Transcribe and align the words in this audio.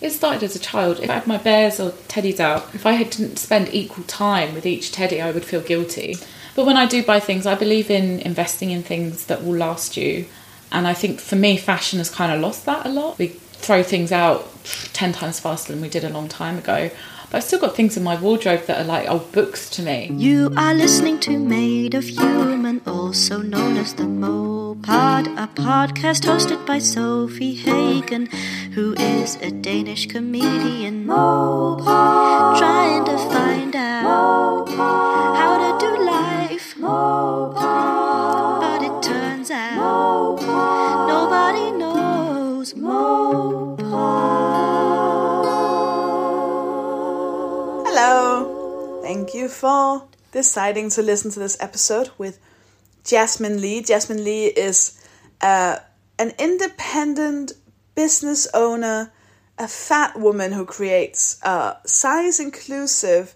It 0.00 0.10
started 0.10 0.44
as 0.44 0.54
a 0.54 0.60
child. 0.60 1.00
If 1.00 1.10
I 1.10 1.14
had 1.14 1.26
my 1.26 1.38
bears 1.38 1.80
or 1.80 1.90
teddies 2.08 2.38
out, 2.38 2.72
if 2.74 2.86
I 2.86 3.02
didn't 3.02 3.38
spend 3.38 3.68
equal 3.72 4.04
time 4.04 4.54
with 4.54 4.64
each 4.64 4.92
teddy, 4.92 5.20
I 5.20 5.32
would 5.32 5.44
feel 5.44 5.60
guilty. 5.60 6.16
But 6.54 6.66
when 6.66 6.76
I 6.76 6.86
do 6.86 7.02
buy 7.02 7.20
things, 7.20 7.46
I 7.46 7.54
believe 7.54 7.90
in 7.90 8.20
investing 8.20 8.70
in 8.70 8.82
things 8.82 9.26
that 9.26 9.44
will 9.44 9.56
last 9.56 9.96
you. 9.96 10.26
And 10.70 10.86
I 10.86 10.94
think 10.94 11.20
for 11.20 11.36
me, 11.36 11.56
fashion 11.56 11.98
has 11.98 12.10
kind 12.10 12.32
of 12.32 12.40
lost 12.40 12.66
that 12.66 12.86
a 12.86 12.88
lot. 12.88 13.18
We 13.18 13.28
throw 13.28 13.82
things 13.82 14.12
out 14.12 14.48
10 14.92 15.12
times 15.12 15.40
faster 15.40 15.72
than 15.72 15.82
we 15.82 15.88
did 15.88 16.04
a 16.04 16.10
long 16.10 16.28
time 16.28 16.58
ago. 16.58 16.90
But 17.30 17.38
I've 17.38 17.44
still 17.44 17.60
got 17.60 17.76
things 17.76 17.96
in 17.96 18.02
my 18.02 18.18
wardrobe 18.18 18.64
that 18.66 18.80
are 18.80 18.84
like 18.84 19.06
old 19.10 19.30
books 19.32 19.68
to 19.70 19.82
me. 19.82 20.10
You 20.12 20.50
are 20.56 20.72
listening 20.72 21.20
to 21.20 21.38
Made 21.38 21.94
of 21.94 22.04
Human, 22.04 22.80
also 22.86 23.42
known 23.42 23.76
as 23.76 23.92
the 23.94 24.04
Mopod, 24.04 25.26
a 25.36 25.46
podcast 25.48 26.22
hosted 26.24 26.64
by 26.64 26.78
Sofie 26.78 27.54
Hagen, 27.58 28.26
who 28.72 28.94
is 28.94 29.36
a 29.42 29.50
Danish 29.50 30.06
comedian. 30.06 31.04
Mopod, 31.06 32.58
trying 32.58 33.04
to 33.04 33.18
find 33.18 33.76
out 33.76 34.66
how 34.70 35.58
to 35.58 35.84
do 35.84 36.04
life. 36.06 36.76
Mopod, 36.78 37.97
Thank 49.08 49.32
you 49.32 49.48
for 49.48 50.06
deciding 50.32 50.90
to 50.90 51.00
listen 51.00 51.30
to 51.30 51.40
this 51.40 51.56
episode 51.60 52.10
with 52.18 52.38
Jasmine 53.04 53.58
Lee. 53.58 53.80
Jasmine 53.80 54.22
Lee 54.22 54.48
is 54.48 55.02
uh, 55.40 55.78
an 56.18 56.34
independent 56.38 57.52
business 57.94 58.46
owner, 58.52 59.10
a 59.56 59.66
fat 59.66 60.20
woman 60.20 60.52
who 60.52 60.66
creates 60.66 61.42
uh, 61.42 61.76
size 61.86 62.38
inclusive 62.38 63.34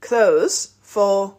clothes 0.00 0.74
for 0.82 1.36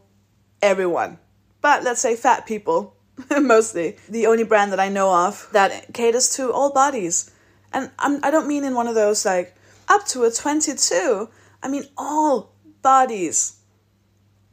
everyone. 0.61 1.19
But 1.59 1.83
let's 1.83 1.99
say 1.99 2.15
fat 2.15 2.45
people, 2.45 2.95
mostly. 3.29 3.97
The 4.07 4.27
only 4.27 4.45
brand 4.45 4.71
that 4.71 4.79
I 4.79 4.87
know 4.87 5.13
of 5.13 5.49
that 5.51 5.93
caters 5.93 6.29
to 6.37 6.49
all 6.49 6.71
bodies. 6.71 7.29
And 7.73 7.91
I'm, 7.99 8.23
I 8.23 8.31
don't 8.31 8.47
mean 8.47 8.63
in 8.63 8.73
one 8.73 8.87
of 8.87 8.95
those 8.95 9.25
like 9.25 9.53
up 9.89 10.07
to 10.07 10.23
a 10.23 10.31
22. 10.31 11.27
I 11.61 11.67
mean 11.67 11.83
all 11.97 12.53
bodies. 12.81 13.54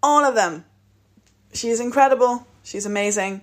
All 0.02 0.24
of 0.24 0.34
them. 0.34 0.64
She 1.52 1.68
is 1.68 1.80
incredible. 1.80 2.46
She's 2.62 2.86
amazing. 2.86 3.42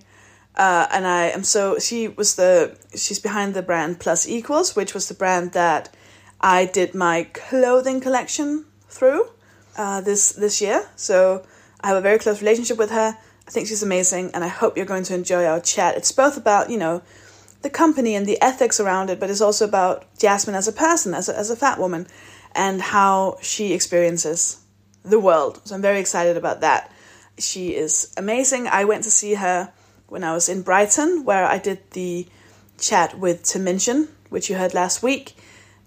Uh, 0.56 0.86
and 0.90 1.06
I 1.06 1.26
am 1.28 1.44
so 1.44 1.78
she 1.78 2.08
was 2.08 2.34
the 2.34 2.76
she's 2.94 3.18
behind 3.18 3.54
the 3.54 3.62
brand 3.62 4.00
Plus 4.00 4.28
Equals, 4.28 4.74
which 4.74 4.94
was 4.94 5.08
the 5.08 5.14
brand 5.14 5.52
that 5.52 5.94
I 6.40 6.66
did 6.66 6.94
my 6.94 7.28
clothing 7.32 8.00
collection 8.00 8.66
through 8.88 9.30
uh, 9.76 10.00
this 10.00 10.32
this 10.32 10.60
year. 10.60 10.88
So 10.96 11.46
I 11.80 11.88
have 11.88 11.96
a 11.96 12.00
very 12.00 12.18
close 12.18 12.40
relationship 12.40 12.78
with 12.78 12.90
her. 12.90 13.16
I 13.46 13.50
think 13.50 13.68
she's 13.68 13.82
amazing, 13.82 14.32
and 14.34 14.44
I 14.44 14.48
hope 14.48 14.76
you're 14.76 14.86
going 14.86 15.04
to 15.04 15.14
enjoy 15.14 15.44
our 15.44 15.60
chat. 15.60 15.96
It's 15.96 16.12
both 16.12 16.36
about 16.36 16.68
you 16.68 16.78
know 16.78 17.02
the 17.62 17.70
company 17.70 18.14
and 18.14 18.26
the 18.26 18.40
ethics 18.42 18.80
around 18.80 19.10
it, 19.10 19.20
but 19.20 19.30
it's 19.30 19.40
also 19.40 19.64
about 19.64 20.04
Jasmine 20.18 20.56
as 20.56 20.66
a 20.66 20.72
person, 20.72 21.14
as 21.14 21.28
a, 21.28 21.38
as 21.38 21.50
a 21.50 21.56
fat 21.56 21.78
woman, 21.78 22.06
and 22.54 22.80
how 22.80 23.38
she 23.40 23.72
experiences 23.72 24.59
the 25.02 25.18
world. 25.18 25.60
So 25.64 25.74
I'm 25.74 25.82
very 25.82 26.00
excited 26.00 26.36
about 26.36 26.60
that. 26.60 26.92
She 27.38 27.74
is 27.74 28.12
amazing. 28.16 28.66
I 28.66 28.84
went 28.84 29.04
to 29.04 29.10
see 29.10 29.34
her 29.34 29.72
when 30.08 30.24
I 30.24 30.32
was 30.34 30.48
in 30.48 30.62
Brighton, 30.62 31.24
where 31.24 31.44
I 31.44 31.58
did 31.58 31.78
the 31.92 32.26
chat 32.78 33.18
with 33.18 33.44
Minchin, 33.56 34.08
which 34.28 34.50
you 34.50 34.56
heard 34.56 34.74
last 34.74 35.02
week. 35.02 35.36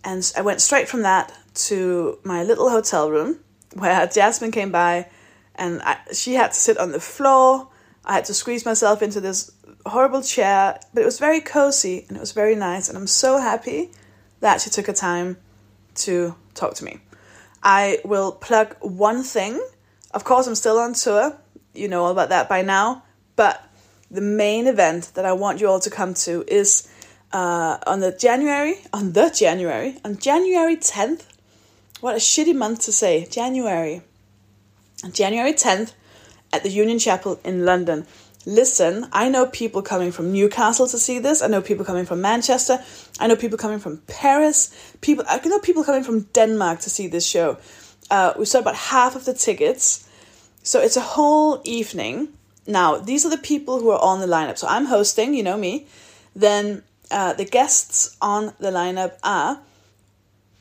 And 0.04 0.32
I 0.36 0.42
went 0.42 0.62
straight 0.62 0.88
from 0.88 1.02
that 1.02 1.34
to 1.56 2.20
my 2.24 2.44
little 2.44 2.70
hotel 2.70 3.12
room, 3.12 3.40
where 3.74 4.08
Jasmine 4.08 4.52
came 4.52 4.72
by, 4.72 5.08
and 5.56 5.82
I, 5.84 5.98
she 6.14 6.34
had 6.34 6.52
to 6.52 6.58
sit 6.58 6.78
on 6.78 6.92
the 6.92 7.00
floor. 7.00 7.70
I 8.06 8.16
had 8.16 8.26
to 8.26 8.34
squeeze 8.34 8.66
myself 8.66 9.02
into 9.02 9.22
this 9.22 9.52
horrible 9.86 10.22
chair, 10.22 10.80
but 10.94 11.02
it 11.02 11.06
was 11.06 11.20
very 11.20 11.42
cozy 11.42 12.06
and 12.08 12.18
it 12.18 12.20
was 12.20 12.32
very 12.32 12.56
nice. 12.56 12.90
And 12.90 12.98
I'm 12.98 13.08
so 13.08 13.40
happy 13.40 13.92
that 14.40 14.62
she 14.62 14.70
took 14.70 14.88
her 14.88 14.94
time 14.94 15.38
to 15.96 16.36
talk 16.54 16.74
to 16.76 16.86
me. 16.86 17.00
I 17.64 18.00
will 18.04 18.32
plug 18.32 18.76
one 18.82 19.24
thing. 19.24 19.60
Of 20.12 20.24
course, 20.26 20.48
I'm 20.48 20.56
still 20.56 20.78
on 20.78 20.94
tour. 20.94 21.38
You 21.74 21.88
know 21.88 22.04
all 22.04 22.12
about 22.12 22.30
that 22.30 22.50
by 22.50 22.62
now. 22.62 23.04
But 23.36 23.64
the 24.12 24.22
main 24.22 24.68
event 24.68 25.12
that 25.16 25.26
I 25.26 25.34
want 25.34 25.60
you 25.60 25.68
all 25.68 25.80
to 25.80 25.90
come 25.90 26.14
to 26.26 26.44
is 26.48 26.88
uh, 27.32 27.78
on 27.88 28.02
the 28.02 28.12
January, 28.12 28.76
on 28.92 29.14
the 29.14 29.30
January, 29.30 29.98
on 30.06 30.18
January 30.18 30.76
10th. 30.76 31.24
What 32.02 32.16
a 32.16 32.20
shitty 32.20 32.54
month 32.54 32.82
to 32.82 32.92
say. 32.92 33.26
January. 33.26 34.02
January 35.12 35.54
10th 35.54 35.94
at 36.52 36.64
the 36.64 36.70
Union 36.70 37.00
Chapel 37.00 37.40
in 37.44 37.66
London. 37.66 38.06
Listen, 38.46 39.08
I 39.14 39.30
know 39.30 39.46
people 39.46 39.82
coming 39.82 40.12
from 40.12 40.34
Newcastle 40.34 40.88
to 40.88 40.98
see 40.98 41.20
this. 41.20 41.42
I 41.42 41.48
know 41.48 41.62
people 41.62 41.86
coming 41.86 42.06
from 42.06 42.20
Manchester. 42.22 42.84
I 43.20 43.28
know 43.28 43.38
people 43.38 43.58
coming 43.58 43.80
from 43.80 43.98
Paris. 44.08 44.74
People, 45.00 45.24
I 45.30 45.40
know 45.46 45.60
people 45.60 45.84
coming 45.84 46.04
from 46.04 46.22
Denmark 46.34 46.82
to 46.82 46.90
see 46.90 47.08
this 47.08 47.26
show. 47.26 47.58
Uh, 48.12 48.34
we 48.38 48.46
sold 48.46 48.64
about 48.64 48.76
half 48.76 49.16
of 49.16 49.24
the 49.24 49.34
tickets, 49.34 50.10
so 50.62 50.82
it's 50.82 50.98
a 50.98 51.02
whole 51.02 51.62
evening. 51.64 52.30
Now, 52.68 52.98
these 52.98 53.26
are 53.26 53.30
the 53.30 53.38
people 53.38 53.80
who 53.80 53.90
are 53.92 54.02
on 54.02 54.20
the 54.20 54.28
lineup. 54.28 54.58
So 54.58 54.68
I'm 54.68 54.86
hosting, 54.86 55.34
you 55.34 55.44
know 55.44 55.58
me. 55.58 55.88
Then 56.36 56.84
uh, 57.12 57.34
the 57.34 57.46
guests 57.46 58.18
on 58.22 58.54
the 58.60 58.72
lineup 58.72 59.18
are 59.24 59.62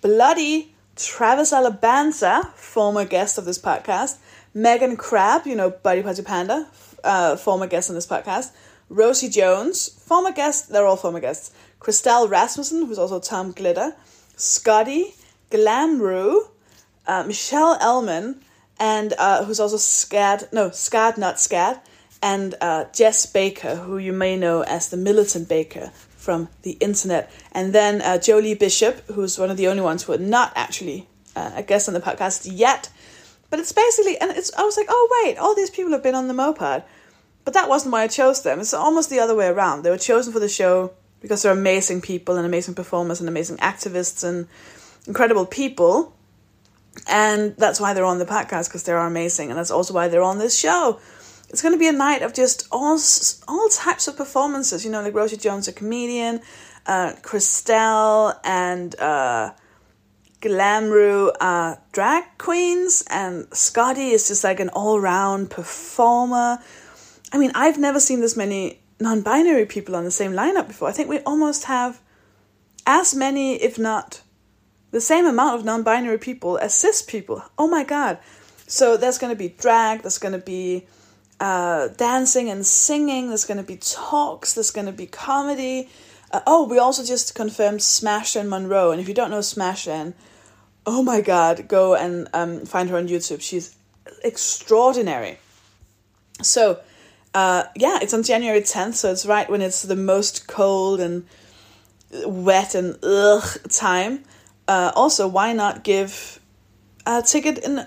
Bloody 0.02 0.72
Travis 0.96 1.52
Alabanza, 1.52 2.52
former 2.54 3.04
guest 3.04 3.38
of 3.38 3.44
this 3.44 3.58
podcast, 3.58 4.18
Megan 4.54 4.96
Crabbe, 4.96 5.46
you 5.46 5.56
know, 5.56 5.70
Bodyposipanda, 5.70 6.66
uh, 7.04 7.36
former 7.36 7.66
guest 7.66 7.90
on 7.90 7.94
this 7.94 8.06
podcast, 8.06 8.52
Rosie 8.88 9.28
Jones, 9.28 9.88
former 9.88 10.32
guest, 10.32 10.70
they're 10.70 10.86
all 10.86 10.96
former 10.96 11.20
guests, 11.20 11.50
Christelle 11.80 12.28
Rasmussen, 12.28 12.86
who's 12.86 12.98
also 12.98 13.20
Tom 13.20 13.52
Glitter, 13.52 13.94
Scottee, 14.36 15.14
Glamrou, 15.50 16.48
uh, 17.06 17.24
Michelle 17.26 17.76
Elman, 17.80 18.40
and 18.78 19.14
uh, 19.18 19.44
who's 19.44 19.60
also 19.60 19.76
Scad, 19.76 20.52
no, 20.52 20.70
Scad, 20.70 21.16
not 21.18 21.36
Scad, 21.36 21.80
and 22.22 22.54
uh, 22.60 22.84
Jess 22.92 23.26
Baker, 23.26 23.76
who 23.76 23.98
you 23.98 24.12
may 24.12 24.36
know 24.36 24.62
as 24.62 24.90
the 24.90 24.96
Militant 24.96 25.48
Baker 25.48 25.90
from 26.16 26.48
the 26.62 26.72
internet, 26.72 27.30
and 27.50 27.72
then 27.72 28.00
uh, 28.00 28.18
Jolie 28.18 28.54
Bishop, 28.54 29.04
who's 29.08 29.38
one 29.38 29.50
of 29.50 29.56
the 29.56 29.66
only 29.66 29.82
ones 29.82 30.04
who 30.04 30.12
are 30.12 30.18
not 30.18 30.52
actually 30.54 31.08
uh, 31.34 31.50
a 31.56 31.62
guest 31.62 31.88
on 31.88 31.94
the 31.94 32.00
podcast 32.00 32.48
yet. 32.50 32.90
But 33.52 33.60
it's 33.60 33.70
basically, 33.72 34.16
and 34.18 34.30
it's 34.30 34.50
I 34.54 34.62
was 34.62 34.78
like, 34.78 34.86
oh 34.88 35.22
wait, 35.22 35.36
all 35.36 35.54
these 35.54 35.68
people 35.68 35.92
have 35.92 36.02
been 36.02 36.14
on 36.14 36.26
the 36.26 36.32
Mopod, 36.32 36.84
but 37.44 37.52
that 37.52 37.68
wasn't 37.68 37.92
why 37.92 38.04
I 38.04 38.08
chose 38.08 38.42
them. 38.42 38.60
It's 38.60 38.72
almost 38.72 39.10
the 39.10 39.20
other 39.20 39.34
way 39.34 39.46
around. 39.46 39.82
They 39.82 39.90
were 39.90 39.98
chosen 39.98 40.32
for 40.32 40.40
the 40.40 40.48
show 40.48 40.94
because 41.20 41.42
they're 41.42 41.52
amazing 41.52 42.00
people 42.00 42.38
and 42.38 42.46
amazing 42.46 42.74
performers 42.74 43.20
and 43.20 43.28
amazing 43.28 43.58
activists 43.58 44.24
and 44.24 44.48
incredible 45.06 45.44
people, 45.44 46.16
and 47.06 47.54
that's 47.58 47.78
why 47.78 47.92
they're 47.92 48.06
on 48.06 48.18
the 48.18 48.24
podcast 48.24 48.68
because 48.68 48.84
they're 48.84 48.96
amazing, 48.96 49.50
and 49.50 49.58
that's 49.58 49.70
also 49.70 49.92
why 49.92 50.08
they're 50.08 50.22
on 50.22 50.38
this 50.38 50.58
show 50.58 50.98
it's 51.50 51.60
going 51.60 51.74
to 51.74 51.78
be 51.78 51.88
a 51.88 51.92
night 51.92 52.22
of 52.22 52.32
just 52.32 52.66
all 52.72 52.98
all 53.46 53.68
types 53.68 54.08
of 54.08 54.16
performances. 54.16 54.86
You 54.86 54.90
know, 54.90 55.02
like 55.02 55.12
Rosie 55.12 55.36
Jones, 55.36 55.68
a 55.68 55.72
comedian, 55.74 56.40
uh, 56.86 57.12
Christelle 57.20 58.40
and 58.42 58.98
uh, 58.98 59.52
Glamrou 60.42 61.32
are 61.40 61.80
drag 61.92 62.24
queens, 62.36 63.04
and 63.08 63.46
Scottee 63.52 64.10
is 64.10 64.26
just 64.26 64.42
like 64.42 64.58
an 64.58 64.68
all 64.70 65.00
round 65.00 65.50
performer. 65.50 66.58
I 67.32 67.38
mean, 67.38 67.52
I've 67.54 67.78
never 67.78 68.00
seen 68.00 68.20
this 68.20 68.36
many 68.36 68.80
non 69.00 69.22
binary 69.22 69.66
people 69.66 69.94
on 69.94 70.04
the 70.04 70.10
same 70.10 70.32
lineup 70.32 70.66
before. 70.66 70.88
I 70.88 70.92
think 70.92 71.08
we 71.08 71.20
almost 71.20 71.64
have 71.64 72.00
as 72.86 73.14
many, 73.14 73.54
if 73.62 73.78
not 73.78 74.22
the 74.90 75.00
same 75.00 75.26
amount 75.26 75.58
of 75.58 75.64
non 75.64 75.84
binary 75.84 76.18
people 76.18 76.58
as 76.58 76.74
cis 76.74 77.02
people. 77.02 77.42
Oh 77.56 77.68
my 77.68 77.84
god. 77.84 78.18
So 78.66 78.96
there's 78.96 79.18
going 79.18 79.32
to 79.32 79.38
be 79.38 79.48
drag, 79.48 80.02
there's 80.02 80.18
going 80.18 80.32
to 80.32 80.44
be 80.44 80.86
uh, 81.38 81.88
dancing 81.88 82.50
and 82.50 82.64
singing, 82.64 83.28
there's 83.28 83.44
going 83.44 83.58
to 83.58 83.64
be 83.64 83.76
talks, 83.76 84.54
there's 84.54 84.70
going 84.70 84.86
to 84.86 84.92
be 84.92 85.06
comedy. 85.06 85.88
Uh, 86.32 86.40
oh, 86.46 86.66
we 86.66 86.78
also 86.78 87.04
just 87.04 87.34
confirmed 87.34 87.82
Smash 87.82 88.34
and 88.34 88.48
Monroe. 88.48 88.90
And 88.90 89.00
if 89.00 89.08
you 89.08 89.14
don't 89.14 89.30
know 89.30 89.40
Smash 89.40 89.86
and 89.86 90.14
oh 90.86 91.02
my 91.02 91.20
god, 91.20 91.68
go 91.68 91.94
and 91.94 92.28
um, 92.32 92.66
find 92.66 92.90
her 92.90 92.96
on 92.96 93.08
YouTube. 93.08 93.40
She's 93.40 93.76
extraordinary. 94.24 95.38
So, 96.42 96.80
uh, 97.34 97.64
yeah, 97.76 97.98
it's 98.02 98.14
on 98.14 98.22
January 98.22 98.60
10th, 98.60 98.94
so 98.94 99.12
it's 99.12 99.26
right 99.26 99.48
when 99.48 99.62
it's 99.62 99.82
the 99.82 99.96
most 99.96 100.48
cold 100.48 101.00
and 101.00 101.26
wet 102.24 102.74
and 102.74 102.98
ugh 103.02 103.44
time. 103.70 104.24
Uh, 104.68 104.92
also, 104.94 105.26
why 105.28 105.52
not 105.52 105.84
give 105.84 106.40
a 107.06 107.22
ticket 107.22 107.58
in 107.58 107.78
uh, 107.78 107.86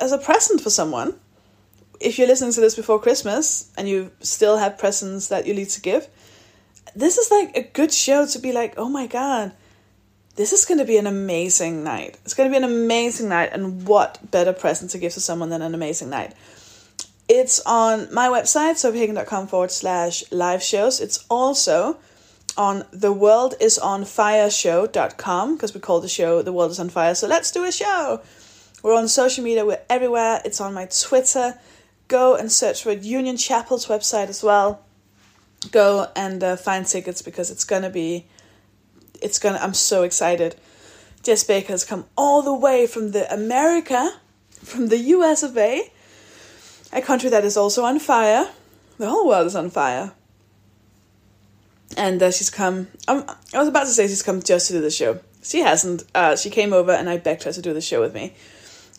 as 0.00 0.12
a 0.12 0.18
present 0.18 0.60
for 0.60 0.70
someone? 0.70 1.14
If 2.00 2.18
you're 2.18 2.26
listening 2.26 2.52
to 2.52 2.60
this 2.60 2.74
before 2.74 3.00
Christmas 3.00 3.70
and 3.76 3.88
you 3.88 4.10
still 4.20 4.58
have 4.58 4.78
presents 4.78 5.28
that 5.28 5.46
you 5.46 5.54
need 5.54 5.68
to 5.70 5.80
give, 5.80 6.08
this 6.96 7.16
is 7.16 7.30
like 7.30 7.56
a 7.56 7.62
good 7.62 7.92
show 7.92 8.26
to 8.26 8.38
be 8.38 8.52
like, 8.52 8.74
oh 8.76 8.88
my 8.88 9.06
god, 9.06 9.52
this 10.36 10.52
is 10.52 10.64
going 10.64 10.78
to 10.78 10.84
be 10.84 10.96
an 10.96 11.06
amazing 11.06 11.84
night. 11.84 12.18
It's 12.24 12.34
going 12.34 12.50
to 12.50 12.52
be 12.52 12.64
an 12.64 12.70
amazing 12.70 13.28
night, 13.28 13.50
and 13.52 13.86
what 13.86 14.18
better 14.30 14.52
present 14.52 14.90
to 14.92 14.98
give 14.98 15.12
to 15.14 15.20
someone 15.20 15.50
than 15.50 15.62
an 15.62 15.74
amazing 15.74 16.10
night? 16.10 16.34
It's 17.28 17.60
on 17.60 18.12
my 18.12 18.28
website, 18.28 18.72
sofiehagen.com 18.72 19.46
forward 19.46 19.70
slash 19.70 20.24
live 20.30 20.62
shows. 20.62 21.00
It's 21.00 21.24
also 21.30 21.98
on 22.56 22.84
the 22.92 23.12
world 23.12 23.54
is 23.60 23.78
on 23.78 24.04
fire 24.04 24.50
show.com 24.50 25.54
because 25.54 25.72
we 25.72 25.80
call 25.80 26.00
the 26.00 26.08
show 26.08 26.42
the 26.42 26.52
world 26.52 26.70
is 26.70 26.78
on 26.78 26.88
fire 26.88 27.14
so 27.14 27.26
let's 27.26 27.50
do 27.50 27.64
a 27.64 27.72
show 27.72 28.20
we're 28.82 28.94
on 28.94 29.08
social 29.08 29.42
media 29.42 29.64
we're 29.64 29.80
everywhere 29.88 30.40
it's 30.44 30.60
on 30.60 30.74
my 30.74 30.86
twitter 30.86 31.58
go 32.08 32.34
and 32.34 32.52
search 32.52 32.82
for 32.82 32.92
union 32.92 33.36
chapel's 33.36 33.86
website 33.86 34.28
as 34.28 34.42
well 34.42 34.84
go 35.70 36.10
and 36.14 36.44
uh, 36.44 36.56
find 36.56 36.86
tickets 36.86 37.22
because 37.22 37.50
it's 37.50 37.64
gonna 37.64 37.90
be 37.90 38.26
it's 39.22 39.38
gonna 39.38 39.58
i'm 39.58 39.74
so 39.74 40.02
excited 40.02 40.56
jess 41.22 41.44
baker 41.44 41.72
has 41.72 41.84
come 41.84 42.04
all 42.16 42.42
the 42.42 42.54
way 42.54 42.86
from 42.86 43.12
the 43.12 43.32
america 43.32 44.12
from 44.62 44.88
the 44.88 44.98
us 44.98 45.42
of 45.42 45.56
a 45.56 45.90
a 46.92 47.00
country 47.00 47.30
that 47.30 47.44
is 47.44 47.56
also 47.56 47.84
on 47.84 47.98
fire 47.98 48.50
the 48.98 49.08
whole 49.08 49.26
world 49.26 49.46
is 49.46 49.56
on 49.56 49.70
fire 49.70 50.12
and 51.96 52.22
uh, 52.22 52.30
she's 52.30 52.50
come. 52.50 52.88
Um, 53.08 53.24
I 53.54 53.58
was 53.58 53.68
about 53.68 53.84
to 53.84 53.90
say 53.90 54.06
she's 54.08 54.22
come 54.22 54.42
just 54.42 54.68
to 54.68 54.74
do 54.74 54.80
the 54.80 54.90
show. 54.90 55.20
She 55.42 55.60
hasn't. 55.60 56.04
Uh, 56.14 56.36
she 56.36 56.50
came 56.50 56.72
over 56.72 56.92
and 56.92 57.08
I 57.08 57.18
begged 57.18 57.44
her 57.44 57.52
to 57.52 57.62
do 57.62 57.72
the 57.72 57.80
show 57.80 58.00
with 58.00 58.14
me. 58.14 58.34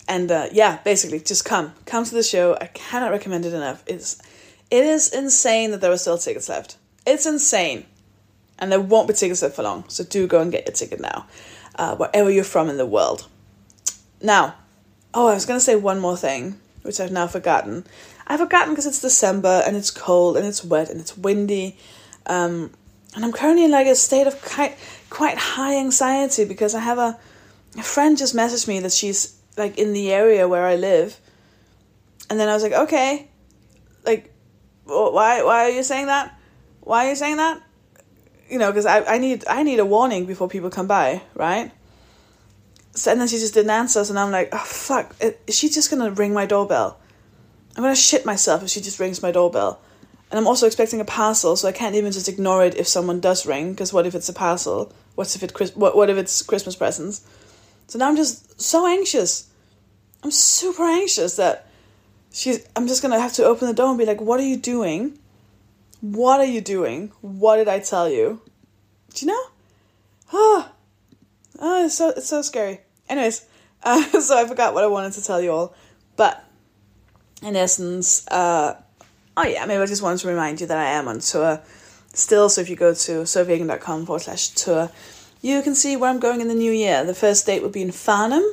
And 0.07 0.31
uh, 0.31 0.47
yeah, 0.51 0.79
basically, 0.83 1.19
just 1.19 1.45
come, 1.45 1.73
come 1.85 2.03
to 2.03 2.13
the 2.13 2.23
show. 2.23 2.57
I 2.59 2.67
cannot 2.67 3.11
recommend 3.11 3.45
it 3.45 3.53
enough. 3.53 3.83
It's, 3.87 4.21
it 4.69 4.85
is 4.85 5.13
insane 5.13 5.71
that 5.71 5.81
there 5.81 5.91
are 5.91 5.97
still 5.97 6.17
tickets 6.17 6.49
left. 6.49 6.77
It's 7.05 7.25
insane, 7.25 7.85
and 8.59 8.71
there 8.71 8.81
won't 8.81 9.07
be 9.07 9.13
tickets 9.13 9.41
left 9.41 9.55
for 9.55 9.63
long. 9.63 9.85
So 9.87 10.03
do 10.03 10.27
go 10.27 10.41
and 10.41 10.51
get 10.51 10.65
your 10.65 10.73
ticket 10.73 10.99
now, 10.99 11.27
uh, 11.75 11.95
wherever 11.95 12.29
you're 12.29 12.43
from 12.43 12.69
in 12.69 12.77
the 12.77 12.85
world. 12.85 13.27
Now, 14.21 14.55
oh, 15.13 15.27
I 15.27 15.33
was 15.33 15.45
gonna 15.45 15.59
say 15.59 15.75
one 15.75 15.99
more 15.99 16.17
thing, 16.17 16.59
which 16.83 16.99
I've 16.99 17.11
now 17.11 17.27
forgotten. 17.27 17.85
I've 18.27 18.39
forgotten 18.39 18.73
because 18.73 18.85
it's 18.85 19.01
December 19.01 19.63
and 19.65 19.75
it's 19.75 19.91
cold 19.91 20.37
and 20.37 20.45
it's 20.45 20.63
wet 20.63 20.89
and 20.89 20.99
it's 20.99 21.17
windy. 21.17 21.77
Um, 22.25 22.71
and 23.15 23.25
I'm 23.25 23.31
currently 23.31 23.65
in 23.65 23.71
like 23.71 23.87
a 23.87 23.95
state 23.95 24.27
of 24.27 24.41
quite 24.41 24.77
quite 25.09 25.37
high 25.37 25.75
anxiety 25.77 26.45
because 26.45 26.73
I 26.73 26.79
have 26.79 26.97
a, 26.97 27.19
a 27.77 27.83
friend 27.83 28.17
just 28.17 28.35
messaged 28.35 28.67
me 28.67 28.79
that 28.79 28.91
she's 28.91 29.37
like 29.57 29.77
in 29.77 29.93
the 29.93 30.11
area 30.11 30.47
where 30.47 30.65
I 30.65 30.75
live, 30.75 31.19
and 32.29 32.39
then 32.39 32.49
I 32.49 32.53
was 32.53 32.63
like, 32.63 32.73
okay, 32.73 33.27
like, 34.05 34.33
why 34.85 35.43
why 35.43 35.65
are 35.65 35.69
you 35.69 35.83
saying 35.83 36.07
that? 36.07 36.33
Why 36.81 37.05
are 37.05 37.09
you 37.09 37.15
saying 37.15 37.37
that? 37.37 37.61
You 38.53 38.59
know, 38.59 38.71
because 38.71 38.85
I, 38.85 39.03
I 39.15 39.17
need 39.17 39.43
I 39.47 39.63
need 39.63 39.79
a 39.79 39.85
warning 39.85 40.27
before 40.27 40.47
people 40.47 40.69
come 40.69 40.85
by, 40.85 41.23
right? 41.33 41.71
So 42.93 43.11
and 43.11 43.19
then 43.19 43.27
she 43.27 43.39
just 43.39 43.55
didn't 43.55 43.71
answer, 43.71 44.03
and 44.07 44.19
I'm 44.19 44.29
like, 44.29 44.49
oh 44.51 44.59
fuck, 44.59 45.15
is 45.19 45.57
she 45.57 45.69
just 45.69 45.89
gonna 45.89 46.11
ring 46.11 46.35
my 46.35 46.45
doorbell? 46.45 46.99
I'm 47.75 47.81
gonna 47.81 47.95
shit 47.95 48.27
myself 48.27 48.61
if 48.61 48.69
she 48.69 48.79
just 48.79 48.99
rings 48.99 49.23
my 49.23 49.31
doorbell. 49.31 49.81
And 50.29 50.37
I'm 50.37 50.45
also 50.45 50.67
expecting 50.67 51.01
a 51.01 51.05
parcel, 51.05 51.55
so 51.55 51.67
I 51.67 51.71
can't 51.71 51.95
even 51.95 52.11
just 52.11 52.29
ignore 52.29 52.63
it 52.63 52.75
if 52.75 52.87
someone 52.87 53.19
does 53.19 53.47
ring. 53.47 53.71
Because 53.71 53.91
what 53.91 54.05
if 54.05 54.13
it's 54.13 54.29
a 54.29 54.33
parcel? 54.33 54.93
What's 55.15 55.35
if 55.35 55.41
it 55.41 55.75
what 55.75 55.95
what 55.97 56.11
if 56.11 56.17
it's 56.17 56.43
Christmas 56.43 56.75
presents? 56.75 57.25
So 57.87 57.97
now 57.97 58.07
I'm 58.07 58.15
just 58.15 58.61
so 58.61 58.85
anxious. 58.85 59.49
I'm 60.23 60.29
super 60.29 60.83
anxious 60.83 61.37
that 61.37 61.67
she's. 62.31 62.67
I'm 62.75 62.87
just 62.87 63.01
gonna 63.01 63.19
have 63.19 63.33
to 63.33 63.45
open 63.45 63.67
the 63.67 63.73
door 63.73 63.89
and 63.89 63.97
be 63.97 64.05
like, 64.05 64.21
"What 64.21 64.39
are 64.39 64.45
you 64.45 64.57
doing? 64.57 65.17
What 66.03 66.41
are 66.41 66.45
you 66.45 66.59
doing? 66.59 67.13
What 67.21 67.55
did 67.55 67.69
I 67.69 67.79
tell 67.79 68.09
you? 68.09 68.41
Do 69.13 69.25
you 69.25 69.31
know? 69.31 69.43
Oh, 70.33 70.71
oh 71.59 71.85
it's 71.85 71.95
so 71.95 72.09
it's 72.09 72.27
so 72.27 72.41
scary. 72.41 72.81
Anyways, 73.07 73.45
uh, 73.83 74.19
so 74.19 74.37
I 74.37 74.45
forgot 74.45 74.73
what 74.73 74.83
I 74.83 74.87
wanted 74.87 75.13
to 75.13 75.23
tell 75.23 75.39
you 75.39 75.53
all, 75.53 75.73
but 76.17 76.43
in 77.41 77.55
essence, 77.55 78.27
uh, 78.27 78.81
oh 79.37 79.45
yeah, 79.45 79.65
maybe 79.65 79.81
I 79.81 79.85
just 79.85 80.01
wanted 80.01 80.19
to 80.19 80.27
remind 80.27 80.59
you 80.59 80.67
that 80.67 80.77
I 80.77 80.89
am 80.89 81.07
on 81.07 81.21
tour 81.21 81.61
still. 82.13 82.49
So 82.49 82.59
if 82.59 82.69
you 82.69 82.75
go 82.75 82.93
to 82.93 83.11
sofiehagen.com 83.21 84.05
forward 84.05 84.23
slash 84.23 84.49
tour, 84.49 84.91
you 85.41 85.61
can 85.61 85.73
see 85.73 85.95
where 85.95 86.09
I'm 86.09 86.19
going 86.19 86.41
in 86.41 86.49
the 86.49 86.53
new 86.53 86.73
year. 86.73 87.05
The 87.05 87.15
first 87.15 87.45
date 87.45 87.61
will 87.61 87.69
be 87.69 87.81
in 87.81 87.93
Farnham 87.93 88.43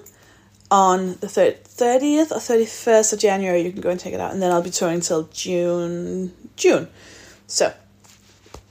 on 0.71 1.15
the 1.15 1.27
30th 1.27 2.31
or 2.31 2.39
31st 2.39 3.13
of 3.13 3.19
January. 3.19 3.63
You 3.63 3.73
can 3.73 3.81
go 3.81 3.91
and 3.91 3.99
check 3.99 4.13
it 4.13 4.21
out. 4.21 4.33
And 4.33 4.41
then 4.41 4.53
I'll 4.53 4.63
be 4.63 4.71
touring 4.71 5.01
till 5.01 5.25
June. 5.33 6.33
June. 6.55 6.87
So, 7.51 7.73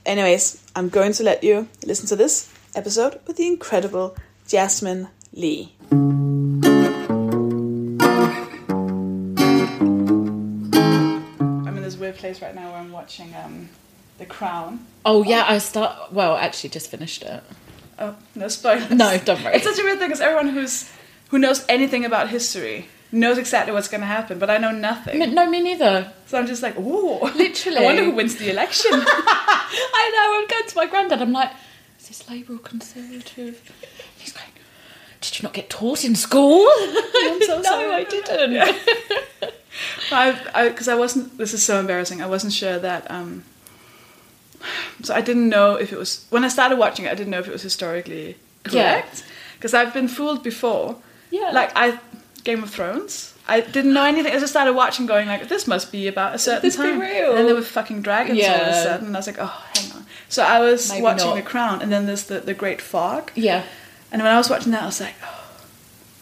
anyways, 0.06 0.64
I'm 0.74 0.88
going 0.88 1.12
to 1.12 1.22
let 1.22 1.44
you 1.44 1.68
listen 1.84 2.06
to 2.06 2.16
this 2.16 2.50
episode 2.74 3.20
with 3.26 3.36
the 3.36 3.46
incredible 3.46 4.16
Jasmine 4.48 5.08
Lee. 5.34 5.74
I'm 5.90 6.00
in 11.76 11.82
this 11.82 11.98
weird 11.98 12.16
place 12.16 12.40
right 12.40 12.54
now 12.54 12.70
where 12.70 12.80
I'm 12.80 12.90
watching 12.90 13.34
um, 13.44 13.68
The 14.16 14.24
Crown. 14.24 14.86
Oh 15.04 15.24
yeah, 15.24 15.44
I 15.46 15.58
start. 15.58 16.14
Well, 16.14 16.36
actually, 16.36 16.70
just 16.70 16.90
finished 16.90 17.22
it. 17.22 17.42
Oh 17.98 18.16
no 18.34 18.48
spoilers. 18.48 18.90
No, 18.90 19.18
don't 19.18 19.44
worry. 19.44 19.56
It's 19.56 19.64
such 19.64 19.78
a 19.78 19.82
weird 19.82 19.98
thing 19.98 20.08
because 20.08 20.22
everyone 20.22 20.48
who's 20.48 20.90
who 21.28 21.38
knows 21.38 21.66
anything 21.68 22.06
about 22.06 22.30
history 22.30 22.88
knows 23.12 23.38
exactly 23.38 23.72
what's 23.72 23.88
going 23.88 24.00
to 24.02 24.06
happen, 24.06 24.38
but 24.38 24.50
I 24.50 24.58
know 24.58 24.70
nothing. 24.70 25.34
no, 25.34 25.48
me 25.48 25.60
neither. 25.60 26.12
So 26.26 26.38
I'm 26.38 26.46
just 26.46 26.62
like, 26.62 26.78
ooh, 26.78 27.20
literally. 27.20 27.78
I 27.80 27.84
wonder 27.84 28.04
who 28.04 28.12
wins 28.12 28.36
the 28.36 28.50
election. 28.50 28.90
I 28.94 30.10
know. 30.14 30.40
I'm 30.40 30.46
going 30.48 30.68
to 30.68 30.76
my 30.76 30.86
granddad. 30.86 31.22
I'm 31.22 31.32
like, 31.32 31.50
is 31.98 32.08
this 32.08 32.28
Labour 32.28 32.54
or 32.54 32.58
Conservative? 32.58 33.72
He's 34.18 34.32
going. 34.32 34.46
Did 35.20 35.38
you 35.38 35.42
not 35.42 35.52
get 35.52 35.68
taught 35.68 36.04
in 36.04 36.14
school? 36.14 36.66
I'm 36.78 37.42
So 37.42 37.60
no, 37.60 37.92
I 37.92 38.04
didn't. 38.08 38.56
I 40.12 40.68
because 40.68 40.88
I, 40.88 40.92
I, 40.92 40.96
wasn't. 40.96 41.36
This 41.36 41.52
is 41.52 41.62
so 41.62 41.78
embarrassing. 41.78 42.22
I 42.22 42.26
wasn't 42.26 42.52
sure 42.52 42.78
that. 42.78 43.10
Um, 43.10 43.44
so 45.02 45.14
I 45.14 45.20
didn't 45.20 45.48
know 45.48 45.74
if 45.74 45.92
it 45.92 45.98
was 45.98 46.26
when 46.30 46.44
I 46.44 46.48
started 46.48 46.78
watching 46.78 47.04
it. 47.04 47.10
I 47.10 47.14
didn't 47.14 47.30
know 47.30 47.38
if 47.38 47.48
it 47.48 47.52
was 47.52 47.62
historically 47.62 48.36
correct 48.64 49.24
because 49.54 49.72
yeah. 49.72 49.80
I've 49.80 49.92
been 49.92 50.08
fooled 50.08 50.42
before. 50.42 50.96
Yeah. 51.30 51.50
Like 51.52 51.72
I, 51.76 51.98
Game 52.44 52.62
of 52.62 52.70
Thrones. 52.70 53.34
I 53.48 53.60
didn't 53.60 53.92
know 53.92 54.04
anything. 54.04 54.32
I 54.32 54.38
just 54.38 54.52
started 54.52 54.74
watching, 54.74 55.06
going 55.06 55.28
like, 55.28 55.48
"This 55.48 55.66
must 55.66 55.90
be 55.90 56.06
about 56.06 56.34
a 56.34 56.38
certain 56.38 56.62
this 56.62 56.76
time." 56.76 57.00
Be 57.00 57.06
real? 57.06 57.30
And 57.30 57.38
then 57.38 57.46
there 57.46 57.54
were 57.54 57.62
fucking 57.62 58.02
dragons 58.02 58.38
yeah. 58.38 58.52
all 58.52 58.60
of 58.60 58.68
a 58.68 58.82
sudden, 58.82 59.06
and 59.08 59.16
I 59.16 59.18
was 59.18 59.26
like, 59.26 59.38
"Oh, 59.38 59.64
hang 59.74 59.92
on." 59.92 60.06
So 60.28 60.44
I 60.44 60.60
was 60.60 60.88
Maybe 60.88 61.02
watching 61.02 61.30
not. 61.30 61.36
The 61.36 61.42
Crown, 61.42 61.82
and 61.82 61.90
then 61.90 62.06
there's 62.06 62.24
the 62.24 62.40
the 62.40 62.54
Great 62.54 62.80
Fog. 62.80 63.32
Yeah. 63.34 63.64
And 64.12 64.22
when 64.22 64.30
I 64.30 64.36
was 64.36 64.48
watching 64.50 64.72
that, 64.72 64.82
I 64.82 64.86
was 64.86 65.00
like, 65.00 65.14
"Oh, 65.22 65.50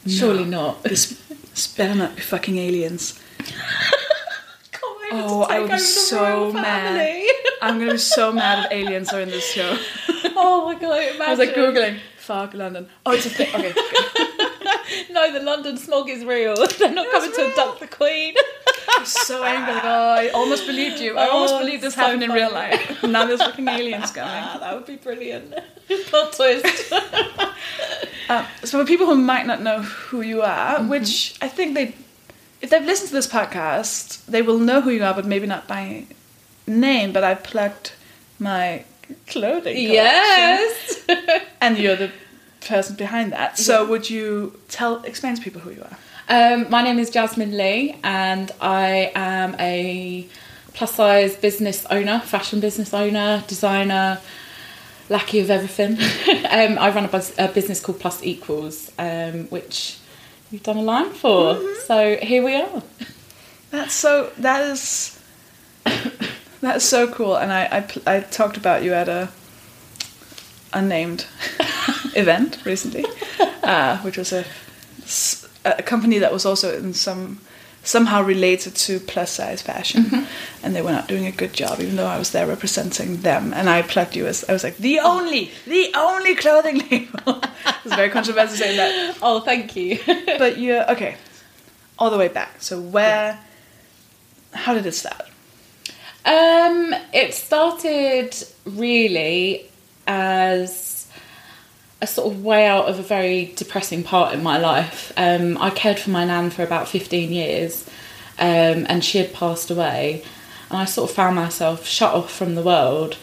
surely 0.07 0.45
no, 0.45 0.69
not." 0.69 0.83
This, 0.85 1.21
this 1.29 1.67
better 1.67 1.95
not 1.95 2.17
be 2.17 2.23
fucking 2.23 2.57
aliens. 2.57 3.21
oh, 5.13 5.47
I 5.49 5.61
would 5.61 5.71
be 5.71 5.79
so 5.79 6.53
mad. 6.53 7.27
I'm 7.63 7.79
gonna 7.79 7.93
be 7.93 7.99
so 7.99 8.33
mad 8.33 8.67
if 8.67 8.73
aliens 8.73 9.13
are 9.13 9.21
in 9.21 9.29
this 9.29 9.51
show. 9.53 9.77
oh 10.37 10.67
my 10.67 10.75
god! 10.81 10.99
Imagine. 10.99 11.23
I 11.23 11.31
was 11.31 11.39
like 11.39 11.55
googling 11.55 11.99
fog 12.17 12.55
London. 12.55 12.89
Oh, 13.05 13.13
it's 13.13 13.27
a 13.27 13.31
thing. 13.31 13.55
Okay. 13.55 13.75
no, 15.11 15.33
the 15.33 15.41
London 15.41 15.77
smog 15.77 16.09
is 16.09 16.25
real. 16.25 16.55
They're 16.79 16.93
not 16.93 17.11
coming 17.11 17.31
real. 17.31 17.39
to 17.39 17.49
abduct 17.49 17.81
the 17.81 17.87
Queen. 17.87 18.35
I'm 18.97 19.05
so 19.05 19.45
angry. 19.45 19.75
Like, 19.75 19.85
oh, 19.87 20.15
I 20.19 20.29
almost 20.29 20.67
believed 20.67 21.01
you. 21.01 21.17
I 21.17 21.29
almost 21.29 21.55
oh, 21.55 21.59
believed 21.61 21.83
this 21.83 21.95
so 21.95 22.03
happened 22.03 22.23
funny. 22.23 22.41
in 22.41 22.47
real 22.47 22.53
life. 22.53 23.03
now 23.03 23.27
there's 23.27 23.43
fucking 23.43 23.69
aliens 23.69 24.11
coming. 24.11 24.61
that 24.61 24.75
would 24.75 24.87
be 24.87 24.97
brilliant. 24.97 25.55
Plot 26.07 26.33
twist. 26.33 26.93
um, 28.29 28.47
so 28.65 28.81
for 28.81 28.85
people 28.87 29.07
who 29.07 29.17
might 29.17 29.47
not 29.47 29.63
know 29.63 29.83
who 29.83 30.21
you 30.21 30.43
are, 30.43 30.79
mm-hmm. 30.79 30.89
which 30.89 31.37
I 31.41 31.49
think 31.49 31.75
they 31.75 31.95
if 32.61 32.71
they've 32.71 32.85
listened 32.85 33.09
to 33.09 33.15
this 33.15 33.27
podcast, 33.27 34.25
they 34.27 34.43
will 34.43 34.59
know 34.59 34.81
who 34.81 34.91
you 34.91 35.05
are, 35.05 35.15
but 35.15 35.25
maybe 35.25 35.47
not 35.47 35.69
by 35.69 36.05
name. 36.67 37.13
But 37.13 37.25
I 37.25 37.35
plugged 37.35 37.93
my 38.39 38.85
clothing 39.27 39.75
collection. 39.75 39.93
Yes, 39.93 41.07
and 41.61 41.79
you're 41.79 41.97
the 41.97 42.11
person 42.61 42.97
behind 42.97 43.33
that. 43.33 43.59
So 43.59 43.83
yeah. 43.83 43.91
would 43.91 44.11
you 44.11 44.59
tell 44.69 45.03
explain 45.05 45.35
to 45.37 45.43
people 45.43 45.61
who 45.61 45.71
you 45.71 45.83
are? 45.83 45.97
Um, 46.31 46.69
my 46.69 46.83
name 46.83 46.99
is 46.99 47.09
Jasmine 47.11 47.57
Lee, 47.57 47.97
and 48.05 48.51
I 48.61 49.13
am 49.15 49.57
a 49.59 50.27
plus 50.75 50.95
size 50.95 51.35
business 51.37 51.87
owner, 51.87 52.21
fashion 52.21 52.61
business 52.61 52.93
owner, 52.93 53.43
designer, 53.47 54.21
lackey 55.09 55.41
of 55.41 55.51
everything. 55.51 55.93
um, 56.51 56.79
I 56.79 56.91
run 56.91 57.07
a, 57.07 57.09
bus- 57.09 57.35
a, 57.39 57.49
business 57.49 57.81
called 57.81 57.99
Plus 57.99 58.23
Equals, 58.23 58.93
um, 58.99 59.47
which 59.47 59.99
you've 60.51 60.63
done 60.63 60.77
a 60.77 60.83
line 60.83 61.11
for. 61.11 61.55
Mm-hmm. 61.55 61.81
So 61.87 62.17
here 62.17 62.45
we 62.45 62.55
are. 62.57 62.83
That's 63.71 63.95
so. 63.95 64.31
That 64.39 64.71
is. 64.71 65.19
That's 66.61 66.85
so 66.85 67.07
cool, 67.07 67.37
and 67.37 67.53
I, 67.53 67.87
I, 68.07 68.17
I 68.17 68.21
talked 68.21 68.57
about 68.57 68.83
you 68.83 68.93
at 68.93 69.09
a 69.09 69.31
unnamed 70.73 71.27
event 72.15 72.59
recently, 72.65 73.05
uh, 73.63 73.99
which 73.99 74.17
was 74.17 74.33
a, 74.33 74.45
a 75.65 75.83
company 75.83 76.19
that 76.19 76.33
was 76.33 76.45
also 76.45 76.77
in 76.77 76.95
some 76.95 77.41
somehow 77.89 78.23
related 78.23 78.75
to 78.75 79.01
plus 79.01 79.31
size 79.31 79.63
fashion, 79.63 80.27
and 80.63 80.77
they 80.77 80.83
were 80.83 80.93
not 80.93 81.09
doing 81.09 81.27
a 81.27 81.33
good 81.33 81.53
job, 81.53 81.81
even 81.81 81.97
though 81.97 82.07
I 82.07 82.19
was 82.19 82.33
there 82.33 82.47
representing 82.47 83.23
them. 83.23 83.55
And 83.55 83.69
I 83.71 83.83
plugged 83.83 84.15
you 84.15 84.27
as 84.27 84.45
I 84.49 84.53
was 84.53 84.63
like 84.63 84.77
the 84.77 84.99
only, 85.01 85.51
the 85.67 85.91
only 85.97 86.35
clothing 86.35 86.79
label. 86.91 87.41
it's 87.85 87.95
very 87.95 88.11
controversial 88.11 88.57
saying 88.57 88.77
that, 88.77 89.19
Oh, 89.23 89.41
thank 89.41 89.75
you. 89.75 89.99
but 90.39 90.59
you're 90.59 90.91
okay. 90.93 91.17
All 91.99 92.11
the 92.11 92.19
way 92.19 92.29
back. 92.29 92.61
So 92.61 92.81
where? 92.81 93.41
How 94.53 94.75
did 94.75 94.87
it 94.87 94.93
start? 94.93 95.23
Um, 96.25 96.95
it 97.13 97.33
started 97.33 98.37
really 98.67 99.71
as 100.09 101.07
a 102.01 102.07
sort 102.07 102.33
of 102.33 102.43
way 102.43 102.67
out 102.67 102.87
of 102.87 102.99
a 102.99 103.03
very 103.03 103.53
depressing 103.57 104.03
part 104.03 104.35
in 104.35 104.43
my 104.43 104.59
life. 104.59 105.13
Um, 105.17 105.59
I 105.59 105.71
cared 105.71 105.99
for 105.99 106.11
my 106.11 106.25
nan 106.25 106.51
for 106.51 106.63
about 106.63 106.89
15 106.89 107.31
years 107.31 107.89
um, 108.39 108.87
and 108.89 109.05
she 109.05 109.19
had 109.19 109.33
passed 109.33 109.71
away. 109.71 110.25
And 110.71 110.79
I 110.79 110.85
sort 110.85 111.11
of 111.11 111.17
found 111.17 111.37
myself 111.37 111.87
shut 111.87 112.15
off 112.15 112.33
from 112.33 112.55
the 112.55 112.63
world. 112.63 113.17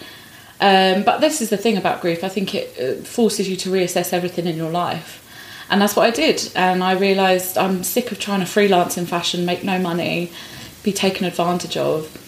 Um, 0.60 1.04
but 1.04 1.20
this 1.20 1.42
is 1.42 1.50
the 1.50 1.58
thing 1.58 1.77
about 1.77 2.01
grief, 2.01 2.24
I 2.24 2.30
think 2.30 2.56
it 2.56 2.80
uh, 2.80 3.04
forces 3.04 3.50
you 3.50 3.56
to 3.58 3.70
reassess 3.70 4.13
everything 4.13 4.46
in 4.46 4.56
your 4.56 4.72
life. 4.72 5.22
And 5.70 5.82
that's 5.82 5.96
what 5.96 6.06
I 6.06 6.12
did. 6.12 6.51
And 6.56 6.84
I 6.84 6.94
realised 6.94 7.58
I'm 7.58 7.84
sick 7.84 8.12
of 8.12 8.20
trying 8.20 8.42
to 8.42 8.46
freelance 8.46 8.98
in 8.98 9.06
fashion, 9.06 9.46
make 9.46 9.63
no 9.63 9.80
money, 9.80 10.32
be 10.84 10.94
taken 10.94 11.25
advantage 11.25 11.77
of 11.77 12.25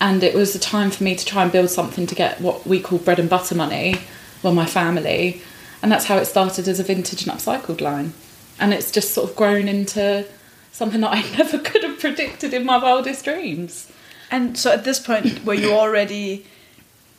and 0.00 0.22
it 0.22 0.34
was 0.34 0.54
a 0.54 0.58
time 0.58 0.90
for 0.90 1.02
me 1.04 1.14
to 1.14 1.24
try 1.24 1.42
and 1.42 1.50
build 1.52 1.70
something 1.70 2.06
to 2.06 2.14
get 2.14 2.40
what 2.40 2.66
we 2.66 2.80
call 2.80 2.98
bread 2.98 3.18
and 3.18 3.28
butter 3.30 3.54
money 3.54 3.94
well 4.42 4.52
my 4.54 4.66
family 4.66 5.40
and 5.82 5.90
that's 5.92 6.06
how 6.06 6.16
it 6.16 6.24
started 6.26 6.68
as 6.68 6.78
a 6.80 6.82
vintage 6.82 7.26
and 7.26 7.32
upcycled 7.36 7.80
line 7.80 8.12
and 8.58 8.72
it's 8.74 8.90
just 8.90 9.12
sort 9.14 9.28
of 9.30 9.36
grown 9.36 9.68
into 9.68 10.26
something 10.72 11.00
that 11.00 11.12
i 11.12 11.22
never 11.38 11.58
could 11.58 11.82
have 11.82 11.98
predicted 11.98 12.52
in 12.54 12.64
my 12.64 12.76
wildest 12.78 13.24
dreams 13.24 13.90
And 14.30 14.58
so 14.58 14.72
at 14.72 14.82
this 14.84 14.98
point, 14.98 15.44
were 15.46 15.54
you 15.54 15.72
already 15.72 16.44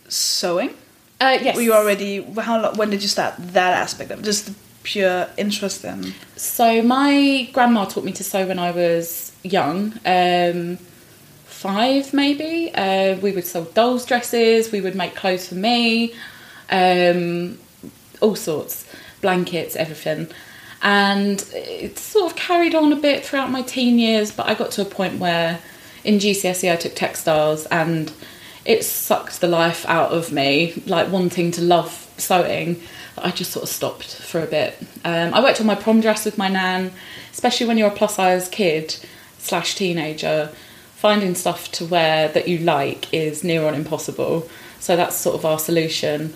sewing? 0.09 0.71
uh, 1.21 1.37
yes 1.41 1.55
Were 1.55 1.61
you 1.63 1.73
already? 1.73 2.21
How 2.47 2.61
long? 2.61 2.75
When 2.77 2.89
did 2.89 3.01
you 3.01 3.07
start 3.07 3.33
that 3.53 3.73
aspect 3.73 4.11
of 4.11 4.21
just 4.23 4.45
the 4.47 4.53
pure 4.83 5.27
interest 5.37 5.83
in? 5.85 6.13
So 6.35 6.81
my 6.83 7.49
grandma 7.53 7.85
taught 7.85 8.03
me 8.03 8.11
to 8.13 8.23
sew 8.23 8.45
when 8.45 8.59
I 8.59 8.71
was 8.71 9.31
young, 9.43 9.93
um, 10.05 10.77
five 11.57 12.13
maybe. 12.13 12.71
Uh, 12.73 13.15
we 13.17 13.31
would 13.31 13.45
sew 13.45 13.65
dolls' 13.73 14.05
dresses. 14.05 14.71
We 14.71 14.81
would 14.81 14.95
make 14.95 15.15
clothes 15.15 15.47
for 15.47 15.55
me, 15.55 16.13
um, 16.69 17.57
all 18.21 18.35
sorts, 18.35 18.85
blankets, 19.21 19.75
everything. 19.75 20.27
And 20.83 21.43
it 21.53 21.97
sort 21.97 22.31
of 22.31 22.37
carried 22.37 22.75
on 22.75 22.93
a 22.93 22.95
bit 22.95 23.25
throughout 23.25 23.49
my 23.49 23.63
teen 23.63 23.97
years, 23.97 24.31
but 24.31 24.47
I 24.47 24.53
got 24.53 24.69
to 24.71 24.83
a 24.83 24.85
point 24.85 25.19
where 25.19 25.59
in 26.03 26.19
GCSE 26.19 26.71
I 26.71 26.75
took 26.75 26.93
textiles 26.93 27.65
and 27.67 28.11
it 28.63 28.83
sucked 28.83 29.41
the 29.41 29.47
life 29.47 29.85
out 29.87 30.11
of 30.11 30.31
me, 30.31 30.83
like 30.85 31.11
wanting 31.11 31.51
to 31.51 31.61
love 31.61 32.07
sewing. 32.17 32.79
I 33.17 33.31
just 33.31 33.51
sort 33.51 33.63
of 33.63 33.69
stopped 33.69 34.15
for 34.15 34.41
a 34.41 34.45
bit. 34.45 34.77
Um, 35.03 35.33
I 35.33 35.41
worked 35.41 35.59
on 35.59 35.65
my 35.65 35.73
prom 35.73 36.01
dress 36.01 36.23
with 36.23 36.37
my 36.37 36.49
nan, 36.49 36.91
especially 37.31 37.65
when 37.65 37.79
you're 37.79 37.87
a 37.87 37.95
plus 37.95 38.15
size 38.15 38.47
kid 38.47 38.95
slash 39.39 39.73
teenager. 39.73 40.51
Finding 40.97 41.35
stuff 41.35 41.71
to 41.73 41.85
wear 41.85 42.27
that 42.29 42.47
you 42.47 42.57
like 42.57 43.13
is 43.13 43.43
near 43.43 43.67
on 43.67 43.75
impossible. 43.75 44.49
So 44.79 44.95
that's 44.95 45.15
sort 45.15 45.35
of 45.35 45.45
our 45.45 45.59
solution. 45.59 46.33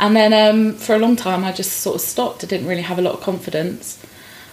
And 0.00 0.16
then 0.16 0.32
um, 0.32 0.74
for 0.74 0.94
a 0.94 0.98
long 0.98 1.14
time, 1.14 1.44
I 1.44 1.52
just 1.52 1.78
sort 1.78 1.96
of 1.96 2.00
stopped. 2.00 2.42
I 2.42 2.46
didn't 2.46 2.66
really 2.66 2.82
have 2.82 2.98
a 2.98 3.02
lot 3.02 3.14
of 3.14 3.20
confidence. 3.20 4.04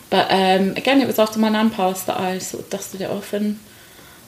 But 0.10 0.32
um, 0.32 0.72
again, 0.76 1.02
it 1.02 1.08
was 1.08 1.20
after 1.20 1.40
my 1.40 1.50
nan 1.50 1.70
passed 1.70 2.06
that 2.08 2.20
I 2.20 2.38
sort 2.38 2.64
of 2.64 2.70
dusted 2.70 3.02
it 3.02 3.10
off 3.10 3.34
and 3.34 3.60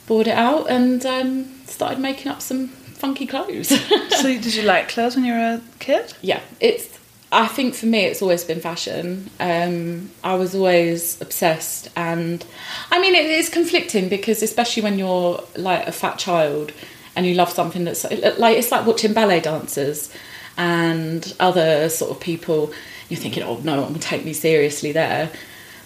bought 0.07 0.27
it 0.27 0.35
out 0.35 0.69
and 0.69 1.05
um, 1.05 1.45
started 1.65 1.99
making 1.99 2.31
up 2.31 2.41
some 2.41 2.69
funky 2.69 3.25
clothes. 3.27 3.71
So 4.19 4.27
did 4.27 4.53
you 4.53 4.63
like 4.63 4.89
clothes 4.89 5.15
when 5.15 5.23
you 5.23 5.31
were 5.33 5.39
a 5.39 5.61
kid? 5.79 6.13
yeah, 6.21 6.41
it's. 6.59 6.98
I 7.31 7.47
think 7.47 7.75
for 7.75 7.85
me, 7.85 8.05
it's 8.05 8.21
always 8.21 8.43
been 8.43 8.59
fashion. 8.59 9.29
Um, 9.39 10.09
I 10.23 10.33
was 10.35 10.55
always 10.55 11.21
obsessed, 11.21 11.89
and 11.95 12.43
I 12.91 12.99
mean, 12.99 13.13
it 13.13 13.25
is 13.25 13.49
conflicting 13.49 14.09
because 14.09 14.41
especially 14.41 14.83
when 14.83 14.97
you're 14.97 15.43
like 15.55 15.87
a 15.87 15.91
fat 15.91 16.17
child 16.17 16.71
and 17.15 17.25
you 17.25 17.35
love 17.35 17.51
something 17.51 17.83
that's 17.83 18.03
like 18.03 18.57
it's 18.57 18.71
like 18.71 18.85
watching 18.85 19.13
ballet 19.13 19.41
dancers 19.41 20.11
and 20.57 21.35
other 21.39 21.89
sort 21.89 22.11
of 22.11 22.19
people. 22.19 22.73
You're 23.09 23.19
thinking, 23.19 23.43
oh 23.43 23.59
no, 23.63 23.81
one 23.81 23.93
will 23.93 23.99
take 23.99 24.25
me 24.25 24.33
seriously 24.33 24.91
there. 24.91 25.31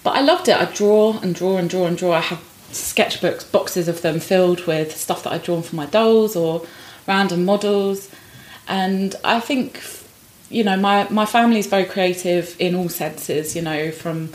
But 0.03 0.17
I 0.17 0.21
loved 0.21 0.49
it. 0.49 0.57
I 0.57 0.65
draw 0.65 1.17
and 1.19 1.33
draw 1.33 1.57
and 1.57 1.69
draw 1.69 1.85
and 1.85 1.97
draw. 1.97 2.13
I 2.13 2.19
have 2.19 2.39
sketchbooks, 2.71 3.49
boxes 3.49 3.87
of 3.87 4.01
them 4.01 4.19
filled 4.19 4.65
with 4.65 4.95
stuff 4.95 5.23
that 5.23 5.33
I'd 5.33 5.43
drawn 5.43 5.61
for 5.61 5.75
my 5.75 5.85
dolls 5.85 6.35
or 6.35 6.65
random 7.07 7.45
models. 7.45 8.09
And 8.67 9.15
I 9.23 9.39
think, 9.39 9.81
you 10.49 10.63
know, 10.63 10.77
my, 10.77 11.07
my 11.09 11.25
family 11.25 11.59
is 11.59 11.67
very 11.67 11.85
creative 11.85 12.55
in 12.59 12.75
all 12.75 12.89
senses, 12.89 13.55
you 13.55 13.61
know, 13.61 13.91
from 13.91 14.29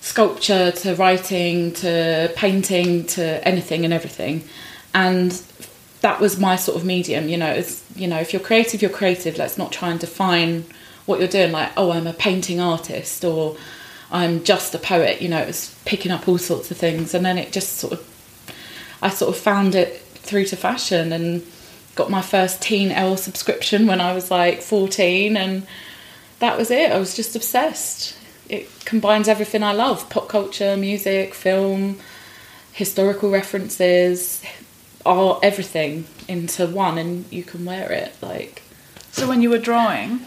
sculpture 0.00 0.72
to 0.72 0.94
writing 0.96 1.72
to 1.72 2.32
painting 2.34 3.04
to 3.06 3.46
anything 3.46 3.84
and 3.84 3.94
everything. 3.94 4.44
And 4.94 5.30
that 6.00 6.20
was 6.20 6.38
my 6.38 6.56
sort 6.56 6.76
of 6.76 6.84
medium, 6.84 7.28
you 7.28 7.36
know, 7.36 7.50
it's, 7.50 7.84
you 7.94 8.08
know, 8.08 8.18
if 8.18 8.32
you're 8.32 8.42
creative, 8.42 8.82
you're 8.82 8.90
creative. 8.90 9.38
Let's 9.38 9.56
not 9.56 9.70
try 9.70 9.90
and 9.90 10.00
define 10.00 10.64
what 11.06 11.18
you're 11.18 11.28
doing 11.28 11.52
like, 11.52 11.70
oh, 11.76 11.92
I'm 11.92 12.06
a 12.06 12.12
painting 12.12 12.60
artist 12.60 13.24
or 13.24 13.56
I'm 14.10 14.42
just 14.44 14.74
a 14.74 14.78
poet, 14.78 15.22
you 15.22 15.28
know, 15.28 15.38
it 15.38 15.46
was 15.46 15.78
picking 15.84 16.12
up 16.12 16.28
all 16.28 16.38
sorts 16.38 16.70
of 16.70 16.76
things. 16.76 17.14
And 17.14 17.24
then 17.24 17.38
it 17.38 17.52
just 17.52 17.76
sort 17.76 17.94
of, 17.94 18.54
I 19.00 19.08
sort 19.08 19.34
of 19.34 19.40
found 19.40 19.74
it 19.74 20.00
through 20.00 20.46
to 20.46 20.56
fashion 20.56 21.12
and 21.12 21.42
got 21.94 22.10
my 22.10 22.22
first 22.22 22.62
Teen 22.62 22.90
L 22.90 23.16
subscription 23.16 23.86
when 23.86 24.00
I 24.00 24.14
was 24.14 24.30
like 24.30 24.62
14 24.62 25.36
and 25.36 25.66
that 26.38 26.58
was 26.58 26.70
it. 26.70 26.90
I 26.90 26.98
was 26.98 27.14
just 27.14 27.36
obsessed. 27.36 28.16
It 28.48 28.68
combines 28.84 29.28
everything 29.28 29.62
I 29.62 29.72
love 29.72 30.10
pop 30.10 30.28
culture, 30.28 30.76
music, 30.76 31.34
film, 31.34 31.98
historical 32.72 33.30
references, 33.30 34.42
art, 35.06 35.40
everything 35.42 36.06
into 36.28 36.66
one, 36.66 36.98
and 36.98 37.30
you 37.30 37.44
can 37.44 37.64
wear 37.64 37.92
it. 37.92 38.14
Like, 38.20 38.62
So 39.12 39.28
when 39.28 39.42
you 39.42 39.50
were 39.50 39.58
drawing, 39.58 40.26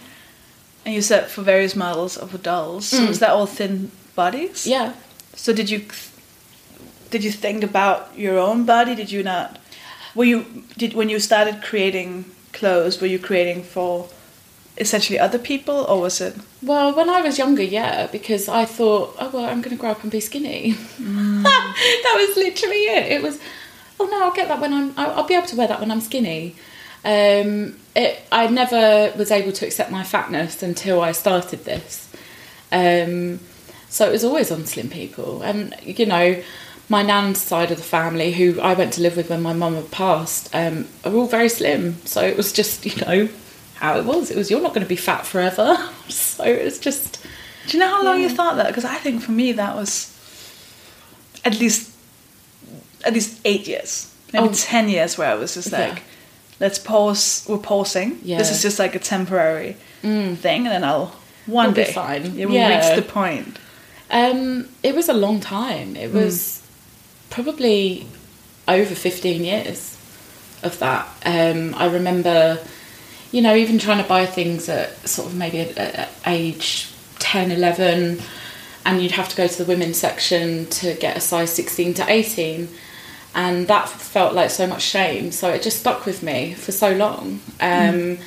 and 0.85 0.93
you 0.93 1.01
said 1.01 1.27
for 1.27 1.41
various 1.41 1.75
models 1.75 2.15
of 2.17 2.41
dolls, 2.41 2.85
so 2.87 3.07
was 3.07 3.17
mm. 3.17 3.19
that 3.21 3.31
all 3.31 3.47
thin 3.47 3.91
bodies? 4.15 4.65
yeah. 4.65 4.93
So 5.33 5.51
did 5.51 5.69
you 5.69 5.85
did 7.09 7.23
you 7.23 7.31
think 7.31 7.63
about 7.63 8.17
your 8.17 8.39
own 8.39 8.65
body? 8.65 8.95
Did 8.95 9.11
you 9.11 9.21
not? 9.21 9.59
Were 10.15 10.25
you 10.25 10.63
did 10.77 10.93
when 10.93 11.09
you 11.09 11.19
started 11.19 11.61
creating 11.61 12.25
clothes? 12.53 13.01
Were 13.01 13.07
you 13.07 13.19
creating 13.19 13.63
for 13.63 14.07
essentially 14.77 15.19
other 15.19 15.39
people, 15.39 15.75
or 15.75 16.01
was 16.01 16.21
it? 16.21 16.35
Well, 16.61 16.95
when 16.95 17.09
I 17.09 17.21
was 17.21 17.37
younger, 17.37 17.63
yeah, 17.63 18.07
because 18.07 18.49
I 18.49 18.65
thought, 18.65 19.15
oh 19.19 19.29
well, 19.29 19.45
I'm 19.45 19.61
going 19.61 19.75
to 19.75 19.79
grow 19.79 19.91
up 19.91 20.03
and 20.03 20.11
be 20.11 20.19
skinny. 20.19 20.71
that 20.99 22.27
was 22.27 22.37
literally 22.37 22.83
it. 22.85 23.11
It 23.11 23.23
was, 23.23 23.39
oh 23.99 24.05
no, 24.05 24.23
I'll 24.23 24.33
get 24.33 24.47
that 24.47 24.59
when 24.59 24.73
I'm. 24.73 24.93
I'll, 24.97 25.11
I'll 25.11 25.27
be 25.27 25.35
able 25.35 25.47
to 25.47 25.55
wear 25.55 25.67
that 25.67 25.79
when 25.79 25.91
I'm 25.91 26.01
skinny. 26.01 26.55
Um, 27.03 27.77
it, 27.95 28.23
I 28.31 28.47
never 28.47 29.13
was 29.15 29.31
able 29.31 29.51
to 29.51 29.65
accept 29.65 29.91
my 29.91 30.03
fatness 30.03 30.63
until 30.63 31.01
I 31.01 31.11
started 31.11 31.63
this. 31.63 32.11
Um, 32.71 33.39
so 33.89 34.09
it 34.09 34.11
was 34.11 34.23
always 34.23 34.51
on 34.51 34.65
slim 34.65 34.89
people, 34.89 35.41
and 35.43 35.75
you 35.83 36.05
know, 36.05 36.41
my 36.89 37.01
nan's 37.01 37.41
side 37.41 37.71
of 37.71 37.77
the 37.77 37.83
family, 37.83 38.31
who 38.33 38.59
I 38.61 38.73
went 38.73 38.93
to 38.93 39.01
live 39.01 39.17
with 39.17 39.29
when 39.29 39.41
my 39.41 39.53
mum 39.53 39.75
had 39.75 39.89
passed, 39.91 40.53
um, 40.53 40.87
are 41.03 41.13
all 41.13 41.27
very 41.27 41.49
slim. 41.49 41.97
So 42.05 42.21
it 42.21 42.37
was 42.37 42.51
just, 42.53 42.85
you 42.85 42.95
know, 43.05 43.29
how 43.75 43.97
it 43.97 44.05
was. 44.05 44.29
It 44.31 44.37
was 44.37 44.49
you're 44.51 44.61
not 44.61 44.73
going 44.73 44.83
to 44.85 44.89
be 44.89 44.95
fat 44.95 45.25
forever. 45.25 45.77
So 46.07 46.43
it 46.43 46.63
was 46.63 46.77
just 46.77 47.17
Do 47.67 47.75
you 47.77 47.79
know 47.83 47.89
how 47.89 48.03
long 48.03 48.21
you 48.21 48.29
thought 48.29 48.57
that? 48.57 48.67
Because 48.67 48.85
I 48.85 48.93
think 48.95 49.23
for 49.23 49.31
me 49.31 49.53
that 49.53 49.75
was 49.75 50.11
at 51.43 51.59
least 51.59 51.91
at 53.03 53.13
least 53.13 53.39
eight 53.45 53.67
years, 53.67 54.13
maybe 54.33 54.47
Oh. 54.49 54.53
ten 54.53 54.87
years, 54.87 55.17
where 55.17 55.31
I 55.31 55.33
was 55.35 55.55
just 55.55 55.71
Yeah. 55.71 55.87
like, 55.89 56.03
let's 56.59 56.77
pause. 56.77 57.43
We're 57.47 57.57
pausing. 57.57 58.19
Yeah. 58.23 58.37
This 58.37 58.51
is 58.51 58.61
just 58.61 58.77
like 58.77 58.93
a 58.93 58.99
temporary 58.99 59.75
thing, 60.01 60.67
and 60.67 60.67
then 60.67 60.83
I'll 60.83 61.15
one 61.47 61.67
We'll 61.73 61.73
day 61.85 61.91
fine. 61.91 62.35
Yeah. 62.37 62.45
reach 62.45 62.95
the 62.95 63.01
point. 63.01 63.57
Um, 64.11 64.67
it 64.83 64.93
was 64.95 65.09
a 65.09 65.13
long 65.13 65.39
time. 65.39 65.95
It 65.95 66.11
was 66.13 66.61
probably 67.35 68.07
over 68.65 68.95
15 68.95 69.43
years 69.43 69.97
of 70.63 70.79
that. 70.79 71.05
Um, 71.25 71.75
I 71.75 71.85
remember, 71.87 72.57
you 73.33 73.41
know, 73.41 73.53
even 73.55 73.77
trying 73.77 74.01
to 74.01 74.07
buy 74.07 74.25
things 74.25 74.69
at 74.69 74.95
sort 75.07 75.27
of 75.27 75.35
maybe 75.35 75.59
at, 75.59 75.77
at 75.77 76.09
age 76.25 76.89
10, 77.19 77.51
11, 77.51 78.21
and 78.85 79.01
you'd 79.01 79.11
have 79.11 79.27
to 79.27 79.35
go 79.35 79.47
to 79.47 79.57
the 79.63 79.65
women's 79.65 79.97
section 79.97 80.65
to 80.67 80.93
get 80.93 81.17
a 81.17 81.19
size 81.19 81.51
16 81.53 81.95
to 81.95 82.09
18. 82.09 82.69
And 83.35 83.67
that 83.67 83.89
felt 83.89 84.33
like 84.33 84.49
so 84.49 84.65
much 84.65 84.81
shame. 84.81 85.31
So 85.33 85.49
it 85.49 85.61
just 85.61 85.79
stuck 85.79 86.05
with 86.05 86.23
me 86.23 86.53
for 86.53 86.71
so 86.71 86.93
long. 86.95 87.41
Um, 87.59 88.17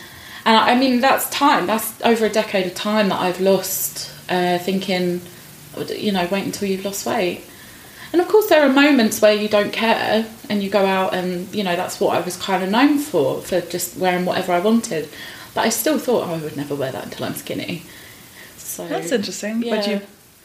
And 0.44 0.56
I 0.56 0.72
I 0.72 0.74
mean, 0.78 1.00
that's 1.00 1.28
time. 1.30 1.66
That's 1.66 1.88
over 2.02 2.26
a 2.26 2.28
decade 2.30 2.66
of 2.66 2.74
time 2.74 3.08
that 3.08 3.20
I've 3.20 3.40
lost 3.40 4.10
uh, 4.28 4.58
thinking, 4.58 5.22
you 5.96 6.12
know, 6.12 6.28
wait 6.30 6.44
until 6.44 6.68
you've 6.68 6.84
lost 6.84 7.06
weight. 7.06 7.40
And 8.12 8.20
of 8.22 8.28
course, 8.28 8.46
there 8.48 8.62
are 8.64 8.72
moments 8.72 9.20
where 9.20 9.32
you 9.34 9.48
don't 9.48 9.72
care 9.72 10.26
and 10.48 10.62
you 10.62 10.70
go 10.70 10.86
out, 10.86 11.14
and 11.14 11.54
you 11.54 11.62
know, 11.62 11.76
that's 11.76 12.00
what 12.00 12.16
I 12.16 12.20
was 12.20 12.36
kind 12.36 12.62
of 12.64 12.70
known 12.70 12.98
for, 12.98 13.42
for 13.42 13.60
just 13.60 13.96
wearing 13.98 14.24
whatever 14.24 14.52
I 14.52 14.60
wanted. 14.60 15.08
But 15.54 15.62
I 15.66 15.68
still 15.70 15.98
thought 15.98 16.26
oh, 16.28 16.34
I 16.34 16.38
would 16.38 16.56
never 16.56 16.74
wear 16.74 16.92
that 16.92 17.04
until 17.04 17.24
I'm 17.26 17.34
skinny. 17.34 17.82
So 18.56 18.86
That's 18.86 19.10
interesting. 19.12 19.62
Yeah. 19.62 19.76
But 19.76 19.86
you 19.88 20.00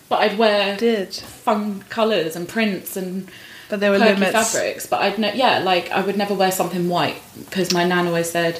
But 0.09 0.19
I'd 0.21 0.37
wear 0.37 0.75
did. 0.77 1.13
fun 1.13 1.83
colours 1.89 2.35
and 2.35 2.47
prints 2.49 2.97
and 2.97 3.29
But 3.69 3.79
there 3.79 3.91
were 3.91 3.99
limits. 3.99 4.31
fabrics. 4.31 4.85
But 4.87 5.01
I'd 5.01 5.19
ne- 5.19 5.37
yeah, 5.37 5.59
like 5.59 5.91
I 5.91 6.01
would 6.01 6.17
never 6.17 6.33
wear 6.33 6.51
something 6.51 6.89
white 6.89 7.21
because 7.37 7.71
my 7.73 7.83
nan 7.85 8.07
always 8.07 8.31
said 8.31 8.59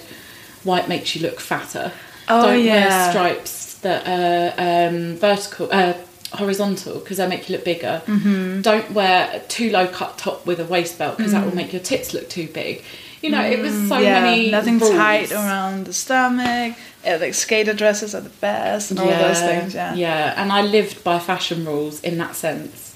white 0.63 0.87
makes 0.87 1.15
you 1.15 1.21
look 1.23 1.39
fatter. 1.39 1.91
Oh, 2.29 2.45
Don't 2.45 2.63
yeah. 2.63 2.73
wear 2.87 3.11
stripes 3.11 3.73
that 3.79 4.07
are 4.07 4.89
um, 4.89 5.15
vertical, 5.17 5.67
uh, 5.71 5.93
horizontal 6.37 6.99
because 6.99 7.17
they 7.17 7.27
make 7.27 7.49
you 7.49 7.55
look 7.55 7.65
bigger. 7.65 8.01
Mm-hmm. 8.05 8.61
Don't 8.61 8.91
wear 8.91 9.29
a 9.33 9.39
too 9.39 9.69
low 9.71 9.87
cut 9.87 10.17
top 10.17 10.45
with 10.45 10.59
a 10.59 10.65
waist 10.65 10.97
belt 10.97 11.17
because 11.17 11.31
that 11.33 11.45
will 11.45 11.55
make 11.55 11.71
your 11.73 11.81
tits 11.81 12.13
look 12.13 12.29
too 12.29 12.47
big. 12.47 12.83
You 13.21 13.29
know, 13.29 13.41
it 13.41 13.59
was 13.59 13.71
so 13.73 13.95
Mm. 13.95 14.03
yeah, 14.03 14.21
many 14.21 14.51
nothing 14.51 14.79
rules. 14.79 14.91
tight 14.91 15.31
around 15.31 15.85
the 15.85 15.93
stomach. 15.93 16.75
Yeah, 17.05 17.15
like 17.17 17.33
skater 17.33 17.73
dresses 17.73 18.13
are 18.13 18.21
the 18.21 18.29
best 18.29 18.91
and 18.91 18.99
all 18.99 19.09
of 19.09 19.17
those 19.19 19.39
things. 19.39 19.73
Yeah. 19.73 19.93
Yeah, 19.95 20.33
and 20.35 20.51
I 20.51 20.61
lived 20.61 21.03
by 21.05 21.19
fashion 21.19 21.65
rules 21.65 22.01
in 22.01 22.17
that 22.17 22.35
sense. 22.35 22.95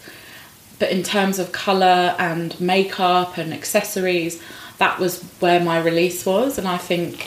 But 0.79 0.91
in 0.91 1.01
terms 1.01 1.39
of 1.39 1.51
colour 1.53 2.15
and 2.19 2.59
makeup 2.59 3.37
and 3.37 3.53
accessories, 3.53 4.41
that 4.79 4.99
was 4.99 5.23
where 5.39 5.59
my 5.59 5.79
release 5.79 6.25
was. 6.25 6.57
And 6.57 6.67
I 6.67 6.77
think 6.77 7.25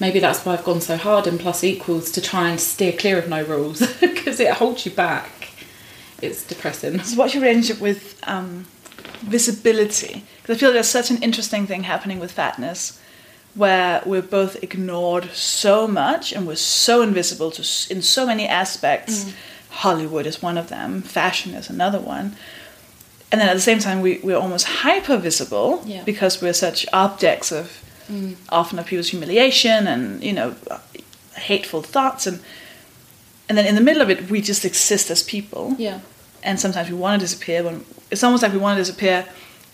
maybe 0.00 0.18
that's 0.20 0.44
why 0.46 0.52
I've 0.54 0.64
gone 0.64 0.80
so 0.80 0.96
hard 0.96 1.26
in 1.26 1.36
Plus 1.38 1.62
Equals 1.64 2.10
to 2.12 2.20
try 2.22 2.48
and 2.48 2.60
steer 2.60 2.92
clear 2.92 3.18
of 3.18 3.28
no 3.28 3.42
rules 3.42 3.80
because 4.00 4.38
it 4.40 4.52
holds 4.54 4.86
you 4.86 4.92
back. 4.92 5.30
It's 6.22 6.42
depressing. 6.46 7.00
So 7.02 7.16
what's 7.18 7.34
your 7.34 7.42
relationship 7.42 7.80
with 7.80 8.18
um, 8.26 8.66
visibility? 9.22 10.24
Because 10.42 10.56
I 10.56 10.60
feel 10.60 10.72
there's 10.72 10.88
such 10.88 11.10
an 11.10 11.22
interesting 11.22 11.66
thing 11.66 11.82
happening 11.84 12.18
with 12.18 12.32
fatness, 12.32 13.00
where 13.54 14.02
we're 14.06 14.22
both 14.22 14.62
ignored 14.62 15.30
so 15.32 15.86
much 15.88 16.32
and 16.32 16.46
we're 16.46 16.56
so 16.56 17.02
invisible 17.02 17.50
to 17.52 17.62
in 17.94 18.02
so 18.02 18.26
many 18.26 18.46
aspects. 18.46 19.32
Hollywood 19.70 20.26
is 20.26 20.40
one 20.42 20.56
of 20.56 20.68
them. 20.68 21.02
Fashion 21.02 21.54
is 21.54 21.68
another 21.68 22.00
one. 22.00 22.36
And 23.30 23.40
then 23.40 23.48
at 23.48 23.54
the 23.54 23.60
same 23.60 23.78
time, 23.80 24.00
we, 24.00 24.20
we're 24.22 24.36
almost 24.38 24.66
hyper 24.66 25.16
visible 25.18 25.82
Yeah. 25.84 26.02
because 26.04 26.40
we're 26.40 26.54
such 26.54 26.86
objects 26.92 27.50
of 27.52 27.82
often 28.50 28.78
of 28.78 28.86
people's 28.86 29.08
humiliation 29.08 29.88
and 29.88 30.22
you 30.22 30.32
know 30.32 30.54
hateful 31.34 31.82
thoughts 31.82 32.24
and 32.26 32.40
and 33.48 33.56
then 33.58 33.66
in 33.66 33.74
the 33.74 33.80
middle 33.80 34.02
of 34.02 34.10
it 34.10 34.30
we 34.30 34.40
just 34.40 34.64
exist 34.64 35.10
as 35.10 35.22
people 35.22 35.74
Yeah. 35.78 36.00
and 36.42 36.58
sometimes 36.60 36.88
we 36.90 36.96
want 36.96 37.20
to 37.20 37.24
disappear 37.26 37.62
when 37.64 37.84
it's 38.10 38.22
almost 38.24 38.42
like 38.42 38.52
we 38.52 38.58
want 38.58 38.76
to 38.78 38.82
disappear 38.82 39.24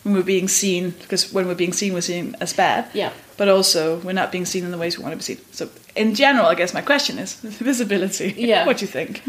when 0.05 0.15
we're 0.15 0.23
being 0.37 0.49
seen 0.49 0.91
because 1.03 1.33
when 1.33 1.47
we're 1.47 1.55
being 1.65 1.73
seen 1.73 1.93
we're 1.95 2.01
seen 2.03 2.35
as 2.41 2.53
bad 2.53 2.83
Yeah. 2.95 3.11
but 3.37 3.49
also 3.49 3.99
we're 4.05 4.13
not 4.23 4.31
being 4.33 4.45
seen 4.47 4.65
in 4.65 4.71
the 4.71 4.79
ways 4.79 4.97
we 4.99 5.03
want 5.05 5.13
to 5.13 5.17
be 5.17 5.23
seen 5.23 5.39
so 5.53 5.69
in 5.95 6.15
general 6.15 6.47
i 6.47 6.55
guess 6.55 6.73
my 6.75 6.83
question 6.83 7.19
is 7.19 7.35
visibility 7.71 8.35
Yeah. 8.37 8.67
what 8.69 8.79
do 8.79 8.85
you 8.87 8.91
think 8.93 9.23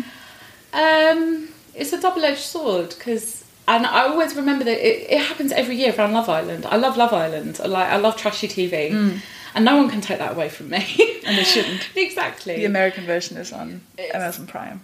Um, 0.74 1.50
it's 1.76 1.94
a 1.94 2.02
double-edged 2.02 2.40
sword 2.40 2.90
because, 2.98 3.44
and 3.68 3.86
I 3.86 4.08
always 4.08 4.36
remember 4.36 4.64
that 4.66 4.78
it, 4.90 5.12
it 5.12 5.22
happens 5.22 5.52
every 5.52 5.76
year 5.76 5.94
around 5.96 6.14
Love 6.14 6.30
Island. 6.30 6.66
I 6.66 6.78
love 6.78 6.98
Love 6.98 7.14
Island. 7.14 7.60
I 7.64 7.68
like 7.68 7.90
I 7.90 7.98
love 7.98 8.16
trashy 8.18 8.48
TV, 8.48 9.20
and 9.56 9.64
no 9.66 9.78
one 9.78 9.90
can 9.90 10.02
take 10.02 10.20
that 10.20 10.32
away 10.34 10.50
from 10.50 10.70
me. 10.70 10.86
And 11.26 11.38
they 11.38 11.44
shouldn't. 11.46 11.88
exactly. 11.96 12.56
the 12.58 12.66
american 12.66 13.06
version 13.06 13.38
is 13.38 13.54
on 13.54 13.80
It's- 13.98 14.14
amazon 14.14 14.46
prime 14.46 14.82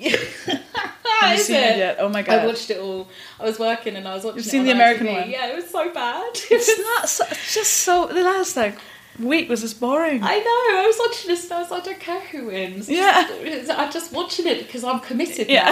Have 0.00 1.32
you 1.32 1.38
seen 1.38 1.56
it 1.56 1.78
yet? 1.78 1.96
Oh 1.98 2.08
my 2.10 2.22
God. 2.22 2.40
I 2.40 2.46
watched 2.46 2.68
it 2.70 2.78
all. 2.78 3.08
I 3.40 3.44
was 3.44 3.58
working 3.58 3.96
and 3.96 4.06
I 4.06 4.14
was 4.14 4.22
watching. 4.24 4.36
You've 4.38 4.46
it 4.46 4.50
seen 4.50 4.64
the 4.64 4.70
American 4.72 5.06
ITV. 5.08 5.20
one? 5.22 5.30
Yeah, 5.30 5.48
it 5.48 5.56
was 5.56 5.68
so 5.70 5.92
bad. 5.92 6.30
it's 6.34 6.78
not 6.78 7.08
so, 7.08 7.24
it's 7.30 7.54
just 7.54 7.72
so 7.72 8.06
the 8.06 8.22
last 8.22 8.56
like 8.56 8.76
week 9.18 9.48
was 9.48 9.62
just 9.62 9.80
boring 9.80 10.20
I 10.22 10.38
know. 10.38 10.78
I 10.80 10.84
was 10.86 10.96
watching 11.08 11.28
this 11.30 11.44
and 11.44 11.52
I 11.54 11.60
was 11.62 11.70
like, 11.72 11.82
I 11.82 11.84
don't 11.86 12.00
care 12.00 12.20
who 12.20 12.46
wins. 12.46 12.88
Yeah. 12.88 13.26
Just- 13.44 13.70
I'm 13.70 13.90
just 13.90 14.12
watching 14.12 14.46
it 14.46 14.66
because 14.66 14.84
I'm 14.84 15.00
committed 15.00 15.48
Yeah. 15.48 15.64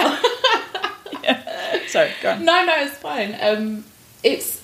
now. 1.23 1.37
sorry 1.87 2.11
go 2.21 2.31
on 2.31 2.43
No, 2.43 2.65
no, 2.65 2.73
it's 2.77 2.95
fine. 2.97 3.37
Um, 3.41 3.85
it's 4.23 4.61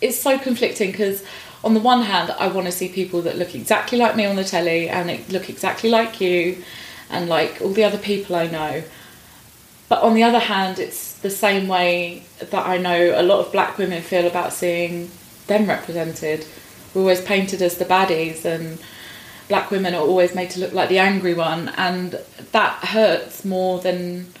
it's 0.00 0.18
so 0.20 0.38
conflicting 0.38 0.92
because 0.92 1.24
on 1.64 1.74
the 1.74 1.80
one 1.80 2.02
hand, 2.02 2.30
I 2.38 2.48
want 2.48 2.66
to 2.66 2.72
see 2.72 2.88
people 2.88 3.22
that 3.22 3.36
look 3.36 3.54
exactly 3.54 3.98
like 3.98 4.16
me 4.16 4.24
on 4.24 4.36
the 4.36 4.44
telly 4.44 4.88
and 4.88 5.28
look 5.30 5.50
exactly 5.50 5.90
like 5.90 6.20
you, 6.20 6.62
and 7.10 7.28
like 7.28 7.60
all 7.60 7.70
the 7.70 7.84
other 7.84 7.98
people 7.98 8.36
I 8.36 8.46
know. 8.46 8.82
But 9.88 10.02
on 10.02 10.14
the 10.14 10.22
other 10.22 10.38
hand, 10.38 10.78
it's 10.78 11.14
the 11.18 11.30
same 11.30 11.66
way 11.66 12.22
that 12.38 12.66
I 12.66 12.76
know 12.76 13.14
a 13.18 13.22
lot 13.22 13.44
of 13.44 13.52
black 13.52 13.78
women 13.78 14.02
feel 14.02 14.26
about 14.26 14.52
seeing 14.52 15.10
them 15.46 15.66
represented. 15.66 16.46
We're 16.94 17.02
always 17.02 17.20
painted 17.20 17.62
as 17.62 17.78
the 17.78 17.84
baddies, 17.84 18.44
and 18.44 18.78
black 19.48 19.70
women 19.70 19.94
are 19.94 20.02
always 20.02 20.34
made 20.34 20.50
to 20.50 20.60
look 20.60 20.72
like 20.72 20.88
the 20.88 20.98
angry 20.98 21.34
one, 21.34 21.70
and 21.76 22.18
that 22.52 22.84
hurts 22.84 23.44
more 23.44 23.80
than 23.80 24.32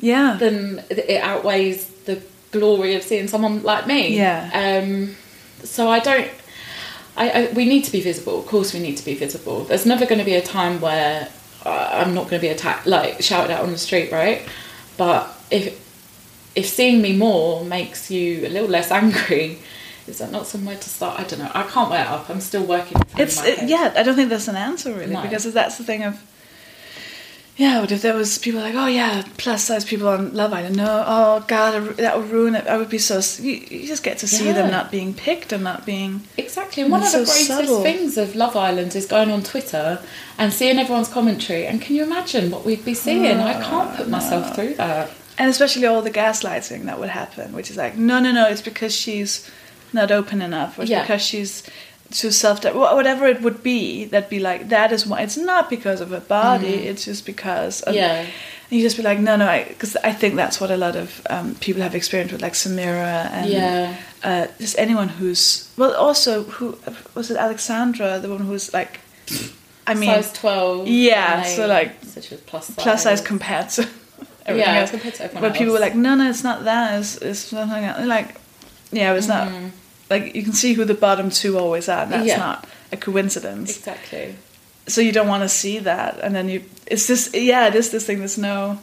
yeah 0.00 0.36
then 0.38 0.84
it 0.90 1.20
outweighs 1.20 1.88
the 2.04 2.22
glory 2.52 2.94
of 2.94 3.02
seeing 3.02 3.28
someone 3.28 3.62
like 3.62 3.86
me. 3.86 4.16
Yeah. 4.16 4.82
Um, 4.84 5.16
so 5.64 5.88
I 5.88 5.98
don't. 6.00 6.28
I, 7.16 7.30
I 7.30 7.52
we 7.52 7.64
need 7.66 7.84
to 7.84 7.92
be 7.92 8.00
visible. 8.00 8.38
Of 8.38 8.46
course, 8.46 8.72
we 8.74 8.80
need 8.80 8.96
to 8.96 9.04
be 9.04 9.14
visible. 9.14 9.64
There's 9.64 9.86
never 9.86 10.06
going 10.06 10.18
to 10.20 10.24
be 10.24 10.34
a 10.34 10.42
time 10.42 10.80
where 10.80 11.28
uh, 11.64 11.90
I'm 11.92 12.14
not 12.14 12.24
going 12.28 12.40
to 12.40 12.46
be 12.46 12.48
attacked, 12.48 12.86
like 12.86 13.22
shouted 13.22 13.52
out 13.52 13.62
on 13.64 13.72
the 13.72 13.78
street, 13.78 14.12
right? 14.12 14.46
But 14.96 15.28
if 15.50 15.86
if 16.54 16.66
seeing 16.66 17.00
me 17.02 17.16
more 17.16 17.64
makes 17.64 18.10
you 18.10 18.46
a 18.46 18.48
little 18.48 18.68
less 18.68 18.90
angry, 18.90 19.58
is 20.06 20.18
that 20.18 20.30
not 20.30 20.46
somewhere 20.46 20.76
to 20.76 20.88
start? 20.88 21.18
I 21.20 21.24
don't 21.24 21.38
know. 21.40 21.50
I 21.54 21.62
can't 21.64 21.90
weigh 21.90 22.00
it 22.00 22.06
up. 22.06 22.30
I'm 22.30 22.40
still 22.40 22.64
working. 22.64 23.00
it's 23.16 23.44
it, 23.44 23.68
yeah 23.68 23.92
i 23.96 24.02
don't 24.02 24.14
think 24.16 24.28
that's 24.30 24.48
an 24.48 24.56
answer 24.56 24.92
really 24.92 25.12
No. 25.12 25.22
because 25.22 25.44
that's 25.52 25.76
the 25.78 25.84
thing 25.84 26.02
of 26.04 26.14
yeah 27.58 27.80
but 27.80 27.90
if 27.92 28.00
there 28.02 28.14
was 28.14 28.38
people 28.38 28.60
like 28.60 28.74
oh 28.74 28.86
yeah 28.86 29.22
plus 29.36 29.64
size 29.64 29.84
people 29.84 30.08
on 30.08 30.32
love 30.32 30.52
island 30.52 30.76
no 30.76 31.04
oh 31.06 31.44
god 31.48 31.96
that 31.96 32.16
would 32.16 32.30
ruin 32.30 32.54
it 32.54 32.66
i 32.68 32.76
would 32.78 32.88
be 32.88 32.98
so 32.98 33.16
you, 33.42 33.52
you 33.70 33.86
just 33.86 34.02
get 34.02 34.16
to 34.18 34.26
see 34.28 34.50
them 34.52 34.70
not 34.70 34.90
being 34.90 35.12
picked 35.12 35.52
and 35.52 35.62
not 35.64 35.84
being 35.84 36.22
Exactly, 36.36 36.82
and 36.84 36.92
one 36.92 37.02
of 37.02 37.12
the 37.12 37.26
so 37.26 37.32
greatest 37.32 37.46
subtle. 37.48 37.82
things 37.82 38.16
of 38.16 38.34
Love 38.34 38.56
Island 38.56 38.94
is 38.96 39.06
going 39.06 39.30
on 39.30 39.42
Twitter 39.42 40.00
and 40.38 40.52
seeing 40.52 40.78
everyone's 40.78 41.08
commentary. 41.08 41.66
And 41.66 41.80
can 41.82 41.94
you 41.96 42.02
imagine 42.04 42.50
what 42.50 42.64
we'd 42.64 42.84
be 42.84 42.94
seeing? 42.94 43.24
I 43.26 43.58
oh, 43.60 43.62
can't 43.62 43.96
put 43.96 44.08
myself 44.08 44.54
through 44.54 44.74
that. 44.74 45.10
and 45.36 45.50
especially 45.50 45.86
all 45.86 46.00
the 46.02 46.10
gaslighting 46.10 46.84
that 46.84 46.98
would 47.00 47.10
happen 47.10 47.52
which 47.52 47.70
is 47.70 47.76
like 47.76 47.96
no 47.96 48.18
no 48.20 48.30
no 48.32 48.48
it's 48.48 48.62
because 48.62 48.94
she's 48.94 49.48
not 49.92 50.10
open 50.10 50.40
enough 50.42 50.78
or 50.78 50.82
it's 50.82 50.90
Yeah. 50.90 51.02
because 51.02 51.22
she's 51.22 51.62
too 52.10 52.30
self 52.30 52.64
whatever 52.74 53.26
it 53.26 53.42
would 53.42 53.62
be 53.62 54.04
that'd 54.06 54.30
be 54.30 54.38
like 54.38 54.68
that 54.70 54.92
is 54.92 55.06
why 55.06 55.20
it's 55.20 55.36
not 55.36 55.68
because 55.68 56.00
of 56.00 56.08
her 56.10 56.20
body 56.20 56.86
it's 56.88 57.04
just 57.04 57.26
because 57.26 57.82
of, 57.82 57.94
Mm. 57.94 57.98
Yeah. 57.98 58.14
and 58.70 58.78
you 58.78 58.82
just 58.82 58.96
be 58.96 59.02
like 59.02 59.18
no 59.18 59.36
no 59.36 59.64
because 59.68 59.94
I, 59.96 60.12
think 60.12 60.34
that's 60.36 60.58
what 60.60 60.70
a 60.70 60.76
lot 60.76 60.96
of 60.96 61.20
um, 61.30 61.54
people 61.56 61.82
have 61.82 61.94
experienced 61.94 62.32
with 62.32 62.42
like 62.42 62.54
Samira 62.54 63.30
and 63.32 63.50
Yeah. 63.50 63.96
uh, 64.24 64.46
just 64.58 64.78
anyone 64.78 65.08
who's 65.08 65.68
well 65.76 65.94
also 65.94 66.44
who 66.44 66.78
was 67.14 67.30
it 67.30 67.36
Alexandra 67.36 68.18
the 68.20 68.28
one 68.30 68.40
who's 68.40 68.72
like 68.72 69.00
I 69.86 69.94
mean 69.94 70.10
size 70.10 70.32
twelve. 70.32 70.86
yeah, 70.86 71.38
and 71.38 71.46
so, 71.46 71.66
like, 71.66 71.90
so 72.04 72.20
she 72.20 72.34
was 72.34 72.42
plus 72.42 72.66
size. 72.66 72.76
plus 72.76 73.02
size 73.04 73.20
compared 73.22 73.68
to 73.70 73.82
everything 74.46 74.74
Yeah, 74.74 74.80
else. 74.80 74.90
compared 74.90 75.14
to 75.14 75.24
everyone 75.24 75.50
But 75.50 75.56
people 75.58 75.72
were 75.72 75.80
like, 75.80 75.94
no, 75.94 76.14
no, 76.14 76.28
it's 76.28 76.44
not 76.44 76.64
that. 76.64 76.98
It's, 77.00 77.16
it's 77.18 77.38
something 77.40 77.84
else. 77.84 78.04
Like, 78.06 78.34
yeah, 78.92 79.14
it's 79.14 79.28
not. 79.28 79.50
Like 80.10 80.34
you 80.34 80.42
can 80.42 80.52
see 80.52 80.72
who 80.74 80.84
the 80.84 80.94
bottom 80.94 81.30
two 81.30 81.58
always 81.58 81.88
are. 81.88 82.02
And 82.04 82.12
that's 82.12 82.26
Yeah. 82.26 82.38
not 82.38 82.68
a 82.92 82.96
coincidence. 82.96 83.76
exactly. 83.76 84.36
So 84.86 85.00
you 85.02 85.12
don't 85.12 85.28
want 85.28 85.42
to 85.42 85.48
see 85.50 85.78
that, 85.80 86.18
and 86.22 86.34
then 86.34 86.48
you. 86.48 86.62
It's 86.86 87.06
this. 87.06 87.30
Yeah, 87.34 87.66
it 87.68 87.74
is 87.74 87.90
this 87.90 88.06
thing. 88.06 88.20
There's 88.20 88.38
no. 88.38 88.78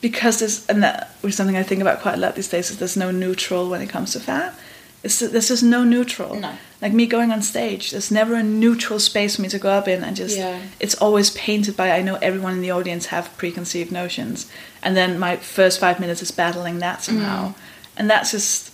Because 0.00 0.38
there's 0.40 0.66
and 0.66 0.82
that 0.82 1.14
which 1.20 1.30
is 1.30 1.36
something 1.36 1.56
I 1.56 1.62
think 1.62 1.80
about 1.82 2.00
quite 2.00 2.14
a 2.14 2.16
lot 2.16 2.34
these 2.34 2.48
days 2.48 2.70
is 2.70 2.78
there's 2.78 2.96
no 2.96 3.10
neutral 3.10 3.68
when 3.68 3.80
it 3.82 3.88
comes 3.90 4.12
to 4.14 4.20
fat. 4.20 4.58
It's, 5.02 5.18
there's 5.20 5.48
just 5.48 5.62
no 5.62 5.84
neutral. 5.84 6.34
No. 6.34 6.52
Like 6.82 6.92
me 6.92 7.06
going 7.06 7.30
on 7.30 7.42
stage, 7.42 7.90
there's 7.92 8.10
never 8.10 8.34
a 8.34 8.42
neutral 8.42 8.98
space 8.98 9.36
for 9.36 9.42
me 9.42 9.48
to 9.50 9.58
go 9.58 9.70
up 9.70 9.86
in 9.88 10.02
and 10.02 10.16
just. 10.16 10.36
Yeah. 10.36 10.58
It's 10.80 10.94
always 10.96 11.30
painted 11.30 11.76
by 11.76 11.90
I 11.92 12.02
know 12.02 12.16
everyone 12.16 12.54
in 12.54 12.60
the 12.62 12.70
audience 12.70 13.06
have 13.06 13.34
preconceived 13.36 13.92
notions, 13.92 14.50
and 14.82 14.96
then 14.96 15.18
my 15.18 15.36
first 15.36 15.78
five 15.78 16.00
minutes 16.00 16.22
is 16.22 16.30
battling 16.32 16.78
that 16.80 17.02
somehow, 17.02 17.48
Mm. 17.50 17.54
and 17.98 18.10
that's 18.10 18.32
just. 18.32 18.69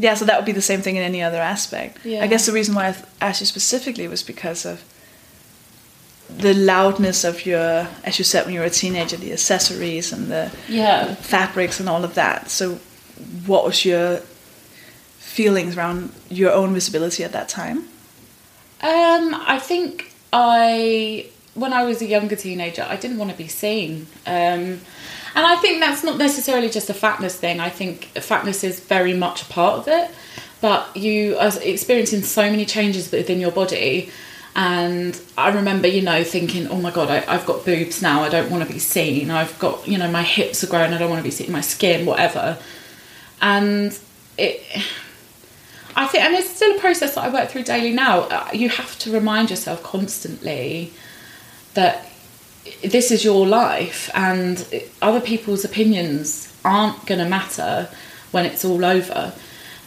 Yeah, 0.00 0.14
so 0.14 0.24
that 0.24 0.36
would 0.38 0.46
be 0.46 0.52
the 0.52 0.62
same 0.62 0.80
thing 0.80 0.96
in 0.96 1.02
any 1.02 1.20
other 1.22 1.36
aspect. 1.38 1.98
Yeah. 2.06 2.24
I 2.24 2.26
guess 2.26 2.46
the 2.46 2.52
reason 2.52 2.74
why 2.74 2.86
I 2.88 2.94
asked 3.28 3.40
you 3.42 3.46
specifically 3.46 4.08
was 4.08 4.22
because 4.22 4.64
of 4.64 4.82
the 6.38 6.54
loudness 6.54 7.22
of 7.24 7.44
your, 7.44 7.86
as 8.02 8.18
you 8.18 8.24
said 8.24 8.44
when 8.46 8.54
you 8.54 8.60
were 8.60 8.66
a 8.66 8.70
teenager, 8.70 9.16
the 9.18 9.32
accessories 9.32 10.10
and 10.12 10.30
the 10.30 10.50
Yeah. 10.68 11.14
fabrics 11.16 11.80
and 11.80 11.88
all 11.88 12.02
of 12.02 12.14
that. 12.14 12.50
So, 12.50 12.78
what 13.46 13.64
was 13.66 13.84
your 13.84 14.22
feelings 15.18 15.76
around 15.76 16.12
your 16.30 16.52
own 16.52 16.72
visibility 16.72 17.22
at 17.24 17.32
that 17.32 17.48
time? 17.50 17.78
Um, 18.82 19.34
I 19.46 19.58
think 19.60 20.14
I, 20.32 21.26
when 21.54 21.72
I 21.74 21.82
was 21.84 22.00
a 22.00 22.06
younger 22.06 22.36
teenager, 22.36 22.86
I 22.88 22.96
didn't 22.96 23.18
want 23.18 23.30
to 23.32 23.36
be 23.36 23.48
seen. 23.48 24.06
Um, 24.26 24.80
And 25.34 25.46
I 25.46 25.56
think 25.56 25.80
that's 25.80 26.02
not 26.02 26.18
necessarily 26.18 26.68
just 26.68 26.90
a 26.90 26.94
fatness 26.94 27.36
thing. 27.36 27.60
I 27.60 27.70
think 27.70 28.06
fatness 28.20 28.64
is 28.64 28.80
very 28.80 29.14
much 29.14 29.42
a 29.42 29.44
part 29.46 29.78
of 29.78 29.88
it. 29.88 30.10
But 30.60 30.96
you 30.96 31.36
are 31.38 31.52
experiencing 31.62 32.22
so 32.22 32.42
many 32.42 32.64
changes 32.66 33.10
within 33.10 33.40
your 33.40 33.52
body. 33.52 34.10
And 34.56 35.18
I 35.38 35.50
remember, 35.50 35.86
you 35.86 36.02
know, 36.02 36.24
thinking, 36.24 36.66
oh 36.68 36.76
my 36.76 36.90
God, 36.90 37.08
I, 37.08 37.24
I've 37.32 37.46
got 37.46 37.64
boobs 37.64 38.02
now. 38.02 38.22
I 38.22 38.28
don't 38.28 38.50
want 38.50 38.66
to 38.66 38.72
be 38.72 38.80
seen. 38.80 39.30
I've 39.30 39.56
got, 39.58 39.86
you 39.86 39.96
know, 39.96 40.10
my 40.10 40.22
hips 40.22 40.64
are 40.64 40.66
growing. 40.66 40.92
I 40.92 40.98
don't 40.98 41.08
want 41.08 41.20
to 41.20 41.24
be 41.24 41.30
seen. 41.30 41.52
My 41.52 41.60
skin, 41.60 42.04
whatever. 42.04 42.58
And 43.40 43.98
it. 44.36 44.60
I 45.96 46.06
think, 46.06 46.24
and 46.24 46.34
it's 46.34 46.50
still 46.50 46.76
a 46.76 46.80
process 46.80 47.14
that 47.14 47.24
I 47.24 47.30
work 47.30 47.48
through 47.48 47.64
daily 47.64 47.92
now. 47.92 48.22
Uh, 48.22 48.48
You 48.52 48.68
have 48.68 48.98
to 49.00 49.12
remind 49.12 49.50
yourself 49.50 49.82
constantly 49.82 50.92
that 51.74 52.09
this 52.82 53.10
is 53.10 53.24
your 53.24 53.46
life 53.46 54.10
and 54.14 54.66
other 55.00 55.20
people's 55.20 55.64
opinions 55.64 56.52
aren't 56.64 57.06
going 57.06 57.20
to 57.20 57.28
matter 57.28 57.88
when 58.30 58.46
it's 58.46 58.64
all 58.64 58.84
over. 58.84 59.32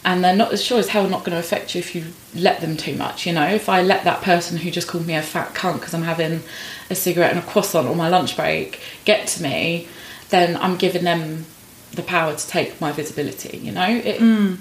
And 0.04 0.22
they're 0.22 0.36
not 0.36 0.52
as 0.52 0.62
sure 0.62 0.78
as 0.78 0.88
hell 0.88 1.08
not 1.08 1.20
going 1.20 1.32
to 1.32 1.38
affect 1.38 1.74
you 1.74 1.78
if 1.78 1.94
you 1.94 2.04
let 2.34 2.60
them 2.60 2.76
too 2.76 2.94
much 2.96 3.26
you 3.26 3.32
know? 3.32 3.46
If 3.46 3.68
i 3.70 3.80
let 3.80 4.04
that 4.04 4.20
person 4.22 4.58
who 4.58 4.70
just 4.70 4.86
called 4.86 5.06
me 5.06 5.14
a 5.14 5.22
fat 5.22 5.54
cunt 5.54 5.74
because 5.74 5.94
i'm 5.94 6.02
having 6.02 6.42
a 6.90 6.94
cigarette 6.94 7.30
and 7.30 7.38
a 7.38 7.46
croissant 7.46 7.88
on 7.88 7.96
my 7.96 8.08
lunch 8.08 8.36
break 8.36 8.80
get 9.06 9.28
to 9.28 9.42
me 9.42 9.88
then 10.28 10.56
i'm 10.56 10.76
giving 10.76 11.04
them 11.04 11.46
the 11.92 12.02
power 12.02 12.34
to 12.34 12.46
take 12.48 12.78
my 12.82 12.92
visibility 12.92 13.56
you 13.56 13.72
know? 13.72 13.88
It, 13.88 14.20
mm. 14.20 14.58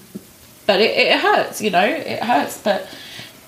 but 0.65 0.79
it, 0.79 0.95
it 0.95 1.19
hurts 1.19 1.61
you 1.61 1.71
know? 1.71 1.83
It 1.83 2.23
hurts 2.23 2.61
but 2.61 2.87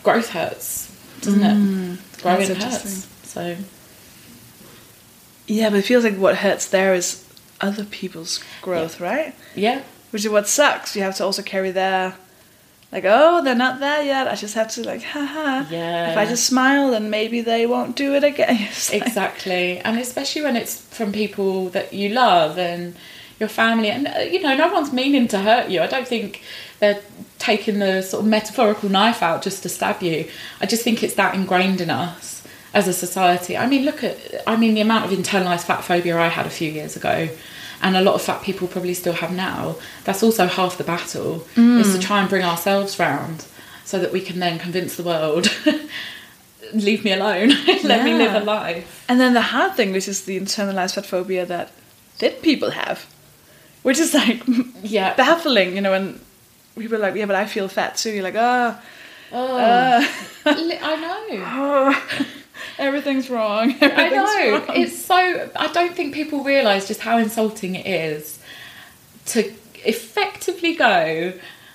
growth 0.04 0.32
hurts 0.32 0.92
doesn't 1.22 1.44
it? 1.44 1.54
Mm. 1.54 2.22
Growing 2.22 2.56
hurts. 2.56 3.08
so 3.24 3.56
Yeah, 5.48 5.70
but 5.70 5.80
it 5.80 5.86
feels 5.86 6.04
like 6.04 6.18
what 6.18 6.38
hurts 6.38 6.68
there 6.68 6.94
is 6.94 7.24
other 7.62 7.86
people's 7.86 8.44
growth, 8.62 9.00
right? 9.00 9.34
yeah 9.56 9.82
Which 10.12 10.26
is 10.26 10.32
what 10.32 10.48
sucks. 10.48 10.96
You 10.96 11.04
have 11.04 11.16
to 11.18 11.24
also 11.24 11.42
carry 11.42 11.72
their, 11.72 12.16
like, 12.92 13.04
oh, 13.06 13.44
they're 13.44 13.56
not 13.56 13.80
there 13.80 14.02
yet. 14.04 14.28
I 14.28 14.36
just 14.36 14.56
have 14.56 14.70
to 14.72 14.84
like, 14.84 15.04
haha. 15.04 15.66
Yeah. 15.70 16.12
If 16.12 16.18
I 16.18 16.26
just 16.26 16.46
smile, 16.46 16.92
then 16.92 17.10
maybe 17.10 17.42
they 17.42 17.66
won't 17.66 17.96
do 17.96 18.14
it 18.16 18.24
again. 18.24 18.56
Like- 18.92 19.02
exactly 19.02 19.80
and 19.80 20.00
especially 20.00 20.42
when 20.42 20.56
it's 20.56 20.82
from 20.82 21.12
people 21.12 21.70
that 21.70 21.94
you 21.94 22.10
love 22.10 22.58
and 22.58 22.96
your 23.40 23.50
family 23.50 23.90
and 23.90 24.08
uh, 24.08 24.20
you 24.20 24.42
know 24.42 24.56
no 24.56 24.72
one's 24.72 24.94
meaning 24.94 25.28
to 25.28 25.38
hurt 25.40 25.70
you 25.70 25.82
i 25.82 25.88
don't 25.88 26.08
think 26.08 26.42
they're 26.80 27.02
taking 27.38 27.80
the 27.80 28.02
sort 28.02 28.24
of 28.24 28.30
metaphorical 28.30 28.88
knife 28.88 29.22
out 29.22 29.42
just 29.42 29.62
to 29.64 29.68
stab 29.68 30.02
you 30.02 30.26
i 30.62 30.66
just 30.66 30.84
think 30.84 31.04
it's 31.04 31.16
that 31.16 31.36
ingrained 31.36 31.82
in 31.82 31.90
us 31.90 32.35
as 32.76 32.88
a 32.88 32.94
society 32.94 33.58
i 33.58 33.66
mean 33.66 33.84
look 33.86 34.04
at 34.04 34.18
i 34.46 34.56
mean 34.56 34.74
the 34.76 34.82
amount 34.82 35.04
of 35.06 35.18
internalized 35.18 35.64
fat 35.64 35.82
phobia 35.84 36.18
i 36.20 36.28
had 36.28 36.46
a 36.46 36.50
few 36.60 36.70
years 36.70 36.96
ago 36.96 37.28
and 37.82 37.96
a 37.96 38.02
lot 38.02 38.16
of 38.16 38.22
fat 38.22 38.42
people 38.44 38.68
probably 38.68 38.94
still 38.94 39.14
have 39.14 39.32
now 39.34 39.76
that's 40.04 40.22
also 40.22 40.46
half 40.46 40.78
the 40.78 40.84
battle 40.84 41.36
is 41.56 41.94
to 41.94 41.98
mm. 42.00 42.02
try 42.02 42.20
and 42.20 42.30
bring 42.30 42.44
ourselves 42.44 43.00
round 43.00 43.46
so 43.84 44.00
that 44.00 44.12
we 44.12 44.22
can 44.22 44.40
then 44.40 44.60
convince 44.60 44.96
the 44.96 45.04
world 45.04 45.48
leave 46.74 47.04
me 47.04 47.12
alone 47.14 47.50
let 47.84 48.04
me 48.04 48.14
live 48.14 48.34
a 48.34 48.40
life. 48.40 49.06
And 49.08 49.20
then 49.20 49.34
the 49.34 49.42
hard 49.42 49.76
thing, 49.76 49.92
which 49.92 50.08
is 50.08 50.26
the 50.26 50.40
internalized 50.40 50.96
fat 50.96 51.06
phobia 51.06 51.46
that 51.46 51.72
thin 52.16 52.34
people 52.42 52.72
have, 52.72 53.06
which 53.84 54.00
is 54.00 54.14
like 54.14 54.42
Yeah. 54.84 55.14
baffling, 55.16 55.76
you 55.76 55.82
know, 55.82 55.92
when 55.92 56.20
people 56.78 56.96
are 56.96 57.00
like, 57.00 57.16
yeah, 57.16 57.26
but 57.26 57.36
I 57.36 57.46
feel 57.46 57.68
fat 57.68 57.98
too. 57.98 58.12
You're 58.12 58.24
like, 58.24 58.36
ah. 58.38 58.82
oh, 59.32 59.48
Oh, 59.48 59.58
uh, 59.58 60.06
I 60.46 60.96
know. 60.96 61.44
oh, 61.46 62.36
everything's 62.78 63.30
wrong. 63.30 63.76
I 63.82 64.10
know. 64.10 64.52
wrong. 64.60 64.78
It's 64.78 64.98
so. 65.04 65.50
I 65.56 65.68
don't 65.72 65.96
think 65.96 66.14
people 66.14 66.44
realise 66.44 66.88
just 66.88 67.02
how 67.02 67.18
insulting 67.18 67.76
it 67.76 67.86
is 67.86 68.40
to 69.28 69.52
effectively 69.86 70.76
go. 70.76 71.34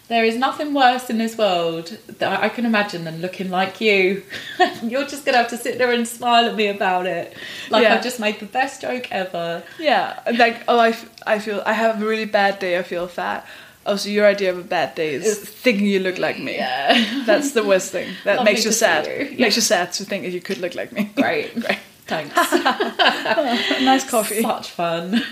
There 0.08 0.24
is 0.24 0.36
nothing 0.36 0.74
worse 0.74 1.08
in 1.08 1.18
this 1.18 1.38
world 1.38 1.96
that 2.18 2.42
I 2.42 2.48
can 2.48 2.66
imagine 2.66 3.04
than 3.04 3.20
looking 3.20 3.48
like 3.48 3.80
you. 3.80 4.24
You're 4.82 5.06
just 5.06 5.24
gonna 5.24 5.38
have 5.38 5.48
to 5.50 5.56
sit 5.56 5.78
there 5.78 5.92
and 5.92 6.06
smile 6.06 6.46
at 6.48 6.56
me 6.56 6.66
about 6.66 7.06
it, 7.06 7.32
like 7.70 7.84
Yeah. 7.84 7.94
I 7.94 8.00
just 8.00 8.18
made 8.18 8.40
the 8.40 8.46
best 8.46 8.80
joke 8.82 9.06
ever. 9.12 9.62
Yeah, 9.78 10.18
like 10.36 10.64
oh, 10.66 10.80
I, 10.80 10.88
f- 10.88 11.08
I 11.24 11.38
feel 11.38 11.62
I 11.64 11.74
have 11.74 12.02
a 12.02 12.04
really 12.04 12.24
bad 12.24 12.58
day. 12.58 12.76
I 12.76 12.82
feel 12.82 13.06
fat. 13.06 13.46
Oh, 13.86 13.96
so 13.96 14.10
your 14.10 14.26
idea 14.26 14.50
of 14.50 14.58
a 14.58 14.62
bad 14.62 14.94
day 14.94 15.14
is 15.14 15.38
thinking 15.38 15.86
you 15.86 16.00
look 16.00 16.18
like 16.18 16.38
me. 16.38 16.56
Yeah. 16.56 17.22
That's 17.26 17.52
the 17.52 17.64
worst 17.64 17.92
thing. 17.92 18.14
That 18.24 18.44
makes 18.44 18.64
you 18.64 18.72
sad. 18.72 19.06
you. 19.06 19.38
Makes 19.38 19.56
you 19.56 19.62
sad 19.62 19.92
to 19.94 20.04
think 20.04 20.24
that 20.24 20.32
you 20.32 20.40
could 20.40 20.58
look 20.58 20.74
like 20.74 20.92
me. 20.92 21.10
Great. 21.16 21.54
Great. 21.60 21.78
Thanks. 22.06 22.34
nice 23.82 24.08
coffee. 24.08 24.42
Such 24.42 24.70
fun. 24.70 25.22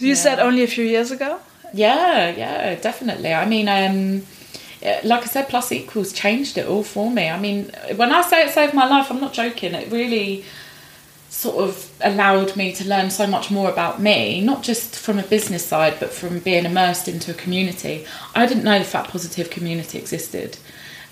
You 0.00 0.14
said 0.14 0.40
only 0.40 0.62
a 0.62 0.66
few 0.66 0.84
years 0.84 1.10
ago. 1.10 1.38
Yeah, 1.72 2.30
yeah, 2.30 2.74
definitely. 2.74 3.32
I 3.32 3.46
mean, 3.46 3.68
um, 3.68 4.22
like 5.04 5.22
I 5.22 5.26
said, 5.26 5.48
Plus 5.48 5.70
Equals 5.72 6.12
changed 6.12 6.58
it 6.58 6.66
all 6.66 6.82
for 6.82 7.10
me. 7.10 7.28
I 7.28 7.38
mean, 7.38 7.70
when 7.96 8.12
I 8.12 8.22
say 8.22 8.44
it 8.46 8.50
saved 8.50 8.74
my 8.74 8.88
life, 8.88 9.10
I'm 9.10 9.20
not 9.20 9.32
joking. 9.32 9.74
It 9.74 9.92
really 9.92 10.44
sort 11.30 11.56
of 11.56 11.90
allowed 12.00 12.56
me 12.56 12.72
to 12.72 12.86
learn 12.86 13.08
so 13.08 13.24
much 13.24 13.52
more 13.52 13.70
about 13.70 14.02
me, 14.02 14.40
not 14.40 14.64
just 14.64 14.96
from 14.96 15.16
a 15.18 15.22
business 15.22 15.64
side, 15.64 15.96
but 16.00 16.10
from 16.10 16.40
being 16.40 16.64
immersed 16.64 17.06
into 17.06 17.30
a 17.30 17.34
community. 17.34 18.04
I 18.34 18.46
didn't 18.46 18.64
know 18.64 18.78
the 18.80 18.84
fat 18.84 19.08
positive 19.08 19.48
community 19.48 19.96
existed. 19.98 20.58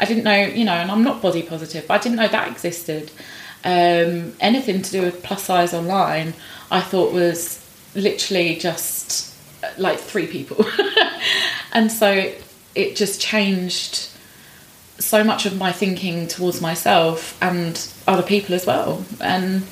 I 0.01 0.05
didn't 0.05 0.25
know, 0.25 0.37
you 0.37 0.65
know, 0.65 0.73
and 0.73 0.91
I'm 0.91 1.05
not 1.05 1.23
body 1.23 1.43
positive, 1.43 1.87
but 1.87 1.95
I 1.95 2.03
didn't 2.03 2.17
know 2.17 2.29
that 2.29 2.49
existed. 2.49 3.13
Um, 3.65 4.35
anything 4.41 4.83
to 4.83 4.91
do 4.91 5.03
with 5.03 5.23
plus 5.23 5.45
size 5.45 5.73
online, 5.73 6.35
I 6.71 6.81
thought 6.81 7.13
was 7.13 7.65
literally 7.95 8.57
just 8.57 9.35
uh, 9.63 9.69
like 9.79 10.01
three 10.01 10.27
people. 10.27 10.65
and 11.73 11.93
so 11.93 12.33
it 12.75 12.97
just 12.97 13.21
changed 13.21 14.09
so 14.99 15.23
much 15.23 15.47
of 15.47 15.57
my 15.57 15.71
thinking 15.71 16.27
towards 16.27 16.61
myself 16.61 17.41
and 17.41 17.89
other 18.09 18.23
people 18.23 18.57
as 18.57 18.67
well. 18.67 19.05
And 19.21 19.63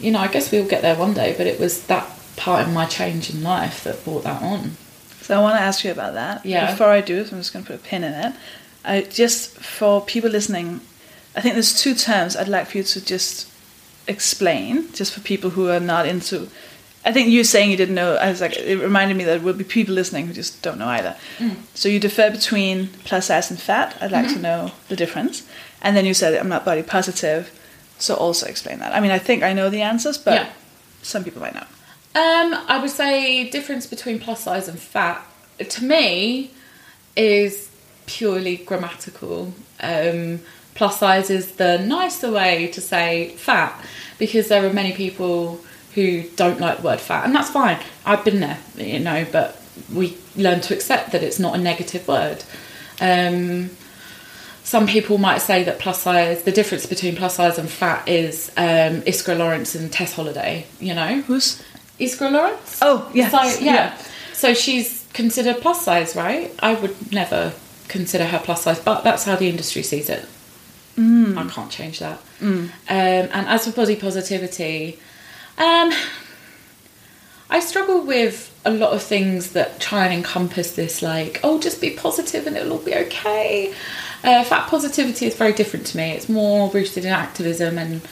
you 0.00 0.10
know, 0.10 0.18
I 0.18 0.28
guess 0.28 0.50
we'll 0.50 0.66
get 0.66 0.82
there 0.82 0.96
one 0.96 1.14
day, 1.14 1.34
but 1.36 1.46
it 1.46 1.60
was 1.60 1.86
that 1.86 2.08
part 2.36 2.66
of 2.66 2.72
my 2.72 2.86
change 2.86 3.30
in 3.30 3.42
life 3.42 3.84
that 3.84 4.02
brought 4.04 4.24
that 4.24 4.42
on. 4.42 4.76
So 5.20 5.38
I 5.38 5.42
want 5.42 5.56
to 5.58 5.62
ask 5.62 5.84
you 5.84 5.92
about 5.92 6.14
that. 6.14 6.44
Yeah. 6.44 6.70
Before 6.70 6.88
I 6.88 7.00
do, 7.00 7.24
so 7.24 7.32
I'm 7.32 7.40
just 7.40 7.52
going 7.52 7.64
to 7.64 7.70
put 7.70 7.80
a 7.80 7.84
pin 7.84 8.02
in 8.02 8.12
it. 8.12 8.34
I 8.84 9.02
just 9.02 9.56
for 9.58 10.00
people 10.00 10.30
listening, 10.30 10.80
I 11.36 11.40
think 11.40 11.54
there's 11.54 11.80
two 11.80 11.94
terms 11.94 12.36
I'd 12.36 12.48
like 12.48 12.66
for 12.68 12.78
you 12.78 12.84
to 12.84 13.04
just 13.04 13.48
explain, 14.08 14.92
just 14.92 15.12
for 15.12 15.20
people 15.20 15.50
who 15.50 15.68
are 15.68 15.80
not 15.80 16.06
into. 16.06 16.48
I 17.04 17.12
think 17.12 17.28
you 17.28 17.44
saying 17.44 17.70
you 17.70 17.76
didn't 17.76 17.94
know. 17.94 18.16
I 18.16 18.28
was 18.28 18.40
like, 18.40 18.56
it 18.56 18.78
reminded 18.78 19.16
me 19.16 19.24
that 19.24 19.30
there 19.30 19.40
will 19.40 19.54
be 19.54 19.64
people 19.64 19.94
listening 19.94 20.26
who 20.26 20.32
just 20.32 20.62
don't 20.62 20.78
know 20.78 20.88
either. 20.88 21.16
Mm. 21.38 21.56
So 21.74 21.88
you 21.88 21.98
differ 21.98 22.30
between 22.30 22.88
plus 23.04 23.26
size 23.26 23.50
and 23.50 23.60
fat. 23.60 23.96
I'd 24.00 24.12
like 24.12 24.26
to 24.26 24.32
mm-hmm. 24.32 24.42
know 24.42 24.72
the 24.88 24.96
difference. 24.96 25.46
And 25.80 25.96
then 25.96 26.04
you 26.04 26.12
said 26.12 26.34
I'm 26.34 26.48
not 26.48 26.64
body 26.64 26.82
positive, 26.82 27.50
so 28.00 28.14
also 28.16 28.46
explain 28.46 28.80
that. 28.80 28.92
I 28.94 28.98
mean, 29.00 29.12
I 29.12 29.18
think 29.18 29.42
I 29.44 29.52
know 29.52 29.70
the 29.70 29.82
answers, 29.82 30.18
but 30.18 30.34
Yeah. 30.34 30.48
some 31.02 31.22
people 31.22 31.40
might 31.40 31.54
not. 31.54 31.68
Um, 32.14 32.58
I 32.66 32.78
would 32.80 32.90
say 32.90 33.48
difference 33.48 33.86
between 33.86 34.18
plus 34.18 34.42
size 34.42 34.66
and 34.66 34.78
fat 34.78 35.24
to 35.60 35.84
me 35.84 36.50
is 37.16 37.68
purely 38.06 38.56
grammatical. 38.56 39.52
Um, 39.80 40.40
plus 40.74 40.98
size 40.98 41.30
is 41.30 41.52
the 41.52 41.78
nicer 41.78 42.30
way 42.32 42.66
to 42.68 42.80
say 42.80 43.28
fat 43.36 43.72
because 44.18 44.48
there 44.48 44.66
are 44.66 44.72
many 44.72 44.92
people 44.92 45.60
who 45.94 46.22
don't 46.36 46.60
like 46.60 46.78
the 46.78 46.82
word 46.84 47.00
fat, 47.00 47.24
and 47.24 47.34
that's 47.34 47.50
fine. 47.50 47.78
I've 48.06 48.24
been 48.24 48.40
there, 48.40 48.58
you 48.76 48.98
know, 49.00 49.26
but 49.30 49.60
we 49.92 50.16
learn 50.36 50.60
to 50.62 50.74
accept 50.74 51.12
that 51.12 51.22
it's 51.22 51.38
not 51.38 51.54
a 51.54 51.58
negative 51.58 52.06
word. 52.08 52.42
Um, 53.00 53.70
some 54.70 54.86
people 54.86 55.18
might 55.18 55.38
say 55.38 55.64
that 55.64 55.80
plus 55.80 56.02
size, 56.02 56.44
the 56.44 56.52
difference 56.52 56.86
between 56.86 57.16
plus 57.16 57.34
size 57.34 57.58
and 57.58 57.68
fat 57.68 58.08
is 58.08 58.52
um, 58.56 59.02
Iskra 59.02 59.36
Lawrence 59.36 59.74
and 59.74 59.90
Tess 59.92 60.12
Holliday, 60.12 60.64
you 60.78 60.94
know? 60.94 61.22
Who's? 61.22 61.60
Iskra 61.98 62.30
Lawrence? 62.30 62.78
Oh, 62.80 63.10
yes, 63.12 63.32
So, 63.32 63.64
yeah. 63.64 63.72
yeah. 63.72 63.98
So 64.32 64.54
she's 64.54 65.08
considered 65.12 65.56
plus 65.60 65.84
size, 65.84 66.14
right? 66.14 66.54
I 66.60 66.74
would 66.74 67.10
never 67.10 67.52
consider 67.88 68.24
her 68.26 68.38
plus 68.38 68.62
size, 68.62 68.78
but 68.78 69.02
that's 69.02 69.24
how 69.24 69.34
the 69.34 69.48
industry 69.48 69.82
sees 69.82 70.08
it. 70.08 70.24
Mm. 70.96 71.36
I 71.36 71.48
can't 71.50 71.72
change 71.72 71.98
that. 71.98 72.20
Um, 72.40 72.70
and 72.88 73.48
as 73.48 73.66
for 73.66 73.72
body 73.72 73.96
positivity, 73.96 75.00
um, 75.58 75.90
I 77.50 77.58
struggle 77.58 78.02
with 78.02 78.56
a 78.64 78.70
lot 78.70 78.92
of 78.92 79.02
things 79.02 79.50
that 79.50 79.80
try 79.80 80.04
and 80.04 80.14
encompass 80.14 80.76
this, 80.76 81.02
like, 81.02 81.40
oh, 81.42 81.58
just 81.58 81.80
be 81.80 81.90
positive 81.90 82.46
and 82.46 82.56
it'll 82.56 82.74
all 82.74 82.78
be 82.78 82.94
okay. 82.94 83.74
Uh, 84.22 84.44
fat 84.44 84.68
positivity 84.68 85.26
is 85.26 85.34
very 85.34 85.52
different 85.52 85.86
to 85.86 85.96
me. 85.96 86.10
It's 86.12 86.28
more 86.28 86.70
rooted 86.70 87.04
in 87.04 87.12
activism 87.12 87.78
and, 87.78 88.02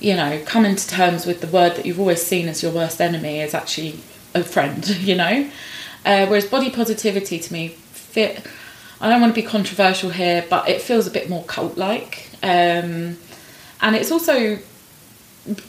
you 0.00 0.14
know, 0.14 0.42
coming 0.44 0.76
to 0.76 0.88
terms 0.88 1.24
with 1.26 1.40
the 1.40 1.46
word 1.46 1.76
that 1.76 1.86
you've 1.86 2.00
always 2.00 2.22
seen 2.22 2.48
as 2.48 2.62
your 2.62 2.72
worst 2.72 3.00
enemy 3.00 3.40
is 3.40 3.54
actually 3.54 4.00
a 4.34 4.42
friend, 4.42 4.88
you 4.98 5.14
know? 5.14 5.50
Uh, 6.04 6.26
whereas 6.26 6.46
body 6.46 6.70
positivity 6.70 7.38
to 7.38 7.52
me 7.52 7.68
fit. 7.68 8.44
I 9.00 9.10
don't 9.10 9.20
want 9.20 9.34
to 9.34 9.40
be 9.40 9.46
controversial 9.46 10.10
here, 10.10 10.44
but 10.48 10.68
it 10.68 10.80
feels 10.80 11.06
a 11.06 11.10
bit 11.10 11.28
more 11.28 11.44
cult 11.44 11.76
like. 11.76 12.30
Um, 12.42 13.18
and 13.80 13.94
it's 13.94 14.10
also 14.10 14.58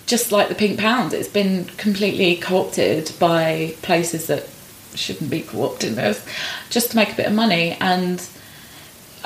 just 0.05 0.31
like 0.31 0.49
the 0.49 0.55
pink 0.55 0.79
pound, 0.79 1.13
it's 1.13 1.27
been 1.27 1.65
completely 1.77 2.35
co-opted 2.37 3.11
by 3.19 3.75
places 3.81 4.27
that 4.27 4.47
shouldn't 4.95 5.29
be 5.29 5.41
co-opting 5.41 5.95
this, 5.95 6.25
just 6.69 6.91
to 6.91 6.95
make 6.95 7.11
a 7.11 7.15
bit 7.15 7.27
of 7.27 7.33
money. 7.33 7.77
And 7.79 8.27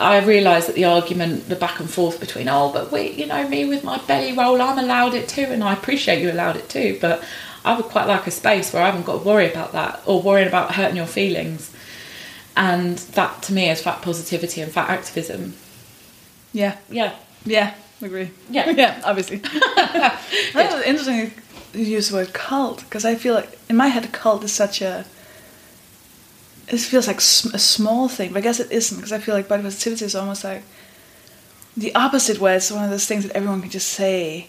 I 0.01 0.19
realise 0.23 0.67
that 0.67 0.75
the 0.75 0.85
argument, 0.85 1.47
the 1.47 1.55
back 1.55 1.79
and 1.79 1.89
forth 1.89 2.19
between, 2.19 2.47
oh, 2.49 2.71
but 2.73 2.91
we, 2.91 3.11
you 3.11 3.25
know, 3.27 3.47
me 3.47 3.65
with 3.65 3.83
my 3.83 3.97
belly 3.99 4.35
roll, 4.35 4.61
I'm 4.61 4.79
allowed 4.79 5.13
it 5.13 5.29
too, 5.29 5.43
and 5.43 5.63
I 5.63 5.73
appreciate 5.73 6.21
you 6.21 6.31
allowed 6.31 6.57
it 6.57 6.69
too, 6.69 6.97
but 6.99 7.23
I 7.63 7.75
would 7.75 7.85
quite 7.85 8.07
like 8.07 8.25
a 8.25 8.31
space 8.31 8.73
where 8.73 8.81
I 8.81 8.87
haven't 8.87 9.05
got 9.05 9.19
to 9.19 9.27
worry 9.27 9.49
about 9.49 9.73
that 9.73 10.01
or 10.05 10.21
worrying 10.21 10.47
about 10.47 10.75
hurting 10.75 10.97
your 10.97 11.05
feelings. 11.05 11.71
And 12.57 12.97
that 12.97 13.43
to 13.43 13.53
me 13.53 13.69
is 13.69 13.81
fat 13.81 14.01
positivity 14.01 14.61
and 14.61 14.71
fat 14.71 14.89
activism. 14.89 15.53
Yeah. 16.53 16.77
Yeah. 16.89 17.15
Yeah. 17.45 17.73
Agree. 18.01 18.31
Yeah. 18.49 18.69
yeah. 18.75 19.01
Obviously. 19.03 19.41
That 20.53 20.73
was 20.73 20.83
interesting. 20.83 21.31
You 21.73 21.85
use 21.85 22.09
the 22.09 22.15
word 22.15 22.33
cult 22.33 22.81
because 22.81 23.05
I 23.05 23.15
feel 23.15 23.33
like 23.33 23.57
in 23.69 23.77
my 23.77 23.87
head, 23.87 24.03
a 24.03 24.09
cult 24.09 24.43
is 24.43 24.51
such 24.51 24.81
a. 24.81 25.05
It 26.71 26.79
feels 26.79 27.05
like 27.05 27.17
a 27.17 27.59
small 27.59 28.07
thing, 28.07 28.31
but 28.31 28.39
I 28.39 28.41
guess 28.41 28.59
it 28.61 28.71
isn't 28.71 28.97
because 28.97 29.11
I 29.11 29.19
feel 29.19 29.35
like 29.35 29.47
body 29.49 29.61
positivity 29.61 30.05
is 30.05 30.15
almost 30.15 30.43
like 30.43 30.63
the 31.75 31.93
opposite, 31.95 32.39
where 32.39 32.55
it's 32.55 32.71
one 32.71 32.83
of 32.83 32.89
those 32.89 33.05
things 33.05 33.23
that 33.25 33.35
everyone 33.35 33.61
can 33.61 33.69
just 33.69 33.89
say, 33.89 34.47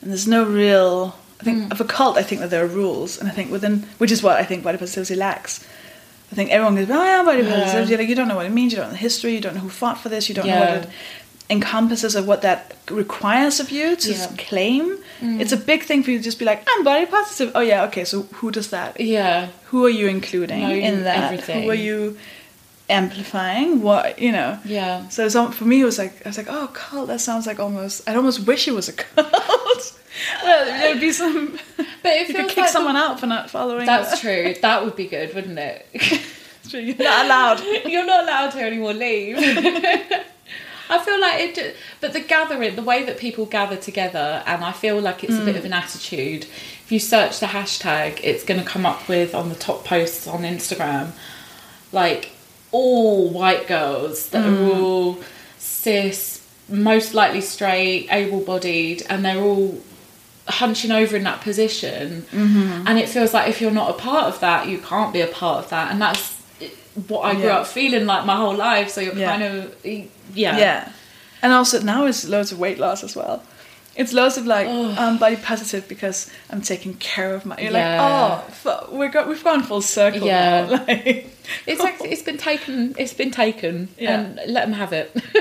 and 0.00 0.10
there's 0.10 0.28
no 0.28 0.44
real. 0.44 1.16
I 1.40 1.44
think 1.44 1.58
mm. 1.64 1.72
of 1.72 1.80
a 1.80 1.84
cult, 1.84 2.16
I 2.16 2.22
think 2.22 2.40
that 2.40 2.50
there 2.50 2.64
are 2.64 2.68
rules, 2.68 3.18
and 3.18 3.28
I 3.28 3.32
think 3.32 3.50
within, 3.50 3.86
which 3.98 4.12
is 4.12 4.22
what 4.22 4.36
I 4.38 4.44
think 4.44 4.62
body 4.64 4.78
positivity 4.78 5.16
lacks. 5.16 5.64
I 6.30 6.34
think 6.34 6.50
everyone 6.50 6.76
goes, 6.76 6.90
oh 6.90 7.04
yeah, 7.04 7.24
body 7.24 7.42
Yeah. 7.42 7.60
positivity. 7.60 7.96
Like, 7.96 8.08
you 8.08 8.14
don't 8.14 8.28
know 8.28 8.36
what 8.36 8.46
it 8.46 8.52
means. 8.52 8.72
You 8.72 8.78
don't 8.78 8.88
know 8.88 8.92
the 8.92 8.98
history. 8.98 9.34
You 9.34 9.40
don't 9.40 9.54
know 9.54 9.62
who 9.62 9.70
fought 9.70 9.98
for 9.98 10.10
this. 10.10 10.28
You 10.28 10.34
don't 10.34 10.46
know 10.46 10.60
what 10.60 10.84
it 10.84 10.88
encompasses 11.50 12.14
of 12.14 12.26
what 12.26 12.42
that 12.42 12.74
requires 12.90 13.58
of 13.60 13.70
you 13.70 13.96
to 13.96 14.12
Yeah. 14.12 14.26
claim. 14.36 14.98
Mm. 15.20 15.40
It's 15.40 15.52
a 15.52 15.56
big 15.56 15.82
thing 15.82 16.02
for 16.02 16.10
you 16.10 16.18
to 16.18 16.24
just 16.24 16.38
be 16.38 16.44
like, 16.44 16.62
I'm 16.68 16.84
body 16.84 17.06
positive. 17.06 17.52
Oh 17.54 17.60
yeah, 17.60 17.84
okay. 17.84 18.04
So 18.04 18.22
who 18.34 18.50
does 18.50 18.68
that? 18.70 19.00
Yeah. 19.00 19.48
Who 19.70 19.84
are 19.86 19.90
you 19.90 20.06
including 20.08 20.60
Know 20.62 20.70
in 20.74 21.04
that? 21.04 21.24
everything. 21.24 21.62
Who 21.64 21.70
are 21.70 21.74
you 21.74 22.18
amplifying? 22.90 23.82
What 23.82 24.18
you 24.18 24.32
know? 24.32 24.58
Yeah. 24.64 25.08
So 25.08 25.28
some, 25.28 25.52
for 25.52 25.64
me, 25.64 25.80
it 25.80 25.84
was 25.84 25.98
like 25.98 26.24
I 26.24 26.28
was 26.28 26.38
like, 26.38 26.48
oh, 26.50 26.68
cult. 26.72 27.08
That 27.08 27.20
sounds 27.20 27.46
like 27.46 27.58
almost. 27.60 28.08
I'd 28.08 28.16
almost 28.16 28.46
wish 28.46 28.68
it 28.68 28.72
was 28.74 28.88
a 28.88 28.92
cult. 29.04 29.98
well, 30.44 30.64
there'd 30.66 31.00
be 31.00 31.12
some. 31.12 31.58
But 32.02 32.12
if 32.16 32.28
you 32.28 32.34
could 32.34 32.48
kick 32.48 32.58
like 32.58 32.68
someone 32.70 32.96
out 32.96 33.20
for 33.20 33.26
not 33.26 33.50
following. 33.50 33.86
That's 33.86 34.20
true. 34.20 34.54
That 34.62 34.84
would 34.84 34.96
be 34.96 35.06
good, 35.06 35.34
wouldn't 35.34 35.58
it? 35.58 35.86
true. 36.68 36.80
You're 36.80 36.96
not 36.96 37.24
allowed. 37.26 37.60
You're 37.86 38.06
not 38.06 38.24
allowed 38.24 38.50
to 38.50 38.60
anymore. 38.62 38.92
Leave. 38.92 39.36
I 40.90 40.98
feel 40.98 41.20
like 41.20 41.58
it, 41.58 41.76
but 42.00 42.12
the 42.12 42.20
gathering, 42.20 42.76
the 42.76 42.82
way 42.82 43.04
that 43.04 43.18
people 43.18 43.46
gather 43.46 43.76
together, 43.76 44.42
and 44.46 44.64
I 44.64 44.72
feel 44.72 45.00
like 45.00 45.24
it's 45.24 45.36
a 45.36 45.44
bit 45.44 45.54
mm. 45.54 45.58
of 45.58 45.64
an 45.64 45.72
attitude. 45.72 46.44
If 46.84 46.90
you 46.90 46.98
search 46.98 47.40
the 47.40 47.46
hashtag, 47.46 48.20
it's 48.22 48.44
going 48.44 48.60
to 48.60 48.66
come 48.66 48.86
up 48.86 49.08
with 49.08 49.34
on 49.34 49.48
the 49.48 49.54
top 49.54 49.84
posts 49.84 50.26
on 50.26 50.42
Instagram, 50.42 51.10
like 51.92 52.32
all 52.72 53.28
white 53.30 53.66
girls 53.66 54.30
that 54.30 54.44
are 54.46 54.50
mm. 54.50 54.76
all 54.76 55.18
cis, 55.58 56.46
most 56.68 57.14
likely 57.14 57.40
straight, 57.40 58.08
able-bodied, 58.10 59.04
and 59.08 59.24
they're 59.24 59.42
all 59.42 59.80
hunching 60.46 60.90
over 60.90 61.16
in 61.16 61.24
that 61.24 61.42
position. 61.42 62.22
Mm-hmm. 62.30 62.86
And 62.86 62.98
it 62.98 63.08
feels 63.08 63.34
like 63.34 63.48
if 63.48 63.60
you're 63.60 63.70
not 63.70 63.90
a 63.90 63.94
part 63.94 64.24
of 64.32 64.40
that 64.40 64.66
you 64.66 64.78
can't 64.78 65.12
be 65.12 65.20
a 65.20 65.26
part 65.26 65.64
of 65.64 65.70
that. 65.70 65.92
And 65.92 66.00
that's 66.00 66.37
what 67.06 67.22
i 67.22 67.34
grew 67.34 67.44
Yeah. 67.44 67.58
up 67.58 67.66
feeling 67.66 68.06
like 68.06 68.24
my 68.26 68.36
whole 68.36 68.54
life 68.56 68.88
so 68.90 69.00
you're 69.00 69.14
Yeah. 69.14 69.30
kind 69.30 69.42
of 69.42 69.76
yeah 69.84 70.58
Yeah. 70.58 70.92
And 71.42 71.52
also 71.52 71.80
now 71.80 72.06
it's 72.06 72.24
loads 72.28 72.50
of 72.52 72.58
weight 72.58 72.78
loss 72.80 73.04
as 73.04 73.14
well. 73.14 73.44
It's 73.94 74.12
loads 74.12 74.36
of 74.38 74.44
like 74.46 74.66
I'm 74.66 74.98
um, 74.98 75.18
body 75.18 75.36
positive 75.36 75.86
because 75.88 76.28
I'm 76.50 76.60
taking 76.62 76.94
care 76.94 77.32
of 77.34 77.46
my. 77.46 77.56
You're 77.58 77.70
Yeah. 77.70 78.02
like, 78.02 78.66
oh, 78.66 78.88
we're 78.90 79.08
go- 79.08 79.26
we've 79.28 79.44
gone 79.44 79.62
full 79.62 79.80
circle. 79.80 80.26
Yeah. 80.26 80.66
now. 80.66 80.84
Like, 80.88 81.30
it's 81.66 81.80
like 81.80 81.96
it's 82.00 82.22
been 82.22 82.38
taken 82.38 82.94
it's 82.98 83.14
been 83.14 83.30
taken 83.30 83.88
Yeah. 83.98 84.18
and 84.20 84.40
let 84.52 84.62
them 84.66 84.72
have 84.72 84.92
it 84.92 85.14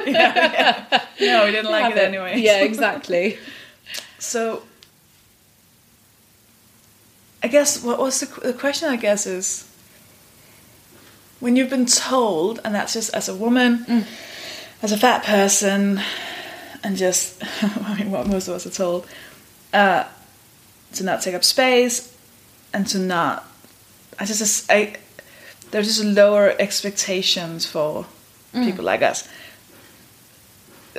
no, 1.20 1.46
we 1.46 1.52
didn't 1.52 1.72
like 1.72 1.84
Have 1.86 1.98
it 1.98 2.04
anyway. 2.14 2.38
yeah 2.40 2.62
exactly 2.72 3.38
So, 4.20 4.62
I 7.44 7.48
guess 7.48 7.84
what 7.84 7.98
was 8.00 8.20
the, 8.20 8.28
the 8.42 8.54
question? 8.54 8.90
I 8.90 8.96
guess 8.98 9.26
is 9.26 9.68
when 11.40 11.56
you've 11.56 11.70
been 11.70 11.86
told, 11.86 12.60
and 12.64 12.74
that's 12.74 12.94
just 12.94 13.14
as 13.14 13.30
a 13.30 13.36
woman, 13.36 13.86
mm. 13.86 14.06
as 14.82 14.92
a 14.92 14.98
fat 14.98 15.24
person, 15.24 16.02
and 16.84 16.98
just 16.98 17.44
I 17.64 17.96
mean, 17.98 18.12
what 18.12 18.28
most 18.28 18.48
of 18.48 18.56
us 18.56 18.66
are 18.66 18.72
told, 18.72 19.08
uh, 19.74 20.06
to 20.94 21.04
not 21.04 21.22
take 21.22 21.36
up 21.36 21.44
space, 21.44 22.16
and 22.74 22.88
to 22.88 23.00
not. 23.00 23.46
I 24.20 24.26
just 24.26 24.72
I 24.72 24.96
there's 25.72 25.88
just 25.88 26.04
lower 26.04 26.56
expectations 26.60 27.66
for 27.66 28.06
mm. 28.54 28.66
people 28.66 28.84
like 28.84 29.02
us. 29.02 29.28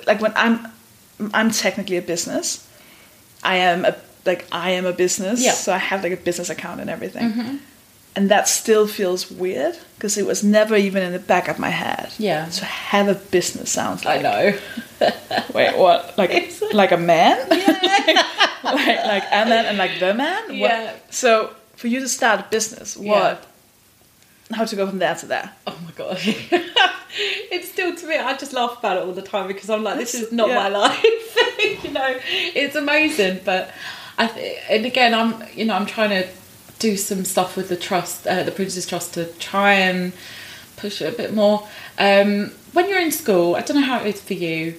Like 0.07 0.21
when 0.21 0.33
I'm 0.37 0.69
I'm 1.35 1.51
technically 1.51 1.97
a 1.97 2.03
business. 2.03 2.65
I 3.43 3.57
am 3.57 3.85
a 3.85 3.97
like 4.25 4.47
I 4.53 4.71
am 4.71 4.87
a 4.87 4.93
business, 4.93 5.43
Yeah. 5.43 5.53
so 5.53 5.73
I 5.73 5.79
have 5.79 6.03
like 6.03 6.13
a 6.13 6.17
business 6.17 6.51
account 6.51 6.81
and 6.81 6.91
everything. 6.91 7.33
Mm-hmm. 7.33 7.57
And 8.19 8.31
that 8.31 8.49
still 8.49 8.87
feels 8.89 9.31
weird 9.31 9.77
because 9.95 10.19
it 10.21 10.27
was 10.27 10.43
never 10.43 10.75
even 10.77 11.03
in 11.05 11.13
the 11.13 11.19
back 11.21 11.47
of 11.49 11.59
my 11.59 11.71
head. 11.71 12.09
Yeah. 12.19 12.47
To 12.47 12.65
have 12.65 13.07
a 13.09 13.15
business 13.15 13.71
sounds 13.71 14.05
i 14.05 14.15
like 14.17 14.23
know 14.23 14.59
wait 15.55 15.77
what 15.79 16.19
like 16.19 16.31
It's- 16.31 16.63
like 16.75 16.93
a 16.93 16.97
man 16.97 17.37
like 17.49 19.01
like 19.15 19.25
a 19.41 19.45
man 19.53 19.65
and 19.67 19.79
like 19.79 20.01
the 20.01 20.15
man 20.15 20.43
What- 20.49 20.57
Yeah. 20.57 20.93
so 21.11 21.51
for 21.77 21.87
you 21.93 22.01
to 22.01 22.09
start 22.09 22.41
a 22.41 22.47
business 22.51 22.97
what 22.97 23.37
Yeah. 24.51 24.57
how 24.57 24.65
to 24.65 24.75
go 24.77 24.85
from 24.91 24.99
there 24.99 25.15
to 25.15 25.27
there 25.27 25.51
Oh 25.67 25.79
my 25.87 25.93
god. 25.93 26.19
it's 27.55 27.69
still 27.75 27.95
to 27.95 28.07
me, 28.07 28.17
I 28.17 28.37
just 28.37 28.53
laugh 28.53 28.79
about 28.81 28.97
it 28.99 29.03
all 29.05 29.13
the 29.13 29.23
time 29.35 29.47
because 29.47 29.71
I'm 29.71 29.83
like, 29.85 29.99
this 29.99 30.15
is 30.15 30.33
not 30.33 30.49
yeah. 30.49 30.63
my 30.63 30.69
life. 30.69 31.37
you 31.85 31.91
know, 31.91 32.11
it's 32.63 32.77
amazing. 32.77 33.41
But 33.45 33.71
I, 34.19 34.27
th- 34.27 34.59
and 34.69 34.85
again, 34.87 35.15
I'm, 35.15 35.31
you 35.55 35.65
know, 35.67 35.75
I'm 35.75 35.87
trying 35.87 36.11
to 36.11 36.29
do 36.79 36.97
some 36.97 37.25
stuff 37.25 37.57
with 37.57 37.69
the 37.69 37.77
trust, 37.77 38.27
uh, 38.27 38.43
the 38.43 38.53
Prince's 38.53 38.87
Trust 38.87 39.15
to 39.15 39.27
try 39.39 39.75
and 39.75 40.13
push 40.77 41.03
it 41.03 41.13
a 41.13 41.17
bit 41.17 41.35
more. 41.35 41.67
Um, 41.99 42.53
when 42.73 42.89
you're 42.89 43.01
in 43.01 43.11
school, 43.11 43.57
I 43.57 43.63
don't 43.63 43.77
know 43.81 43.87
how 43.87 44.01
it 44.01 44.15
is 44.15 44.21
for 44.21 44.35
you, 44.35 44.79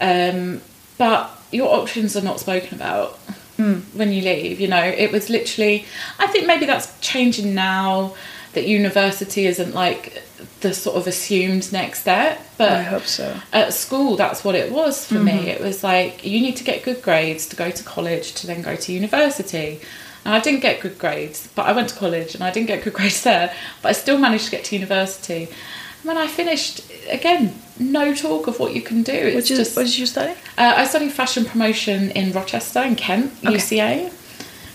um, 0.00 0.60
but 0.98 1.30
your 1.50 1.74
options 1.74 2.16
are 2.16 2.22
not 2.22 2.38
spoken 2.40 2.74
about 2.76 3.18
when 3.56 4.12
you 4.12 4.22
leave. 4.22 4.60
You 4.60 4.68
know, 4.68 4.82
it 4.82 5.12
was 5.12 5.28
literally. 5.28 5.84
I 6.18 6.26
think 6.28 6.46
maybe 6.46 6.66
that's 6.66 6.98
changing 7.00 7.54
now 7.54 8.14
that 8.52 8.66
university 8.66 9.46
isn't 9.46 9.74
like 9.74 10.22
the 10.60 10.74
sort 10.74 10.96
of 10.96 11.06
assumed 11.06 11.72
next 11.72 12.00
step, 12.00 12.40
but 12.58 12.72
I 12.72 12.82
hope 12.82 13.04
so. 13.04 13.36
at 13.52 13.72
school 13.72 14.16
that's 14.16 14.42
what 14.44 14.54
it 14.54 14.72
was 14.72 15.06
for 15.06 15.14
me 15.14 15.48
it 15.48 15.60
was 15.60 15.84
like 15.84 16.24
you 16.24 16.40
need 16.40 16.56
to 16.56 16.64
get 16.64 16.82
good 16.82 17.00
grades 17.00 17.46
to 17.48 17.56
go 17.56 17.70
to 17.70 17.84
college 17.84 18.34
to 18.34 18.46
then 18.46 18.60
go 18.60 18.76
to 18.76 18.92
university 18.92 19.80
and 20.24 20.34
i 20.34 20.40
didn't 20.40 20.60
get 20.60 20.80
good 20.80 20.98
grades 20.98 21.48
but 21.54 21.66
i 21.66 21.72
went 21.72 21.88
to 21.88 21.94
college 21.96 22.34
and 22.34 22.42
i 22.44 22.50
didn't 22.50 22.66
get 22.68 22.82
good 22.84 22.92
grades 22.98 23.22
there 23.22 23.52
but 23.82 23.88
i 23.88 23.92
still 23.92 24.18
managed 24.18 24.44
to 24.46 24.50
get 24.50 24.64
to 24.64 24.74
university 24.76 25.44
and 25.44 26.04
when 26.04 26.16
i 26.18 26.26
finished 26.26 26.82
again 27.10 27.54
no 27.78 28.14
talk 28.14 28.46
of 28.46 28.58
what 28.58 28.74
you 28.74 28.82
can 28.82 29.02
do 29.02 29.12
it's 29.12 29.36
which 29.36 29.50
is 29.50 29.58
just 29.58 29.76
what 29.76 29.86
did 29.86 29.96
you 29.98 30.06
study 30.06 30.32
uh, 30.58 30.74
i 30.76 30.84
studied 30.84 31.12
fashion 31.12 31.44
promotion 31.44 32.10
in 32.12 32.32
rochester 32.32 32.80
in 32.82 32.94
kent 32.96 33.32
Okay. 33.44 33.54
uca 33.56 34.10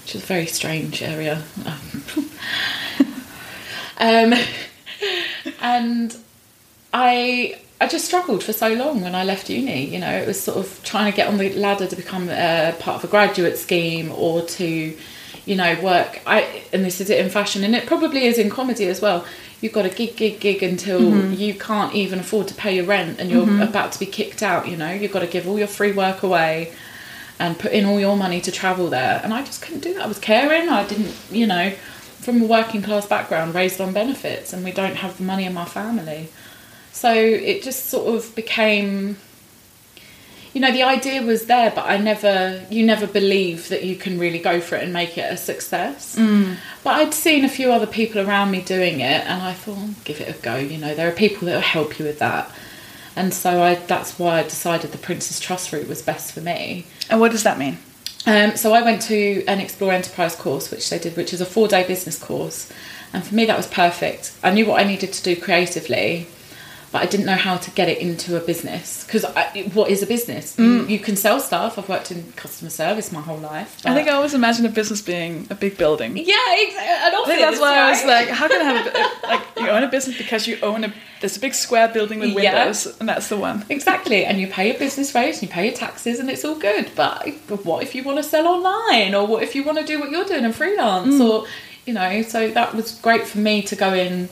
which 0.03 0.15
is 0.15 0.23
a 0.23 0.25
very 0.25 0.45
strange 0.45 1.01
area 1.01 1.41
um, 3.99 4.33
and 5.61 6.15
I 6.93 7.59
I 7.81 7.87
just 7.87 8.05
struggled 8.05 8.43
for 8.43 8.53
so 8.53 8.73
long 8.73 9.01
when 9.01 9.15
I 9.15 9.23
left 9.23 9.49
uni. 9.49 9.85
You 9.85 9.99
know, 9.99 10.11
it 10.11 10.25
was 10.27 10.39
sort 10.39 10.57
of 10.57 10.81
trying 10.83 11.11
to 11.11 11.15
get 11.15 11.27
on 11.27 11.37
the 11.37 11.53
ladder 11.53 11.87
to 11.87 11.95
become 11.95 12.29
a 12.29 12.73
part 12.79 12.97
of 12.97 13.03
a 13.03 13.07
graduate 13.07 13.57
scheme 13.57 14.11
or 14.13 14.41
to, 14.43 14.97
you 15.45 15.55
know, 15.55 15.79
work. 15.81 16.21
I 16.25 16.63
and 16.73 16.83
this 16.83 16.99
is 17.01 17.09
it 17.09 17.19
in 17.19 17.29
fashion, 17.29 17.63
and 17.63 17.75
it 17.75 17.85
probably 17.85 18.25
is 18.25 18.37
in 18.37 18.49
comedy 18.49 18.87
as 18.87 19.01
well. 19.01 19.25
You've 19.61 19.73
got 19.73 19.83
to 19.83 19.89
gig, 19.89 20.15
gig, 20.17 20.39
gig 20.39 20.61
until 20.61 20.99
mm-hmm. 20.99 21.33
you 21.33 21.53
can't 21.53 21.95
even 21.95 22.19
afford 22.19 22.47
to 22.49 22.53
pay 22.53 22.75
your 22.75 22.85
rent, 22.85 23.19
and 23.19 23.31
you're 23.31 23.45
mm-hmm. 23.45 23.61
about 23.61 23.91
to 23.93 23.99
be 23.99 24.05
kicked 24.05 24.43
out. 24.43 24.67
You 24.67 24.77
know, 24.77 24.91
you've 24.91 25.13
got 25.13 25.21
to 25.21 25.27
give 25.27 25.47
all 25.47 25.57
your 25.57 25.67
free 25.67 25.91
work 25.91 26.23
away 26.23 26.73
and 27.39 27.57
put 27.57 27.71
in 27.71 27.85
all 27.85 27.99
your 27.99 28.15
money 28.15 28.39
to 28.41 28.51
travel 28.51 28.89
there. 28.89 29.19
And 29.23 29.33
I 29.33 29.43
just 29.43 29.61
couldn't 29.61 29.81
do 29.81 29.93
that. 29.95 30.03
I 30.03 30.07
was 30.07 30.19
caring. 30.19 30.69
I 30.69 30.87
didn't, 30.87 31.13
you 31.31 31.47
know, 31.47 31.71
from 32.19 32.41
a 32.41 32.45
working 32.45 32.81
class 32.81 33.05
background, 33.05 33.53
raised 33.53 33.81
on 33.81 33.93
benefits, 33.93 34.53
and 34.53 34.63
we 34.63 34.71
don't 34.71 34.95
have 34.95 35.17
the 35.17 35.23
money 35.23 35.45
in 35.45 35.53
my 35.53 35.65
family. 35.65 36.29
So 36.91 37.13
it 37.13 37.61
just 37.61 37.87
sort 37.87 38.15
of 38.15 38.33
became, 38.35 39.17
you 40.55 40.61
know, 40.61 40.71
the 40.71 40.83
idea 40.83 41.21
was 41.21 41.45
there, 41.45 41.69
but 41.75 41.85
I 41.85 41.97
never, 41.97 42.65
you 42.71 42.83
never 42.85 43.05
believe 43.05 43.67
that 43.69 43.83
you 43.83 43.95
can 43.97 44.17
really 44.17 44.39
go 44.39 44.59
for 44.61 44.75
it 44.77 44.83
and 44.83 44.93
make 44.93 45.17
it 45.17 45.31
a 45.31 45.37
success. 45.37 46.15
But 46.83 46.93
I'd 46.99 47.13
seen 47.13 47.43
a 47.45 47.49
few 47.49 47.71
other 47.71 47.85
people 47.85 48.21
around 48.21 48.49
me 48.51 48.61
doing 48.61 49.01
it, 49.01 49.21
and 49.27 49.43
I 49.43 49.53
thought, 49.53 49.77
"Oh, 49.77 49.95
give 50.05 50.21
it 50.21 50.29
a 50.33 50.41
go. 50.41 50.55
You 50.55 50.77
know, 50.77 50.95
there 50.95 51.07
are 51.09 51.11
people 51.11 51.45
that 51.47 51.55
will 51.55 51.61
help 51.61 51.99
you 51.99 52.05
with 52.05 52.19
that. 52.19 52.49
And 53.17 53.33
so 53.33 53.61
I, 53.61 53.75
that's 53.75 54.17
why 54.17 54.39
I 54.39 54.43
decided 54.43 54.91
the 54.91 54.97
Prince's 54.97 55.39
Trust 55.39 55.71
route 55.73 55.87
was 55.87 56.01
best 56.01 56.31
for 56.33 56.41
me. 56.41 56.85
and 57.09 57.19
what 57.19 57.31
does 57.31 57.43
that 57.43 57.57
mean 57.57 57.77
Um, 58.25 58.55
so 58.55 58.73
I 58.73 58.81
went 58.81 59.01
to 59.03 59.43
an 59.47 59.59
Explore 59.59 59.91
Enterprise 59.93 60.35
course, 60.35 60.71
which 60.71 60.89
they 60.89 60.99
did, 60.99 61.15
which 61.17 61.33
is 61.33 61.41
a 61.41 61.45
four 61.45 61.67
day 61.67 61.83
business 61.85 62.17
course. 62.17 62.71
And 63.13 63.23
for 63.25 63.35
me, 63.35 63.45
that 63.45 63.55
was 63.57 63.67
perfect. 63.67 64.31
I 64.43 64.51
knew 64.51 64.65
what 64.65 64.79
I 64.81 64.83
needed 64.83 65.11
to 65.13 65.23
do 65.23 65.35
creatively, 65.39 66.27
but 66.95 67.01
I 67.01 67.07
didn't 67.07 67.25
know 67.25 67.35
how 67.35 67.57
to 67.57 67.71
get 67.71 67.89
it 67.89 67.97
into 67.97 68.37
a 68.37 68.39
business. 68.39 69.03
Because 69.03 69.25
what 69.73 69.89
is 69.89 70.01
a 70.01 70.07
business? 70.07 70.57
You, 70.57 70.83
mm. 70.83 70.89
you 70.89 70.97
can 70.97 71.17
sell 71.17 71.41
stuff. 71.41 71.77
I've 71.77 71.89
worked 71.89 72.09
in 72.09 72.31
customer 72.37 72.69
service 72.69 73.11
my 73.11 73.19
whole 73.19 73.37
life. 73.37 73.85
I 73.85 73.93
think 73.93 74.07
I 74.07 74.11
always 74.13 74.33
imagine 74.33 74.65
a 74.65 74.69
business 74.69 75.01
being 75.01 75.45
a 75.49 75.55
big 75.55 75.77
building. 75.77 76.15
yeah, 76.15 76.23
exactly. 76.53 77.07
An 77.09 77.13
office. 77.15 77.31
I 77.33 77.35
think 77.35 77.39
that's 77.41 77.59
why 77.59 77.77
I 77.77 77.89
was 77.89 78.05
like, 78.05 78.29
how 78.29 78.47
can 78.47 78.61
I 78.61 78.63
have 78.63 78.87
a 78.87 79.27
like 79.27 79.41
you 79.57 79.67
own 79.67 79.83
a 79.83 79.89
business 79.89 80.17
because 80.17 80.47
you 80.47 80.57
own 80.63 80.85
a 80.85 80.93
there's 81.19 81.35
a 81.35 81.39
big 81.41 81.53
square 81.53 81.89
building 81.89 82.19
with 82.19 82.29
Yeah. 82.29 82.59
windows 82.59 82.97
and 82.97 83.09
that's 83.09 83.27
the 83.27 83.35
one. 83.35 83.65
Exactly, 83.67 84.23
and 84.23 84.39
you 84.39 84.47
pay 84.47 84.69
your 84.69 84.79
business 84.79 85.13
rates, 85.13 85.39
and 85.39 85.49
you 85.49 85.53
pay 85.53 85.65
your 85.65 85.75
taxes, 85.75 86.19
and 86.21 86.29
it's 86.29 86.45
all 86.45 86.55
good. 86.55 86.91
But 86.95 87.27
but 87.47 87.65
what 87.65 87.83
if 87.83 87.93
you 87.93 88.03
want 88.03 88.19
to 88.19 88.23
sell 88.23 88.47
online, 88.47 89.13
or 89.13 89.27
what 89.27 89.43
if 89.43 89.53
you 89.53 89.65
want 89.65 89.79
to 89.79 89.85
do 89.85 89.99
what 89.99 90.11
you're 90.11 90.23
doing 90.23 90.45
and 90.45 90.55
freelance, 90.55 91.15
mm. 91.15 91.29
or 91.29 91.45
you 91.85 91.93
know? 91.93 92.21
So 92.21 92.51
that 92.51 92.73
was 92.73 92.93
great 92.99 93.27
for 93.27 93.39
me 93.39 93.63
to 93.63 93.75
go 93.75 93.93
in 93.93 94.29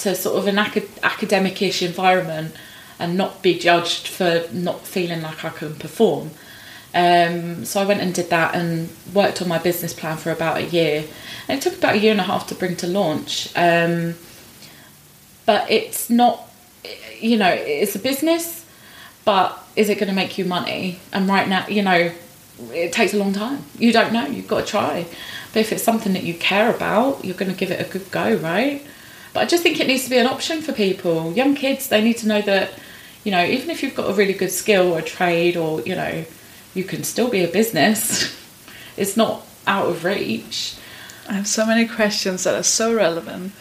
to 0.00 0.14
sort 0.14 0.38
of 0.38 0.46
an 0.46 0.58
acad- 0.58 0.88
academic-ish 1.02 1.82
environment 1.82 2.54
and 2.98 3.16
not 3.16 3.42
be 3.42 3.58
judged 3.58 4.08
for 4.08 4.44
not 4.52 4.86
feeling 4.86 5.22
like 5.22 5.44
I 5.44 5.50
can 5.50 5.74
perform. 5.74 6.30
Um, 6.92 7.64
so 7.64 7.80
I 7.80 7.84
went 7.84 8.00
and 8.00 8.12
did 8.12 8.30
that 8.30 8.54
and 8.54 8.90
worked 9.14 9.40
on 9.40 9.48
my 9.48 9.58
business 9.58 9.94
plan 9.94 10.16
for 10.16 10.30
about 10.32 10.58
a 10.58 10.64
year, 10.64 11.04
and 11.48 11.58
it 11.58 11.62
took 11.62 11.78
about 11.78 11.94
a 11.94 11.98
year 11.98 12.10
and 12.12 12.20
a 12.20 12.24
half 12.24 12.48
to 12.48 12.54
bring 12.54 12.76
to 12.76 12.86
launch. 12.86 13.50
Um, 13.56 14.14
but 15.46 15.70
it's 15.70 16.10
not 16.10 16.48
you 17.18 17.36
know 17.36 17.50
it's 17.50 17.94
a 17.94 17.98
business 17.98 18.64
but 19.24 19.62
is 19.76 19.88
it 19.88 19.96
going 19.96 20.08
to 20.08 20.14
make 20.14 20.38
you 20.38 20.44
money? 20.44 20.98
And 21.12 21.28
right 21.28 21.48
now 21.48 21.66
you 21.68 21.82
know 21.82 22.12
it 22.72 22.92
takes 22.92 23.14
a 23.14 23.18
long 23.18 23.32
time. 23.32 23.64
You 23.78 23.92
don't 23.92 24.12
know. 24.12 24.26
You've 24.26 24.48
got 24.48 24.66
to 24.66 24.66
try. 24.66 25.06
But 25.52 25.60
if 25.60 25.72
it's 25.72 25.82
something 25.82 26.12
that 26.12 26.24
you 26.24 26.34
care 26.34 26.74
about 26.74 27.24
you're 27.24 27.36
going 27.36 27.50
to 27.50 27.56
give 27.56 27.70
it 27.70 27.80
a 27.84 27.90
good 27.90 28.10
go 28.10 28.34
right 28.36 28.84
but 29.32 29.40
i 29.40 29.46
just 29.46 29.62
think 29.62 29.80
it 29.80 29.86
needs 29.86 30.04
to 30.04 30.10
be 30.10 30.18
an 30.18 30.26
option 30.26 30.60
for 30.62 30.72
people. 30.72 31.32
Young 31.32 31.54
kids 31.54 31.88
they 31.88 32.02
need 32.02 32.16
to 32.18 32.28
know 32.28 32.42
that 32.42 32.70
you 33.24 33.30
know 33.32 33.44
even 33.44 33.70
if 33.70 33.82
you've 33.82 33.94
got 33.94 34.10
a 34.10 34.14
really 34.14 34.32
good 34.32 34.50
skill 34.50 34.92
or 34.92 34.98
a 34.98 35.02
trade 35.02 35.56
or 35.56 35.80
you 35.82 35.94
know 35.94 36.24
you 36.74 36.84
can 36.84 37.02
still 37.04 37.28
be 37.28 37.42
a 37.44 37.48
business 37.48 38.36
it's 38.96 39.16
not 39.16 39.46
out 39.66 39.86
of 39.86 40.04
reach. 40.04 40.74
I 41.28 41.34
have 41.34 41.46
so 41.46 41.64
many 41.64 41.86
questions 41.86 42.42
that 42.44 42.54
are 42.54 42.62
so 42.64 42.92
relevant, 42.94 43.52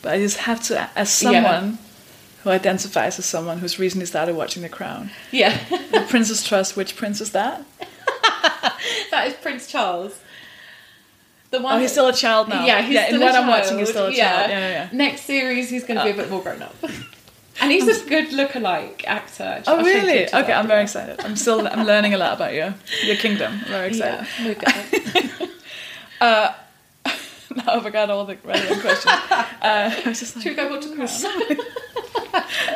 but 0.00 0.12
I 0.14 0.18
just 0.18 0.38
have 0.38 0.62
to, 0.64 0.88
as 0.96 1.22
Yeah. 1.22 1.30
someone 1.32 1.78
who 2.42 2.50
identifies 2.50 3.18
as 3.18 3.26
someone 3.26 3.58
who's 3.58 3.78
recently 3.78 4.06
started 4.06 4.34
watching 4.36 4.62
The 4.62 4.70
Crown, 4.70 5.10
yeah. 5.30 5.58
The 5.92 6.06
Prince's 6.08 6.42
Trust, 6.42 6.76
which 6.76 6.96
prince 6.96 7.20
is 7.20 7.32
that? 7.32 7.62
that 9.10 9.24
is 9.26 9.34
prince 9.34 9.66
charles 9.66 10.20
the 11.50 11.60
one 11.60 11.76
Oh, 11.76 11.78
he's 11.78 11.92
still 11.92 12.08
a 12.08 12.12
child 12.12 12.48
now. 12.48 12.64
Yeah, 12.64 12.82
he's 12.82 12.94
yeah. 12.94 13.06
still 13.06 13.16
in 13.16 13.22
a 13.22 13.24
what 13.26 13.34
I'm 13.34 13.48
watching, 13.48 13.78
he's 13.78 13.90
still 13.90 14.06
a 14.06 14.12
yeah. 14.12 14.36
child. 14.36 14.50
Yeah, 14.50 14.58
yeah. 14.58 14.68
yeah. 14.68 14.88
Next 14.92 15.22
series, 15.22 15.70
he's 15.70 15.84
going 15.84 15.98
to 15.98 16.04
be 16.04 16.10
a 16.10 16.14
bit 16.14 16.30
more 16.30 16.42
grown 16.42 16.62
up. 16.62 16.74
And 17.62 17.70
he's 17.70 17.86
a 17.86 18.08
good 18.08 18.32
look-alike 18.32 19.04
actor. 19.06 19.62
Oh 19.66 19.80
I 19.80 19.82
really? 19.82 20.26
Okay, 20.26 20.30
that, 20.30 20.50
I'm 20.50 20.66
very 20.66 20.82
excited. 20.82 21.20
I'm 21.20 21.36
still 21.36 21.68
I'm 21.68 21.86
learning 21.86 22.14
a 22.14 22.16
lot 22.16 22.32
about 22.32 22.54
your 22.54 22.74
your 23.04 23.16
kingdom. 23.16 23.52
I'm 23.52 23.64
very 23.66 23.88
excited. 23.88 24.26
Yeah. 24.42 25.46
Uh, 26.22 26.52
now 27.56 27.64
I've 27.66 27.82
forgot 27.82 28.10
all 28.10 28.26
the 28.26 28.36
relevant 28.44 28.82
questions. 28.82 29.06
Uh, 29.06 29.48
I 29.62 30.02
was 30.06 30.20
just 30.20 30.36
like, 30.36 30.42
Should 30.42 30.50
we 30.50 30.56
go 30.56 30.68
watch 30.68 30.84
the 30.84 30.94
crown? 30.94 31.06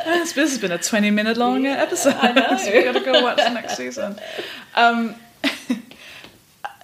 this, 0.07 0.33
this 0.33 0.51
has 0.51 0.59
been 0.59 0.73
a 0.73 0.79
20 0.79 1.11
minute 1.11 1.37
long 1.37 1.67
uh, 1.67 1.71
episode. 1.71 2.15
I 2.15 2.33
know. 2.33 2.57
so 2.57 2.73
we 2.73 2.83
gotta 2.83 3.01
go 3.01 3.23
watch 3.23 3.37
the 3.37 3.51
next 3.51 3.77
season. 3.77 4.19
Um, 4.75 5.17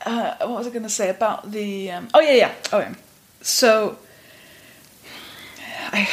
uh, 0.06 0.36
what 0.40 0.50
was 0.58 0.66
I 0.66 0.70
going 0.70 0.82
to 0.84 0.88
say 0.88 1.08
about 1.10 1.50
the? 1.50 1.90
Um, 1.90 2.08
oh 2.14 2.20
yeah, 2.20 2.32
yeah. 2.34 2.54
Oh 2.72 2.78
yeah. 2.78 2.94
So, 3.42 3.98
I, 5.92 6.08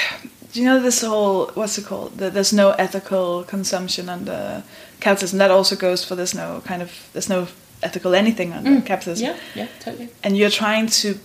do 0.54 0.60
you 0.60 0.66
know 0.66 0.80
this 0.80 1.02
whole 1.02 1.48
what's 1.54 1.78
it 1.78 1.86
called? 1.86 2.18
The, 2.18 2.30
there's 2.30 2.54
no 2.54 2.72
ethical 2.72 3.44
consumption 3.44 4.10
under 4.10 4.64
capitalism. 5.00 5.40
That 5.40 5.52
also 5.52 5.76
goes 5.76 6.04
for 6.04 6.16
there's 6.16 6.34
no 6.36 6.62
kind 6.66 6.82
of 6.82 7.10
there's 7.14 7.30
no 7.30 7.48
ethical 7.84 8.16
anything 8.16 8.54
under 8.54 8.82
capitalism. 8.82 9.28
Yeah, 9.28 9.38
yeah, 9.56 9.68
totally. 9.80 10.10
And 10.24 10.38
you're 10.38 10.50
trying 10.50 10.88
to 10.88 11.20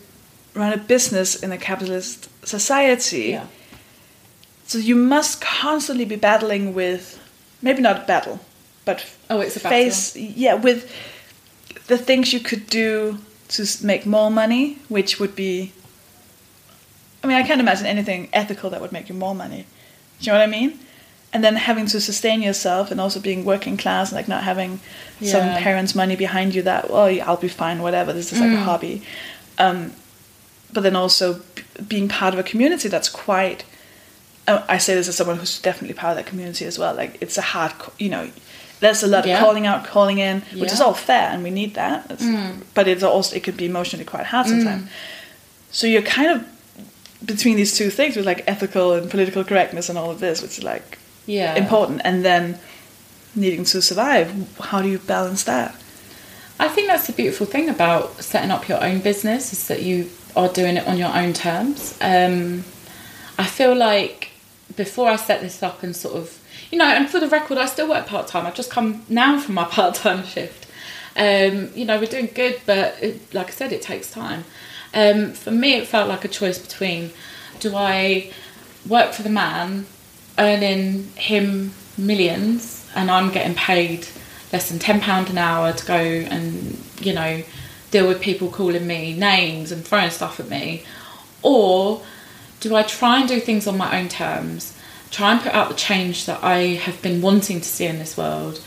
run 0.55 0.73
a 0.73 0.77
business 0.77 1.43
in 1.43 1.53
a 1.53 1.59
capitalist 1.59 2.29
society. 2.47 3.31
Yeah. 3.31 3.47
So 4.67 4.79
you 4.79 4.95
must 4.95 5.41
constantly 5.41 6.05
be 6.05 6.17
battling 6.17 6.75
with, 6.75 7.19
maybe 7.61 7.83
not 7.83 8.07
battle, 8.07 8.41
but 8.85 9.05
Oh, 9.29 9.41
it's 9.41 9.57
a 9.57 9.61
battle. 9.61 9.79
face, 9.79 10.17
yeah, 10.17 10.55
with 10.55 10.91
the 11.87 11.99
things 11.99 12.33
you 12.33 12.41
could 12.41 12.67
do 12.69 13.19
to 13.49 13.67
make 13.85 14.07
more 14.07 14.31
money, 14.31 14.79
which 14.89 15.19
would 15.21 15.35
be. 15.37 15.73
I 17.23 17.27
mean, 17.29 17.37
I 17.37 17.43
can't 17.43 17.61
imagine 17.61 17.87
anything 17.87 18.29
ethical 18.33 18.71
that 18.71 18.81
would 18.81 18.93
make 18.93 19.09
you 19.09 19.15
more 19.15 19.35
money. 19.35 19.67
Do 20.21 20.27
you 20.27 20.33
know 20.33 20.39
what 20.39 20.45
I 20.49 20.51
mean? 20.51 20.79
And 21.33 21.43
then 21.43 21.57
having 21.57 21.87
to 21.87 22.01
sustain 22.01 22.43
yourself 22.43 22.91
and 22.91 23.01
also 23.01 23.21
being 23.21 23.45
working 23.45 23.77
class, 23.77 24.11
and 24.11 24.17
like 24.17 24.29
not 24.29 24.43
having 24.43 24.81
some 25.23 25.49
parents' 25.63 25.95
money 25.95 26.17
behind 26.17 26.55
you 26.55 26.63
that, 26.63 26.91
well, 26.91 27.07
I'll 27.23 27.37
be 27.37 27.49
fine, 27.49 27.81
whatever, 27.81 28.13
this 28.13 28.33
is 28.33 28.41
like 28.41 28.51
a 28.51 28.55
Mm. 28.57 28.65
hobby. 28.65 29.03
Um, 29.59 29.93
but 30.73 30.83
then 30.83 30.97
also 30.97 31.41
being 31.87 32.09
part 32.09 32.35
of 32.35 32.41
a 32.41 32.43
community 32.43 32.89
that's 32.89 33.09
quite 33.09 33.65
uh, 34.49 34.65
I 34.69 34.79
say 34.79 34.95
this 34.95 35.09
as 35.09 35.17
someone 35.17 35.37
who's 35.39 35.61
definitely 35.61 35.95
part 35.95 36.11
of 36.13 36.17
that 36.17 36.27
community 36.27 36.65
as 36.65 36.79
well. 36.79 36.95
Like 36.95 37.17
it's 37.21 37.39
a 37.39 37.43
hard, 37.43 37.73
you 37.99 38.09
know, 38.09 38.31
there's 38.83 39.03
a 39.03 39.07
lot 39.15 39.25
Yeah. 39.25 39.35
of 39.39 39.41
calling 39.45 39.67
out, 39.71 39.81
calling 39.87 40.19
in, 40.19 40.43
which 40.61 40.73
is 40.77 40.81
all 40.85 40.95
fair, 41.11 41.27
and 41.33 41.43
we 41.43 41.51
need 41.61 41.73
that. 41.83 41.99
It's, 42.13 42.25
But 42.75 42.85
it's 42.89 43.03
also 43.03 43.37
it 43.37 43.43
could 43.47 43.57
be 43.57 43.67
emotionally 43.67 44.05
quite 44.15 44.27
hard 44.33 44.47
sometimes. 44.49 44.85
So 45.79 45.87
you're 45.93 46.03
kind 46.19 46.31
of 46.35 46.39
between 47.33 47.57
these 47.57 47.73
two 47.79 47.91
things 47.99 48.17
with 48.17 48.27
like 48.27 48.43
ethical 48.55 48.87
and 48.97 49.09
political 49.11 49.43
correctness 49.45 49.89
and 49.89 49.97
all 50.01 50.11
of 50.11 50.19
this, 50.21 50.43
which 50.43 50.59
is 50.59 50.65
like 50.65 50.99
Yeah. 51.27 51.55
important, 51.63 52.03
and 52.05 52.17
then 52.25 52.59
needing 53.35 53.65
to 53.73 53.81
survive. 53.81 54.27
How 54.71 54.83
do 54.83 54.89
you 54.89 54.99
balance 54.99 55.43
that? 55.45 55.71
I 56.61 56.69
think 56.69 56.89
that's 56.89 57.07
the 57.07 57.13
beautiful 57.23 57.47
thing 57.47 57.69
about 57.77 58.23
setting 58.23 58.51
up 58.51 58.69
your 58.69 58.81
own 58.89 58.99
business 59.01 59.53
is 59.53 59.67
that 59.69 59.83
you 59.83 59.97
are 60.37 60.49
doing 60.49 60.77
it 60.77 60.87
on 60.87 60.97
your 60.99 61.13
own 61.21 61.33
terms. 61.33 61.95
Um, 62.01 62.65
I 63.39 63.45
feel 63.59 63.75
like 63.75 64.31
before 64.77 65.09
I 65.15 65.17
set 65.17 65.41
this 65.41 65.63
up 65.63 65.83
and 65.85 65.95
sort 65.97 66.15
of, 66.17 66.27
you 66.73 66.79
know, 66.79 66.87
and 66.87 67.09
for 67.09 67.21
the 67.21 67.29
record, 67.29 67.59
I 67.59 67.67
still 67.67 67.89
work 67.89 68.07
part 68.07 68.27
time. 68.27 68.47
I've 68.47 68.55
just 68.55 68.71
come 68.71 69.05
now 69.09 69.39
from 69.39 69.55
my 69.55 69.65
part 69.71 69.95
time 69.95 70.25
shift. 70.25 70.67
Um, 71.15 71.71
you 71.75 71.85
know, 71.85 72.01
we're 72.01 72.07
doing 72.07 72.31
good, 72.35 72.61
but 72.65 73.01
it, 73.03 73.33
like 73.35 73.49
I 73.49 73.51
said, 73.51 73.73
it 73.73 73.83
takes 73.83 74.11
time. 74.11 74.45
Um, 74.95 75.33
for 75.33 75.51
me, 75.51 75.75
it 75.75 75.87
felt 75.87 76.09
like 76.09 76.25
a 76.25 76.29
choice 76.29 76.59
between 76.59 77.11
do 77.61 77.77
I 77.77 78.33
work 78.89 79.13
for 79.13 79.23
the 79.23 79.31
man, 79.31 79.87
earning 80.39 81.09
him 81.15 81.73
millions, 81.99 82.91
and 82.95 83.11
I'm 83.11 83.31
getting 83.31 83.55
paid 83.55 84.07
less 84.53 84.71
than 84.71 84.79
ten 84.79 85.01
pound 85.01 85.29
an 85.29 85.39
hour 85.39 85.73
to 85.73 85.87
go 85.87 85.95
and 85.97 86.79
you 87.01 87.13
know 87.13 87.43
deal 87.91 88.09
with 88.09 88.21
people 88.21 88.49
calling 88.49 88.87
me 88.87 89.15
names 89.15 89.71
and 89.71 89.85
throwing 89.85 90.11
stuff 90.11 90.41
at 90.41 90.49
me, 90.49 90.83
or 91.43 92.03
do 92.61 92.75
I 92.75 92.83
try 92.83 93.21
and 93.21 93.29
do 93.29 93.39
things 93.39 93.67
on 93.67 93.77
my 93.77 94.01
own 94.01 94.09
terms, 94.09 94.79
try 95.13 95.31
and 95.33 95.41
put 95.41 95.53
out 95.53 95.69
the 95.69 95.77
change 95.77 96.27
that 96.27 96.43
I 96.43 96.75
have 96.75 97.01
been 97.03 97.23
wanting 97.23 97.61
to 97.61 97.69
see 97.69 97.87
in 97.87 98.01
this 98.01 98.17
world, 98.17 98.61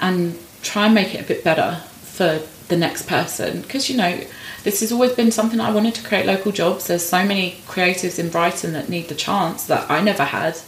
and 0.00 0.38
try 0.62 0.84
and 0.86 0.94
make 0.94 1.14
it 1.14 1.24
a 1.24 1.26
bit 1.26 1.42
better 1.42 1.80
for 2.02 2.42
the 2.68 2.76
next 2.76 3.06
person? 3.06 3.62
Because 3.62 3.88
you 3.88 3.96
know, 3.96 4.20
this 4.64 4.80
has 4.80 4.92
always 4.92 5.12
been 5.12 5.30
something 5.30 5.60
I 5.60 5.70
wanted 5.70 5.94
to 5.94 6.06
create 6.06 6.26
local 6.26 6.52
jobs. 6.52 6.88
There's 6.88 7.04
so 7.04 7.24
many 7.24 7.52
creatives 7.66 8.18
in 8.18 8.28
Brighton 8.28 8.74
that 8.74 8.88
need 8.90 9.08
the 9.08 9.14
chance 9.14 9.66
that 9.66 9.90
I 9.90 10.02
never 10.02 10.24
had. 10.24 10.58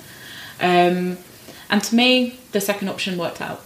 Um, 0.61 1.19
and 1.69 1.83
to 1.83 1.95
me, 1.95 2.39
the 2.53 2.61
second 2.61 2.89
option 2.89 3.19
worked 3.19 3.43
out. 3.43 3.63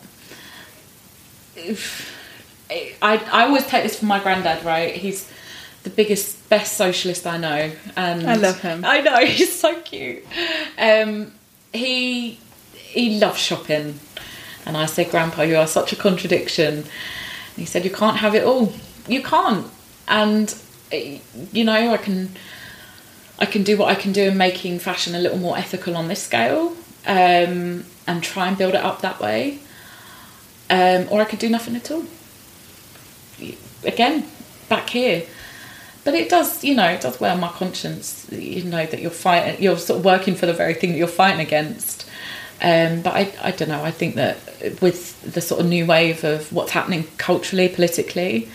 If- 1.54 2.16
I, 3.02 3.16
I 3.32 3.44
always 3.46 3.66
take 3.66 3.82
this 3.82 3.98
from 3.98 4.08
my 4.08 4.20
granddad, 4.20 4.64
right? 4.64 4.94
He's 4.94 5.28
the 5.82 5.90
biggest, 5.90 6.48
best 6.48 6.76
socialist 6.76 7.26
I 7.26 7.36
know. 7.36 7.72
And 7.96 8.28
I 8.28 8.36
love 8.36 8.60
him. 8.60 8.84
I 8.84 9.00
know, 9.00 9.18
he's 9.26 9.58
so 9.58 9.80
cute. 9.80 10.24
Um, 10.78 11.32
he 11.72 12.38
he 12.72 13.18
loves 13.18 13.38
shopping. 13.38 14.00
And 14.66 14.76
I 14.76 14.86
said, 14.86 15.10
Grandpa, 15.10 15.42
you 15.42 15.56
are 15.56 15.66
such 15.66 15.92
a 15.92 15.96
contradiction. 15.96 16.74
And 16.74 16.86
he 17.56 17.64
said, 17.64 17.84
You 17.84 17.90
can't 17.90 18.18
have 18.18 18.34
it 18.34 18.44
all. 18.44 18.72
You 19.08 19.22
can't. 19.22 19.66
And 20.08 20.54
you 20.92 21.64
know, 21.64 21.92
I 21.92 21.96
can 21.96 22.30
I 23.38 23.46
can 23.46 23.62
do 23.62 23.76
what 23.76 23.88
I 23.88 23.94
can 23.94 24.12
do 24.12 24.24
in 24.24 24.36
making 24.36 24.80
fashion 24.80 25.14
a 25.14 25.18
little 25.18 25.38
more 25.38 25.56
ethical 25.56 25.96
on 25.96 26.08
this 26.08 26.22
scale, 26.22 26.76
um, 27.06 27.84
and 28.06 28.22
try 28.22 28.48
and 28.48 28.58
build 28.58 28.74
it 28.74 28.84
up 28.84 29.00
that 29.00 29.20
way. 29.20 29.60
Um, 30.68 31.08
or 31.10 31.20
I 31.20 31.24
could 31.24 31.38
do 31.38 31.48
nothing 31.48 31.74
at 31.74 31.90
all. 31.90 32.04
Again, 33.84 34.26
back 34.68 34.90
here. 34.90 35.24
But 36.04 36.14
it 36.14 36.30
does, 36.30 36.64
you 36.64 36.74
know, 36.74 36.88
it 36.88 37.02
does 37.02 37.20
wear 37.20 37.32
on 37.32 37.40
my 37.40 37.48
conscience. 37.48 38.26
You 38.30 38.64
know 38.64 38.86
that 38.86 39.00
you're 39.00 39.10
fighting, 39.10 39.62
you're 39.62 39.76
sort 39.76 39.98
of 39.98 40.04
working 40.04 40.34
for 40.34 40.46
the 40.46 40.54
very 40.54 40.74
thing 40.74 40.92
that 40.92 40.98
you're 40.98 41.06
fighting 41.08 41.40
against. 41.40 42.06
Um, 42.62 43.00
but 43.02 43.14
I, 43.14 43.32
I 43.42 43.50
don't 43.52 43.68
know. 43.68 43.82
I 43.82 43.90
think 43.90 44.16
that 44.16 44.38
with 44.82 45.20
the 45.22 45.40
sort 45.40 45.60
of 45.60 45.66
new 45.66 45.86
wave 45.86 46.24
of 46.24 46.52
what's 46.52 46.72
happening 46.72 47.04
culturally, 47.16 47.68
politically, 47.68 48.48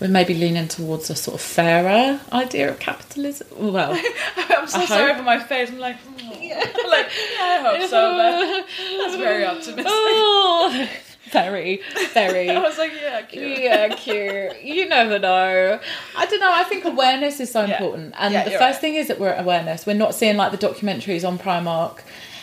we're 0.00 0.08
maybe 0.08 0.34
leaning 0.34 0.68
towards 0.68 1.08
a 1.10 1.14
sort 1.14 1.36
of 1.36 1.40
fairer 1.40 2.20
idea 2.32 2.68
of 2.68 2.78
capitalism. 2.80 3.46
Well, 3.56 3.92
I'm 4.36 4.66
so 4.66 4.80
I 4.80 4.86
sorry 4.86 5.12
hope. 5.12 5.18
for 5.18 5.22
my 5.22 5.38
face. 5.38 5.70
I'm 5.70 5.78
like, 5.78 6.02
mm. 6.04 6.18
like 6.88 7.08
I 7.40 7.58
hope 7.62 7.88
so, 7.88 8.16
but 8.16 8.66
that's 8.98 9.16
very 9.16 9.46
optimistic. 9.46 9.86
Oh, 9.86 10.88
very, 11.34 11.80
very. 12.14 12.48
I 12.58 12.58
was 12.60 12.78
like, 12.78 12.92
yeah, 12.98 13.20
cute. 13.22 13.58
yeah, 13.58 13.88
cute. 13.94 14.62
You 14.62 14.88
never 14.88 15.18
know. 15.18 15.78
I 16.16 16.26
don't 16.26 16.40
know. 16.40 16.50
I 16.52 16.64
think 16.64 16.86
awareness 16.86 17.40
is 17.40 17.50
so 17.52 17.60
Yeah. 17.64 17.74
important, 17.74 18.14
and 18.18 18.32
Yeah, 18.32 18.44
the 18.44 18.50
first 18.52 18.60
right. 18.62 18.76
thing 18.80 18.94
is 18.94 19.08
that 19.08 19.20
we're 19.20 19.34
awareness. 19.34 19.84
We're 19.86 19.94
not 20.06 20.14
seeing 20.14 20.36
like 20.38 20.52
the 20.58 20.58
documentaries 20.66 21.26
on 21.28 21.38
Primark 21.38 21.98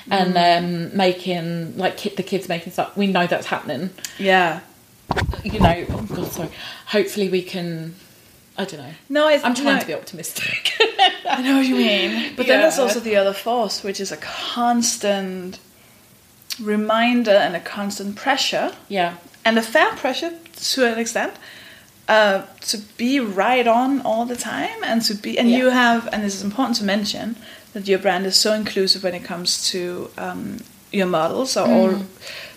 and 0.09 0.33
Mm. 0.35 0.57
um, 0.91 0.97
making 0.97 1.77
like 1.77 1.97
ki- 1.97 2.13
the 2.15 2.23
kids 2.23 2.47
making 2.49 2.73
stuff. 2.73 2.95
We 2.95 3.07
know 3.07 3.25
that's 3.27 3.47
happening. 3.47 3.89
Yeah. 4.19 4.59
You 5.43 5.59
know. 5.59 5.85
Oh 5.89 6.01
God, 6.15 6.31
sorry. 6.31 6.49
Hopefully, 6.87 7.29
we 7.29 7.41
can. 7.41 7.95
I 8.57 8.65
don't 8.65 8.79
know. 8.81 8.93
No, 9.09 9.27
it's, 9.29 9.43
I'm 9.43 9.55
trying 9.55 9.75
no, 9.75 9.81
to 9.81 9.87
be 9.87 9.93
optimistic. 9.93 10.73
I 11.29 11.41
know 11.41 11.57
what 11.57 11.65
you 11.65 11.75
mean. 11.75 12.33
But 12.35 12.47
then 12.47 12.59
there's 12.61 12.77
also 12.79 12.99
the 12.99 13.15
other 13.15 13.33
force, 13.33 13.81
which 13.83 13.99
is 13.99 14.11
a 14.11 14.17
constant 14.17 15.57
reminder 16.59 17.31
and 17.31 17.55
a 17.55 17.59
constant 17.59 18.15
pressure, 18.15 18.73
yeah. 18.89 19.15
and 19.45 19.57
a 19.57 19.61
fair 19.61 19.91
pressure 19.95 20.33
to 20.55 20.85
an 20.85 20.99
extent, 20.99 21.33
uh, 22.07 22.43
to 22.61 22.77
be 22.97 23.19
right 23.19 23.67
on 23.67 24.01
all 24.01 24.25
the 24.25 24.35
time 24.35 24.83
and 24.83 25.01
to 25.03 25.13
be. 25.15 25.37
And 25.39 25.49
Yeah. 25.49 25.57
you 25.57 25.69
have, 25.69 26.09
and 26.11 26.23
this 26.23 26.35
is 26.35 26.43
important 26.43 26.77
to 26.77 26.83
mention, 26.83 27.35
that 27.73 27.87
your 27.87 27.99
brand 27.99 28.25
is 28.25 28.35
so 28.35 28.53
inclusive 28.53 29.03
when 29.03 29.13
it 29.15 29.23
comes 29.23 29.69
to 29.71 30.09
um, 30.17 30.57
your 30.91 31.07
models, 31.07 31.51
so 31.53 31.63
all 31.65 31.89
Mm. 31.89 32.05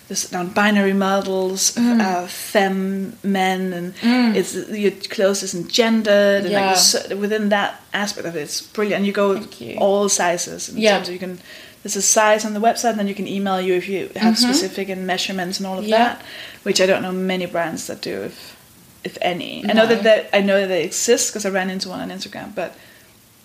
this 0.09 0.31
non-binary 0.31 0.93
models, 0.93 1.75
uh, 1.77 2.27
femme, 2.27 3.13
men, 3.23 3.73
and 3.73 4.35
it's 4.37 4.53
your 4.69 4.91
clothes 4.91 5.41
isn't 5.41 5.67
gendered, 5.71 6.43
and 6.45 6.53
like 6.53 6.63
Mm. 6.63 6.69
Yeah. 6.71 6.75
so- 6.75 7.15
within 7.15 7.49
that 7.49 7.81
aspect 7.93 8.27
of 8.27 8.35
it, 8.35 8.41
it's 8.41 8.61
brilliant. 8.61 8.97
And 8.99 9.05
you 9.07 9.13
go 9.13 9.41
you. 9.59 9.77
all 9.79 10.09
sizes 10.09 10.69
in 10.69 10.77
Yeah. 10.77 10.95
terms 10.97 11.07
of 11.07 11.13
you 11.13 11.19
can. 11.19 11.39
There's 11.85 11.95
a 11.95 12.01
size 12.01 12.43
on 12.45 12.55
the 12.55 12.59
website, 12.59 12.89
and 12.91 12.99
then 12.99 13.07
you 13.07 13.13
can 13.13 13.27
email 13.27 13.61
you 13.61 13.75
if 13.75 13.87
you 13.87 14.09
have 14.15 14.39
specific 14.39 14.89
and 14.89 15.05
measurements 15.05 15.59
and 15.59 15.67
all 15.67 15.77
of 15.77 15.83
Mm-hmm. 15.83 15.91
Yeah. 15.91 16.15
that, 16.15 16.21
which 16.63 16.81
I 16.81 16.87
don't 16.87 17.03
know 17.03 17.11
many 17.11 17.45
brands 17.45 17.85
that 17.85 18.01
do, 18.01 18.23
if 18.23 18.57
if 19.03 19.19
any. 19.21 19.63
I 19.69 19.73
know 19.73 19.85
that 19.85 20.01
they, 20.01 20.27
I 20.33 20.41
know 20.41 20.59
that 20.61 20.67
they 20.67 20.83
exist 20.83 21.29
because 21.31 21.45
I 21.45 21.49
ran 21.51 21.69
into 21.69 21.89
one 21.89 21.99
on 22.01 22.09
Instagram, 22.09 22.55
but 22.55 22.75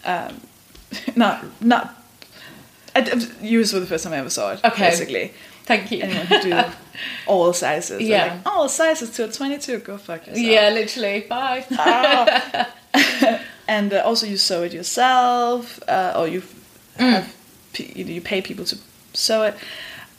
um, 0.07 0.41
not 1.16 1.45
not. 1.61 1.84
I, 2.97 3.01
you 3.43 3.59
was 3.59 3.72
the 3.72 3.84
first 3.84 4.05
time 4.05 4.14
I 4.14 4.16
ever 4.16 4.30
saw 4.30 4.53
it. 4.53 4.61
Okay. 4.64 4.88
basically 4.88 5.32
Thank 5.66 5.91
you. 5.93 6.01
anyone 6.03 6.26
who 6.26 6.41
do 6.43 6.62
all 7.26 7.53
sizes. 7.53 8.01
Yeah. 8.01 8.24
like, 8.43 8.47
all 8.47 8.68
sizes 8.70 9.11
to 9.16 9.24
a 9.26 9.28
22. 9.30 9.78
Go 9.80 9.99
fuck 9.99 10.26
yourself. 10.26 10.47
yeah, 10.47 10.70
literally. 10.70 11.20
Bye. 11.28 12.66
And 13.68 13.93
uh, 13.93 14.03
also 14.05 14.26
you 14.26 14.36
sew 14.36 14.62
it 14.64 14.72
yourself, 14.72 15.78
uh, 15.86 16.14
or 16.16 16.26
you 16.26 16.43
Mm. 16.99 17.12
have 17.22 17.34
you, 17.79 18.05
you 18.05 18.21
pay 18.21 18.41
people 18.43 18.64
to 18.66 18.79
sew 19.12 19.43
it. 19.45 19.55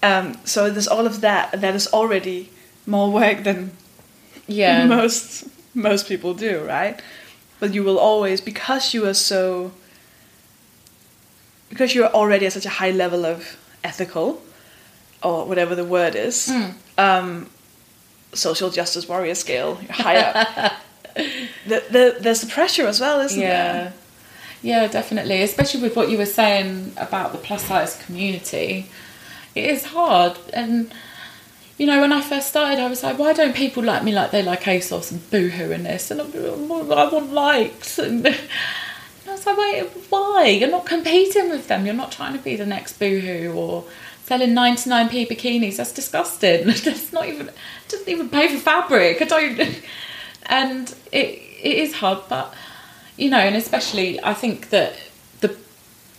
Um, 0.03 0.37
so 0.45 0.69
there's 0.69 0.87
all 0.87 1.05
of 1.05 1.21
that. 1.21 1.59
That 1.61 1.75
is 1.75 1.87
already 1.87 2.49
more 2.85 3.11
work 3.11 3.43
than 3.43 3.71
yeah. 4.47 4.85
most 4.97 5.45
most 5.73 6.07
people 6.07 6.33
do, 6.33 6.63
right? 6.65 7.01
But 7.59 7.73
you 7.73 7.83
will 7.83 7.99
always 7.99 8.41
because 8.41 8.93
you 8.93 9.05
are 9.07 9.13
so 9.13 9.71
because 11.69 11.95
you're 11.95 12.07
already 12.13 12.45
at 12.45 12.53
such 12.53 12.65
a 12.65 12.69
high 12.69 12.91
level 12.91 13.25
of 13.25 13.57
ethical 13.83 14.41
or 15.23 15.45
whatever 15.45 15.75
the 15.75 15.85
word 15.85 16.15
is, 16.15 16.47
Mm. 16.49 16.73
um, 16.97 17.49
social 18.33 18.69
justice 18.69 19.07
warrior 19.07 19.35
scale, 19.35 19.77
you're 19.81 19.91
higher. 19.93 20.33
the, 21.67 21.83
the, 21.91 22.17
there's 22.19 22.41
the 22.41 22.47
pressure 22.47 22.87
as 22.87 22.99
well, 22.99 23.19
isn't 23.21 23.39
yeah 23.39 23.73
there? 23.73 23.93
Yeah 24.61 24.87
definitely 24.87 25.41
especially 25.41 25.81
with 25.81 25.95
what 25.95 26.09
you 26.09 26.17
were 26.17 26.25
saying 26.25 26.91
about 26.97 27.31
the 27.31 27.37
plus 27.37 27.65
size 27.65 28.01
community 28.05 28.87
it 29.55 29.65
is 29.65 29.85
hard 29.85 30.37
and 30.53 30.93
you 31.77 31.85
know 31.85 32.01
when 32.01 32.11
i 32.11 32.21
first 32.21 32.49
started 32.49 32.79
i 32.79 32.87
was 32.87 33.03
like 33.03 33.17
why 33.17 33.33
don't 33.33 33.55
people 33.55 33.83
like 33.83 34.03
me 34.03 34.11
like 34.11 34.31
they 34.31 34.43
like 34.43 34.61
asos 34.63 35.11
and 35.11 35.29
boohoo 35.31 35.71
and 35.71 35.85
this 35.85 36.11
and 36.11 36.21
i 36.21 36.25
I 36.25 37.09
want 37.11 37.33
likes 37.33 37.97
and 37.99 38.27
I 39.31 39.35
was 39.35 39.45
like, 39.45 39.57
wait, 39.57 39.89
why? 40.09 40.47
You're 40.47 40.69
not 40.69 40.85
competing 40.85 41.49
with 41.49 41.67
them. 41.67 41.85
You're 41.85 41.95
not 41.95 42.11
trying 42.11 42.33
to 42.33 42.43
be 42.43 42.57
the 42.57 42.65
next 42.65 42.99
Boohoo 42.99 43.53
or 43.53 43.85
selling 44.25 44.49
99p 44.49 45.29
bikinis. 45.29 45.77
That's 45.77 45.93
disgusting. 45.93 46.65
That's 46.67 47.13
not 47.13 47.27
even, 47.27 47.49
doesn't 47.87 48.09
even 48.09 48.29
pay 48.29 48.49
for 48.49 48.59
fabric. 48.59 49.21
I 49.21 49.25
don't, 49.25 49.59
and 50.47 50.93
it, 51.11 51.41
it 51.61 51.77
is 51.77 51.93
hard, 51.93 52.19
but, 52.27 52.53
you 53.21 53.29
know, 53.29 53.37
and 53.37 53.55
especially 53.55 54.19
I 54.23 54.33
think 54.33 54.69
that 54.69 54.93
the, 55.41 55.55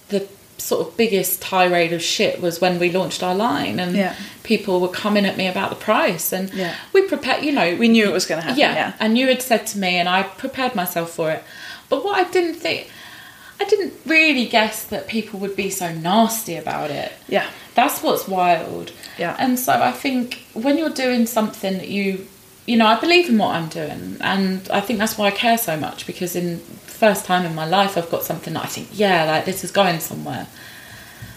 the 0.09 0.28
sort 0.59 0.86
of 0.86 0.96
biggest 0.96 1.42
tirade 1.42 1.92
of 1.92 2.03
shit 2.03 2.40
was 2.40 2.61
when 2.61 2.78
we 2.78 2.90
launched 2.90 3.22
our 3.22 3.34
line 3.34 3.80
and 3.80 3.96
Yeah. 3.96 4.14
people 4.44 4.80
were 4.80 4.88
coming 5.05 5.26
at 5.26 5.36
me 5.36 5.46
about 5.48 5.70
the 5.70 5.76
price 5.90 6.32
and 6.32 6.53
Yeah. 6.55 6.74
we 6.92 7.03
prepared, 7.03 7.44
you 7.44 7.53
know, 7.53 7.74
We 7.74 7.88
knew 7.88 8.05
it 8.05 8.12
was 8.12 8.26
going 8.26 8.40
to 8.40 8.46
happen. 8.46 8.61
yeah, 8.61 8.74
Yeah. 8.74 8.92
and 9.00 9.18
you 9.18 9.26
had 9.26 9.42
said 9.42 9.66
to 9.72 9.78
me, 9.78 9.96
and 10.00 10.09
I 10.09 10.22
prepared 10.22 10.74
myself 10.74 11.11
for 11.11 11.30
it. 11.32 11.42
But 11.88 12.05
what 12.05 12.14
I 12.16 12.24
didn't 12.30 12.55
think, 12.66 12.88
I 13.61 13.64
didn't 13.64 13.94
really 14.07 14.46
guess 14.46 14.82
that 14.84 15.09
people 15.09 15.38
would 15.40 15.57
be 15.57 15.70
so 15.70 15.92
nasty 15.92 16.57
about 16.57 16.90
it. 16.90 17.12
Yeah. 17.28 17.46
That's 17.74 18.03
what's 18.03 18.28
wild. 18.28 18.92
Yeah. 19.18 19.34
And 19.38 19.59
so 19.59 19.72
I 19.72 19.92
think 19.92 20.44
when 20.55 20.78
you're 20.78 20.90
doing 21.07 21.26
something 21.26 21.74
that 21.78 21.88
you, 21.88 22.26
you 22.66 22.76
know, 22.76 22.86
I 22.86 22.96
believe 23.00 23.28
in 23.28 23.38
what 23.38 23.55
I'm 23.57 23.68
doing, 23.68 24.16
and 24.20 24.68
I 24.72 24.80
think 24.80 24.98
that's 25.00 25.16
why 25.18 25.26
I 25.26 25.30
care 25.32 25.59
so 25.59 25.76
much 25.76 26.07
because 26.07 26.36
in 26.36 26.61
first 27.03 27.24
time 27.24 27.44
in 27.44 27.53
my 27.53 27.66
life 27.66 27.98
I've 27.98 28.11
got 28.16 28.22
something 28.22 28.55
that 28.55 28.64
I 28.64 28.68
think, 28.68 28.88
yeah, 28.92 29.24
like 29.24 29.44
this 29.44 29.64
is 29.64 29.72
going 29.72 29.98
somewhere. 29.98 30.46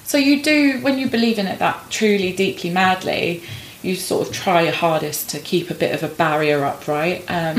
So 0.03 0.20
you 0.20 0.43
do 0.43 0.80
when 0.86 0.99
you 0.99 1.07
believe 1.09 1.39
in 1.39 1.47
it 1.47 1.57
that 1.57 1.78
truly, 1.89 2.32
deeply, 2.34 2.70
madly, 2.70 3.41
you 3.82 3.95
sort 3.95 4.28
of 4.28 4.34
try 4.34 4.61
your 4.61 4.74
hardest 4.74 5.30
to 5.32 5.39
keep 5.39 5.72
a 5.72 5.74
bit 5.74 5.91
of 5.95 6.03
a 6.03 6.13
barrier 6.16 6.63
up, 6.63 6.88
right? 6.88 7.24
Um, 7.28 7.55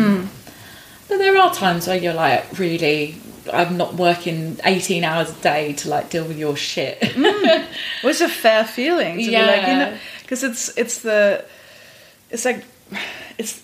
But 1.08 1.18
there 1.18 1.36
are 1.36 1.52
times 1.52 1.88
where 1.88 1.96
you're 1.96 2.14
like, 2.14 2.58
really, 2.58 3.16
I'm 3.52 3.76
not 3.76 3.94
working 3.94 4.58
18 4.64 5.02
hours 5.04 5.30
a 5.30 5.40
day 5.42 5.72
to 5.74 5.88
like 5.88 6.10
deal 6.10 6.24
with 6.24 6.38
your 6.38 6.56
shit. 6.56 6.98
Which 8.02 8.16
is 8.16 8.20
a 8.20 8.28
fair 8.28 8.64
feeling 8.64 9.14
to 9.18 9.30
be 9.30 9.30
like, 9.46 9.62
you 9.68 9.74
know, 9.78 9.98
because 10.22 10.44
it's 10.44 10.64
it's 10.76 10.98
the, 11.02 11.44
it's 12.30 12.44
like, 12.44 12.62
it's, 13.38 13.62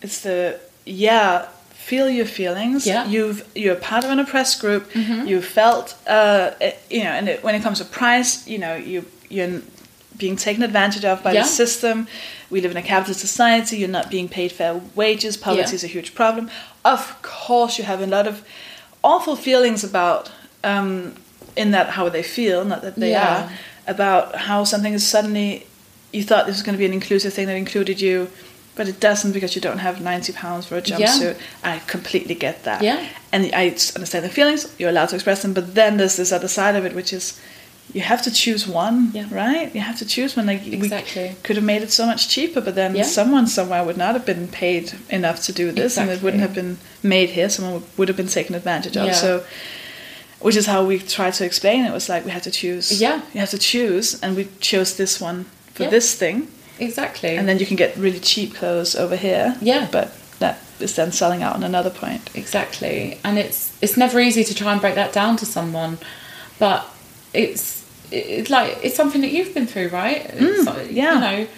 it's 0.00 0.20
the 0.22 0.58
yeah. 0.86 1.48
Feel 1.90 2.08
your 2.08 2.26
feelings. 2.26 2.86
Yeah. 2.86 3.02
Mm-hmm. 3.02 3.12
You've 3.14 3.40
you're 3.62 3.74
part 3.90 4.04
of 4.04 4.10
an 4.10 4.18
oppressed 4.24 4.60
group. 4.60 4.84
You 5.30 5.42
felt 5.42 5.86
uh 6.06 6.50
you 6.90 7.02
know, 7.06 7.10
and 7.18 7.28
it, 7.28 7.42
when 7.44 7.54
it 7.54 7.62
comes 7.62 7.78
to 7.78 7.84
price, 7.84 8.30
you 8.52 8.58
know, 8.64 8.74
you 8.76 9.04
you're 9.28 9.60
being 10.16 10.36
taken 10.36 10.62
advantage 10.62 11.04
of 11.04 11.22
by 11.22 11.32
Yeah. 11.32 11.42
the 11.42 11.48
system. 11.48 12.06
We 12.50 12.60
live 12.60 12.70
in 12.70 12.76
a 12.76 12.82
capitalist 12.82 13.20
society. 13.20 13.74
You're 13.78 13.96
not 14.00 14.10
being 14.10 14.28
paid 14.28 14.50
fair 14.52 14.80
wages. 14.94 15.36
Poverty 15.36 15.70
Yeah. 15.70 15.74
is 15.78 15.84
a 15.84 15.92
huge 15.96 16.10
problem. 16.14 16.44
Of 16.84 17.02
course, 17.22 17.78
you 17.78 17.84
have 17.84 18.00
a 18.00 18.06
lot 18.16 18.26
of 18.26 18.42
awful 19.02 19.36
feelings 19.36 19.82
about 19.84 20.30
um, 20.64 21.14
in 21.56 21.70
that 21.72 21.86
how 21.96 22.08
they 22.08 22.22
feel, 22.22 22.64
not 22.64 22.80
that 22.82 22.94
they 22.96 23.10
Yeah. 23.10 23.28
are, 23.34 23.50
about 23.94 24.24
how 24.48 24.64
something 24.64 24.92
is 24.94 25.04
suddenly 25.06 25.66
you 26.12 26.22
thought 26.22 26.46
this 26.46 26.56
was 26.56 26.62
going 26.62 26.76
to 26.78 26.84
be 26.84 26.86
an 26.86 26.92
inclusive 26.92 27.32
thing 27.34 27.46
that 27.48 27.56
included 27.56 28.00
you, 28.00 28.28
but 28.74 28.88
it 28.88 28.98
doesn't 29.00 29.32
because 29.32 29.54
you 29.54 29.60
don't 29.60 29.78
have 29.78 30.00
ninety 30.00 30.32
pounds 30.32 30.66
for 30.66 30.76
a 30.76 30.82
Yeah. 30.84 30.96
jumpsuit. 30.98 31.36
I 31.62 31.80
completely 31.86 32.34
get 32.34 32.64
that. 32.64 32.82
Yeah. 32.82 32.98
and 33.34 33.50
I 33.54 33.64
understand 33.96 34.24
the 34.24 34.28
feelings. 34.28 34.66
You're 34.78 34.90
allowed 34.90 35.08
to 35.10 35.14
express 35.16 35.40
them, 35.42 35.52
but 35.54 35.74
then 35.74 35.96
there's 35.96 36.16
this 36.16 36.32
other 36.32 36.48
side 36.48 36.74
of 36.76 36.84
it, 36.84 36.94
which 36.94 37.12
is 37.12 37.34
you 37.94 38.00
have 38.02 38.22
to 38.22 38.30
choose 38.30 38.66
one, 38.66 39.10
Yeah. 39.12 39.24
right? 39.30 39.74
You 39.74 39.80
have 39.80 39.98
to 39.98 40.06
choose 40.06 40.36
one. 40.36 40.46
Like 40.46 40.66
Exactly. 40.66 41.28
we 41.30 41.34
could 41.42 41.56
have 41.56 41.64
made 41.64 41.82
it 41.82 41.90
so 41.92 42.04
much 42.06 42.28
cheaper, 42.28 42.60
but 42.60 42.74
then 42.74 42.94
Yeah. 42.94 43.02
someone 43.04 43.46
somewhere 43.46 43.82
would 43.84 43.96
not 43.96 44.12
have 44.14 44.24
been 44.26 44.48
paid 44.48 44.92
enough 45.10 45.38
to 45.46 45.52
do 45.52 45.72
this, 45.72 45.96
and 45.98 46.10
it 46.10 46.22
wouldn't 46.22 46.42
have 46.42 46.54
been 46.54 46.76
made 47.02 47.30
here. 47.30 47.48
Someone 47.50 47.82
would- 47.96 48.08
have 48.08 48.16
been 48.16 48.28
taken 48.28 48.54
advantage 48.54 48.96
of. 48.96 49.06
Yeah. 49.06 49.14
So, 49.14 49.42
which 50.40 50.56
is 50.56 50.66
how 50.66 50.84
we 50.84 50.98
tried 50.98 51.34
to 51.34 51.44
explain 51.44 51.84
it. 51.86 51.92
Was 51.92 52.08
like 52.08 52.24
we 52.24 52.30
had 52.32 52.42
to 52.44 52.50
choose. 52.50 52.86
Yeah. 53.00 53.20
you 53.34 53.40
have 53.40 53.50
to 53.50 53.58
choose, 53.58 54.16
and 54.22 54.36
we 54.36 54.48
chose 54.60 54.94
this 54.94 55.20
one 55.20 55.46
for 55.74 55.84
Yeah. 55.84 55.90
this 55.90 56.14
thing, 56.14 56.48
exactly. 56.78 57.36
and 57.36 57.48
then 57.48 57.58
you 57.58 57.66
can 57.66 57.76
get 57.76 57.96
really 57.96 58.20
cheap 58.20 58.54
clothes 58.54 58.94
over 58.96 59.16
here. 59.16 59.56
Yeah. 59.60 59.88
but 59.92 60.12
that 60.38 60.58
is 60.80 60.96
then 60.96 61.12
selling 61.12 61.42
out 61.42 61.54
on 61.54 61.62
another 61.62 61.90
point. 61.90 62.30
exactly 62.34 63.18
and 63.24 63.38
it's 63.38 63.76
it's 63.82 63.96
never 63.96 64.18
easy 64.18 64.42
to 64.44 64.54
try 64.54 64.72
and 64.72 64.80
break 64.80 64.94
that 64.96 65.12
down 65.12 65.36
to 65.36 65.46
someone 65.46 65.98
but 66.58 66.84
it's 67.32 67.84
it's 68.10 68.50
like 68.50 68.76
it's 68.82 68.96
something 68.96 69.20
that 69.20 69.30
you've 69.30 69.54
been 69.54 69.66
through 69.66 69.88
right 69.88 70.26
mm, 70.28 70.40
It's 70.40 70.66
like, 70.66 70.90
yeah. 70.90 71.14
you 71.14 71.20
know 71.20 71.48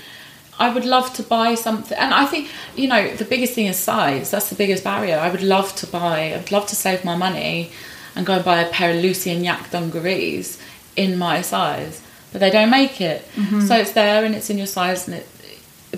i 0.59 0.73
would 0.73 0.85
love 0.85 1.13
to 1.15 1.23
buy 1.23 1.55
something 1.57 1.97
and 1.99 2.15
i 2.15 2.27
think 2.27 2.49
you 2.77 2.87
know 2.87 3.09
the 3.17 3.25
biggest 3.25 3.55
thing 3.55 3.67
is 3.67 3.79
size 3.79 4.31
that's 4.31 4.51
the 4.51 4.55
biggest 4.55 4.85
barrier 4.85 5.19
i 5.19 5.31
would 5.31 5.43
love 5.43 5.75
to 5.77 5.87
buy 5.87 6.35
i'd 6.35 6.53
love 6.53 6.67
to 6.69 6.77
save 6.77 7.05
my 7.05 7.17
money 7.17 7.71
and 8.15 8.25
go 8.27 8.35
and 8.35 8.45
buy 8.45 8.61
a 8.61 8.71
pair 8.71 8.91
of 8.95 9.03
lucy 9.03 9.31
and 9.31 9.45
yak 9.45 9.71
dungarees 9.71 10.61
in 10.97 11.17
my 11.19 11.41
size 11.43 12.01
but 12.35 12.41
they 12.41 12.51
don't 12.51 12.71
make 12.71 13.01
it 13.01 13.27
mm-hmm. 13.37 13.61
so 13.61 13.75
it's 13.77 13.93
there 13.93 14.25
and 14.25 14.35
it's 14.35 14.51
in 14.51 14.59
your 14.59 14.67
size 14.67 15.09
and 15.09 15.17
it 15.17 15.27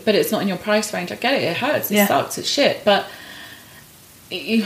but 0.05 0.15
it's 0.15 0.31
not 0.31 0.43
in 0.43 0.49
your 0.49 0.59
price 0.59 0.93
range 0.95 1.11
i 1.11 1.17
get 1.17 1.35
it 1.35 1.43
it 1.43 1.57
hurts 1.57 1.91
it 1.91 1.95
Yeah. 1.97 2.07
sucks 2.07 2.39
it's 2.39 2.49
shit 2.49 2.85
but 2.85 3.09
you, 4.31 4.65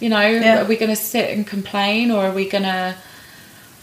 you 0.00 0.08
know, 0.08 0.20
Yeah. 0.20 0.62
are 0.62 0.64
we 0.64 0.76
going 0.76 0.90
to 0.90 0.96
sit 0.96 1.30
and 1.30 1.46
complain 1.46 2.10
or 2.10 2.26
are 2.26 2.32
we 2.32 2.48
going 2.48 2.64
to 2.64 2.94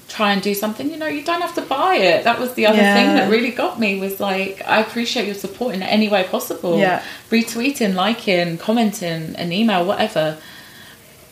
try 0.07 0.33
and 0.33 0.41
do 0.41 0.53
something? 0.53 0.89
You 0.89 0.97
know, 0.97 1.07
you 1.07 1.23
don't 1.23 1.41
have 1.41 1.55
to 1.55 1.61
buy 1.61 1.95
it. 1.95 2.23
That 2.23 2.39
was 2.39 2.53
the 2.55 2.65
other 2.67 2.77
Yeah. 2.81 2.93
thing 2.93 3.15
that 3.15 3.29
really 3.29 3.51
got 3.51 3.79
me 3.79 3.99
was 3.99 4.19
like, 4.19 4.61
I 4.67 4.81
appreciate 4.81 5.25
your 5.25 5.35
support 5.35 5.75
in 5.75 5.81
any 5.83 6.09
way 6.09 6.23
possible. 6.23 6.77
Yeah. 6.79 7.01
Retweeting, 7.31 7.93
liking, 7.95 8.57
commenting, 8.57 9.35
an 9.35 9.51
email, 9.51 9.85
whatever. 9.85 10.37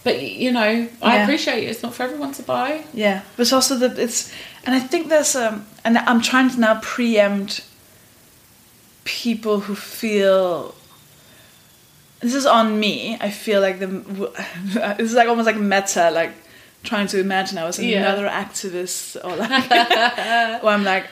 But 0.07 0.21
you 0.21 0.51
know, 0.53 0.87
I 1.01 1.17
appreciate 1.23 1.63
it. 1.63 1.67
It's 1.71 1.83
not 1.83 1.93
for 1.93 2.03
everyone 2.03 2.31
to 2.39 2.43
buy. 2.43 2.69
Yeah, 2.93 3.23
but 3.35 3.41
it's 3.43 3.51
also 3.51 3.75
the 3.77 3.89
it's, 4.01 4.31
and 4.65 4.73
I 4.73 4.79
think 4.79 5.09
there's 5.09 5.35
um, 5.35 5.65
and 5.83 5.97
I'm 5.97 6.21
trying 6.21 6.49
to 6.51 6.57
now 6.67 6.79
preempt 6.81 7.65
people 9.03 9.59
who 9.59 9.75
feel. 9.75 10.73
This 12.21 12.33
is 12.35 12.45
on 12.45 12.79
me. 12.79 13.17
I 13.19 13.29
feel 13.31 13.59
like 13.59 13.79
the 13.79 13.87
this 14.97 15.11
is 15.11 15.13
like 15.13 15.27
almost 15.27 15.45
like 15.45 15.57
meta, 15.59 16.09
like 16.11 16.31
trying 16.83 17.07
to 17.07 17.19
imagine 17.19 17.57
I 17.57 17.65
was 17.65 17.77
Yeah. 17.77 17.99
another 17.99 18.27
activist 18.29 19.17
or 19.25 19.35
like, 19.35 19.69
or 20.63 20.69
I'm 20.69 20.83
like. 20.85 21.05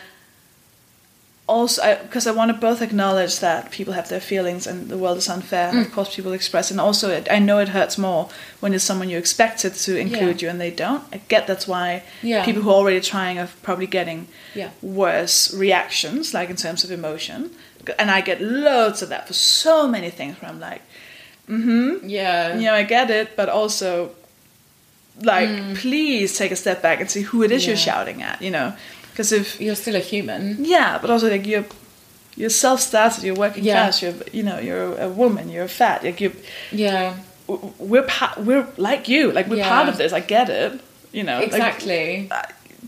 Also, 1.47 1.99
because 2.01 2.25
I, 2.25 2.31
want 2.31 2.49
to 2.51 2.57
both 2.57 2.81
acknowledge 2.81 3.39
that 3.39 3.69
people 3.69 3.93
have 3.93 4.09
their 4.09 4.19
feelings 4.19 4.65
and 4.65 4.89
the 4.89 4.97
world 4.97 5.17
is 5.19 5.29
unfair. 5.29 5.69
and 5.69 5.85
Of 5.85 5.91
course, 5.91 6.15
people 6.15 6.33
express, 6.33 6.71
and 6.71 6.79
also 6.81 7.09
it, 7.11 7.27
I 7.29 7.37
know 7.37 7.59
it 7.59 7.69
hurts 7.69 7.99
more 7.99 8.29
when 8.61 8.73
it's 8.73 8.83
someone 8.83 9.09
you 9.09 9.19
expected 9.19 9.75
to 9.75 9.95
include 9.95 10.41
Yeah. 10.41 10.47
you 10.47 10.49
and 10.49 10.59
they 10.59 10.71
don't. 10.71 11.03
I 11.13 11.21
get 11.27 11.45
that's 11.45 11.67
why 11.67 12.01
Yeah. 12.23 12.43
people 12.43 12.63
who 12.63 12.71
are 12.71 12.73
already 12.81 12.99
trying 12.99 13.37
are 13.37 13.49
probably 13.61 13.85
getting 13.85 14.27
Yeah. 14.55 14.69
worse 14.81 15.53
reactions, 15.53 16.33
like 16.33 16.49
in 16.49 16.55
terms 16.55 16.83
of 16.83 16.89
emotion. 16.89 17.51
And 17.99 18.09
I 18.09 18.21
get 18.21 18.41
loads 18.41 19.03
of 19.03 19.09
that 19.09 19.27
for 19.27 19.33
so 19.33 19.87
many 19.87 20.09
things 20.09 20.41
where 20.41 20.49
I'm 20.49 20.59
like, 20.59 20.81
mm-hmm 21.47 22.09
Yeah. 22.09 22.55
you 22.55 22.63
know, 22.65 22.73
I 22.73 22.83
get 22.83 23.11
it, 23.11 23.35
but 23.35 23.49
also, 23.49 24.09
like, 25.21 25.75
please 25.75 26.37
take 26.37 26.51
a 26.51 26.55
step 26.55 26.81
back 26.81 26.99
and 26.99 27.09
see 27.09 27.21
who 27.21 27.43
it 27.43 27.51
is 27.51 27.65
you're 27.67 27.75
Mm. 27.77 27.85
Shouting 27.85 28.21
at, 28.23 28.41
you 28.41 28.51
know? 28.51 28.73
Because 29.15 29.31
if, 29.31 29.61
You're 29.61 29.75
still 29.75 29.95
a 29.95 29.99
human. 29.99 30.65
yeah, 30.65 30.97
but 31.01 31.09
also, 31.09 31.29
like, 31.29 31.47
you're. 31.47 31.65
You're 32.37 32.49
self-started. 32.49 33.23
You're 33.23 33.33
working 33.35 33.63
Yeah. 33.63 33.75
class. 33.83 34.01
You're, 34.01 34.13
you 34.33 34.43
know, 34.43 34.59
you're 34.59 34.93
a 34.99 35.07
woman. 35.07 35.47
You're 35.49 35.69
fat. 35.69 36.03
Like 36.03 36.19
you, 36.19 36.33
Yeah. 36.69 37.13
we're 37.47 38.03
part. 38.03 38.39
We're 38.39 38.67
like 38.75 39.07
you. 39.07 39.31
Like 39.31 39.47
we're 39.47 39.59
Yeah. 39.63 39.69
part 39.69 39.87
of 39.87 39.95
this. 39.95 40.11
I 40.11 40.19
get 40.19 40.49
it. 40.49 40.81
You 41.13 41.23
know, 41.23 41.37
like, 41.39 41.47
Exactly. 41.53 42.29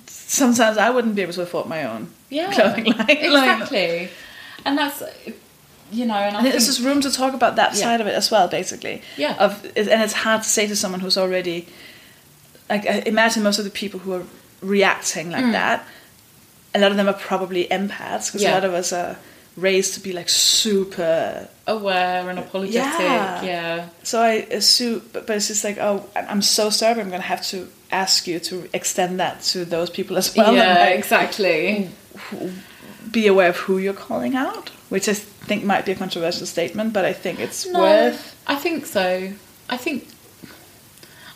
sometimes 0.07 0.78
I 0.78 0.89
wouldn't 0.89 1.15
be 1.15 1.21
able 1.21 1.32
to 1.34 1.43
afford 1.43 1.67
my 1.67 1.86
own 1.86 2.09
yeah. 2.30 2.51
clothing 2.55 2.86
line. 2.86 2.97
Like, 3.07 3.21
Exactly. 3.21 4.09
And 4.65 4.78
that's, 4.78 5.01
you 5.93 6.05
know, 6.05 6.15
and 6.15 6.36
I 6.36 6.39
And 6.39 6.41
think, 6.41 6.51
there's 6.51 6.65
just 6.65 6.82
room 6.82 6.99
to 7.01 7.09
talk 7.11 7.34
about 7.34 7.55
that 7.55 7.73
Yeah. 7.73 7.84
side 7.84 8.01
of 8.01 8.07
it 8.07 8.15
as 8.15 8.30
well, 8.30 8.49
basically. 8.49 9.01
Yeah. 9.15 9.36
Of 9.39 9.63
and 9.78 10.01
it's 10.03 10.13
hard 10.13 10.43
to 10.43 10.49
say 10.49 10.67
to 10.67 10.75
someone 10.75 10.99
who's 10.99 11.17
already 11.17 11.67
like 12.69 12.86
I 12.86 13.03
imagine 13.05 13.43
most 13.43 13.59
of 13.59 13.63
the 13.65 13.71
people 13.71 14.01
who 14.01 14.11
are 14.11 14.23
reacting 14.61 15.28
Mm. 15.30 15.32
like 15.32 15.51
that. 15.53 15.86
A 16.78 16.80
lot 16.82 16.91
of 16.91 16.97
them 16.97 17.07
are 17.09 17.13
probably 17.13 17.65
empaths 17.65 18.28
because 18.28 18.41
Yeah. 18.43 18.51
a 18.51 18.55
lot 18.55 18.65
of 18.65 18.73
us 18.73 18.91
are 18.93 19.15
raised 19.55 19.93
to 19.95 19.99
be 19.99 20.11
like 20.13 20.30
super. 20.30 21.47
aware 21.65 22.30
and 22.30 22.39
apologetic. 22.39 22.99
Yeah. 23.01 23.43
Yeah. 23.43 23.86
So 24.03 24.21
I 24.21 24.34
assume, 24.59 25.01
but, 25.13 25.25
but 25.28 25.36
it's 25.38 25.47
just 25.47 25.63
like, 25.63 25.78
oh, 25.80 26.05
I'm 26.15 26.41
so 26.41 26.69
sorry. 26.69 27.01
I'm 27.01 27.09
gonna 27.09 27.21
have 27.36 27.45
to 27.47 27.67
ask 27.91 28.28
you 28.28 28.39
to 28.39 28.69
extend 28.73 29.19
that 29.19 29.41
to 29.51 29.65
those 29.65 29.89
people 29.89 30.15
as 30.17 30.36
well. 30.36 30.53
yeah, 30.55 30.78
like, 30.86 30.97
exactly. 30.99 31.89
Be 33.11 33.28
aware 33.28 33.49
of 33.49 33.57
who 33.57 33.78
you're 33.78 33.93
calling 34.07 34.36
out, 34.36 34.69
which 34.89 35.07
I 35.09 35.13
think 35.13 35.63
might 35.63 35.86
be 35.86 35.91
a 35.93 35.95
controversial 35.95 36.45
statement, 36.45 36.93
but 36.93 37.05
I 37.05 37.13
think 37.13 37.39
it's 37.39 37.65
No, 37.65 37.80
worth. 37.82 38.36
I 38.47 38.55
think 38.55 38.86
so. 38.86 39.32
I 39.69 39.78
think. 39.78 40.07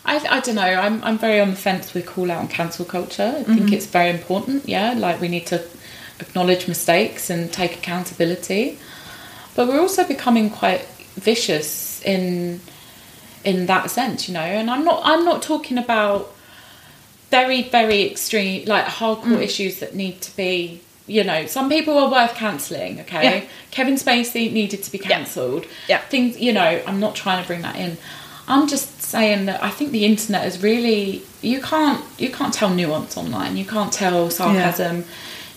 I, 0.04 0.16
I 0.28 0.40
don't 0.40 0.56
know. 0.56 0.62
I'm 0.62 1.02
I'm 1.04 1.18
very 1.18 1.40
on 1.40 1.50
the 1.50 1.56
fence 1.56 1.94
with 1.94 2.06
call 2.06 2.30
out 2.30 2.40
and 2.40 2.50
cancel 2.50 2.84
culture. 2.84 3.34
I 3.38 3.44
think 3.44 3.60
mm-hmm. 3.60 3.74
it's 3.74 3.86
very 3.86 4.10
important. 4.10 4.68
Yeah, 4.68 4.94
like 4.94 5.20
we 5.20 5.28
need 5.28 5.46
to 5.46 5.64
acknowledge 6.20 6.68
mistakes 6.68 7.30
and 7.30 7.52
take 7.52 7.76
accountability, 7.76 8.78
but 9.54 9.68
we're 9.68 9.80
also 9.80 10.06
becoming 10.06 10.50
quite 10.50 10.86
vicious 11.14 12.02
in 12.04 12.60
in 13.44 13.66
that 13.66 13.90
sense. 13.90 14.28
You 14.28 14.34
know, 14.34 14.40
and 14.40 14.70
I'm 14.70 14.84
not 14.84 15.02
I'm 15.04 15.24
not 15.24 15.42
talking 15.42 15.78
about 15.78 16.32
very 17.30 17.62
very 17.62 18.10
extreme 18.10 18.66
like 18.66 18.84
hardcore 18.84 19.38
mm. 19.38 19.42
issues 19.42 19.80
that 19.80 19.94
need 19.94 20.20
to 20.20 20.36
be 20.36 20.80
you 21.06 21.24
know 21.24 21.46
some 21.46 21.68
people 21.68 21.98
are 21.98 22.10
worth 22.10 22.34
cancelling 22.34 23.00
okay 23.00 23.22
Yeah. 23.22 23.44
kevin 23.70 23.94
spacey 23.94 24.52
needed 24.52 24.82
to 24.84 24.92
be 24.92 24.98
cancelled 24.98 25.66
Yeah. 25.88 25.98
things 25.98 26.38
you 26.38 26.52
know 26.52 26.82
i'm 26.86 27.00
not 27.00 27.14
trying 27.14 27.42
to 27.42 27.46
bring 27.46 27.62
that 27.62 27.76
in 27.76 27.96
i'm 28.46 28.68
just 28.68 29.01
saying 29.12 29.46
that 29.48 29.62
i 29.62 29.70
think 29.76 29.92
the 29.92 30.04
internet 30.12 30.42
is 30.50 30.62
really 30.62 31.22
you 31.42 31.60
can't 31.60 32.02
you 32.18 32.30
can't 32.30 32.54
tell 32.54 32.70
nuance 32.70 33.16
online. 33.16 33.56
You 33.56 33.64
can't 33.64 33.92
tell 33.92 34.30
sarcasm. 34.30 35.04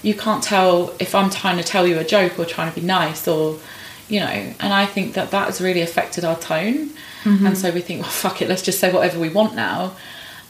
You 0.02 0.16
can't 0.16 0.44
tell 0.44 0.94
if 1.00 1.16
i'm 1.16 1.30
trying 1.30 1.58
to 1.58 1.64
tell 1.64 1.88
you 1.88 1.98
a 2.00 2.04
joke 2.04 2.38
or 2.40 2.46
trying 2.46 2.72
to 2.74 2.80
be 2.82 2.86
nice 2.86 3.28
or 3.28 3.60
you 4.08 4.20
know 4.20 4.36
and 4.64 4.72
i 4.74 4.86
think 4.86 5.14
that 5.14 5.32
that 5.32 5.46
has 5.46 5.62
really 5.62 5.82
affected 5.82 6.26
our 6.26 6.38
tone. 6.38 6.90
And 7.48 7.58
so 7.58 7.72
we 7.72 7.82
think 7.82 8.02
well 8.02 8.12
fuck 8.12 8.42
it 8.42 8.50
let's 8.50 8.62
just 8.62 8.80
say 8.80 8.92
whatever 8.92 9.20
we 9.20 9.30
want 9.30 9.56
now. 9.56 9.80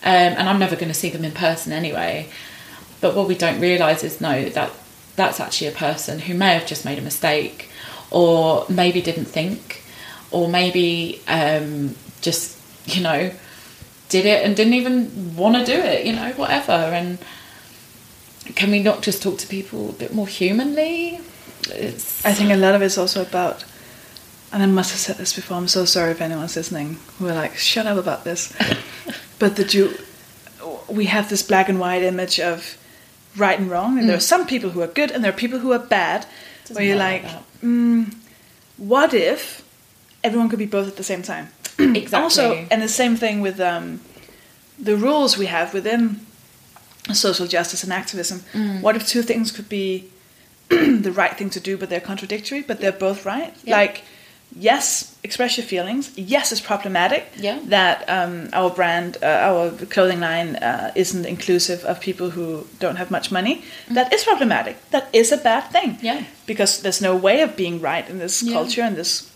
Um, 0.04 0.32
and 0.38 0.50
i'm 0.50 0.60
never 0.60 0.76
going 0.76 0.94
to 0.96 1.00
see 1.04 1.10
them 1.10 1.24
in 1.26 1.32
person 1.32 1.72
anyway. 1.72 2.30
But 3.02 3.16
what 3.16 3.28
we 3.28 3.36
don't 3.36 3.60
realise 3.60 4.04
is 4.04 4.20
no 4.20 4.50
that 4.50 4.72
that's 5.16 5.40
actually 5.40 5.68
a 5.68 5.78
person 5.88 6.20
who 6.20 6.34
may 6.34 6.54
have 6.54 6.66
just 6.66 6.84
made 6.86 7.00
a 7.00 7.02
mistake 7.02 7.70
or 8.12 8.66
maybe 8.70 9.02
didn't 9.02 9.26
think 9.26 9.84
or 10.32 10.50
maybe 10.50 11.22
um, 11.28 11.96
just 12.22 12.46
you 12.86 13.02
know 13.02 13.32
did 14.10 14.26
it 14.26 14.46
and 14.46 14.56
didn't 14.56 14.74
even 14.74 15.36
want 15.36 15.56
to 15.56 15.66
do 15.66 15.78
it 15.78 16.06
you 16.06 16.14
know 16.14 16.32
whatever 16.34 16.72
and 16.72 17.18
can 18.56 18.70
we 18.70 18.82
not 18.82 19.02
just 19.02 19.24
talk 19.24 19.38
to 19.38 19.48
people 19.48 19.90
a 19.90 19.94
bit 19.94 20.14
more 20.14 20.28
humanly 20.28 21.20
it's 21.72 22.26
I 22.26 22.34
think 22.34 22.52
a 22.52 22.56
lot 22.56 22.76
of 22.76 22.82
it's 22.82 22.98
also 22.98 23.22
about, 23.22 23.66
and 24.52 24.62
I 24.62 24.66
must 24.66 24.92
have 24.92 25.00
said 25.00 25.18
this 25.18 25.34
before. 25.34 25.58
I'm 25.58 25.68
so 25.68 25.86
sorry 25.86 26.12
if 26.12 26.22
anyone's 26.22 26.56
listening 26.56 26.98
who 27.18 27.28
are 27.28 27.34
like, 27.34 27.56
"Shut 27.56 27.88
up 27.88 27.98
about 27.98 28.24
this," 28.24 28.54
but 29.40 29.56
that 29.56 29.74
you, 29.74 29.98
we 30.88 31.06
have 31.06 31.30
this 31.30 31.44
black 31.44 31.70
and 31.70 31.80
white 31.80 32.04
image 32.04 32.40
of 32.40 32.78
right 33.36 33.60
and 33.60 33.70
wrong, 33.70 33.98
and 33.98 34.08
there 34.08 34.18
are 34.18 34.22
some 34.22 34.46
people 34.46 34.72
who 34.72 34.82
are 34.82 34.88
good 34.88 35.12
and 35.12 35.24
there 35.24 35.32
are 35.32 35.36
people 35.36 35.60
who 35.60 35.72
are 35.72 35.80
bad. 35.80 36.22
Mm. 36.22 36.28
Doesn't 36.62 36.76
where 36.76 36.86
you're 36.86 36.98
work 36.98 37.24
like, 37.24 37.62
mm, 37.62 38.16
what 38.78 39.14
if 39.14 39.64
everyone 40.24 40.50
could 40.50 40.60
be 40.60 40.66
both 40.66 40.88
at 40.88 40.98
the 40.98 41.04
same 41.04 41.22
time? 41.22 41.50
exactly 41.96 42.24
Also, 42.24 42.68
and 42.72 42.82
the 42.82 42.88
same 42.90 43.16
thing 43.16 43.42
with 43.42 43.60
um, 43.60 44.02
the 44.80 44.96
rules 44.96 45.38
we 45.38 45.46
have 45.48 45.74
within 45.74 46.20
social 47.14 47.48
justice 47.48 47.84
and 47.84 47.94
activism. 47.94 48.40
Mm. 48.54 48.82
What 48.82 48.96
if 48.96 49.06
two 49.08 49.22
things 49.22 49.52
could 49.52 49.70
be 49.70 50.10
the 50.70 51.12
right 51.12 51.38
thing 51.38 51.50
to 51.52 51.60
do, 51.60 51.78
but 51.78 51.90
they're 51.90 52.00
contradictory, 52.02 52.62
but 52.62 52.80
they're 52.80 52.92
both 52.92 53.26
right? 53.26 53.54
Yeah. 53.64 53.78
Like, 53.78 54.04
yes, 54.58 55.16
express 55.24 55.58
your 55.58 55.66
feelings. 55.68 56.12
Yes, 56.18 56.52
it's 56.52 56.62
problematic 56.62 57.24
Yeah. 57.38 57.60
that 57.66 58.10
um, 58.10 58.50
our 58.54 58.70
brand, 58.72 59.18
uh, 59.22 59.28
our 59.28 59.72
clothing 59.90 60.20
line 60.22 60.56
uh, 60.56 60.92
isn't 60.96 61.26
inclusive 61.26 61.84
of 61.86 62.00
people 62.00 62.32
who 62.32 62.66
don't 62.80 62.96
have 62.96 63.12
much 63.12 63.32
money. 63.32 63.64
That 63.92 64.12
is 64.14 64.24
problematic. 64.24 64.76
That 64.90 65.08
is 65.14 65.32
a 65.32 65.38
bad 65.38 65.70
thing. 65.72 65.98
Mm. 65.98 66.04
Yeah. 66.04 66.24
Because 66.48 66.82
there's 66.82 67.02
no 67.02 67.16
way 67.16 67.42
of 67.42 67.56
being 67.56 67.80
right 67.82 68.10
in 68.10 68.18
this 68.20 68.42
Yeah. 68.42 68.54
culture, 68.54 68.84
in 68.84 68.96
this 68.96 69.30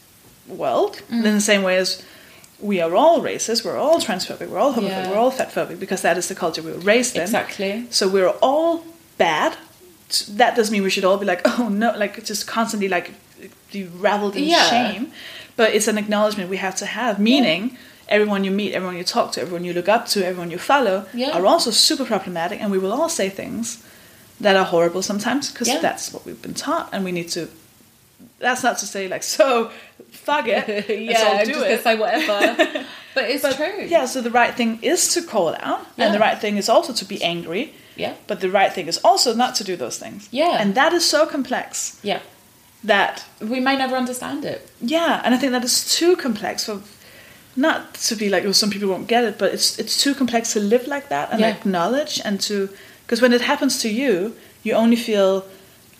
world. 0.47 1.01
Mm. 1.11 1.25
In 1.25 1.33
the 1.35 1.41
same 1.41 1.61
way 1.63 1.77
as 1.77 2.01
we 2.61 2.81
are 2.81 2.93
all 2.95 3.21
racist, 3.21 3.63
we're 3.65 3.77
all 3.77 3.99
transphobic, 3.99 4.47
we're 4.49 4.57
all 4.59 4.73
homophobic, 4.73 4.89
Yeah. 5.05 5.09
we're 5.11 5.17
all 5.17 5.31
fatphobic, 5.31 5.79
because 5.79 6.01
that 6.01 6.17
is 6.17 6.27
the 6.27 6.35
culture 6.35 6.61
we 6.61 6.71
were 6.71 6.79
raised 6.79 7.15
in. 7.15 7.21
exactly 7.21 7.87
So 7.89 8.07
we're 8.07 8.33
all 8.41 8.83
bad. 9.17 9.57
That 10.29 10.55
doesn't 10.55 10.73
mean 10.73 10.83
we 10.83 10.89
should 10.89 11.05
all 11.05 11.17
be 11.17 11.25
like, 11.25 11.41
oh 11.59 11.69
no, 11.69 11.95
like 11.97 12.23
just 12.25 12.47
constantly 12.47 12.89
like 12.89 13.11
be 13.71 13.83
raveled 13.85 14.35
in 14.35 14.43
Yeah. 14.43 14.69
shame. 14.69 15.11
But 15.55 15.73
it's 15.73 15.87
an 15.87 15.97
acknowledgement 15.97 16.49
we 16.49 16.57
have 16.57 16.75
to 16.77 16.85
have, 16.85 17.19
meaning 17.19 17.77
everyone 18.07 18.43
you 18.43 18.51
meet, 18.51 18.73
everyone 18.73 18.97
you 18.97 19.03
talk 19.03 19.31
to, 19.33 19.41
everyone 19.41 19.63
you 19.65 19.73
look 19.73 19.87
up 19.89 20.07
to, 20.07 20.25
everyone 20.25 20.51
you 20.51 20.57
follow 20.57 21.05
Yeah. 21.13 21.31
are 21.37 21.45
also 21.45 21.69
super 21.71 22.05
problematic, 22.05 22.61
and 22.61 22.71
we 22.71 22.77
will 22.77 22.91
all 22.91 23.09
say 23.09 23.29
things 23.29 23.77
that 24.41 24.55
are 24.55 24.65
horrible 24.65 25.01
sometimes 25.01 25.51
because 25.51 25.67
Yeah. 25.67 25.79
that's 25.79 26.11
what 26.13 26.25
we've 26.25 26.41
been 26.41 26.53
taught, 26.53 26.89
and 26.91 27.03
we 27.05 27.11
need 27.11 27.29
to. 27.29 27.47
That's 28.39 28.63
not 28.63 28.77
to 28.79 28.85
say 28.85 29.07
like 29.07 29.23
so, 29.23 29.69
fuck 30.11 30.47
it, 30.47 30.89
yeah 30.89 31.43
do 31.43 31.51
just 31.53 31.65
it. 31.65 31.83
say 31.83 31.95
whatever 31.97 32.85
but 33.15 33.23
it's 33.29 33.41
But, 33.43 33.55
true 33.55 33.85
Yeah, 33.87 34.05
so 34.05 34.21
the 34.21 34.31
right 34.31 34.53
thing 34.55 34.79
is 34.81 35.13
to 35.13 35.21
call 35.21 35.55
out, 35.59 35.85
and 35.97 36.13
the 36.13 36.19
right 36.19 36.39
thing 36.39 36.57
is 36.57 36.69
also 36.69 36.93
to 36.93 37.05
be 37.05 37.21
angry. 37.23 37.73
yeah 37.95 38.13
But 38.27 38.39
the 38.39 38.49
right 38.49 38.71
thing 38.75 38.87
is 38.87 38.97
also 39.03 39.33
not 39.35 39.55
to 39.55 39.63
do 39.63 39.75
those 39.75 39.97
things. 39.99 40.27
Yeah. 40.31 40.61
And 40.61 40.73
that 40.75 40.93
is 40.93 41.05
so 41.05 41.25
complex 41.25 41.99
yeah 42.03 42.19
that, 42.83 43.25
we 43.41 43.59
may 43.59 43.75
never 43.75 43.95
understand 43.97 44.45
it 44.45 44.59
yeah, 44.81 45.21
and 45.25 45.35
I 45.35 45.37
think 45.37 45.51
that 45.51 45.65
is 45.65 45.95
too 45.97 46.15
complex 46.15 46.63
for, 46.65 46.81
not 47.55 47.93
to 48.07 48.15
be 48.15 48.29
like, 48.29 48.45
oh, 48.45 48.53
some 48.53 48.69
people 48.69 48.87
won't 48.89 49.07
get 49.09 49.23
it, 49.25 49.37
but 49.37 49.53
it's 49.53 49.77
it's 49.79 50.01
too 50.03 50.13
complex 50.15 50.53
to 50.53 50.59
live 50.61 50.87
like 50.87 51.07
that 51.09 51.29
and 51.31 51.41
Yeah. 51.41 51.49
acknowledge 51.57 52.21
and 52.23 52.39
to, 52.47 52.69
because 53.03 53.21
when 53.21 53.33
it 53.33 53.41
happens 53.41 53.81
to 53.81 53.89
you, 53.89 54.33
you 54.63 54.75
only 54.75 54.95
feel 54.95 55.43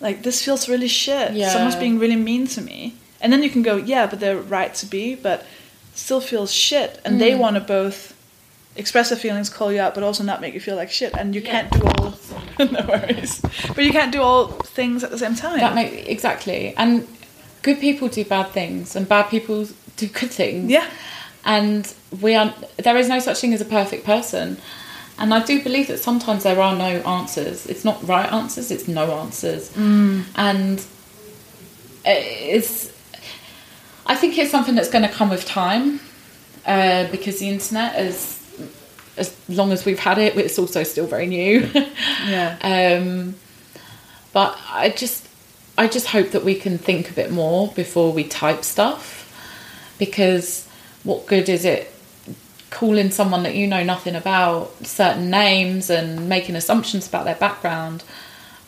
like 0.02 0.24
this 0.24 0.44
feels 0.44 0.68
really 0.70 0.88
shit. 0.88 1.34
Yeah. 1.34 1.50
Someone's 1.52 1.76
being 1.76 2.00
really 2.00 2.16
mean 2.16 2.48
to 2.48 2.62
me. 2.62 2.96
And 3.22 3.34
then 3.34 3.44
you 3.44 3.50
can 3.50 3.62
go, 3.64 3.76
yeah, 3.76 4.08
but 4.08 4.20
they're 4.20 4.40
right 4.40 4.74
to 4.76 4.86
be, 4.86 5.16
but 5.16 5.46
still 5.94 6.22
feels 6.22 6.52
shit, 6.54 7.02
and 7.04 7.20
they 7.20 7.32
Mm. 7.32 7.40
want 7.40 7.56
to 7.56 7.60
both 7.60 8.14
express 8.78 9.10
their 9.10 9.18
feelings, 9.18 9.50
call 9.50 9.74
you 9.74 9.82
out, 9.82 9.94
but 9.94 10.04
also 10.04 10.24
not 10.24 10.40
make 10.40 10.54
you 10.54 10.62
feel 10.62 10.78
like 10.78 10.90
shit. 10.90 11.14
And 11.18 11.36
you 11.36 11.42
Yeah. 11.42 11.52
can't 11.52 11.72
do 11.74 11.82
all. 11.82 12.14
no 12.60 12.86
worries, 12.88 13.42
but 13.76 13.84
you 13.84 13.92
can't 13.92 14.12
do 14.12 14.22
all 14.22 14.48
things 14.48 15.04
at 15.04 15.12
the 15.12 15.18
same 15.18 15.36
time. 15.36 15.60
That 15.60 15.76
make 15.76 16.08
exactly. 16.08 16.74
And 16.78 17.06
good 17.62 17.80
people 17.82 18.08
do 18.08 18.24
bad 18.24 18.52
things, 18.52 18.96
and 18.96 19.08
bad 19.10 19.24
people 19.30 19.68
do 19.98 20.08
good 20.08 20.32
things. 20.32 20.72
yeah, 20.72 20.86
And 21.44 21.94
we 22.22 22.36
are. 22.36 22.54
There 22.78 22.96
is 22.96 23.10
no 23.10 23.20
such 23.20 23.40
thing 23.42 23.54
as 23.54 23.60
a 23.62 23.66
perfect 23.66 24.06
person. 24.06 24.58
And 25.20 25.34
I 25.34 25.44
do 25.44 25.62
believe 25.62 25.88
that 25.88 26.00
sometimes 26.00 26.44
there 26.44 26.60
are 26.60 26.76
no 26.76 27.02
answers. 27.02 27.66
It's 27.66 27.84
not 27.84 28.06
right 28.08 28.32
answers. 28.32 28.72
It's 28.72 28.88
no 28.88 29.12
answers. 29.20 29.76
And 30.36 30.84
it's. 32.06 32.92
I 34.06 34.16
think 34.16 34.38
it's 34.38 34.50
something 34.50 34.76
that's 34.76 34.90
going 34.90 35.04
to 35.08 35.14
come 35.14 35.30
with 35.30 35.46
time, 35.46 36.00
uh, 36.66 37.08
because 37.12 37.40
the 37.40 37.50
internet 37.50 38.00
is. 38.00 38.38
As 39.18 39.36
long 39.50 39.74
as 39.74 39.84
we've 39.84 40.00
had 40.00 40.18
it, 40.18 40.38
it's 40.38 40.58
also 40.58 40.84
still 40.84 41.06
very 41.06 41.28
new. 41.28 41.70
yeah, 42.26 42.58
Um, 43.02 43.36
but 44.32 44.58
I 44.70 44.90
just, 44.92 45.28
I 45.78 45.90
just 45.90 46.08
hope 46.08 46.32
that 46.32 46.46
we 46.46 46.56
can 46.56 46.78
think 46.78 47.10
a 47.12 47.14
bit 47.14 47.30
more 47.30 47.68
before 47.74 48.14
we 48.14 48.24
type 48.24 48.64
stuff, 48.64 49.28
because 50.00 50.66
what 51.04 51.26
good 51.28 51.50
is 51.50 51.66
it 51.66 51.94
calling 52.70 53.10
someone 53.12 53.44
that 53.44 53.56
you 53.56 53.68
know 53.68 53.84
nothing 53.84 54.16
about 54.16 54.72
certain 54.86 55.30
names 55.30 55.90
and 55.90 56.30
making 56.30 56.56
assumptions 56.56 57.08
about 57.08 57.26
their 57.26 57.36
background 57.36 58.04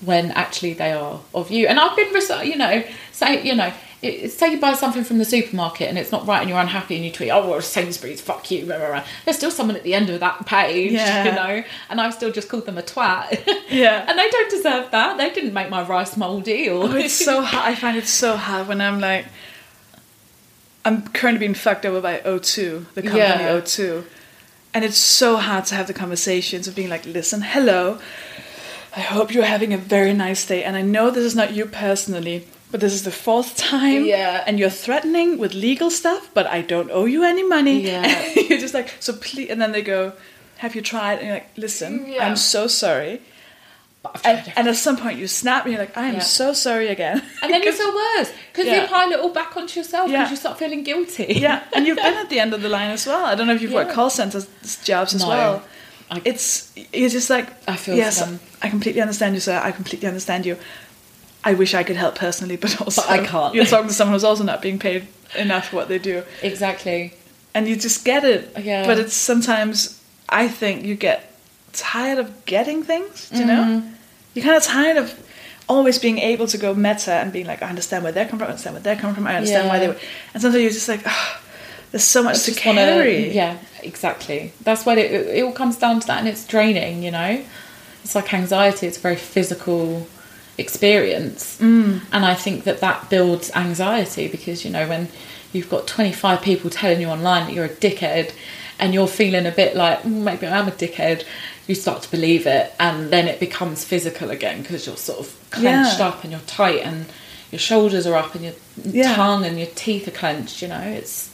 when 0.04 0.32
actually 0.32 0.74
they 0.74 0.92
are 0.92 1.20
of 1.34 1.52
you? 1.52 1.68
And 1.68 1.80
I've 1.80 1.96
been, 1.96 2.08
you 2.48 2.56
know, 2.58 2.84
say, 3.12 3.44
you 3.44 3.56
know. 3.56 3.72
it- 4.02 4.32
Say 4.32 4.54
you 4.54 4.60
buy 4.60 4.74
something 4.74 5.04
from 5.04 5.20
the 5.20 5.26
supermarket 5.26 5.88
and 5.88 5.96
it's 5.96 6.12
not 6.12 6.26
right 6.26 6.40
and 6.42 6.50
you're 6.50 6.58
unhappy 6.60 6.96
and 6.96 7.06
you 7.06 7.12
tweet, 7.12 7.30
oh, 7.30 7.48
well, 7.48 7.62
Sainsbury's, 7.62 8.20
fuck 8.20 8.50
you, 8.50 8.66
blah, 8.66 8.78
blah, 8.80 8.88
blah. 8.88 9.04
There's 9.26 9.38
still 9.38 9.52
someone 9.52 9.76
at 9.76 9.84
the 9.84 9.94
end 9.94 10.10
of 10.10 10.20
that 10.22 10.44
page, 10.48 10.94
Yeah. 10.94 11.26
you 11.26 11.32
know, 11.34 11.64
and 11.88 12.02
I've 12.02 12.16
still 12.16 12.32
just 12.32 12.50
called 12.50 12.66
them 12.66 12.80
a 12.80 12.82
twat. 12.82 13.46
yeah. 13.70 14.04
And 14.10 14.18
they 14.18 14.28
don't 14.28 14.50
deserve 14.50 14.90
that. 14.90 15.20
They 15.20 15.30
didn't 15.30 15.54
make 15.54 15.70
my 15.70 15.84
rice 15.88 16.18
mouldy 16.18 16.68
or 16.68 16.86
Oh, 16.86 16.96
it's 16.96 17.14
so 17.14 17.42
hard. 17.44 17.72
I 17.72 17.76
find 17.76 17.96
it 17.96 18.08
so 18.08 18.36
hard 18.38 18.68
when 18.68 18.82
I'm 18.82 19.00
like, 19.00 19.26
I'm 20.84 21.08
currently 21.10 21.40
being 21.40 21.54
fucked 21.54 21.86
over 21.86 22.02
by 22.02 22.20
O2, 22.26 22.94
the 22.96 23.02
company 23.02 23.20
Yeah. 23.20 23.60
O2. 23.60 24.04
And 24.74 24.86
it's 24.86 24.98
so 24.98 25.38
hard 25.38 25.66
to 25.66 25.76
have 25.76 25.88
the 25.88 25.94
conversations 25.94 26.68
of 26.68 26.76
being 26.76 26.90
like, 26.90 27.06
listen, 27.06 27.42
hello, 27.42 28.00
I 28.96 29.02
hope 29.02 29.34
you're 29.34 29.44
having 29.46 29.74
a 29.74 29.78
very 29.78 30.14
nice 30.14 30.46
day. 30.46 30.64
And 30.64 30.76
I 30.76 30.82
know 30.82 31.12
this 31.12 31.26
is 31.26 31.36
not 31.36 31.54
you 31.54 31.66
personally, 31.66 32.48
but 32.72 32.80
this 32.80 32.94
is 32.94 33.04
the 33.04 33.12
fourth 33.12 33.58
time. 33.58 34.06
Yeah. 34.06 34.44
And 34.48 34.58
you're 34.60 34.70
threatening 34.70 35.38
with 35.38 35.54
legal 35.54 35.92
stuff, 35.92 36.30
but 36.34 36.48
I 36.48 36.62
don't 36.62 36.90
owe 36.92 37.06
you 37.06 37.24
any 37.24 37.44
money. 37.44 37.82
Yeah. 37.82 38.04
And 38.38 38.50
you're 38.50 38.60
just 38.60 38.74
like, 38.74 38.96
so 39.00 39.14
please. 39.14 39.50
And 39.50 39.62
then 39.62 39.72
they 39.74 39.82
go, 39.82 40.14
have 40.58 40.74
you 40.76 40.82
tried? 40.82 41.20
And 41.20 41.26
you're 41.28 41.36
like, 41.36 41.50
listen, 41.58 42.06
Yeah. 42.08 42.26
I'm 42.28 42.38
so 42.38 42.68
sorry. 42.68 43.22
But 44.04 44.20
And, 44.26 44.54
and 44.56 44.68
at 44.68 44.76
some 44.78 44.98
point 44.98 45.20
you 45.20 45.28
snap 45.28 45.66
and 45.66 45.74
you're 45.74 45.82
like, 45.82 45.96
I 45.96 46.08
am 46.08 46.16
Yeah. 46.16 46.20
so 46.22 46.54
sorry 46.54 46.88
again. 46.88 47.22
And 47.44 47.54
then 47.54 47.62
you 47.68 47.72
feel 47.72 47.94
worse 47.94 48.32
because 48.52 48.66
Yeah. 48.66 48.82
you 48.82 48.88
pile 48.88 49.12
it 49.12 49.20
all 49.20 49.30
back 49.32 49.56
onto 49.56 49.80
yourself 49.80 50.08
because 50.08 50.26
Yeah. 50.28 50.30
you 50.32 50.36
start 50.38 50.58
feeling 50.58 50.84
guilty. 50.84 51.34
yeah, 51.38 51.64
and 51.74 51.86
you've 51.86 51.98
been 51.98 52.16
at 52.16 52.30
the 52.30 52.40
end 52.44 52.54
of 52.54 52.62
the 52.64 52.70
line 52.70 52.90
as 52.92 53.06
well. 53.06 53.26
I 53.26 53.36
don't 53.36 53.46
know 53.48 53.54
if 53.54 53.62
you've 53.62 53.74
worked 53.74 53.92
call 53.94 54.10
centers 54.10 54.48
jobs 54.84 55.14
as 55.14 55.22
No. 55.22 55.30
well. 55.30 55.64
I- 56.10 56.22
It's 56.26 56.72
you're 56.94 57.10
just 57.10 57.30
like 57.30 57.48
I 57.68 57.76
feel 57.76 57.96
yes. 57.96 58.22
I 58.62 58.70
completely 58.70 59.02
understand 59.02 59.36
you, 59.36 59.40
sir. 59.42 59.60
I 59.64 59.72
completely 59.72 60.08
understand 60.08 60.46
you. 60.46 60.58
I 61.44 61.54
wish 61.54 61.74
I 61.74 61.84
could 61.84 61.96
help 61.96 62.16
personally, 62.16 62.56
but 62.58 62.82
also 62.82 63.02
I 63.08 63.20
can't. 63.26 63.54
You're 63.56 63.66
talking 63.66 63.88
to 63.88 63.94
someone 63.94 64.14
who's 64.14 64.24
also 64.24 64.44
not 64.44 64.62
being 64.62 64.78
paid 64.80 65.08
enough 65.36 65.70
for 65.70 65.78
what 65.78 65.88
they 65.88 65.98
do, 66.00 66.24
Exactly. 66.44 67.14
and 67.54 67.68
you 67.68 67.76
just 67.76 68.04
get 68.06 68.24
it. 68.24 68.52
Yeah. 68.64 68.86
But 68.86 69.00
it's 69.00 69.16
sometimes 69.16 70.00
I 70.28 70.48
think 70.48 70.84
you 70.86 70.96
get 70.96 71.31
tired 71.74 72.20
of 72.20 72.46
getting 72.46 72.84
things. 72.84 73.30
You 73.34 73.46
know? 73.46 73.64
Mm-hmm. 73.64 73.94
You're 74.34 74.46
kind 74.46 74.58
of 74.58 74.64
tired 74.64 74.98
of 74.98 75.28
always 75.68 76.00
being 76.00 76.20
able 76.20 76.48
to 76.48 76.58
go 76.58 76.74
meta 76.74 77.14
and 77.14 77.32
being 77.32 77.46
like, 77.46 77.62
I 77.62 77.70
understand 77.70 78.04
where 78.04 78.12
they're 78.12 78.26
coming 78.26 78.40
from. 78.40 78.48
I 78.48 78.52
understand 78.52 78.76
where 78.76 78.84
they're 78.84 78.96
coming 78.96 79.16
from. 79.16 79.28
I 79.28 79.36
understand 79.36 79.70
why 79.70 79.80
they. 79.80 79.86
Yeah. 79.86 79.94
Were. 79.94 80.00
And 80.34 80.42
sometimes 80.42 80.62
you're 80.62 80.72
just 80.72 80.88
like, 80.90 81.02
oh, 81.06 81.42
there's 81.92 82.04
so 82.04 82.24
much 82.24 82.44
to 82.44 82.52
just 82.54 82.66
wanna- 82.66 82.82
carry. 82.82 83.32
yeah, 83.32 83.58
exactly. 83.84 84.54
That's 84.64 84.86
what 84.86 84.98
it, 84.98 85.12
it 85.12 85.44
all 85.44 85.52
comes 85.52 85.78
down 85.78 86.00
to 86.00 86.08
that, 86.08 86.20
and 86.20 86.28
it's 86.28 86.46
draining. 86.46 87.04
You 87.04 87.12
know, 87.12 87.44
it's 88.04 88.16
like 88.16 88.34
anxiety. 88.34 88.88
It's 88.88 88.98
a 88.98 89.02
very 89.02 89.18
physical 89.18 90.08
experience, 90.58 91.58
mm. 91.60 92.02
and 92.12 92.26
I 92.26 92.34
think 92.34 92.64
that 92.64 92.80
that 92.80 93.10
builds 93.10 93.52
anxiety 93.56 94.28
because 94.28 94.64
you 94.64 94.72
know 94.72 94.88
when 94.88 95.10
you've 95.52 95.70
got 95.70 95.86
twenty 95.88 96.14
five 96.14 96.42
people 96.42 96.70
telling 96.70 97.02
you 97.02 97.08
online 97.08 97.48
that 97.48 97.54
you're 97.54 97.66
a 97.66 97.70
dickhead, 97.70 98.34
and 98.80 98.94
you're 98.94 99.08
feeling 99.08 99.46
a 99.46 99.52
bit 99.52 99.76
like 99.76 100.04
"Mm, 100.04 100.24
maybe 100.24 100.48
I 100.48 100.58
am 100.58 100.68
a 100.68 100.72
dickhead. 100.72 101.26
You 101.68 101.76
start 101.76 102.02
to 102.04 102.12
believe 102.12 102.46
it, 102.48 102.74
and 102.80 103.10
then 103.12 103.28
it 103.28 103.40
becomes 103.40 103.84
physical 103.86 104.30
again 104.32 104.62
because 104.62 104.86
you're 104.88 104.98
sort 104.98 105.20
of 105.20 105.36
clenched 105.52 106.00
Yeah. 106.00 106.08
up 106.08 106.24
and 106.24 106.32
you're 106.32 106.42
tight, 106.48 106.82
and 106.84 107.06
your 107.52 107.60
shoulders 107.60 108.06
are 108.08 108.16
up, 108.16 108.36
and 108.36 108.44
your 108.44 108.54
Yeah. 108.84 109.16
tongue 109.16 109.46
and 109.46 109.58
your 109.58 109.70
teeth 109.76 110.08
are 110.08 110.12
clenched. 110.12 110.62
You 110.62 110.68
know, 110.70 110.82
it's 110.82 111.30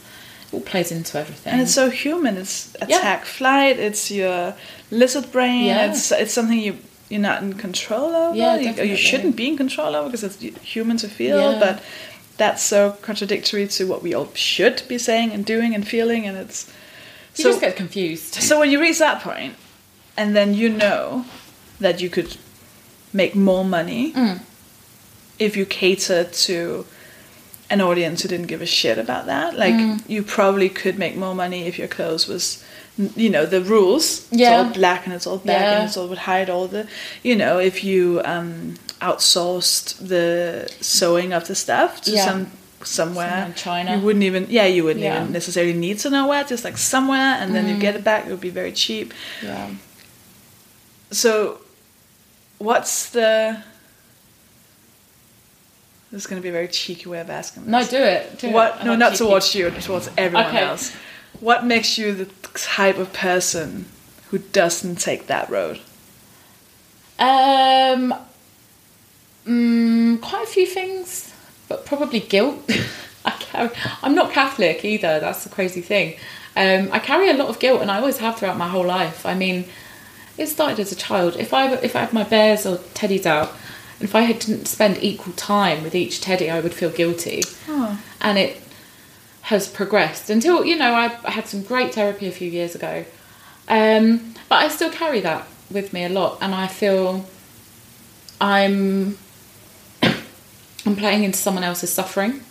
it 0.52 0.54
all 0.54 0.60
plays 0.60 0.90
into 0.92 1.18
everything. 1.18 1.52
And 1.52 1.60
it's 1.62 1.74
so 1.74 1.90
human. 1.90 2.36
It's 2.36 2.68
Yeah. 2.86 2.98
attack 2.98 3.24
flight. 3.26 3.78
It's 3.78 4.10
your 4.10 4.54
lizard 4.90 5.30
brain. 5.32 5.64
Yeah. 5.66 5.90
It's 5.90 6.10
it's 6.12 6.32
something 6.32 6.58
you 6.58 6.78
you're 7.10 7.20
not 7.22 7.42
in 7.42 7.54
control 7.54 8.14
over. 8.14 8.36
Yeah, 8.36 8.56
you, 8.58 8.74
or 8.82 8.84
you 8.84 8.96
shouldn't 8.96 9.34
be 9.34 9.48
in 9.48 9.56
control 9.56 9.96
over 9.96 10.10
because 10.10 10.22
it's 10.24 10.36
human 10.62 10.98
to 10.98 11.08
feel. 11.08 11.52
Yeah. 11.52 11.58
But 11.58 11.82
that's 12.36 12.62
so 12.62 12.96
contradictory 13.02 13.66
to 13.66 13.86
what 13.86 14.02
we 14.02 14.12
all 14.14 14.28
should 14.34 14.82
be 14.88 14.98
saying 14.98 15.32
and 15.32 15.44
doing 15.44 15.74
and 15.74 15.88
feeling. 15.88 16.26
And 16.26 16.36
it's 16.36 16.66
you 17.36 17.44
so 17.44 17.48
just 17.50 17.60
get 17.62 17.76
confused. 17.76 18.34
so 18.34 18.58
when 18.60 18.70
you 18.70 18.78
reach 18.80 18.98
that 18.98 19.22
point, 19.22 19.54
and 20.18 20.28
then 20.36 20.48
you 20.60 20.68
know 20.68 21.24
that 21.80 21.96
you 22.02 22.10
could 22.16 22.30
make 23.12 23.32
more 23.34 23.64
money 23.78 24.12
Mm. 24.12 24.36
if 25.38 25.56
you 25.58 25.64
cater 25.82 26.24
to 26.46 26.84
an 27.70 27.80
audience 27.80 28.22
who 28.22 28.28
didn't 28.28 28.48
give 28.52 28.62
a 28.62 28.66
shit 28.80 28.98
about 28.98 29.24
that. 29.26 29.48
Like 29.64 29.74
Mm. 29.74 30.00
you 30.14 30.22
probably 30.36 30.68
could 30.82 30.96
make 30.98 31.14
more 31.24 31.34
money 31.44 31.60
if 31.70 31.74
your 31.80 31.88
clothes 31.96 32.24
was, 32.32 32.44
you 33.24 33.30
know, 33.34 33.44
the 33.46 33.60
rules. 33.74 34.04
It's 34.32 34.40
Yeah. 34.44 34.56
all 34.58 34.64
black 34.80 35.00
and 35.06 35.12
it's 35.16 35.26
all 35.26 35.38
black 35.48 35.60
Yeah. 35.60 35.74
and 35.78 35.82
it's 35.88 35.96
all 35.98 36.08
would 36.12 36.24
hide 36.32 36.48
all 36.54 36.66
the, 36.76 36.82
you 37.28 37.36
know, 37.42 37.54
if 37.70 37.76
you 37.84 38.20
um, 38.34 38.50
outsourced 39.08 39.86
the 40.14 40.68
sewing 40.80 41.32
of 41.32 41.42
the 41.48 41.54
stuff 41.54 41.90
to 42.02 42.10
Yeah. 42.10 42.24
some 42.24 42.42
somewhere 42.84 43.28
Somewhere 43.28 43.46
in 43.46 43.54
China. 43.54 43.96
you 43.96 44.02
wouldn't 44.06 44.24
even 44.30 44.46
yeah 44.48 44.64
you 44.74 44.82
wouldn't 44.84 45.04
Yeah. 45.04 45.16
Mm. 45.16 45.20
even 45.22 45.32
necessarily 45.32 45.72
need 45.86 45.98
to 46.04 46.10
know 46.10 46.24
where 46.30 46.44
just 46.44 46.62
like 46.68 46.78
somewhere 46.78 47.32
and 47.40 47.48
then 47.54 47.68
you 47.68 47.76
get 47.86 47.96
it 47.96 48.04
back 48.04 48.20
it 48.26 48.30
would 48.30 48.40
be 48.50 48.54
very 48.62 48.70
cheap 48.72 49.12
Yeah. 49.42 49.66
So 51.10 51.58
what's 52.58 53.10
the 53.10 53.62
this 56.10 56.22
is 56.22 56.26
going 56.26 56.40
to 56.40 56.42
be 56.42 56.48
a 56.48 56.52
very 56.52 56.68
cheeky 56.68 57.08
way 57.08 57.20
of 57.20 57.28
asking 57.28 57.64
this. 57.64 57.70
No, 57.70 57.84
do 57.98 58.02
it. 58.02 58.38
Do 58.38 58.50
what 58.50 58.80
it. 58.80 58.84
no 58.84 58.96
not 58.96 59.12
cheeky. 59.12 59.24
towards 59.24 59.54
you 59.54 59.70
towards 59.70 60.10
everyone 60.16 60.46
Okay. 60.46 60.60
else 60.64 60.94
what 61.40 61.64
makes 61.64 61.98
you 61.98 62.12
the 62.14 62.24
type 62.54 62.98
of 62.98 63.12
person 63.12 63.86
who 64.30 64.38
doesn't 64.38 64.96
take 64.96 65.26
that 65.28 65.48
road 65.50 65.80
Um, 67.18 68.14
mm, 69.46 70.20
quite 70.20 70.44
a 70.44 70.46
few 70.46 70.66
things, 70.66 71.32
but 71.68 71.84
probably 71.86 72.20
guilt. 72.20 72.58
I 73.24 73.30
carry, 73.32 73.70
I'm 74.02 74.14
not 74.14 74.32
Catholic 74.32 74.84
either. 74.84 75.20
That's 75.20 75.44
the 75.44 75.50
crazy 75.50 75.80
thing. 75.82 76.16
Um, 76.56 76.88
I 76.92 76.98
carry 77.00 77.28
a 77.30 77.34
lot 77.34 77.48
of 77.48 77.58
guilt, 77.58 77.82
and 77.82 77.90
I 77.90 77.98
always 77.98 78.18
have 78.18 78.38
throughout 78.38 78.56
my 78.56 78.68
whole 78.68 78.86
life. 78.86 79.26
I 79.26 79.34
mean, 79.34 79.64
it 80.38 80.46
started 80.46 80.78
as 80.80 80.92
a 80.92 80.96
child. 80.96 81.36
If 81.36 81.52
I 81.52 81.74
if 81.74 81.94
I 81.96 82.00
had 82.00 82.12
my 82.12 82.24
bears 82.24 82.64
or 82.64 82.78
teddies 82.94 83.26
out, 83.26 83.50
and 83.98 84.08
if 84.08 84.14
I 84.14 84.22
had 84.22 84.38
didn't 84.38 84.66
spend 84.66 85.02
equal 85.02 85.32
time 85.34 85.82
with 85.82 85.94
each 85.94 86.20
teddy, 86.20 86.48
I 86.50 86.60
would 86.60 86.72
feel 86.74 86.90
guilty. 86.90 87.42
oh 87.68 88.00
and 88.20 88.38
it 88.38 88.60
has 89.42 89.68
progressed 89.68 90.28
until 90.30 90.64
you 90.64 90.76
know 90.76 90.92
I, 90.92 91.16
I 91.24 91.30
had 91.30 91.46
some 91.46 91.62
great 91.62 91.94
therapy 91.94 92.26
a 92.26 92.30
few 92.32 92.50
years 92.50 92.74
ago 92.74 93.04
um, 93.68 94.34
but 94.48 94.56
I 94.56 94.68
still 94.68 94.90
carry 94.90 95.20
that 95.20 95.46
with 95.70 95.92
me 95.92 96.04
a 96.04 96.08
lot 96.08 96.38
and 96.42 96.54
I 96.54 96.66
feel 96.66 97.24
I'm 98.40 99.16
I'm 100.02 100.96
playing 100.96 101.24
into 101.24 101.38
someone 101.38 101.64
else's 101.64 101.92
suffering 101.92 102.42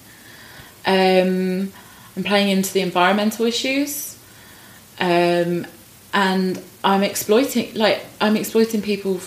um, 0.86 1.72
I'm 2.16 2.24
playing 2.24 2.50
into 2.50 2.74
the 2.74 2.82
environmental 2.82 3.46
issues 3.46 4.18
um, 5.00 5.68
and 6.14 6.64
I'm 6.92 7.04
exploiting 7.04 7.74
like 7.76 8.00
I'm 8.20 8.36
exploiting 8.38 8.82
people 8.82 9.16
f- 9.18 9.22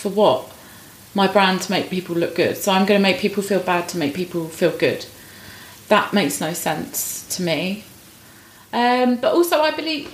for 0.00 0.10
what 0.10 0.52
my 1.14 1.26
brand 1.26 1.62
to 1.62 1.70
make 1.72 1.88
people 1.90 2.14
look 2.14 2.34
good 2.36 2.56
so 2.56 2.72
I'm 2.72 2.86
going 2.86 3.00
to 3.00 3.02
make 3.02 3.18
people 3.18 3.42
feel 3.42 3.60
bad 3.60 3.88
to 3.90 3.98
make 3.98 4.12
people 4.14 4.48
feel 4.48 4.74
good 4.76 5.06
that 5.88 6.12
makes 6.12 6.40
no 6.40 6.52
sense 6.52 7.26
to 7.36 7.42
me. 7.42 7.84
Um, 8.72 9.16
but 9.16 9.32
also, 9.32 9.60
I 9.60 9.70
believe, 9.70 10.08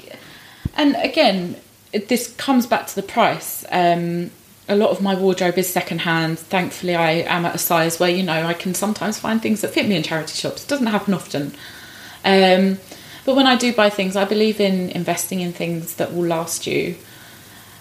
and 0.77 0.97
again, 0.97 1.57
it, 1.93 2.09
this 2.09 2.35
comes 2.37 2.67
back 2.67 2.87
to 2.89 2.95
the 2.95 3.03
price. 3.03 3.65
Um, 3.71 4.31
a 4.69 4.77
lot 4.77 4.91
of 4.91 5.01
my 5.01 5.15
wardrobe 5.15 5.59
is 5.59 5.69
secondhand. 5.69 6.39
Thankfully, 6.39 6.95
I 6.95 7.11
am 7.23 7.45
at 7.45 7.55
a 7.55 7.59
size 7.59 7.99
where 7.99 8.11
you 8.11 8.23
know 8.23 8.47
I 8.47 8.55
can 8.55 8.75
sometimes 8.75 9.19
find 9.19 9.41
things 9.41 9.63
that 9.63 9.73
fit 9.73 9.89
me 9.89 9.97
in 9.97 10.03
charity 10.03 10.35
shops. 10.35 10.65
It 10.65 10.69
doesn't 10.69 10.87
happen 10.87 11.15
often, 11.15 11.55
um, 12.25 12.79
But 13.25 13.37
when 13.37 13.47
I 13.47 13.57
do 13.57 13.73
buy 13.73 13.91
things, 13.91 14.16
I 14.16 14.25
believe 14.25 14.61
in 14.61 14.91
investing 14.91 15.41
in 15.41 15.53
things 15.53 15.95
that 15.97 16.12
will 16.12 16.27
last 16.27 16.66
you. 16.66 16.97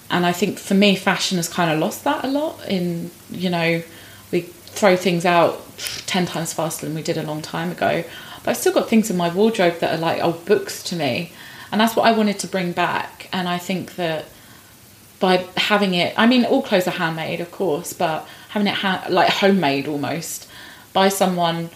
And 0.10 0.26
I 0.26 0.34
think 0.34 0.60
for 0.60 0.74
me, 0.74 0.96
fashion 0.96 1.38
has 1.38 1.48
kind 1.48 1.72
of 1.72 1.80
lost 1.80 2.04
that 2.04 2.24
a 2.24 2.28
lot. 2.28 2.68
In 2.68 3.12
you 3.30 3.50
know, 3.50 3.82
we 4.32 4.42
throw 4.42 4.96
things 4.96 5.26
out 5.26 5.62
ten 6.06 6.26
times 6.26 6.54
faster 6.54 6.86
than 6.86 6.96
we 6.96 7.02
did 7.02 7.18
a 7.18 7.24
long 7.24 7.42
time 7.42 7.72
ago. 7.72 8.04
But 8.44 8.52
I've 8.52 8.58
still 8.58 8.74
got 8.74 8.90
things 8.90 9.10
in 9.10 9.18
my 9.18 9.34
wardrobe 9.34 9.80
that 9.80 9.96
are 9.96 10.02
like 10.02 10.24
old 10.24 10.46
books 10.46 10.84
to 10.84 10.96
me, 10.96 11.32
and 11.72 11.80
that's 11.80 11.96
what 11.96 12.08
I 12.08 12.12
wanted 12.12 12.40
to 12.40 12.48
bring 12.48 12.72
back. 12.72 13.30
And 13.32 13.48
I 13.48 13.58
think 13.58 13.96
that 13.96 14.26
by 15.20 15.46
having 15.56 15.94
it, 15.94 16.14
I 16.18 16.28
mean, 16.28 16.46
all 16.46 16.62
clothes 16.62 16.88
are 16.88 16.92
handmade, 16.92 17.40
of 17.40 17.52
course, 17.52 17.94
but 17.94 18.28
having 18.50 18.68
it 18.68 18.74
ha- 18.74 19.06
like 19.10 19.30
homemade 19.30 19.88
almost 19.88 20.50
by 20.94 21.08
someone 21.08 21.70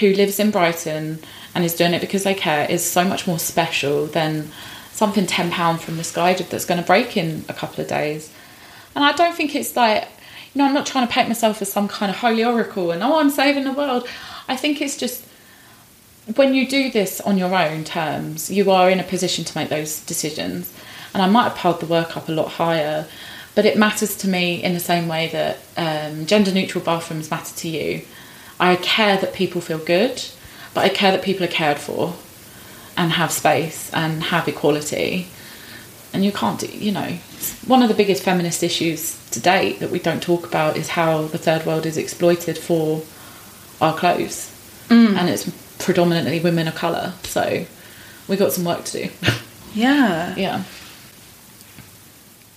who 0.00 0.12
lives 0.12 0.40
in 0.40 0.50
Brighton 0.50 1.20
and 1.56 1.64
is 1.64 1.74
doing 1.74 1.94
it 1.94 2.02
because 2.02 2.22
they 2.22 2.34
care 2.34 2.70
is 2.70 2.84
so 2.84 3.02
much 3.02 3.26
more 3.26 3.38
special 3.38 4.06
than 4.06 4.50
something 4.92 5.26
ten 5.26 5.50
pound 5.50 5.80
from 5.80 5.96
Missguided 5.96 6.50
that's 6.50 6.66
going 6.66 6.80
to 6.80 6.86
break 6.86 7.16
in 7.16 7.46
a 7.48 7.54
couple 7.54 7.80
of 7.80 7.88
days. 7.88 8.30
And 8.94 9.02
I 9.02 9.12
don't 9.12 9.34
think 9.34 9.54
it's 9.54 9.74
like 9.74 10.06
you 10.52 10.58
know 10.58 10.66
I'm 10.66 10.74
not 10.74 10.84
trying 10.84 11.06
to 11.06 11.12
paint 11.12 11.28
myself 11.28 11.62
as 11.62 11.72
some 11.72 11.88
kind 11.88 12.10
of 12.10 12.18
holy 12.18 12.44
oracle 12.44 12.90
and 12.90 13.02
oh 13.02 13.18
I'm 13.18 13.30
saving 13.30 13.64
the 13.64 13.72
world. 13.72 14.06
I 14.48 14.54
think 14.56 14.82
it's 14.82 14.98
just 14.98 15.24
when 16.34 16.54
you 16.54 16.68
do 16.68 16.90
this 16.90 17.22
on 17.22 17.38
your 17.38 17.54
own 17.54 17.84
terms, 17.84 18.50
you 18.50 18.70
are 18.70 18.90
in 18.90 19.00
a 19.00 19.04
position 19.04 19.44
to 19.44 19.58
make 19.58 19.70
those 19.70 20.00
decisions. 20.00 20.72
And 21.14 21.22
I 21.22 21.28
might 21.28 21.44
have 21.44 21.56
piled 21.56 21.80
the 21.80 21.86
work 21.86 22.16
up 22.18 22.28
a 22.28 22.32
lot 22.32 22.48
higher, 22.48 23.06
but 23.54 23.64
it 23.64 23.78
matters 23.78 24.14
to 24.18 24.28
me 24.28 24.62
in 24.62 24.74
the 24.74 24.80
same 24.80 25.08
way 25.08 25.28
that 25.28 25.58
um, 25.78 26.26
gender 26.26 26.52
neutral 26.52 26.84
bathrooms 26.84 27.30
matter 27.30 27.54
to 27.56 27.68
you. 27.68 28.02
I 28.60 28.76
care 28.76 29.16
that 29.16 29.32
people 29.32 29.62
feel 29.62 29.78
good, 29.78 30.22
but 30.76 30.84
I 30.84 30.90
care 30.90 31.10
that 31.10 31.22
people 31.22 31.42
are 31.42 31.48
cared 31.48 31.78
for 31.78 32.12
and 32.98 33.12
have 33.12 33.32
space 33.32 33.90
and 33.94 34.24
have 34.24 34.46
equality. 34.46 35.26
And 36.12 36.22
you 36.22 36.30
can't 36.30 36.60
do, 36.60 36.66
you 36.66 36.92
know, 36.92 37.16
one 37.66 37.82
of 37.82 37.88
the 37.88 37.94
biggest 37.94 38.22
feminist 38.22 38.62
issues 38.62 39.18
to 39.30 39.40
date 39.40 39.80
that 39.80 39.90
we 39.90 39.98
don't 39.98 40.22
talk 40.22 40.46
about 40.46 40.76
is 40.76 40.90
how 40.90 41.22
the 41.22 41.38
third 41.38 41.64
world 41.64 41.86
is 41.86 41.96
exploited 41.96 42.58
for 42.58 43.02
our 43.80 43.96
clothes. 43.96 44.52
Mm. 44.90 45.16
And 45.16 45.30
it's 45.30 45.50
predominantly 45.78 46.40
women 46.40 46.68
of 46.68 46.74
colour. 46.74 47.14
So 47.22 47.64
we've 48.28 48.38
got 48.38 48.52
some 48.52 48.66
work 48.66 48.84
to 48.84 49.04
do. 49.04 49.10
Yeah. 49.74 50.34
yeah. 50.36 50.62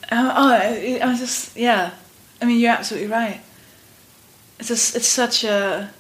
Oh, 0.09 0.33
oh 0.37 0.51
I, 0.53 0.99
I 1.01 1.07
was 1.09 1.19
just 1.19 1.57
yeah. 1.57 1.91
I 2.41 2.45
mean, 2.45 2.59
you're 2.59 2.71
absolutely 2.71 3.09
right. 3.09 3.41
It's 4.57 4.69
just 4.69 4.95
it's 4.95 5.07
such 5.07 5.43
a. 5.43 5.91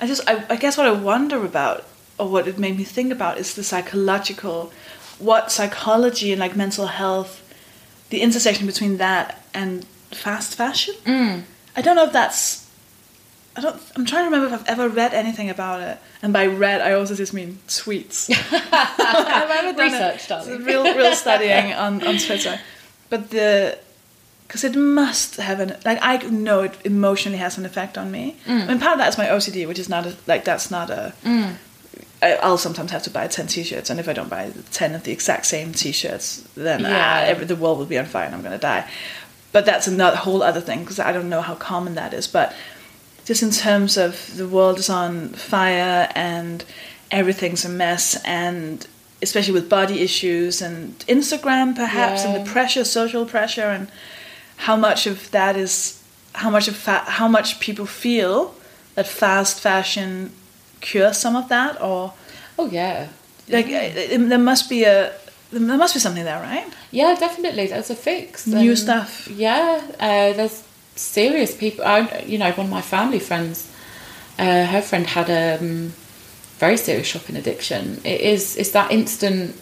I 0.00 0.06
just 0.06 0.28
I, 0.28 0.44
I 0.48 0.56
guess 0.56 0.76
what 0.76 0.86
I 0.86 0.92
wonder 0.92 1.44
about 1.44 1.84
or 2.18 2.28
what 2.28 2.48
it 2.48 2.58
made 2.58 2.76
me 2.76 2.84
think 2.84 3.12
about 3.12 3.38
is 3.38 3.54
the 3.54 3.64
psychological, 3.64 4.72
what 5.18 5.50
psychology 5.50 6.32
and 6.32 6.40
like 6.40 6.56
mental 6.56 6.86
health, 6.86 7.42
the 8.10 8.20
intersection 8.20 8.66
between 8.66 8.96
that 8.98 9.42
and 9.52 9.84
fast 10.10 10.54
fashion. 10.54 10.94
Mm. 11.04 11.42
I 11.74 11.82
don't 11.82 11.96
know 11.96 12.04
if 12.04 12.12
that's. 12.12 12.68
I 13.56 13.60
don't. 13.60 13.80
I'm 13.96 14.04
trying 14.04 14.22
to 14.22 14.36
remember 14.36 14.54
if 14.54 14.60
I've 14.60 14.68
ever 14.68 14.88
read 14.88 15.14
anything 15.14 15.48
about 15.50 15.80
it. 15.80 15.98
And 16.22 16.32
by 16.32 16.46
read, 16.46 16.80
I 16.80 16.92
also 16.92 17.14
just 17.14 17.32
mean 17.32 17.58
tweets. 17.68 18.30
I've 18.72 19.50
ever 19.50 19.76
done 19.76 19.92
Research, 19.92 20.30
a 20.30 20.58
real, 20.58 20.84
real 20.94 21.14
studying 21.14 21.72
on 21.84 22.06
on 22.06 22.18
Twitter. 22.18 22.60
But 23.08 23.30
the, 23.30 23.78
because 24.46 24.64
it 24.64 24.76
must 24.76 25.36
have 25.36 25.60
an 25.60 25.76
like 25.84 25.98
I 26.02 26.16
know 26.28 26.62
it 26.62 26.76
emotionally 26.84 27.38
has 27.38 27.58
an 27.58 27.66
effect 27.66 27.98
on 27.98 28.10
me. 28.10 28.36
Mm. 28.46 28.62
I 28.62 28.66
mean, 28.68 28.78
part 28.80 28.92
of 28.92 28.98
that 28.98 29.08
is 29.08 29.18
my 29.18 29.26
OCD, 29.26 29.66
which 29.66 29.78
is 29.78 29.88
not 29.88 30.06
a, 30.06 30.14
like 30.26 30.44
that's 30.44 30.70
not 30.70 30.90
a. 30.90 31.12
I, 32.22 32.32
I'll 32.36 32.56
sometimes 32.56 32.90
have 32.92 33.02
to 33.04 33.10
buy 33.10 33.26
ten 33.26 33.46
t-shirts, 33.46 33.90
and 33.90 34.00
if 34.00 34.08
I 34.08 34.12
don't 34.14 34.30
buy 34.30 34.50
ten 34.72 34.94
of 34.94 35.02
the 35.04 35.12
exact 35.12 35.44
same 35.46 35.72
t-shirts, 35.72 36.46
then 36.56 36.80
Yeah. 36.80 37.22
ah, 37.24 37.28
every, 37.28 37.44
the 37.44 37.56
world 37.56 37.78
will 37.78 37.86
be 37.86 37.98
on 37.98 38.06
fire, 38.06 38.24
and 38.24 38.34
I'm 38.34 38.42
gonna 38.42 38.58
die. 38.58 38.88
But 39.52 39.66
that's 39.66 39.86
another 39.86 40.16
whole 40.16 40.42
other 40.42 40.60
thing 40.60 40.80
because 40.80 40.98
I 40.98 41.12
don't 41.12 41.28
know 41.28 41.42
how 41.42 41.54
common 41.54 41.94
that 41.94 42.14
is. 42.14 42.26
But 42.26 42.54
just 43.26 43.42
in 43.42 43.50
terms 43.50 43.96
of 43.96 44.36
the 44.36 44.46
world 44.48 44.78
is 44.78 44.88
on 44.88 45.30
fire 45.30 46.08
and 46.14 46.64
everything's 47.10 47.64
a 47.64 47.68
mess, 47.68 48.20
and 48.24 48.86
especially 49.22 49.54
with 49.54 49.68
body 49.68 50.00
issues 50.00 50.62
and 50.62 50.98
Instagram, 51.00 51.74
perhaps, 51.76 52.24
and 52.24 52.34
the 52.34 52.50
pressure, 52.50 52.84
social 52.84 53.24
pressure, 53.26 53.66
and 53.70 53.88
how 54.56 54.76
much 54.76 55.06
of 55.06 55.30
that 55.30 55.56
is 55.56 56.02
how 56.34 56.50
much 56.50 56.68
of 56.68 56.76
fa- 56.76 57.04
how 57.06 57.28
much 57.28 57.60
people 57.60 57.86
feel 57.86 58.54
that 58.94 59.06
fast 59.06 59.60
fashion 59.60 60.30
cures 60.80 61.16
some 61.18 61.36
of 61.36 61.48
that, 61.48 61.80
or 61.80 62.12
Oh 62.58 62.68
yeah. 62.70 63.08
like 63.48 63.66
uh, 63.66 64.18
there 64.28 64.38
must 64.38 64.68
be 64.68 64.84
a 64.84 65.12
there 65.52 65.76
must 65.78 65.94
be 65.94 66.00
something 66.00 66.24
there, 66.24 66.40
right? 66.40 66.66
Yeah, 66.90 67.14
definitely. 67.18 67.66
There's 67.66 67.90
a 67.90 67.94
fix. 67.94 68.46
New 68.46 68.70
And, 68.70 68.78
stuff. 68.78 69.28
Yeah, 69.28 69.80
uh, 70.00 70.32
there's 70.32 70.62
serious 70.96 71.54
people. 71.56 71.84
I, 71.84 72.24
you 72.26 72.38
know, 72.38 72.50
one 72.52 72.66
of 72.66 72.70
my 72.72 72.82
family 72.82 73.18
friends, 73.20 73.70
uh, 74.38 74.64
her 74.66 74.82
friend 74.82 75.06
had 75.06 75.28
a 75.30 75.58
um, 75.60 75.92
very 76.58 76.76
serious 76.76 77.06
shopping 77.06 77.36
addiction. 77.36 78.00
It 78.04 78.20
is 78.20 78.56
it's 78.56 78.70
that 78.70 78.90
instant 78.90 79.54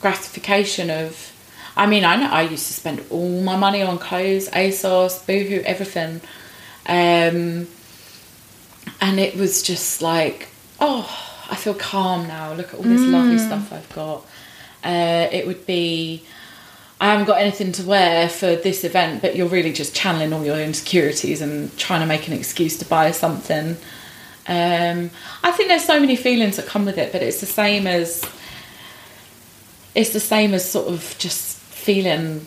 gratification 0.00 0.90
of. 0.90 1.31
I 1.76 1.86
mean, 1.86 2.04
I 2.04 2.16
know 2.16 2.28
I 2.28 2.42
used 2.42 2.66
to 2.66 2.72
spend 2.72 3.02
all 3.10 3.40
my 3.40 3.56
money 3.56 3.82
on 3.82 3.98
clothes, 3.98 4.48
ASOS, 4.50 5.26
Boohoo, 5.26 5.62
everything, 5.64 6.20
um, 6.86 7.66
and 9.00 9.18
it 9.18 9.36
was 9.36 9.62
just 9.62 10.02
like, 10.02 10.48
oh, 10.80 11.08
I 11.50 11.56
feel 11.56 11.74
calm 11.74 12.26
now. 12.28 12.52
Look 12.52 12.68
at 12.68 12.74
all 12.74 12.82
this 12.82 13.00
lovely 13.00 13.38
stuff 13.38 13.72
I've 13.72 13.92
got. 13.94 14.26
Uh, 14.84 15.28
it 15.30 15.46
would 15.46 15.66
be, 15.66 16.24
I 17.00 17.10
haven't 17.10 17.26
got 17.26 17.40
anything 17.40 17.72
to 17.72 17.84
wear 17.84 18.28
for 18.28 18.56
this 18.56 18.84
event, 18.84 19.22
but 19.22 19.36
you're 19.36 19.48
really 19.48 19.72
just 19.72 19.94
channeling 19.94 20.32
all 20.32 20.44
your 20.44 20.58
insecurities 20.58 21.40
and 21.40 21.76
trying 21.78 22.00
to 22.00 22.06
make 22.06 22.26
an 22.26 22.34
excuse 22.34 22.76
to 22.78 22.84
buy 22.84 23.10
something. 23.12 23.76
Um, 24.46 25.10
I 25.44 25.52
think 25.52 25.68
there's 25.68 25.84
so 25.84 26.00
many 26.00 26.16
feelings 26.16 26.56
that 26.56 26.66
come 26.66 26.84
with 26.84 26.98
it, 26.98 27.12
but 27.12 27.22
it's 27.22 27.40
the 27.40 27.46
same 27.46 27.86
as 27.86 28.24
it's 29.94 30.10
the 30.10 30.20
same 30.20 30.54
as 30.54 30.68
sort 30.68 30.88
of 30.88 31.14
just 31.18 31.51
feeling 31.82 32.46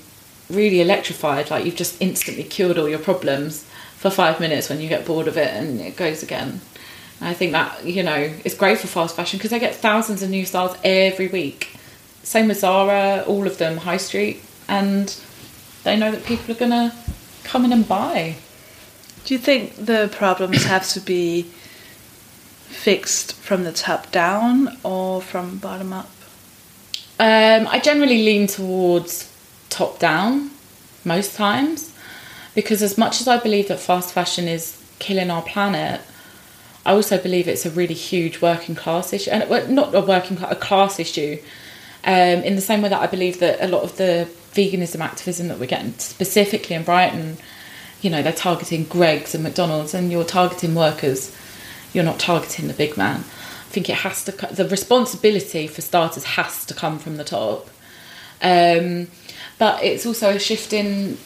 really 0.50 0.82
electrified, 0.82 1.50
like 1.50 1.66
you've 1.66 1.76
just 1.76 2.02
instantly 2.02 2.44
cured 2.44 2.78
all 2.78 2.88
your 2.88 3.00
problems 3.00 3.64
for 3.98 4.10
five 4.10 4.40
minutes 4.40 4.70
when 4.70 4.80
you 4.80 4.88
get 4.88 5.06
bored 5.06 5.28
of 5.28 5.38
it 5.38 5.54
and 5.54 5.82
it 5.82 5.96
goes 5.98 6.24
again. 6.24 6.62
And 7.20 7.30
I 7.30 7.34
think 7.34 7.52
that, 7.52 7.86
you 7.86 8.04
know, 8.04 8.32
it's 8.44 8.56
great 8.56 8.78
for 8.78 8.88
fast 8.88 9.16
fashion 9.16 9.38
because 9.38 9.52
they 9.52 9.60
get 9.60 9.76
thousands 9.76 10.22
of 10.24 10.30
new 10.30 10.46
styles 10.46 10.78
every 10.84 11.28
week. 11.28 11.76
Same 12.24 12.48
with 12.48 12.60
Zara, 12.60 13.24
all 13.28 13.46
of 13.46 13.58
them, 13.58 13.78
high 13.78 13.98
street, 13.98 14.44
and 14.68 15.16
they 15.84 15.98
know 15.98 16.12
that 16.12 16.26
people 16.26 16.56
are 16.56 16.60
gonna 16.60 16.94
come 17.44 17.66
in 17.66 17.74
and 17.74 17.88
buy. 17.88 18.36
Do 19.26 19.34
you 19.34 19.40
think 19.40 19.76
the 19.76 20.10
problems 20.12 20.64
have 20.76 20.88
to 20.90 21.00
be 21.00 21.44
fixed 22.68 23.34
from 23.34 23.64
the 23.64 23.72
top 23.72 24.12
down 24.12 24.78
or 24.84 25.22
from 25.22 25.58
bottom 25.58 25.94
up? 25.94 26.10
Um, 27.20 27.68
I 27.68 27.80
generally 27.80 28.24
lean 28.26 28.48
towards 28.48 29.32
top 29.70 30.00
down 30.00 30.52
most 31.06 31.36
times 31.36 31.96
because, 32.54 32.82
as 32.82 32.98
much 32.98 33.22
as 33.22 33.28
I 33.28 33.38
believe 33.38 33.68
that 33.70 33.80
fast 33.80 34.14
fashion 34.14 34.48
is 34.48 34.82
killing 35.00 35.30
our 35.30 35.42
planet, 35.42 36.02
I 36.86 36.92
also 36.94 37.18
believe 37.18 37.48
it's 37.48 37.66
a 37.66 37.72
really 37.72 37.94
huge 37.94 38.42
working 38.42 38.76
class 38.76 39.14
issue, 39.14 39.32
and 39.32 39.70
not 39.70 39.96
a 39.96 40.02
working 40.02 40.38
a 40.44 40.56
class 40.56 41.00
issue. 41.00 41.40
Um, 42.04 42.44
in 42.44 42.56
the 42.56 42.62
same 42.62 42.84
way 42.84 42.90
that 42.90 43.02
I 43.02 43.08
believe 43.08 43.40
that 43.40 43.60
a 43.60 43.68
lot 43.68 43.82
of 43.82 43.98
the 43.98 44.28
veganism 44.54 45.00
activism 45.00 45.48
that 45.48 45.60
we're 45.60 45.66
getting, 45.66 45.94
specifically 45.98 46.76
in 46.76 46.84
Brighton, 46.84 47.38
you 48.02 48.12
know, 48.12 48.22
they're 48.22 48.32
targeting 48.32 48.84
Greggs 48.84 49.34
and 49.34 49.44
McDonald's, 49.44 49.94
and 49.94 50.12
you're 50.12 50.24
targeting 50.24 50.76
workers. 50.76 51.36
You're 51.94 52.04
not 52.04 52.20
targeting 52.20 52.68
the 52.68 52.74
big 52.74 52.98
man. 52.98 53.24
Think 53.76 53.90
it 53.90 53.98
has 53.98 54.24
to. 54.24 54.32
The 54.32 54.70
responsibility 54.70 55.68
for 55.68 55.82
starters 55.82 56.24
has 56.24 56.64
to 56.68 56.74
come 56.74 56.98
from 56.98 57.18
the 57.18 57.26
top, 57.26 57.70
um, 58.42 59.10
but 59.60 59.84
it's 59.84 60.06
also 60.06 60.30
a 60.30 60.40
shift 60.40 60.72
in 60.72 61.18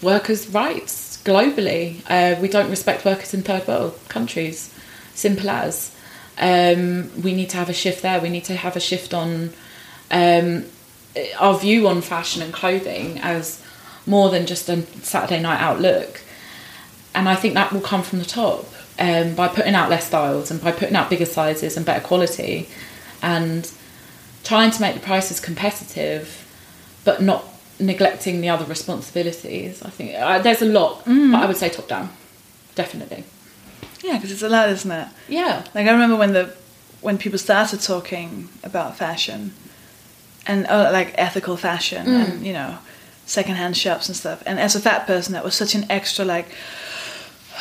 workers' 0.00 0.48
rights 0.48 1.22
globally. 1.22 2.00
Uh, 2.08 2.40
we 2.40 2.48
don't 2.48 2.70
respect 2.70 3.04
workers 3.04 3.34
in 3.34 3.42
third 3.42 3.68
world 3.68 3.92
countries. 4.08 4.72
Simple 5.12 5.50
as. 5.50 5.94
Um, 6.38 7.10
we 7.20 7.34
need 7.34 7.50
to 7.50 7.58
have 7.58 7.68
a 7.68 7.74
shift 7.74 8.00
there. 8.00 8.22
We 8.22 8.30
need 8.30 8.44
to 8.44 8.56
have 8.56 8.74
a 8.74 8.80
shift 8.80 9.12
on 9.12 9.50
um, 10.10 10.64
our 11.38 11.58
view 11.58 11.88
on 11.88 12.00
fashion 12.00 12.40
and 12.40 12.54
clothing 12.54 13.18
as 13.18 13.62
more 14.06 14.30
than 14.30 14.46
just 14.46 14.66
a 14.70 14.80
Saturday 15.02 15.42
night 15.42 15.60
out 15.60 15.78
look. 15.78 16.22
And 17.14 17.28
I 17.28 17.34
think 17.34 17.52
that 17.52 17.70
will 17.70 17.82
come 17.82 18.02
from 18.02 18.18
the 18.18 18.24
top 18.24 18.64
um, 18.98 19.34
by 19.34 19.48
putting 19.48 19.74
out 19.74 19.90
less 19.90 20.06
styles 20.06 20.50
and 20.50 20.62
by 20.62 20.72
putting 20.72 20.96
out 20.96 21.10
bigger 21.10 21.24
sizes 21.26 21.76
and 21.76 21.86
better 21.86 22.04
quality 22.04 22.68
and 23.22 23.70
trying 24.44 24.70
to 24.70 24.80
make 24.80 24.94
the 24.94 25.00
prices 25.00 25.40
competitive 25.40 26.44
but 27.04 27.22
not 27.22 27.44
neglecting 27.80 28.40
the 28.40 28.48
other 28.48 28.64
responsibilities. 28.64 29.82
I 29.82 29.90
think 29.90 30.14
uh, 30.14 30.40
there's 30.40 30.62
a 30.62 30.66
lot, 30.66 31.04
but 31.04 31.34
I 31.34 31.46
would 31.46 31.56
say 31.56 31.68
top 31.68 31.88
down, 31.88 32.10
definitely. 32.74 33.24
Yeah, 34.02 34.14
because 34.14 34.32
it's 34.32 34.42
a 34.42 34.48
lot, 34.48 34.68
isn't 34.68 34.90
it? 34.90 35.08
Yeah. 35.28 35.64
Like 35.74 35.86
I 35.86 35.90
remember 35.90 36.16
when 36.16 36.32
the 36.32 36.54
when 37.00 37.18
people 37.18 37.38
started 37.38 37.80
talking 37.80 38.48
about 38.64 38.96
fashion 38.96 39.54
and 40.46 40.66
uh, 40.66 40.90
like 40.92 41.14
ethical 41.16 41.56
fashion 41.56 42.06
and 42.08 42.44
you 42.46 42.52
know 42.52 42.78
secondhand 43.26 43.76
shops 43.76 44.08
and 44.08 44.16
stuff. 44.16 44.42
And 44.46 44.58
as 44.58 44.74
a 44.74 44.80
fat 44.80 45.06
person, 45.06 45.32
that 45.34 45.44
was 45.44 45.54
such 45.54 45.74
an 45.74 45.86
extra 45.90 46.24
like. 46.24 46.48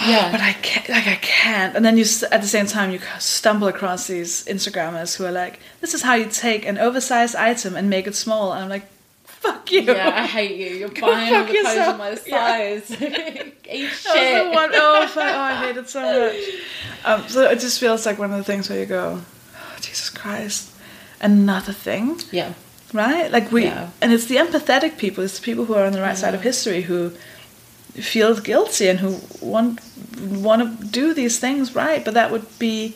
Yeah. 0.05 0.31
but 0.33 0.41
I 0.41 0.53
can't. 0.53 0.89
Like 0.89 1.07
I 1.07 1.15
can't. 1.21 1.75
And 1.75 1.83
then 1.85 1.97
you, 1.97 2.05
at 2.31 2.41
the 2.41 2.47
same 2.47 2.65
time, 2.67 2.91
you 2.91 2.99
stumble 3.19 3.67
across 3.67 4.07
these 4.07 4.45
Instagrammers 4.45 5.15
who 5.17 5.25
are 5.25 5.31
like, 5.31 5.59
"This 5.81 5.93
is 5.93 6.01
how 6.03 6.13
you 6.15 6.25
take 6.25 6.65
an 6.65 6.77
oversized 6.77 7.35
item 7.35 7.75
and 7.75 7.89
make 7.89 8.07
it 8.07 8.15
small." 8.15 8.51
And 8.53 8.63
I'm 8.63 8.69
like, 8.69 8.85
"Fuck 9.25 9.71
you." 9.71 9.81
Yeah, 9.81 10.11
I 10.15 10.25
hate 10.27 10.57
you. 10.57 10.77
You're 10.77 10.89
Go 11.01 11.01
buying 11.11 11.33
all 11.33 11.43
clothes 11.45 11.55
yourself. 11.55 11.87
on 11.93 11.97
my 11.97 12.17
Yeah. 12.25 12.79
size. 12.79 12.91
Eat 13.01 13.89
shit. 13.89 14.05
Was 14.05 14.45
the 14.45 14.51
one 14.53 14.69
oh 14.73 15.07
fuck, 15.07 15.23
oh, 15.35 15.39
I 15.39 15.55
hate 15.65 15.77
it 15.77 15.89
so 15.89 16.01
much. 16.01 16.35
Um, 17.03 17.27
so 17.27 17.49
it 17.49 17.59
just 17.59 17.79
feels 17.79 18.05
like 18.05 18.17
one 18.17 18.31
of 18.31 18.37
the 18.37 18.43
things 18.43 18.69
where 18.69 18.79
you 18.79 18.85
go, 18.85 19.21
oh, 19.55 19.77
Jesus 19.81 20.09
Christ, 20.09 20.71
another 21.21 21.73
thing, 21.73 22.19
Yeah. 22.31 22.53
right? 22.93 23.29
Like 23.31 23.51
we, 23.51 23.65
Yeah. 23.65 23.89
and 24.01 24.13
it's 24.13 24.25
the 24.25 24.37
empathetic 24.37 24.97
people, 24.97 25.23
it's 25.23 25.37
the 25.39 25.43
people 25.43 25.65
who 25.65 25.73
are 25.75 25.85
on 25.85 25.91
the 25.93 26.01
right 26.01 26.17
side 26.17 26.33
of 26.33 26.41
history 26.43 26.81
who 26.83 27.11
feel 28.01 28.35
guilty 28.39 28.87
and 28.89 28.99
who 28.99 29.19
want 29.41 29.79
want 30.19 30.61
to 30.81 30.87
do 30.87 31.13
these 31.13 31.39
things 31.39 31.75
right, 31.75 32.03
but 32.05 32.13
that 32.13 32.31
would 32.31 32.45
be. 32.59 32.95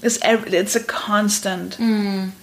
It's, 0.00 0.18
it's 0.22 0.76
a 0.76 0.84
constant, 0.84 1.76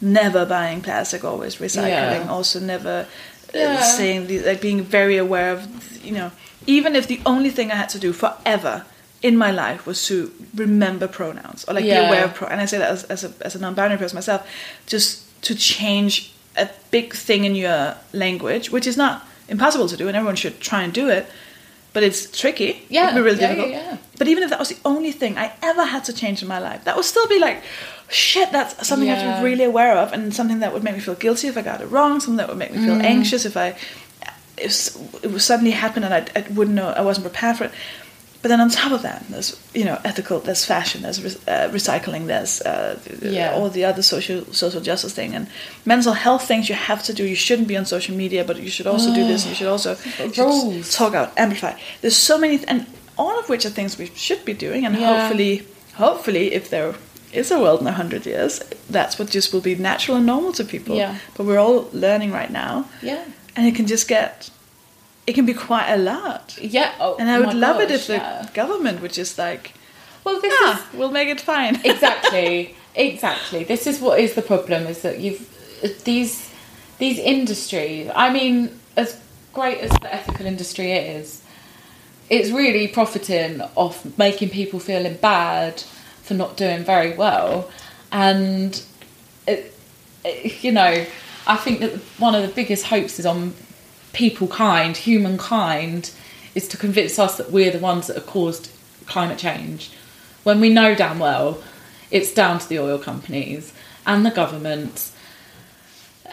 never 0.02 0.46
buying 0.46 0.82
plastic, 0.82 1.24
always 1.24 1.56
recycling, 1.56 2.22
Mm. 2.22 2.26
Yeah. 2.26 2.30
also 2.30 2.60
never 2.60 3.06
uh, 3.54 3.58
Yeah. 3.58 3.82
saying 3.82 4.28
the, 4.28 4.40
like 4.40 4.60
being 4.60 4.82
very 4.84 5.16
aware 5.18 5.54
of 5.54 5.62
you 6.06 6.12
know 6.12 6.32
even 6.68 6.96
if 6.96 7.08
the 7.08 7.22
only 7.26 7.50
thing 7.50 7.72
I 7.72 7.76
had 7.76 7.90
to 7.90 8.00
do 8.00 8.12
forever 8.12 8.84
in 9.22 9.38
my 9.38 9.52
life 9.52 9.86
was 9.88 10.06
to 10.08 10.32
remember 10.54 11.08
pronouns 11.08 11.64
or 11.68 11.74
like 11.76 11.86
be 11.86 11.92
aware 12.08 12.26
of 12.26 12.34
pro 12.34 12.48
and 12.50 12.60
I 12.60 12.66
say 12.66 12.78
that 12.78 12.92
as, 12.92 13.04
as 13.06 13.24
a 13.24 13.32
as 13.48 13.56
a 13.56 13.60
non-binary 13.60 13.98
person 14.00 14.18
myself 14.18 14.42
just 14.86 15.24
to 15.44 15.56
change 15.56 16.34
a 16.58 16.68
big 16.92 17.14
thing 17.14 17.46
in 17.46 17.56
your 17.56 17.96
language 18.12 18.70
which 18.70 18.86
is 18.88 18.98
not 18.98 19.26
impossible 19.48 19.88
to 19.88 19.96
do 19.96 20.08
and 20.10 20.18
everyone 20.18 20.36
should 20.36 20.60
try 20.60 20.82
and 20.84 20.92
do 20.94 21.08
it 21.08 21.26
but 21.96 22.04
it's 22.08 22.22
tricky 22.42 22.72
Yeah, 22.72 22.76
it 22.76 22.86
Yeah, 22.96 23.06
can 23.08 23.16
be 23.16 23.22
really 23.30 23.42
yeah, 23.42 23.48
difficult 23.48 23.72
yeah, 23.72 23.92
yeah. 23.92 23.98
but 24.20 24.28
even 24.32 24.44
if 24.46 24.50
that 24.52 24.60
was 24.64 24.70
the 24.74 24.78
only 24.94 25.12
thing 25.22 25.32
I 25.46 25.48
ever 25.72 25.84
had 25.94 26.04
to 26.10 26.14
change 26.22 26.38
in 26.44 26.48
my 26.56 26.60
life 26.70 26.82
that 26.86 26.96
would 26.98 27.06
still 27.14 27.28
be 27.36 27.40
like 27.48 27.58
shit 28.10 28.50
that's 28.56 28.74
something 28.90 29.10
I 29.10 29.16
have 29.16 29.24
to 29.26 29.42
be 29.42 29.50
really 29.50 29.64
aware 29.74 29.96
of 30.04 30.08
and 30.14 30.24
something 30.40 30.60
that 30.64 30.72
would 30.74 30.84
make 30.88 30.96
me 31.00 31.02
feel 31.10 31.16
guilty 31.26 31.48
if 31.52 31.56
I 31.58 31.64
got 31.72 31.82
it 31.82 31.88
wrong 31.96 32.20
something 32.20 32.38
that 32.42 32.50
would 32.50 32.58
make 32.64 32.72
me 32.76 32.80
feel 32.88 32.98
Mm. 33.00 33.04
anxious 33.16 33.44
if 33.52 33.56
I 33.58 33.68
if 34.68 34.74
it 35.26 35.32
was 35.36 35.44
suddenly 35.44 35.72
happen 35.72 36.02
and 36.06 36.14
I, 36.20 36.22
I 36.40 36.42
wouldn't 36.58 36.76
know 36.80 36.88
I 37.02 37.04
wasn't 37.10 37.26
prepared 37.30 37.56
for 37.58 37.64
it 37.68 37.72
but 38.46 38.50
then 38.50 38.62
on 38.62 38.70
top 38.70 38.92
of 38.92 39.02
that 39.02 39.22
there's 39.34 39.50
you 39.74 39.84
know 39.90 39.98
ethical 40.10 40.38
there's 40.40 40.64
fashion 40.66 41.02
there's 41.02 41.20
re- 41.28 41.42
uh, 41.54 41.68
recycling 41.78 42.28
there's 42.28 42.62
uh, 42.62 42.94
Yeah. 43.40 43.56
all 43.56 43.70
the 43.78 43.84
other 43.90 44.04
social 44.04 44.40
social 44.54 44.82
justice 44.90 45.14
thing 45.20 45.34
and 45.38 45.48
mental 45.94 46.14
health 46.14 46.44
things 46.48 46.70
you 46.70 46.76
have 46.92 47.02
to 47.08 47.14
do 47.20 47.24
you 47.34 47.36
shouldn't 47.46 47.68
be 47.68 47.78
on 47.82 47.86
social 47.86 48.16
media 48.24 48.44
but 48.50 48.56
you 48.66 48.70
should 48.76 48.86
also 48.94 49.10
do 49.20 49.24
this 49.32 49.42
and 49.44 49.50
you 49.52 49.56
should 49.60 49.72
also 49.76 49.92
you 50.20 50.34
should 50.84 50.92
talk 51.00 51.14
out 51.20 51.30
amplify 51.44 51.74
there's 52.02 52.18
so 52.30 52.38
many 52.38 52.56
and 52.68 52.86
all 53.18 53.36
of 53.42 53.46
which 53.50 53.66
are 53.66 53.74
things 53.80 53.98
we 53.98 54.06
should 54.26 54.44
be 54.46 54.54
doing 54.66 54.86
and 54.86 54.94
Yeah. 54.96 55.08
hopefully 55.12 55.54
hopefully 56.06 56.46
if 56.60 56.70
there 56.70 56.94
is 57.42 57.52
a 57.52 57.58
world 57.64 57.80
in 57.82 57.88
a 57.88 57.98
hundred 58.02 58.26
years 58.26 58.54
that's 58.98 59.18
what 59.20 59.28
just 59.38 59.48
will 59.54 59.62
be 59.72 59.76
natural 59.92 60.18
and 60.18 60.26
normal 60.26 60.52
to 60.54 60.64
people 60.64 60.96
Yeah. 60.96 61.14
but 61.36 61.46
we're 61.48 61.60
all 61.66 61.80
learning 62.06 62.32
right 62.40 62.52
now 62.52 62.74
Yeah. 63.02 63.24
and 63.56 63.66
it 63.70 63.76
can 63.76 63.88
just 63.88 64.08
get 64.08 64.50
it 65.28 65.34
can 65.34 65.46
be 65.46 65.54
quite 65.54 65.90
a 65.92 65.98
lot 65.98 66.58
Yeah. 66.62 66.94
Oh, 67.00 67.16
and 67.20 67.30
i 67.30 67.40
would 67.40 67.54
love 67.56 67.80
it 67.80 67.90
gosh, 67.90 67.98
if 68.02 68.08
the 68.08 68.14
yeah. 68.14 68.48
government 68.54 69.02
would 69.02 69.14
just 69.14 69.38
like 69.38 69.74
Well, 70.24 70.40
this 70.42 70.54
ah 70.62 70.88
is 70.92 70.98
we'll 70.98 71.12
make 71.12 71.30
it 71.30 71.42
fine 71.42 71.76
exactly 71.86 72.76
exactly 72.96 73.64
this 73.64 73.88
is 73.88 74.00
what 74.00 74.20
is 74.20 74.34
the 74.36 74.42
problem 74.42 74.86
is 74.88 75.02
that 75.02 75.20
you've 75.20 75.44
these 76.06 76.50
these 77.00 77.20
industries 77.20 78.10
i 78.16 78.32
mean 78.32 78.80
as 78.96 79.20
great 79.54 79.80
as 79.80 79.92
the 80.00 80.14
ethical 80.14 80.46
industry 80.46 80.92
is 80.92 81.42
it's 82.30 82.50
really 82.50 82.88
profiting 82.88 83.62
off 83.76 84.06
making 84.18 84.50
people 84.50 84.80
feeling 84.80 85.16
bad 85.18 85.80
for 86.24 86.34
not 86.34 86.58
doing 86.58 86.84
very 86.84 87.16
well 87.16 87.70
and 88.12 88.82
it, 89.48 89.74
it- 90.24 90.64
you 90.64 90.72
know 90.72 91.06
i 91.48 91.56
think 91.56 91.80
that 91.82 91.92
one 92.18 92.34
of 92.34 92.42
the 92.42 92.54
biggest 92.54 92.86
hopes 92.86 93.20
is 93.20 93.26
on 93.26 93.54
people 94.16 94.48
kind 94.48 94.96
humankind 94.98 96.12
is 96.56 96.68
to 96.70 96.78
convince 96.78 97.20
us 97.20 97.38
that 97.38 97.52
we're 97.52 97.72
the 97.72 97.80
ones 97.80 98.08
that 98.08 98.16
have 98.16 98.26
caused 98.26 98.72
climate 99.06 99.38
change. 99.38 99.92
When 100.44 100.60
we 100.60 100.70
know 100.70 100.96
damn 100.96 101.20
well 101.20 101.62
it's 102.12 102.34
down 102.34 102.60
to 102.60 102.70
the 102.70 102.80
oil 102.80 102.98
companies 102.98 103.74
and 104.06 104.26
the 104.26 104.32
government. 104.32 105.12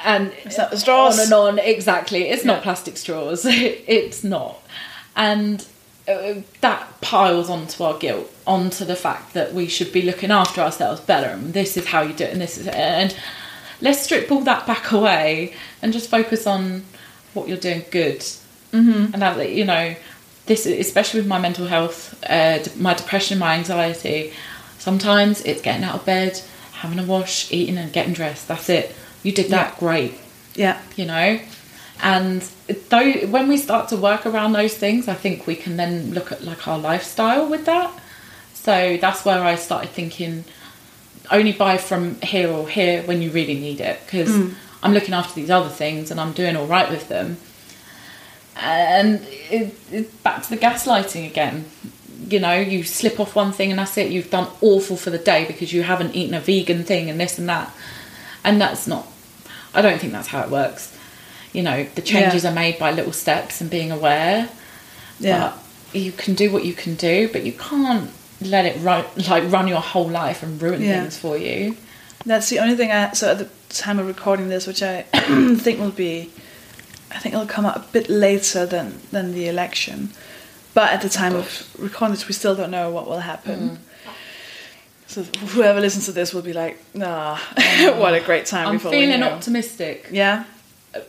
And 0.04 0.32
It's 0.44 0.58
not 0.58 0.70
the 0.70 0.78
straws. 0.78 1.18
on 1.18 1.24
and 1.24 1.32
on. 1.32 1.58
Exactly. 1.58 2.28
It's 2.28 2.44
not 2.44 2.62
plastic 2.62 2.96
straws. 2.96 3.44
It's 3.46 4.22
not. 4.22 4.62
And 5.16 5.66
uh, 6.08 6.34
that 6.60 7.00
piles 7.00 7.48
onto 7.50 7.82
our 7.84 7.98
guilt 7.98 8.30
onto 8.46 8.84
the 8.84 8.96
fact 8.96 9.34
that 9.34 9.54
we 9.54 9.66
should 9.68 9.92
be 9.92 10.02
looking 10.02 10.30
after 10.30 10.60
ourselves 10.60 11.00
better 11.00 11.28
and 11.28 11.54
this 11.54 11.76
is 11.76 11.86
how 11.86 12.02
you 12.02 12.12
do 12.12 12.24
it 12.24 12.32
and 12.32 12.40
this 12.40 12.58
is 12.58 12.66
it 12.66 12.74
and 12.74 13.16
let's 13.80 14.00
strip 14.00 14.28
all 14.32 14.40
that 14.40 14.66
back 14.66 14.90
away 14.90 15.54
and 15.80 15.92
just 15.92 16.10
focus 16.10 16.44
on 16.44 16.82
what 17.34 17.48
you're 17.48 17.56
doing 17.56 17.84
good. 17.90 18.20
Mm-hmm. 18.72 19.12
and 19.12 19.20
that 19.20 19.50
you 19.50 19.66
know 19.66 19.94
this 20.46 20.64
especially 20.64 21.20
with 21.20 21.26
my 21.28 21.38
mental 21.38 21.66
health 21.66 22.18
uh, 22.26 22.58
my 22.78 22.94
depression 22.94 23.38
my 23.38 23.56
anxiety 23.56 24.32
sometimes 24.78 25.42
it's 25.42 25.60
getting 25.60 25.84
out 25.84 25.94
of 25.94 26.06
bed 26.06 26.40
having 26.72 26.98
a 26.98 27.04
wash 27.04 27.52
eating 27.52 27.78
and 27.78 27.92
getting 27.92 28.12
dressed. 28.12 28.48
That's 28.48 28.68
it. 28.68 28.92
You 29.22 29.30
did 29.32 29.50
that 29.50 29.74
Yeah. 29.74 29.78
great. 29.78 30.14
Yeah. 30.54 30.80
You 30.96 31.04
know? 31.04 31.38
And 32.02 32.42
though 32.88 33.12
when 33.28 33.46
we 33.46 33.56
start 33.56 33.88
to 33.90 33.96
work 33.96 34.26
around 34.26 34.52
those 34.54 34.74
things 34.74 35.06
i 35.06 35.14
think 35.14 35.46
we 35.46 35.54
can 35.54 35.76
then 35.76 36.12
look 36.12 36.32
at 36.32 36.42
like 36.42 36.66
our 36.66 36.78
lifestyle 36.78 37.48
with 37.48 37.66
that. 37.66 37.90
So 38.54 38.96
that's 39.00 39.24
where 39.24 39.44
i 39.44 39.54
started 39.54 39.90
thinking 39.90 40.44
only 41.30 41.52
buy 41.52 41.76
from 41.76 42.20
here 42.20 42.50
or 42.50 42.68
here 42.68 43.02
when 43.02 43.22
you 43.22 43.30
really 43.30 43.54
need 43.54 43.80
it. 43.80 44.00
Because 44.04 44.32
i'm 44.82 44.92
looking 44.92 45.14
after 45.14 45.34
these 45.34 45.50
other 45.50 45.68
things 45.68 46.10
and 46.10 46.20
i'm 46.20 46.32
doing 46.32 46.56
all 46.56 46.66
right 46.66 46.90
with 46.90 47.08
them. 47.08 47.36
And 48.56 49.20
it, 49.50 49.74
it's 49.90 50.12
back 50.16 50.42
to 50.42 50.50
the 50.50 50.56
gaslighting 50.58 51.26
again. 51.26 51.64
You 52.28 52.38
know 52.38 52.54
you 52.54 52.84
slip 52.84 53.18
off 53.18 53.34
one 53.34 53.52
thing 53.52 53.70
and 53.70 53.78
that's 53.78 53.96
it. 53.96 54.12
You've 54.12 54.30
done 54.30 54.48
awful 54.60 54.96
for 54.96 55.10
the 55.10 55.18
day 55.18 55.44
because 55.46 55.72
you 55.72 55.82
haven't 55.82 56.14
eaten 56.14 56.34
a 56.34 56.40
vegan 56.40 56.84
thing 56.84 57.08
and 57.10 57.18
this 57.18 57.38
and 57.38 57.48
that. 57.48 57.74
And 58.44 58.60
that's 58.60 58.86
not 58.86 59.06
i 59.74 59.80
don't 59.80 59.98
think 59.98 60.12
that's 60.12 60.28
how 60.28 60.42
it 60.42 60.50
works. 60.50 60.96
You 61.54 61.62
know 61.62 61.84
the 61.94 62.02
changes 62.02 62.44
Yeah. 62.44 62.50
are 62.50 62.54
made 62.54 62.78
by 62.78 62.90
little 62.92 63.12
steps 63.12 63.60
and 63.60 63.70
being 63.70 63.90
aware. 63.90 64.48
Yeah. 65.18 65.54
But 65.92 65.98
you 65.98 66.12
can 66.12 66.34
do 66.34 66.50
what 66.52 66.64
you 66.64 66.74
can 66.74 66.94
do 66.94 67.28
but 67.32 67.42
you 67.44 67.52
can't 67.52 68.10
let 68.42 68.66
it 68.66 68.76
run 68.82 69.04
like 69.28 69.50
run 69.50 69.66
your 69.68 69.80
whole 69.80 70.08
life 70.08 70.42
and 70.42 70.60
ruin 70.60 70.82
Yeah. 70.82 71.00
things 71.00 71.16
for 71.16 71.38
you. 71.38 71.76
That's 72.26 72.48
the 72.50 72.58
only 72.60 72.76
thing 72.76 72.92
I. 72.92 73.12
So 73.14 73.30
at 73.32 73.38
the 73.38 73.48
time 73.74 73.98
of 73.98 74.06
recording 74.06 74.48
this, 74.48 74.66
which 74.66 74.82
I 74.82 75.02
think 75.58 75.80
will 75.80 75.90
be, 75.90 76.30
I 77.10 77.18
think 77.18 77.34
it'll 77.34 77.46
come 77.46 77.66
out 77.66 77.76
a 77.76 77.84
bit 77.92 78.08
later 78.08 78.66
than 78.66 79.00
than 79.10 79.32
the 79.32 79.48
election, 79.48 80.10
but 80.74 80.92
at 80.92 81.02
the 81.02 81.08
time 81.08 81.34
of 81.34 81.68
recording 81.78 82.14
this, 82.14 82.28
we 82.28 82.34
still 82.34 82.54
don't 82.54 82.70
know 82.70 82.90
what 82.90 83.06
will 83.06 83.20
happen. 83.20 83.70
Mm. 83.70 83.78
So 85.06 85.22
whoever 85.24 85.78
listens 85.80 86.06
to 86.06 86.12
this 86.12 86.32
will 86.32 86.42
be 86.42 86.54
like, 86.54 86.78
"Nah, 86.94 87.36
what 87.98 88.14
a 88.14 88.20
great 88.20 88.46
time!" 88.46 88.66
i'm 88.68 88.74
we 88.74 88.90
feeling 88.90 89.20
know. 89.20 89.28
optimistic 89.30 90.08
Yeah. 90.10 90.44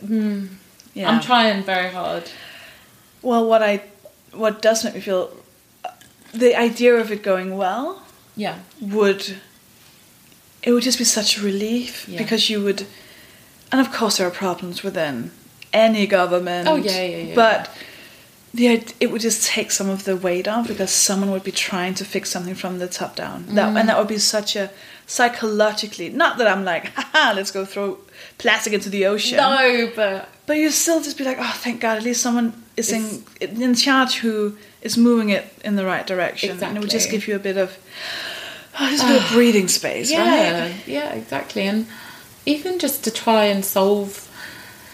mm, 0.04 0.48
Yeah. 0.94 1.08
i'm 1.10 1.20
trying 1.22 1.62
very 1.64 1.90
hard 1.90 2.24
Well, 3.22 3.46
what 3.48 3.62
I, 3.62 3.80
what 4.32 4.60
does 4.60 4.84
make 4.84 4.94
me 4.94 5.00
feel, 5.00 5.30
the 6.34 6.54
idea 6.54 6.94
of 6.96 7.10
it 7.10 7.22
going 7.22 7.56
well 7.56 8.02
yeah 8.36 8.58
would 8.80 9.38
it 10.64 10.72
would 10.72 10.82
just 10.82 10.98
be 10.98 11.04
such 11.04 11.30
a 11.38 11.40
relief 11.42 12.08
Yeah. 12.08 12.18
because 12.22 12.42
you 12.50 12.58
would 12.66 12.80
and 13.70 13.80
of 13.84 13.88
course 13.92 14.16
there 14.18 14.26
are 14.26 14.36
problems 14.46 14.82
within 14.82 15.30
any 15.72 16.06
government 16.06 16.68
Oh, 16.68 16.76
yeah, 16.76 17.02
yeah, 17.04 17.16
yeah, 17.28 17.34
but 17.34 17.60
id- 18.56 18.94
it 19.00 19.08
would 19.10 19.20
just 19.28 19.40
take 19.56 19.70
some 19.72 19.88
of 19.90 20.04
the 20.04 20.16
weight 20.16 20.46
off 20.48 20.68
because 20.68 20.90
someone 21.08 21.30
would 21.32 21.42
be 21.44 21.52
trying 21.70 21.94
to 21.94 22.04
fix 22.04 22.30
something 22.30 22.54
from 22.54 22.78
the 22.78 22.86
top 23.00 23.12
down 23.16 23.38
that, 23.56 23.68
Mm. 23.72 23.78
and 23.80 23.88
that 23.88 23.98
would 23.98 24.08
be 24.08 24.18
such 24.18 24.54
a 24.56 24.70
psychologically 25.06 26.08
not 26.10 26.38
that 26.38 26.46
i'm 26.52 26.64
like 26.64 26.84
haha 26.96 27.32
let's 27.34 27.50
go 27.50 27.64
throw 27.64 27.98
plastic 28.38 28.72
into 28.72 28.88
the 28.90 29.04
ocean 29.06 29.36
no 29.36 29.90
but 29.96 30.28
but 30.46 30.56
you 30.56 30.70
still 30.70 31.00
just 31.02 31.16
be 31.18 31.24
like 31.24 31.38
oh 31.40 31.54
thank 31.64 31.80
god 31.80 31.96
at 31.98 32.04
least 32.04 32.20
someone 32.22 32.52
is 32.76 32.90
in 32.92 33.04
in 33.40 33.74
charge 33.74 34.12
who 34.22 34.56
is 34.82 34.96
moving 34.96 35.28
it 35.30 35.44
in 35.64 35.76
the 35.76 35.84
right 35.84 36.06
direction 36.06 36.50
and 36.62 36.76
it 36.76 36.80
would 36.80 36.90
just 36.90 37.10
give 37.10 37.26
you 37.28 37.34
a 37.34 37.38
bit 37.38 37.56
of 37.56 37.76
oh, 38.78 38.90
just 38.90 39.04
a 39.04 39.08
bit 39.08 39.22
of 39.22 39.28
breathing 39.32 39.68
space 39.68 40.10
yeah 40.10 40.68
right 40.68 40.86
yeah 40.86 41.12
exactly 41.12 41.62
and 41.62 41.86
even 42.46 42.78
just 42.78 43.04
to 43.04 43.10
try 43.10 43.44
and 43.44 43.64
solve 43.64 44.30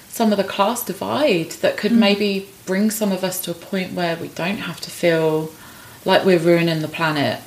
some 0.08 0.32
of 0.32 0.38
the 0.38 0.44
class 0.44 0.84
divide 0.84 1.50
that 1.62 1.76
could 1.76 1.92
maybe 1.92 2.48
bring 2.66 2.90
some 2.90 3.10
of 3.12 3.24
us 3.24 3.40
to 3.40 3.50
a 3.50 3.54
point 3.54 3.92
where 3.92 4.16
we 4.16 4.28
don't 4.28 4.58
have 4.58 4.80
to 4.80 4.90
feel 4.90 5.50
like 6.04 6.24
we're 6.24 6.38
ruining 6.38 6.80
the 6.80 6.88
planet 6.88 7.40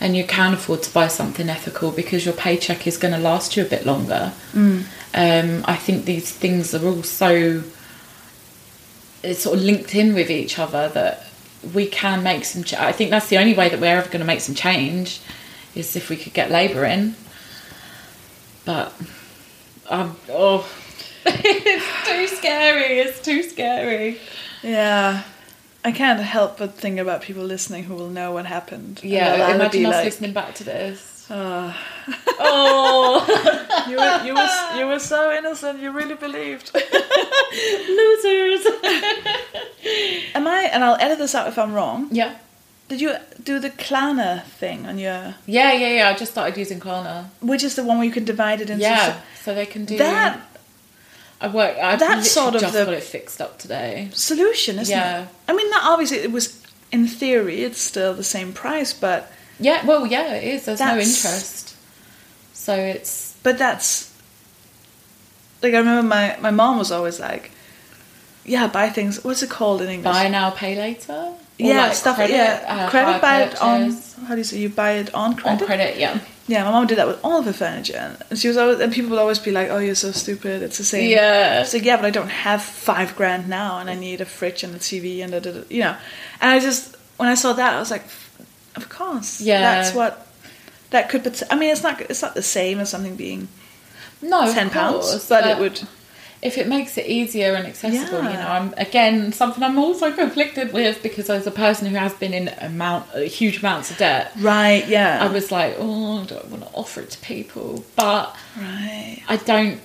and 0.00 0.16
you 0.16 0.24
can 0.24 0.52
afford 0.52 0.82
to 0.82 0.92
buy 0.92 1.06
something 1.06 1.48
ethical 1.48 1.92
because 1.92 2.24
your 2.24 2.34
paycheck 2.34 2.86
is 2.88 2.96
going 2.96 3.14
to 3.14 3.20
last 3.20 3.56
you 3.56 3.64
a 3.64 3.68
bit 3.68 3.86
longer. 3.86 4.32
Mm. 4.52 4.84
Um, 5.14 5.64
I 5.66 5.76
think 5.76 6.06
these 6.06 6.32
things 6.32 6.74
are 6.74 6.84
all 6.84 7.04
so 7.04 7.62
it's 9.22 9.42
sort 9.42 9.58
of 9.58 9.64
linked 9.64 9.94
in 9.94 10.12
with 10.12 10.28
each 10.28 10.58
other 10.58 10.88
that 10.88 11.24
we 11.72 11.86
can 11.86 12.24
make 12.24 12.44
some. 12.44 12.64
Ch- 12.64 12.74
I 12.74 12.90
think 12.90 13.10
that's 13.10 13.28
the 13.28 13.38
only 13.38 13.54
way 13.54 13.68
that 13.68 13.78
we're 13.78 13.96
ever 13.96 14.08
going 14.08 14.18
to 14.18 14.26
make 14.26 14.40
some 14.40 14.56
change 14.56 15.20
is 15.74 15.96
if 15.96 16.08
we 16.10 16.16
could 16.16 16.32
get 16.34 16.50
labour 16.50 16.84
in. 16.84 17.14
But 18.64 18.92
um, 19.88 20.16
oh, 20.28 20.70
it's 21.26 22.08
too 22.08 22.36
scary. 22.36 22.98
It's 23.00 23.20
too 23.22 23.42
scary. 23.42 24.18
Yeah. 24.62 25.22
I 25.84 25.90
can't 25.90 26.20
help 26.20 26.58
but 26.58 26.74
think 26.74 27.00
about 27.00 27.22
people 27.22 27.42
listening 27.42 27.82
who 27.84 27.94
will 27.96 28.08
know 28.08 28.32
what 28.32 28.46
happened. 28.46 29.00
Yeah, 29.02 29.52
imagine 29.52 29.86
us 29.86 29.92
like, 29.94 30.04
listening 30.04 30.32
back 30.32 30.54
to 30.56 30.64
this. 30.64 31.26
"Oh, 31.30 31.74
Oh, 32.38 33.86
you 33.88 33.96
were 33.96 34.24
you 34.24 34.34
were 34.34 34.78
you 34.78 34.86
were 34.86 34.98
so 35.00 35.32
innocent. 35.32 35.80
You 35.80 35.90
really 35.90 36.14
believed. 36.14 36.70
losers. 36.74 38.66
Am 40.34 40.46
I? 40.46 40.68
And 40.72 40.84
I'll 40.84 40.96
edit 41.00 41.18
this 41.18 41.34
out 41.34 41.48
if 41.48 41.58
I'm 41.58 41.72
wrong. 41.72 42.08
yeah. 42.12 42.36
Did 42.92 43.00
you 43.00 43.16
do 43.42 43.58
the 43.58 43.70
Klarna 43.70 44.42
thing 44.44 44.84
on 44.84 44.98
your? 44.98 45.34
Yeah, 45.46 45.72
yeah, 45.72 45.88
yeah. 45.96 46.08
I 46.10 46.14
just 46.14 46.32
started 46.32 46.58
using 46.58 46.78
Klarna. 46.78 47.24
Which 47.40 47.64
is 47.64 47.74
the 47.74 47.82
one 47.82 47.96
where 47.96 48.04
you 48.06 48.12
can 48.12 48.26
divide 48.26 48.60
it 48.60 48.68
into? 48.68 48.82
Yeah, 48.82 49.18
so 49.42 49.54
they 49.54 49.64
can 49.64 49.86
do 49.86 49.96
That 49.96 50.38
I 51.40 51.48
work. 51.48 51.78
I 51.78 51.96
that's 51.96 52.30
sort 52.30 52.54
of 52.54 52.60
just 52.60 52.74
the- 52.74 52.84
got 52.84 52.92
it 52.92 53.02
fixed 53.02 53.40
up 53.40 53.58
today. 53.58 54.10
solution, 54.12 54.78
isn't 54.78 54.94
Yeah. 54.94 55.22
it? 55.22 55.28
I 55.48 55.54
mean, 55.54 55.70
that 55.70 55.80
obviously 55.84 56.18
it 56.18 56.32
was 56.32 56.60
in 56.90 57.06
theory 57.08 57.62
it's 57.64 57.80
still 57.80 58.12
the 58.12 58.22
same 58.36 58.52
price, 58.52 58.92
but 58.92 59.32
Yeah, 59.58 59.86
well, 59.86 60.06
yeah, 60.06 60.34
it 60.34 60.44
is. 60.44 60.66
There's 60.66 60.80
no 60.80 60.98
interest, 60.98 61.74
so 62.52 62.74
it's 62.74 63.32
but 63.42 63.56
that's 63.56 64.10
like 65.62 65.72
I 65.72 65.78
remember 65.78 66.02
my 66.02 66.36
my 66.42 66.50
mom 66.50 66.76
was 66.76 66.92
always 66.92 67.18
like, 67.18 67.52
yeah, 68.44 68.66
buy 68.66 68.90
things. 68.90 69.24
What's 69.24 69.42
it 69.42 69.48
called 69.48 69.80
in 69.80 69.88
English? 69.88 70.12
buy 70.12 70.28
now, 70.28 70.50
pay 70.50 70.76
later. 70.76 71.32
Yeah, 71.64 71.86
like 71.86 71.94
stuff. 71.94 72.16
Credit, 72.16 72.34
yeah, 72.34 72.64
uh, 72.68 72.90
credit. 72.90 73.20
Buy 73.22 73.42
it 73.42 73.60
on. 73.62 73.92
How 74.26 74.34
do 74.34 74.38
you 74.38 74.44
say? 74.44 74.58
You 74.58 74.68
buy 74.68 74.92
it 74.92 75.12
on 75.14 75.34
credit? 75.36 75.60
on 75.62 75.66
credit. 75.66 75.98
Yeah, 75.98 76.18
Yeah, 76.46 76.64
my 76.64 76.70
mom 76.70 76.86
did 76.86 76.98
that 76.98 77.06
with 77.06 77.18
all 77.24 77.38
of 77.40 77.44
her 77.46 77.52
furniture, 77.52 78.16
and 78.30 78.38
she 78.38 78.48
was 78.48 78.56
always. 78.56 78.80
And 78.80 78.92
people 78.92 79.10
would 79.10 79.18
always 79.18 79.38
be 79.38 79.50
like, 79.52 79.68
"Oh, 79.70 79.78
you're 79.78 79.94
so 79.94 80.12
stupid. 80.12 80.62
It's 80.62 80.78
the 80.78 80.84
same." 80.84 81.10
yeah. 81.10 81.60
It's 81.62 81.72
like, 81.74 81.84
yeah, 81.84 81.96
but 81.96 82.04
I 82.06 82.10
don't 82.10 82.28
have 82.30 82.62
five 82.62 83.16
grand 83.16 83.48
now, 83.48 83.78
and 83.78 83.88
I 83.90 83.94
need 83.94 84.20
a 84.20 84.24
fridge 84.24 84.62
and 84.64 84.74
a 84.74 84.78
TV 84.78 85.22
and 85.22 85.32
da, 85.32 85.40
da, 85.40 85.52
da, 85.52 85.62
you 85.68 85.80
know. 85.80 85.96
And 86.40 86.50
I 86.50 86.60
just 86.60 86.96
when 87.16 87.28
I 87.28 87.34
saw 87.34 87.52
that, 87.54 87.74
I 87.74 87.78
was 87.78 87.90
like, 87.90 88.04
of 88.76 88.88
course, 88.88 89.40
Yeah. 89.40 89.60
that's 89.60 89.94
what 89.94 90.26
that 90.90 91.08
could. 91.08 91.24
pot- 91.24 91.42
I 91.50 91.56
mean, 91.56 91.70
it's 91.70 91.82
not 91.82 92.00
it's 92.00 92.22
not 92.22 92.34
the 92.34 92.42
same 92.42 92.78
as 92.80 92.90
something 92.90 93.16
being 93.16 93.48
No, 94.20 94.52
ten 94.52 94.70
pounds, 94.70 95.26
but, 95.28 95.46
it 95.46 95.58
would. 95.58 95.80
If 96.42 96.58
it 96.58 96.66
makes 96.66 96.98
it 96.98 97.06
easier 97.06 97.54
and 97.54 97.66
accessible, 97.66 98.18
you 98.18 98.34
know, 98.34 98.48
I'm 98.48 98.74
again 98.76 99.32
something 99.32 99.62
I'm 99.62 99.78
also 99.78 100.12
conflicted 100.12 100.72
with 100.72 101.02
because 101.02 101.30
as 101.30 101.46
a 101.46 101.52
person 101.52 101.86
who 101.86 101.96
has 101.96 102.12
been 102.14 102.34
in 102.34 102.48
amount 102.60 103.10
huge 103.14 103.58
amounts 103.60 103.90
of 103.92 103.98
debt, 103.98 104.32
Right. 104.38 104.86
Yeah. 104.88 105.22
I 105.24 105.28
was 105.32 105.52
like, 105.52 105.76
oh, 105.78 106.22
I 106.22 106.26
don't 106.26 106.48
want 106.50 106.62
to 106.64 106.68
offer 106.74 107.00
it 107.00 107.10
to 107.10 107.18
people, 107.20 107.84
but 107.96 108.34
right. 108.58 109.22
I 109.28 109.36
don't 109.36 109.80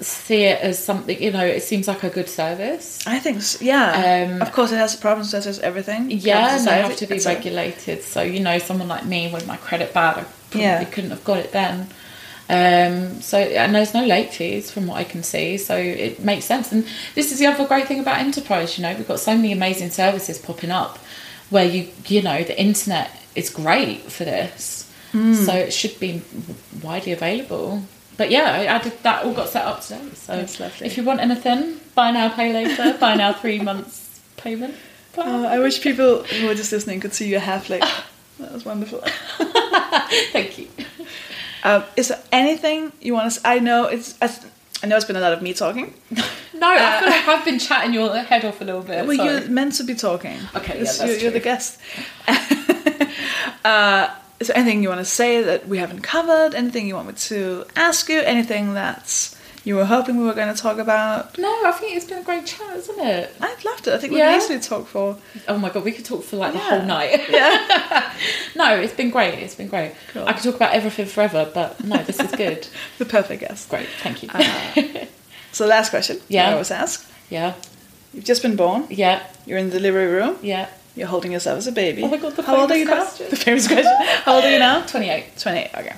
see 0.00 0.44
it 0.44 0.60
as 0.62 0.82
something. 0.82 1.22
You 1.22 1.30
know, 1.30 1.44
it 1.44 1.62
seems 1.62 1.86
like 1.86 2.02
a 2.02 2.10
good 2.10 2.28
service. 2.28 3.06
I 3.06 3.18
think. 3.18 3.42
So, 3.42 3.64
yeah. 3.64 4.28
Um, 4.30 4.42
of 4.42 4.50
course, 4.52 4.72
it 4.72 4.76
has 4.76 4.96
problems 4.96 5.34
as 5.34 5.44
does 5.44 5.58
everything. 5.60 6.10
Yeah, 6.10 6.56
and 6.56 6.66
they 6.66 6.80
have 6.82 6.96
to 6.96 7.06
be 7.06 7.18
regulated. 7.18 8.02
So 8.02 8.22
you 8.22 8.40
know, 8.40 8.58
someone 8.58 8.88
like 8.88 9.04
me 9.04 9.30
with 9.32 9.46
my 9.46 9.58
credit 9.58 9.92
bad, 9.92 10.18
I 10.18 10.24
probably 10.50 10.62
Yeah. 10.62 10.84
couldn't 10.84 11.10
have 11.10 11.24
got 11.24 11.38
it 11.38 11.52
then. 11.52 11.88
Um, 12.52 13.22
so 13.22 13.38
and 13.38 13.74
there's 13.74 13.94
no 13.94 14.04
late 14.04 14.34
fees 14.34 14.70
from 14.70 14.86
what 14.86 14.98
I 14.98 15.04
can 15.04 15.22
see, 15.22 15.56
so 15.56 15.74
it 15.76 16.20
makes 16.22 16.44
sense. 16.44 16.70
And 16.70 16.86
this 17.14 17.32
is 17.32 17.38
the 17.38 17.46
other 17.46 17.66
great 17.66 17.88
thing 17.88 18.00
about 18.00 18.18
enterprise. 18.18 18.76
You 18.76 18.82
know, 18.82 18.94
we've 18.94 19.08
got 19.08 19.20
so 19.20 19.34
many 19.34 19.52
amazing 19.52 19.88
services 19.90 20.38
popping 20.38 20.70
up 20.70 20.98
where 21.48 21.64
you 21.64 21.88
you 22.06 22.20
know 22.20 22.42
the 22.44 22.58
internet 22.60 23.10
is 23.34 23.48
great 23.48 24.02
for 24.12 24.24
this, 24.24 24.90
Hmm. 25.12 25.34
so 25.34 25.54
it 25.54 25.72
should 25.72 25.98
be 25.98 26.20
widely 26.82 27.12
available. 27.12 27.82
But 28.18 28.30
yeah, 28.30 28.52
I, 28.52 28.76
I 28.76 28.78
did 28.82 29.02
that 29.02 29.24
all 29.24 29.32
got 29.32 29.48
set 29.48 29.64
up 29.64 29.80
today. 29.80 30.00
So 30.14 30.36
That's 30.36 30.60
lovely. 30.60 30.86
if 30.86 30.96
you 30.98 31.04
want 31.04 31.20
anything, 31.20 31.80
buy 31.94 32.10
now, 32.10 32.28
pay 32.28 32.52
later. 32.52 32.96
buy 33.00 33.14
now, 33.14 33.32
three 33.32 33.60
months 33.60 34.20
payment. 34.36 34.74
Oh, 35.16 35.46
I 35.46 35.58
wish 35.58 35.80
people 35.82 36.22
who 36.24 36.48
are 36.50 36.54
just 36.54 36.72
listening 36.72 37.00
could 37.00 37.14
see 37.14 37.28
your 37.28 37.40
half 37.40 37.70
like. 37.70 37.82
That 38.38 38.52
was 38.52 38.64
wonderful. 38.64 39.00
Thank 40.32 40.58
you. 40.58 40.68
Um, 41.64 41.84
is 41.96 42.08
there 42.08 42.22
anything 42.32 42.92
you 43.00 43.14
want 43.14 43.32
to? 43.32 43.40
I 43.44 43.58
know 43.58 43.86
it's. 43.86 44.16
I, 44.20 44.30
I 44.82 44.88
know 44.88 44.96
it's 44.96 45.04
been 45.04 45.16
a 45.16 45.20
lot 45.20 45.32
of 45.32 45.42
me 45.42 45.54
talking. 45.54 45.94
No, 46.54 46.68
I 46.68 47.00
feel 47.00 47.08
like 47.08 47.26
I've 47.26 47.44
been 47.44 47.58
chatting 47.58 47.92
your 47.92 48.16
head 48.18 48.44
off 48.44 48.60
a 48.60 48.64
little 48.64 48.82
bit. 48.82 49.04
Well, 49.04 49.16
sorry. 49.16 49.40
you're 49.40 49.48
meant 49.48 49.72
to 49.74 49.82
be 49.82 49.96
talking. 49.96 50.38
Okay, 50.54 50.78
yeah, 50.78 50.84
that's 50.84 51.04
you're, 51.04 51.16
you're 51.16 51.30
the 51.32 51.40
guest. 51.40 51.80
uh, 53.64 54.14
is 54.38 54.46
there 54.46 54.56
anything 54.56 54.80
you 54.80 54.88
want 54.88 55.00
to 55.00 55.04
say 55.04 55.42
that 55.42 55.66
we 55.66 55.78
haven't 55.78 56.02
covered? 56.02 56.54
Anything 56.54 56.86
you 56.86 56.94
want 56.94 57.08
me 57.08 57.14
to 57.14 57.64
ask 57.74 58.08
you? 58.08 58.20
Anything 58.20 58.74
that 58.74 59.34
you 59.64 59.76
were 59.76 59.84
hoping 59.84 60.16
we 60.18 60.24
were 60.24 60.34
going 60.34 60.52
to 60.54 60.60
talk 60.60 60.78
about? 60.78 61.38
No, 61.38 61.48
I 61.64 61.72
think 61.72 61.96
it's 61.96 62.04
been 62.06 62.18
a 62.18 62.22
great 62.22 62.46
chat, 62.46 62.76
isn't 62.76 62.98
it? 63.00 63.34
I'd 63.40 63.64
loved 63.64 63.86
it. 63.86 63.94
I 63.94 63.98
think 63.98 64.12
we 64.12 64.18
Yeah. 64.18 64.36
easily 64.36 64.58
talk 64.58 64.86
for. 64.88 65.16
Oh 65.48 65.56
my 65.58 65.70
god, 65.70 65.84
we 65.84 65.92
could 65.92 66.04
talk 66.04 66.24
for 66.24 66.36
like 66.36 66.52
the 66.52 66.58
whole 66.58 66.82
night. 66.82 67.20
Yeah, 67.30 68.12
no, 68.56 68.74
it's 68.76 68.94
been 68.94 69.10
great. 69.10 69.34
It's 69.38 69.54
been 69.54 69.68
great. 69.68 69.94
Cool. 70.12 70.26
I 70.26 70.32
could 70.32 70.42
talk 70.42 70.56
about 70.56 70.74
everything 70.74 71.06
forever, 71.06 71.48
but 71.52 71.82
no, 71.84 71.96
this 72.02 72.18
is 72.20 72.30
good. 72.32 72.66
the 72.98 73.04
perfect 73.04 73.40
guest. 73.40 73.68
great, 73.68 73.88
thank 74.02 74.22
you. 74.22 74.28
Uh, 74.32 75.06
So, 75.52 75.66
last 75.66 75.90
question. 75.90 76.18
Yeah. 76.28 76.48
I 76.48 76.52
always 76.52 76.70
ask. 76.70 77.06
yeah, 77.28 77.52
You've 78.14 78.24
just 78.24 78.40
been 78.42 78.56
born. 78.56 78.86
yeah, 78.90 79.22
You're 79.46 79.58
in 79.58 79.68
the 79.70 79.76
delivery 79.78 80.06
room. 80.06 80.36
yeah. 80.42 80.68
You're 80.94 81.08
holding 81.08 81.32
yourself 81.32 81.56
as 81.56 81.66
a 81.66 81.72
baby. 81.72 82.02
Oh 82.02 82.08
my 82.08 82.18
God, 82.18 82.36
the 82.36 82.42
How 82.42 82.56
old 82.56 82.70
are 82.70 82.76
you 82.76 82.84
famous 82.86 82.98
now? 82.98 83.04
question. 83.06 83.26
The 83.30 83.36
famous 83.36 83.66
question. 83.66 83.96
How 84.24 84.34
old 84.34 84.44
are 84.44 84.50
you 84.52 84.58
now? 84.58 84.84
28. 84.86 85.38
28, 85.38 85.70
okay. 85.74 85.96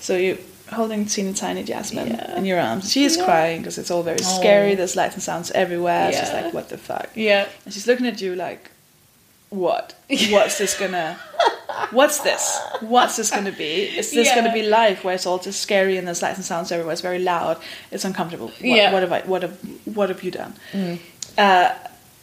So 0.00 0.16
you're 0.16 0.38
holding 0.72 1.04
teeny 1.06 1.32
tiny 1.34 1.62
Jasmine 1.62 2.08
Yeah. 2.08 2.36
in 2.38 2.44
your 2.44 2.58
arms. 2.60 2.90
She 2.90 3.04
is 3.04 3.16
Yeah. 3.16 3.24
crying 3.24 3.60
because 3.60 3.78
it's 3.78 3.90
all 3.90 4.02
very 4.02 4.18
Oh. 4.22 4.38
scary. 4.40 4.74
There's 4.74 4.96
lights 4.96 5.14
and 5.14 5.22
sounds 5.22 5.50
everywhere. 5.52 6.12
She's 6.12 6.32
like, 6.32 6.52
what 6.54 6.68
the 6.70 6.78
fuck? 6.78 7.10
Yeah. 7.14 7.46
And 7.64 7.72
she's 7.74 7.86
looking 7.86 8.06
at 8.06 8.20
you 8.20 8.34
like, 8.34 8.70
what? 9.50 9.94
What's 10.30 10.58
this 10.58 10.74
gonna... 10.74 11.18
What's 11.90 12.18
this? 12.20 12.58
What's 12.80 13.16
this 13.16 13.30
gonna 13.30 13.52
be? 13.52 13.82
Is 13.98 14.10
this 14.12 14.28
Yeah. 14.28 14.36
gonna 14.36 14.52
be 14.52 14.62
life 14.62 15.04
where 15.04 15.14
it's 15.14 15.26
all 15.26 15.38
just 15.38 15.60
scary 15.60 15.96
and 15.96 16.06
there's 16.06 16.22
lights 16.22 16.36
and 16.36 16.44
sounds 16.44 16.70
everywhere? 16.72 16.92
It's 16.92 17.02
very 17.02 17.18
loud. 17.18 17.58
It's 17.90 18.04
uncomfortable. 18.04 18.48
What, 18.48 18.62
Yeah. 18.62 18.92
what 18.92 19.02
have 19.02 19.12
I? 19.12 19.20
What 19.20 19.42
have? 19.42 19.56
What 19.84 20.08
have 20.08 20.22
you 20.22 20.30
done? 20.30 20.54
Uh, 21.36 21.70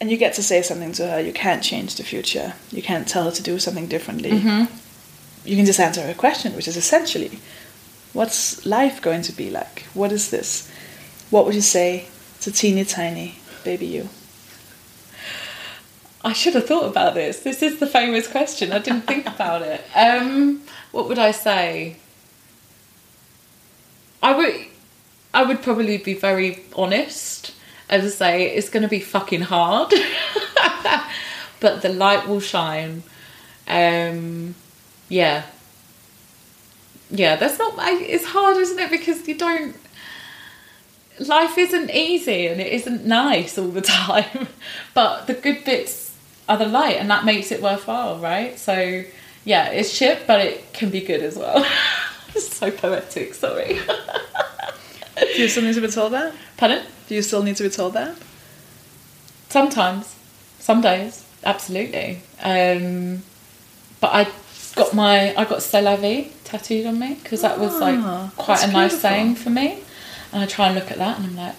and 0.00 0.10
you 0.10 0.16
get 0.16 0.32
to 0.34 0.42
say 0.42 0.62
something 0.62 0.92
to 0.92 1.06
her. 1.06 1.20
You 1.20 1.32
can't 1.32 1.62
change 1.62 1.94
the 1.96 2.02
future. 2.02 2.54
You 2.70 2.82
can't 2.82 3.06
tell 3.06 3.24
her 3.24 3.30
to 3.30 3.42
do 3.42 3.58
something 3.58 3.86
differently. 3.86 4.30
You 5.44 5.56
can 5.56 5.66
just 5.66 5.80
answer 5.80 6.00
her 6.02 6.14
question, 6.14 6.54
which 6.56 6.66
is 6.68 6.76
essentially, 6.76 7.38
what's 8.12 8.64
life 8.66 9.00
going 9.00 9.22
to 9.22 9.32
be 9.32 9.50
like? 9.50 9.84
What 9.94 10.12
is 10.12 10.30
this? 10.30 10.70
What 11.30 11.46
would 11.46 11.54
you 11.54 11.60
say 11.60 12.06
to 12.40 12.52
teeny 12.52 12.84
tiny 12.84 13.36
baby 13.64 13.86
you? 13.86 14.08
I 16.24 16.32
should 16.32 16.54
have 16.54 16.66
thought 16.66 16.86
about 16.86 17.14
this. 17.14 17.40
This 17.40 17.62
is 17.62 17.80
the 17.80 17.86
famous 17.86 18.28
question. 18.28 18.72
I 18.72 18.78
didn't 18.78 19.06
think 19.06 19.26
about 19.34 19.62
it. 19.62 19.84
Um, 19.94 20.62
what 20.92 21.08
would 21.08 21.18
I 21.18 21.32
say? 21.32 21.96
I 24.22 24.36
would, 24.36 24.54
I 25.34 25.42
would 25.42 25.62
probably 25.62 25.98
be 25.98 26.14
very 26.14 26.62
honest 26.76 27.54
and 27.88 28.08
say 28.10 28.54
it's 28.54 28.68
going 28.70 28.84
to 28.84 28.88
be 28.88 29.00
fucking 29.00 29.42
hard, 29.42 29.92
but 31.60 31.82
the 31.82 31.88
light 31.88 32.28
will 32.28 32.40
shine. 32.40 33.02
Um, 33.66 34.54
yeah, 35.08 35.42
yeah. 37.12 37.36
That's 37.36 37.58
not. 37.58 37.74
I- 37.78 38.02
It's 38.02 38.24
hard, 38.24 38.56
isn't 38.56 38.78
it? 38.78 38.90
Because 38.90 39.28
you 39.28 39.36
don't 39.36 39.76
life 41.20 41.56
isn't 41.58 41.90
easy 41.90 42.46
and 42.48 42.60
it 42.60 42.72
isn't 42.72 43.04
nice 43.06 43.56
all 43.58 43.68
the 43.68 43.80
time 44.04 44.48
but 44.94 45.26
the 45.28 45.34
good 45.34 45.62
bits 45.64 46.16
are 46.48 46.56
the 46.56 46.66
light 46.66 46.96
and 46.96 47.08
that 47.10 47.24
makes 47.24 47.52
it 47.52 47.62
worthwhile 47.62 48.18
right 48.18 48.58
so 48.58 49.04
yeah 49.44 49.66
it's 49.68 49.90
shit 49.90 50.26
but 50.26 50.40
it 50.40 50.72
can 50.72 50.88
be 50.90 51.00
good 51.00 51.20
as 51.22 51.36
well 51.36 51.64
it's 52.34 52.56
so 52.56 52.70
poetic 52.72 53.34
sorry 53.34 53.78
Do 55.36 55.42
you 55.42 55.48
still 55.48 55.62
need 55.62 55.74
to 55.74 55.80
be 55.82 55.88
told 55.88 56.12
that? 56.12 56.34
pardon 56.56 56.82
Do 57.08 57.14
you 57.14 57.22
still 57.22 57.42
need 57.42 57.56
to 57.56 57.62
be 57.62 57.70
told 57.70 57.92
that? 57.92 58.16
sometimes 59.50 60.16
some 60.58 60.80
days 60.80 61.24
absolutely 61.44 62.20
um 62.42 63.22
but 64.00 64.10
i 64.12 64.26
got 64.74 64.94
my 64.94 65.34
i 65.36 65.44
got 65.44 65.62
c'est 65.62 65.82
la 65.82 65.94
vie 65.96 66.30
tattooed 66.52 66.86
on 66.86 66.98
me 66.98 67.14
because 67.22 67.40
that 67.42 67.58
was 67.58 67.74
like 67.80 67.98
Ah, 67.98 68.30
quite 68.36 68.62
a 68.62 68.66
nice 68.68 68.92
beautiful. 68.92 69.00
saying 69.00 69.34
for 69.34 69.50
me 69.50 69.80
and 70.32 70.42
i 70.42 70.46
try 70.46 70.66
and 70.66 70.74
look 70.74 70.90
at 70.90 70.98
that 70.98 71.18
and 71.18 71.26
i'm 71.26 71.36
like 71.36 71.54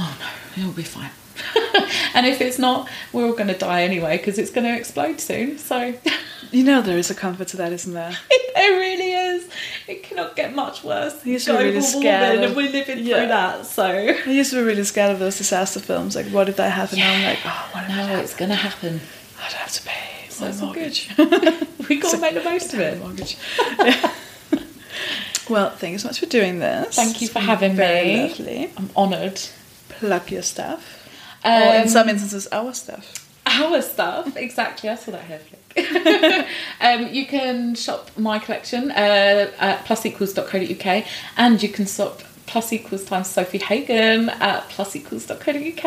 oh 0.00 0.16
no 0.20 0.62
it'll 0.62 0.72
be 0.72 0.82
fine 0.82 1.10
and 2.14 2.26
if 2.26 2.40
it's 2.40 2.58
not 2.58 2.88
we're 3.12 3.24
all 3.26 3.32
going 3.32 3.48
to 3.48 3.56
die 3.56 3.82
anyway 3.82 4.16
because 4.16 4.38
it's 4.38 4.50
going 4.50 4.66
to 4.66 4.76
explode 4.76 5.20
soon 5.20 5.58
so 5.58 5.94
You 6.50 6.64
know 6.64 6.82
there 6.82 6.98
is 6.98 7.10
a 7.10 7.14
comfort 7.14 7.48
to 7.48 7.56
that, 7.56 7.72
isn't 7.72 7.94
there? 7.94 8.14
It 8.64 8.70
really 8.86 9.12
is. 9.14 9.48
It 9.88 10.02
cannot 10.02 10.36
get 10.36 10.54
much 10.54 10.84
worse. 10.84 11.14
I 11.24 11.28
used 11.30 11.46
to 11.46 11.56
be 11.56 11.64
really 11.64 11.80
scared 11.80 12.36
of- 12.40 12.42
and 12.44 12.54
we're 12.56 12.70
living 12.70 12.98
Yeah. 12.98 13.16
through 13.16 13.28
that. 13.28 13.64
So 13.64 13.84
I 13.86 14.30
used 14.30 14.50
to 14.50 14.56
be 14.56 14.62
really 14.62 14.84
scared 14.84 15.12
of 15.12 15.18
those 15.18 15.38
disaster 15.38 15.80
films. 15.80 16.14
Like, 16.14 16.26
what 16.26 16.50
if 16.50 16.56
that 16.56 16.68
happened? 16.70 16.98
Now 16.98 17.10
I'm 17.14 17.24
like, 17.24 17.38
oh, 17.46 17.68
what 17.72 17.84
if 17.84 17.96
no, 17.96 18.16
it's 18.18 18.34
gonna 18.36 18.54
happen. 18.68 19.00
I'd 19.42 19.52
have 19.54 19.72
to 19.72 19.82
pay 19.82 20.21
So 20.32 20.50
my 20.50 20.64
mortgage. 20.66 21.08
We 21.88 21.98
gotta 22.00 22.18
make 22.18 22.34
the 22.34 22.42
most 22.44 22.72
of 22.74 22.80
it. 22.80 22.98
mortgage. 23.00 23.36
well, 25.50 25.70
thank 25.70 25.92
you 25.92 25.98
so 25.98 26.08
much 26.08 26.20
for 26.20 26.26
doing 26.26 26.58
this. 26.58 26.94
Thank 26.94 27.20
you 27.20 27.24
It's 27.26 27.32
for 27.32 27.40
having 27.40 27.74
very 27.74 28.06
me. 28.06 28.28
lovely. 28.28 28.70
I'm 28.76 28.90
honoured. 28.96 29.40
Plug 29.88 30.30
your 30.30 30.42
stuff. 30.42 31.08
or 31.44 31.50
in 31.50 31.82
Um, 31.82 31.88
some 31.88 32.08
instances, 32.08 32.46
our 32.52 32.72
stuff. 32.72 33.18
our 33.44 33.82
stuff 33.82 34.36
exactly 34.36 34.88
i 34.88 34.94
saw 34.94 35.10
that 35.10 35.24
hair 35.24 35.40
flick 35.40 36.46
um, 36.80 37.12
you 37.12 37.26
can 37.26 37.74
shop 37.74 38.08
my 38.16 38.38
collection 38.38 38.90
uh, 38.92 39.50
at 39.58 39.84
plusequals.co.uk 39.84 41.04
and 41.36 41.60
you 41.62 41.68
can 41.68 41.84
shop 41.84 42.22
plus 42.52 42.72
equals 42.72 43.04
times 43.04 43.28
Sofie 43.28 43.62
Hagen 43.62 44.28
at 44.28 44.68
plus 44.68 44.94
plusequals.co.uk 44.94 45.86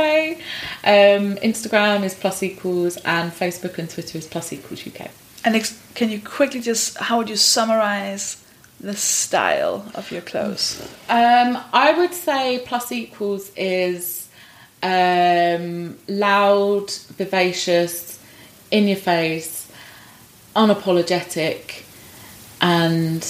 um, 0.84 1.36
instagram 1.50 2.04
is 2.04 2.16
plus 2.16 2.42
equals 2.42 2.98
and 2.98 3.32
facebook 3.32 3.78
and 3.78 3.90
twitter 3.90 4.18
is 4.18 4.28
plus 4.28 4.52
equals 4.52 4.86
uk 4.88 5.10
And 5.46 5.56
ex- 5.56 5.80
can 5.94 6.10
you 6.10 6.20
quickly 6.20 6.60
just, 6.60 6.98
how 6.98 7.18
would 7.20 7.30
you 7.30 7.36
summarize 7.36 8.44
the 8.80 8.96
style 8.96 9.86
of 9.94 10.12
your 10.12 10.22
clothes? 10.22 10.82
Um, 11.08 11.60
I 11.72 11.94
would 11.96 12.16
say 12.16 12.64
plus 12.66 12.92
equals 12.92 13.52
is 13.56 14.28
um, 14.82 15.98
loud, 16.08 16.90
vivacious, 17.18 18.20
in 18.72 18.88
your 18.88 18.98
face, 18.98 19.72
unapologetic, 20.56 21.84
and 22.60 23.22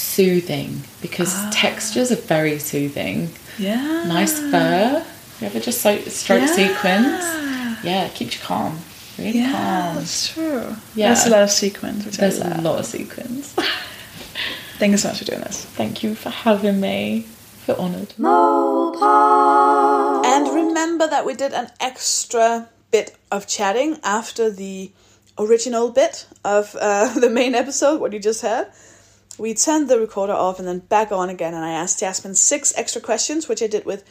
soothing 0.00 0.82
because 1.02 1.34
textures 1.50 2.10
are 2.10 2.16
very 2.16 2.58
soothing. 2.58 3.30
Yeah. 3.58 4.04
Nice 4.06 4.38
fur. 4.38 5.04
You 5.40 5.46
ever 5.46 5.60
just 5.60 5.80
so, 5.80 5.98
stroke 6.02 6.42
Yeah. 6.42 6.54
sequins? 6.54 7.84
Yeah, 7.84 8.06
it 8.06 8.14
keeps 8.14 8.34
you 8.36 8.40
calm. 8.42 8.78
Really 9.18 9.40
Yeah, 9.40 9.52
calm. 9.52 9.96
that's 9.96 10.28
true. 10.28 10.76
Yeah. 10.94 11.08
There's 11.14 11.26
a 11.26 11.30
lot 11.30 11.42
of 11.42 11.50
sequins, 11.50 12.06
which 12.06 12.16
There's 12.16 12.40
I 12.40 12.46
a 12.46 12.50
love. 12.50 12.62
lot 12.64 12.78
of 12.80 12.86
sequins. 12.86 13.54
Thank 14.78 14.92
you 14.92 14.98
so 14.98 15.08
much 15.08 15.18
for 15.18 15.24
doing 15.26 15.40
this. 15.42 15.64
Thank 15.64 16.02
you 16.02 16.14
for 16.14 16.30
having 16.30 16.80
me. 16.80 17.26
I 17.26 17.66
feel 17.66 17.76
honoured. 17.76 18.14
Mopod. 18.18 20.24
And 20.24 20.48
remember 20.54 21.06
that 21.06 21.26
we 21.26 21.34
did 21.34 21.52
an 21.52 21.70
extra 21.80 22.68
bit 22.90 23.16
of 23.30 23.46
chatting 23.46 23.98
after 24.02 24.50
the 24.50 24.90
original 25.38 25.90
bit 25.90 26.26
of 26.44 26.76
uh, 26.80 27.12
the 27.18 27.30
main 27.30 27.54
episode, 27.54 28.00
what 28.00 28.12
you 28.12 28.18
just 28.18 28.42
heard. 28.42 28.68
We 29.40 29.54
turned 29.54 29.88
the 29.88 29.98
recorder 29.98 30.34
off 30.34 30.58
and 30.58 30.68
then 30.68 30.80
back 30.80 31.10
on 31.12 31.30
again, 31.30 31.54
and 31.54 31.64
I 31.64 31.72
asked 31.72 32.00
Jasmine 32.00 32.34
six 32.34 32.72
extra 32.76 33.00
questions, 33.00 33.48
which 33.48 33.62
I 33.62 33.66
did 33.66 33.84
with 33.86 34.04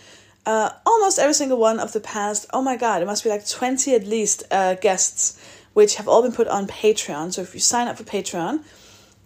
uh, 0.45 0.71
almost 0.86 1.19
every 1.19 1.34
single 1.34 1.59
one 1.59 1.80
of 1.80 1.93
the 1.93 1.99
past. 1.99 2.47
Oh 2.51 2.61
my 2.61 2.75
god, 2.75 3.01
it 3.01 3.05
must 3.05 3.23
be 3.23 3.30
like 3.30 3.47
20 3.47 3.93
at 3.95 4.07
least 4.07 4.43
uh, 4.51 4.75
guests, 4.75 5.39
which 5.73 5.95
have 5.95 6.07
all 6.07 6.21
been 6.21 6.32
put 6.32 6.47
on 6.47 6.67
Patreon. 6.67 7.34
So 7.34 7.41
if 7.41 7.53
you 7.53 7.59
sign 7.59 7.88
up 7.88 7.97
for 7.97 8.03
Patreon, 8.03 8.63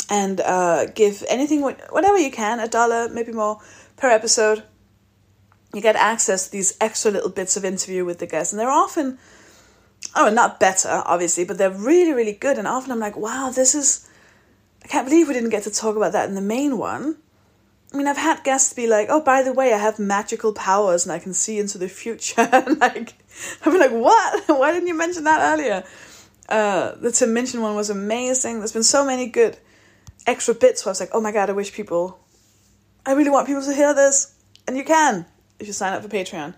and 0.09 0.41
uh, 0.41 0.85
give 0.85 1.23
anything, 1.29 1.61
whatever 1.61 2.17
you 2.17 2.31
can, 2.31 2.59
a 2.59 2.67
dollar, 2.67 3.09
maybe 3.09 3.31
more 3.31 3.59
per 3.95 4.09
episode, 4.09 4.63
you 5.73 5.81
get 5.81 5.95
access 5.95 6.45
to 6.45 6.51
these 6.51 6.77
extra 6.79 7.11
little 7.11 7.29
bits 7.29 7.57
of 7.57 7.65
interview 7.65 8.05
with 8.05 8.19
the 8.19 8.27
guests. 8.27 8.53
And 8.53 8.59
they're 8.59 8.69
often, 8.69 9.17
oh, 10.15 10.29
not 10.29 10.59
better, 10.59 11.01
obviously, 11.05 11.45
but 11.45 11.57
they're 11.57 11.71
really, 11.71 12.13
really 12.13 12.33
good. 12.33 12.57
And 12.57 12.67
often 12.67 12.91
I'm 12.91 12.99
like, 12.99 13.17
wow, 13.17 13.51
this 13.53 13.73
is, 13.73 14.07
I 14.83 14.87
can't 14.87 15.07
believe 15.07 15.27
we 15.27 15.33
didn't 15.33 15.49
get 15.49 15.63
to 15.63 15.71
talk 15.71 15.95
about 15.95 16.11
that 16.11 16.27
in 16.27 16.35
the 16.35 16.41
main 16.41 16.77
one. 16.77 17.17
I 17.93 17.97
mean, 17.97 18.07
I've 18.07 18.17
had 18.17 18.43
guests 18.43 18.73
be 18.73 18.87
like, 18.87 19.07
oh, 19.09 19.21
by 19.21 19.43
the 19.43 19.53
way, 19.53 19.71
I 19.71 19.77
have 19.77 19.99
magical 19.99 20.51
powers 20.51 21.05
and 21.05 21.13
I 21.13 21.19
can 21.19 21.33
see 21.33 21.59
into 21.59 21.77
the 21.77 21.87
future. 21.87 22.49
like, 22.79 23.13
I've 23.61 23.71
been 23.71 23.79
like, 23.79 23.91
what? 23.91 24.43
Why 24.47 24.71
didn't 24.71 24.87
you 24.87 24.97
mention 24.97 25.25
that 25.25 25.53
earlier? 25.53 25.83
Uh, 26.49 26.95
the 26.95 27.11
Tim 27.11 27.33
Minchin 27.33 27.61
one 27.61 27.75
was 27.75 27.89
amazing. 27.89 28.59
There's 28.59 28.71
been 28.71 28.83
so 28.83 29.05
many 29.05 29.27
good 29.27 29.57
extra 30.25 30.55
bits 30.55 30.83
where 30.83 30.89
I 30.89 30.93
was 30.93 30.99
like, 30.99 31.11
oh 31.13 31.21
my 31.21 31.31
god, 31.31 31.49
I 31.49 31.53
wish 31.53 31.71
people, 31.71 32.19
I 33.05 33.13
really 33.13 33.29
want 33.29 33.47
people 33.47 33.63
to 33.63 33.73
hear 33.73 33.93
this. 33.93 34.35
And 34.67 34.75
you 34.75 34.83
can 34.83 35.25
if 35.59 35.67
you 35.67 35.73
sign 35.73 35.93
up 35.93 36.01
for 36.01 36.09
Patreon. 36.09 36.55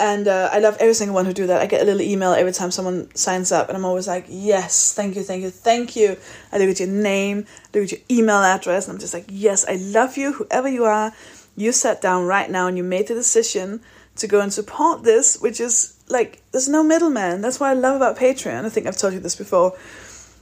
And 0.00 0.28
uh, 0.28 0.48
I 0.50 0.60
love 0.60 0.78
every 0.80 0.94
single 0.94 1.14
one 1.14 1.26
who 1.26 1.34
do 1.34 1.46
that. 1.48 1.60
I 1.60 1.66
get 1.66 1.82
a 1.82 1.84
little 1.84 2.00
email 2.00 2.32
every 2.32 2.52
time 2.52 2.70
someone 2.70 3.14
signs 3.14 3.52
up, 3.52 3.68
and 3.68 3.76
I'm 3.76 3.84
always 3.84 4.08
like, 4.08 4.24
yes, 4.28 4.94
thank 4.94 5.14
you, 5.14 5.22
thank 5.22 5.42
you, 5.42 5.50
thank 5.50 5.94
you. 5.94 6.16
I 6.50 6.56
look 6.56 6.70
at 6.70 6.80
your 6.80 6.88
name, 6.88 7.44
I 7.46 7.78
look 7.78 7.84
at 7.84 7.92
your 7.92 8.00
email 8.10 8.38
address, 8.38 8.88
and 8.88 8.94
I'm 8.94 9.00
just 9.00 9.12
like, 9.12 9.26
yes, 9.28 9.66
I 9.68 9.76
love 9.76 10.16
you, 10.16 10.32
whoever 10.32 10.68
you 10.68 10.86
are. 10.86 11.12
You 11.54 11.70
sat 11.72 12.00
down 12.00 12.24
right 12.24 12.50
now 12.50 12.66
and 12.66 12.78
you 12.78 12.82
made 12.82 13.08
the 13.08 13.14
decision 13.14 13.82
to 14.16 14.26
go 14.26 14.40
and 14.40 14.50
support 14.50 15.02
this, 15.02 15.38
which 15.38 15.60
is 15.60 16.02
like, 16.08 16.42
there's 16.50 16.68
no 16.68 16.82
middleman. 16.82 17.42
That's 17.42 17.60
what 17.60 17.68
I 17.68 17.74
love 17.74 17.96
about 17.96 18.16
Patreon. 18.16 18.64
I 18.64 18.70
think 18.70 18.86
I've 18.86 18.96
told 18.96 19.12
you 19.12 19.20
this 19.20 19.36
before. 19.36 19.76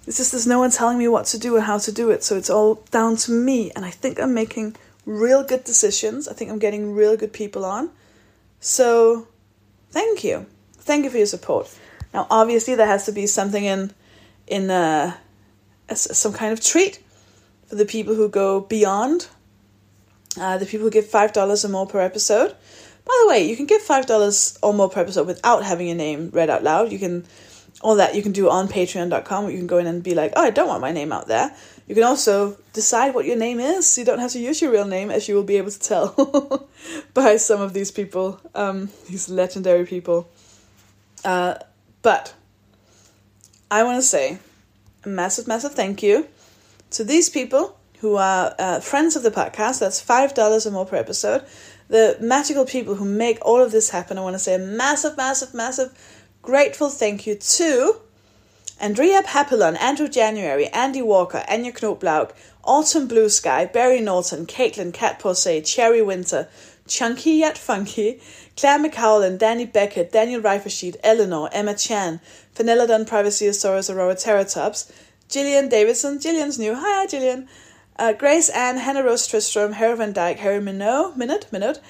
It's 0.06 0.18
just 0.18 0.30
there's 0.32 0.46
no 0.46 0.61
one 0.61 0.70
telling 0.70 0.98
me 0.98 1.09
what 1.09 1.26
to 1.26 1.38
do 1.38 1.56
or 1.56 1.61
how 1.61 1.78
to 1.78 1.92
do 1.92 2.11
it, 2.11 2.22
so 2.22 2.36
it's 2.36 2.48
all 2.48 2.76
down 2.92 3.16
to 3.16 3.32
me. 3.32 3.72
And 3.74 3.84
I 3.84 3.90
think 3.90 4.20
I'm 4.20 4.34
making 4.34 4.76
real 5.04 5.42
good 5.42 5.64
decisions. 5.64 6.28
I 6.28 6.32
think 6.34 6.50
I'm 6.50 6.59
getting 6.59 6.94
real 6.94 7.16
good 7.16 7.32
people 7.32 7.64
on. 7.64 7.90
So, 8.61 9.27
thank 9.91 10.24
you, 10.24 10.47
thank 10.78 11.05
you 11.05 11.11
for 11.11 11.18
your 11.18 11.26
support. 11.26 11.74
Now, 12.14 12.26
obviously, 12.30 12.74
there 12.74 12.86
has 12.86 13.07
to 13.07 13.12
be 13.12 13.26
something 13.26 13.64
in 13.64 13.93
in 14.47 14.70
uh, 14.70 15.14
some 15.95 16.32
kind 16.32 16.53
of 16.53 16.61
treat 16.61 17.03
for 17.66 17.74
the 17.74 17.84
people 17.84 18.14
who 18.14 18.28
go 18.28 18.61
beyond. 18.61 19.28
Uh, 20.39 20.57
the 20.59 20.66
people 20.66 20.84
who 20.84 20.91
give 20.91 21.07
five 21.07 21.32
dollars 21.32 21.64
or 21.64 21.68
more 21.68 21.86
per 21.86 22.01
episode. 22.01 22.55
By 23.05 23.18
the 23.22 23.28
way, 23.28 23.49
you 23.49 23.57
can 23.57 23.66
give 23.66 23.82
five 23.82 24.07
dollars 24.07 24.59
or 24.62 24.72
more 24.72 24.89
per 24.89 25.01
episode 25.01 25.26
without 25.26 25.64
having 25.64 25.89
your 25.89 25.97
name 25.97 26.30
read 26.32 26.51
out 26.51 26.62
loud. 26.62 26.93
You 26.93 26.99
can 26.99 27.24
all 27.80 27.97
that 27.97 28.14
you 28.14 28.22
can 28.22 28.32
do 28.32 28.51
on 28.51 28.68
patreon.com 28.68 29.51
you 29.51 29.57
can 29.57 29.66
go 29.66 29.78
in 29.78 29.86
and 29.86 30.03
be 30.03 30.14
like 30.14 30.32
oh 30.36 30.43
i 30.43 30.51
don't 30.51 30.68
want 30.68 30.80
my 30.80 30.93
name 30.93 31.12
out 31.12 31.28
there 31.28 31.55
you 31.89 31.95
can 31.95 32.05
also 32.05 32.57
decide 32.72 33.14
what 33.14 33.24
your 33.24 33.36
name 33.36 33.59
is. 33.59 33.97
You 33.97 34.05
don't 34.05 34.18
have 34.18 34.32
to 34.32 34.39
use 34.39 34.61
your 34.61 34.70
real 34.70 34.86
name 34.86 35.11
as 35.11 35.26
you 35.26 35.34
will 35.34 35.43
be 35.43 35.57
able 35.57 35.70
to 35.70 35.80
tell 35.80 36.68
by 37.14 37.39
some 37.39 37.61
of 37.61 37.72
these 37.72 37.91
people 37.91 38.41
um, 38.55 38.91
these 39.09 39.28
legendary 39.28 39.86
people. 39.86 40.28
Uh, 41.24 41.55
but 42.03 42.34
i 43.70 43.82
want 43.82 43.97
to 43.97 44.03
say 44.03 44.39
a 45.05 45.09
massive 45.09 45.47
massive 45.47 45.74
thank 45.74 46.03
you 46.03 46.26
to 46.91 47.05
these 47.05 47.28
people 47.28 47.78
who 48.01 48.16
are 48.16 48.55
uh, 48.59 48.78
friends 48.78 49.16
of 49.16 49.24
the 49.24 49.30
podcast. 49.30 49.80
That's 49.80 50.01
five 50.01 50.32
dollars 50.32 50.66
or 50.66 50.70
more 50.70 50.86
per 50.86 50.97
episode. 50.97 51.45
The 51.89 52.16
magical 52.20 52.64
people 52.64 52.95
who 52.95 53.05
make 53.05 53.39
all 53.43 53.61
of 53.61 53.72
this 53.72 53.91
happen. 53.91 54.18
I 54.18 54.20
want 54.20 54.34
to 54.34 54.39
say 54.39 54.55
a 54.55 54.59
massive 54.59 55.16
massive 55.16 55.53
massive 55.53 55.91
grateful 56.43 56.89
thank 56.89 57.27
you 57.27 57.35
to 57.35 58.01
Andrea 58.80 59.22
Papillon, 59.24 59.76
Andrew 59.76 60.09
January, 60.09 60.66
Andy 60.68 61.02
Walker, 61.02 61.44
Anya 61.48 61.72
Knoblaug, 61.72 62.30
Autumn 62.62 63.09
Blue 63.09 63.28
Sky, 63.28 63.64
Barry 63.64 64.00
Norton, 64.00 64.46
Caitlin 64.46 64.92
Cat 64.92 65.18
Posey, 65.18 65.60
Cherry 65.60 66.00
Winter, 66.00 66.48
Chunky 66.86 67.32
Yet 67.32 67.59
Funky, 67.59 68.20
Claire 68.56 68.78
McCowlin, 68.78 69.36
Danny 69.36 69.66
Beckett, 69.66 70.12
Daniel 70.12 70.40
Reifersheet, 70.40 70.96
Eleanor, 71.02 71.48
Emma 71.52 71.74
Chan, 71.74 72.20
Phenelodon 72.55 73.05
Privaceosaurus 73.05 73.92
Aurora 73.92 74.14
Teratops, 74.14 74.90
Gillian 75.28 75.68
Davidson, 75.68 76.20
Gillian's 76.20 76.59
new, 76.59 76.74
hi 76.74 77.06
Gillian, 77.06 77.48
uh, 77.98 78.12
Grace 78.12 78.48
Ann, 78.48 78.78
Hannah 78.78 79.02
Rose 79.02 79.26
Tristram, 79.26 79.72
Harry 79.72 79.96
Van 79.96 80.12
Dyke, 80.12 80.38
Harry 80.38 80.60
Minot, 80.60 81.16
Minute, 81.16 81.46
Minute, 81.50 81.80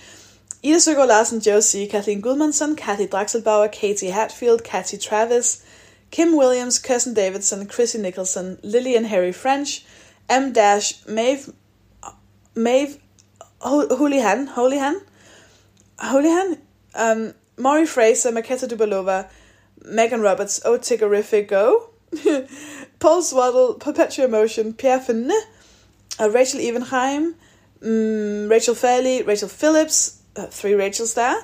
Ida 0.64 0.80
Søgaard 0.80 1.08
Larsen, 1.08 1.40
Josie, 1.40 1.86
Kathleen 1.86 2.20
Gudmundsson, 2.20 2.76
Kathy 2.76 3.06
Draxelbauer, 3.06 3.70
Katie 3.70 4.08
Hatfield, 4.08 4.64
Katy 4.64 4.96
Travis, 4.98 5.62
Kim 6.10 6.36
Williams, 6.36 6.78
Kirsten 6.78 7.14
Davidson, 7.14 7.66
Chrissy 7.66 7.98
Nicholson, 7.98 8.58
Lillian 8.62 9.04
Harry 9.04 9.32
French, 9.32 9.84
M. 10.28 10.52
Dash, 10.52 11.06
Maeve, 11.06 11.52
Maeve 12.54 12.98
Houlihan, 13.60 14.48
Houlihan, 14.48 15.00
Houlihan, 15.98 16.58
um, 16.94 17.34
Maury 17.56 17.86
Fraser, 17.86 18.30
Maketa 18.30 18.68
Dubalova, 18.68 19.28
Megan 19.84 20.20
Roberts, 20.20 20.60
O 20.64 20.78
Go, 20.78 21.90
Paul 23.00 23.22
Swaddle, 23.22 23.74
Perpetual 23.74 24.28
Motion, 24.28 24.72
Pierre 24.72 25.00
Finne, 25.00 25.32
uh, 26.20 26.30
Rachel 26.30 26.60
Evenheim, 26.60 27.34
um, 27.82 28.48
Rachel 28.48 28.74
Fairley, 28.74 29.22
Rachel 29.22 29.48
Phillips, 29.48 30.20
uh, 30.36 30.46
three 30.46 30.74
Rachels 30.74 31.14
there. 31.14 31.36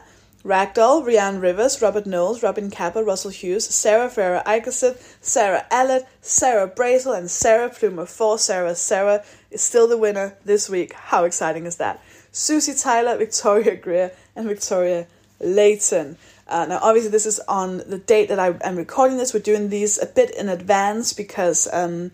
Ragdoll, 0.44 1.06
Rianne 1.06 1.40
Rivers, 1.40 1.80
Robert 1.80 2.04
Knowles, 2.04 2.42
Robin 2.42 2.70
Kappa, 2.70 3.02
Russell 3.02 3.30
Hughes, 3.30 3.64
Sarah 3.66 4.10
Ferrer 4.10 4.42
Ikerson, 4.44 4.94
Sarah 5.22 5.64
Allett, 5.70 6.06
Sarah 6.20 6.68
Brazel, 6.68 7.16
and 7.16 7.30
Sarah 7.30 7.70
Plumer. 7.70 8.04
Four 8.04 8.38
Sarah. 8.38 8.74
Sarah 8.74 9.24
is 9.50 9.62
still 9.62 9.88
the 9.88 9.96
winner 9.96 10.36
this 10.44 10.68
week. 10.68 10.92
How 10.92 11.24
exciting 11.24 11.64
is 11.64 11.76
that? 11.76 12.02
Susie 12.30 12.74
Tyler, 12.74 13.16
Victoria 13.16 13.74
Greer, 13.74 14.12
and 14.36 14.46
Victoria 14.46 15.06
Layton. 15.40 16.18
Uh, 16.46 16.66
now, 16.66 16.78
obviously, 16.82 17.10
this 17.10 17.24
is 17.24 17.40
on 17.48 17.78
the 17.78 17.98
date 17.98 18.28
that 18.28 18.38
I 18.38 18.54
am 18.60 18.76
recording 18.76 19.16
this. 19.16 19.32
We're 19.32 19.40
doing 19.40 19.70
these 19.70 19.96
a 20.02 20.06
bit 20.06 20.30
in 20.30 20.50
advance 20.50 21.14
because 21.14 21.66
um, 21.72 22.10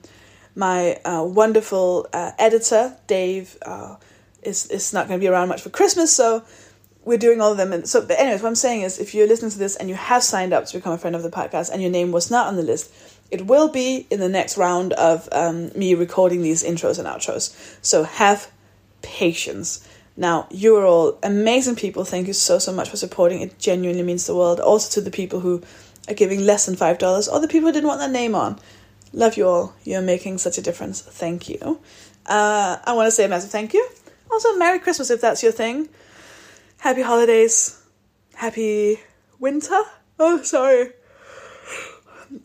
my 0.54 0.94
uh, 1.04 1.24
wonderful 1.24 2.06
uh, 2.12 2.30
editor, 2.38 2.96
Dave, 3.08 3.58
uh, 3.62 3.96
is, 4.42 4.66
is 4.66 4.92
not 4.92 5.08
going 5.08 5.18
to 5.18 5.24
be 5.24 5.28
around 5.28 5.48
much 5.48 5.62
for 5.62 5.70
Christmas, 5.70 6.12
so 6.14 6.44
we're 7.04 7.18
doing 7.18 7.40
all 7.40 7.52
of 7.52 7.56
them. 7.56 7.72
And 7.72 7.88
so, 7.88 8.04
but 8.04 8.18
anyways, 8.18 8.42
what 8.42 8.48
I'm 8.48 8.54
saying 8.54 8.82
is, 8.82 8.98
if 8.98 9.14
you're 9.14 9.26
listening 9.26 9.50
to 9.52 9.58
this 9.58 9.76
and 9.76 9.88
you 9.88 9.94
have 9.94 10.22
signed 10.22 10.52
up 10.52 10.66
to 10.66 10.78
become 10.78 10.92
a 10.92 10.98
friend 10.98 11.16
of 11.16 11.22
the 11.22 11.30
podcast 11.30 11.70
and 11.70 11.80
your 11.80 11.90
name 11.90 12.12
was 12.12 12.30
not 12.30 12.46
on 12.46 12.56
the 12.56 12.62
list, 12.62 12.92
it 13.30 13.46
will 13.46 13.68
be 13.68 14.06
in 14.10 14.20
the 14.20 14.28
next 14.28 14.56
round 14.56 14.92
of 14.94 15.28
um, 15.32 15.70
me 15.76 15.94
recording 15.94 16.42
these 16.42 16.62
intros 16.62 16.98
and 16.98 17.06
outros. 17.08 17.54
So 17.82 18.02
have 18.02 18.50
patience. 19.02 19.86
Now, 20.16 20.46
you 20.50 20.76
are 20.76 20.84
all 20.84 21.18
amazing 21.22 21.76
people. 21.76 22.04
Thank 22.04 22.26
you 22.26 22.32
so, 22.32 22.58
so 22.58 22.72
much 22.72 22.90
for 22.90 22.96
supporting. 22.96 23.40
It 23.40 23.58
genuinely 23.58 24.02
means 24.02 24.26
the 24.26 24.34
world. 24.34 24.60
Also 24.60 25.00
to 25.00 25.04
the 25.04 25.10
people 25.10 25.40
who 25.40 25.62
are 26.08 26.14
giving 26.14 26.44
less 26.44 26.66
than 26.66 26.74
$5 26.74 27.32
or 27.32 27.40
the 27.40 27.48
people 27.48 27.68
who 27.68 27.72
didn't 27.72 27.88
want 27.88 28.00
their 28.00 28.08
name 28.08 28.34
on. 28.34 28.58
Love 29.12 29.36
you 29.36 29.46
all. 29.46 29.74
You're 29.84 30.02
making 30.02 30.38
such 30.38 30.58
a 30.58 30.62
difference. 30.62 31.00
Thank 31.00 31.48
you. 31.48 31.80
Uh, 32.26 32.78
I 32.84 32.92
want 32.92 33.06
to 33.06 33.10
say 33.10 33.24
a 33.24 33.28
massive 33.28 33.50
thank 33.50 33.72
you. 33.72 33.88
Also, 34.30 34.56
Merry 34.56 34.78
Christmas 34.78 35.10
if 35.10 35.20
that's 35.20 35.42
your 35.42 35.52
thing. 35.52 35.88
Happy 36.80 37.02
holidays. 37.02 37.78
Happy 38.34 38.98
winter. 39.38 39.82
Oh, 40.18 40.40
sorry. 40.42 40.92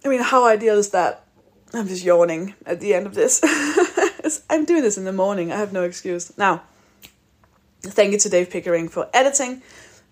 I 0.03 0.09
mean, 0.09 0.21
how 0.21 0.45
ideal 0.45 0.77
is 0.77 0.89
that? 0.89 1.25
I'm 1.73 1.87
just 1.87 2.03
yawning 2.03 2.53
at 2.65 2.81
the 2.81 2.93
end 2.93 3.05
of 3.05 3.13
this. 3.13 3.39
I'm 4.49 4.65
doing 4.65 4.81
this 4.81 4.97
in 4.97 5.05
the 5.05 5.13
morning. 5.13 5.53
I 5.53 5.55
have 5.55 5.71
no 5.71 5.83
excuse. 5.83 6.37
Now, 6.37 6.63
thank 7.81 8.11
you 8.11 8.19
to 8.19 8.29
Dave 8.29 8.49
Pickering 8.49 8.89
for 8.89 9.09
editing 9.13 9.61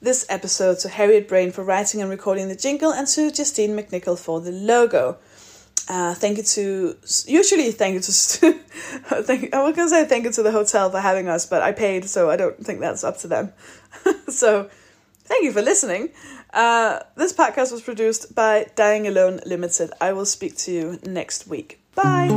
this 0.02 0.26
episode, 0.30 0.80
to 0.80 0.90
Harriet 0.90 1.28
Braine 1.28 1.52
for 1.52 1.66
writing 1.66 2.02
and 2.02 2.10
recording 2.10 2.48
the 2.48 2.56
jingle, 2.56 2.94
and 2.94 3.08
to 3.08 3.30
Justine 3.30 3.72
McNichol 3.72 4.18
for 4.18 4.40
the 4.40 4.52
logo. 4.52 5.18
Uh, 5.90 6.14
thank 6.14 6.38
you 6.38 6.44
to 6.44 6.96
usually 7.26 7.70
thank 7.72 7.94
you 7.94 8.00
to 8.00 8.12
thank 9.24 9.54
I 9.54 9.62
was 9.64 9.76
gonna 9.76 9.90
say 9.90 10.06
thank 10.06 10.24
you 10.24 10.32
to 10.32 10.44
the 10.44 10.52
hotel 10.52 10.90
for 10.90 11.02
having 11.02 11.28
us, 11.28 11.46
but 11.46 11.62
I 11.62 11.74
paid, 11.74 12.06
so 12.06 12.30
I 12.30 12.38
don't 12.38 12.58
think 12.58 12.80
that's 12.80 13.04
up 13.04 13.18
to 13.20 13.28
them. 13.28 13.52
so 14.30 14.70
thank 15.24 15.44
you 15.44 15.52
for 15.52 15.62
listening. 15.62 16.10
Uh, 16.54 17.00
this 17.16 17.34
podcast 17.34 17.72
was 17.72 17.82
produced 17.82 18.36
by 18.36 18.68
Dying 18.76 19.08
Alone 19.08 19.40
Limited. 19.46 19.92
I 20.00 20.14
will 20.14 20.26
speak 20.26 20.56
to 20.58 20.72
you 20.72 21.00
next 21.04 21.48
week. 21.48 21.80
Bye. 21.96 22.30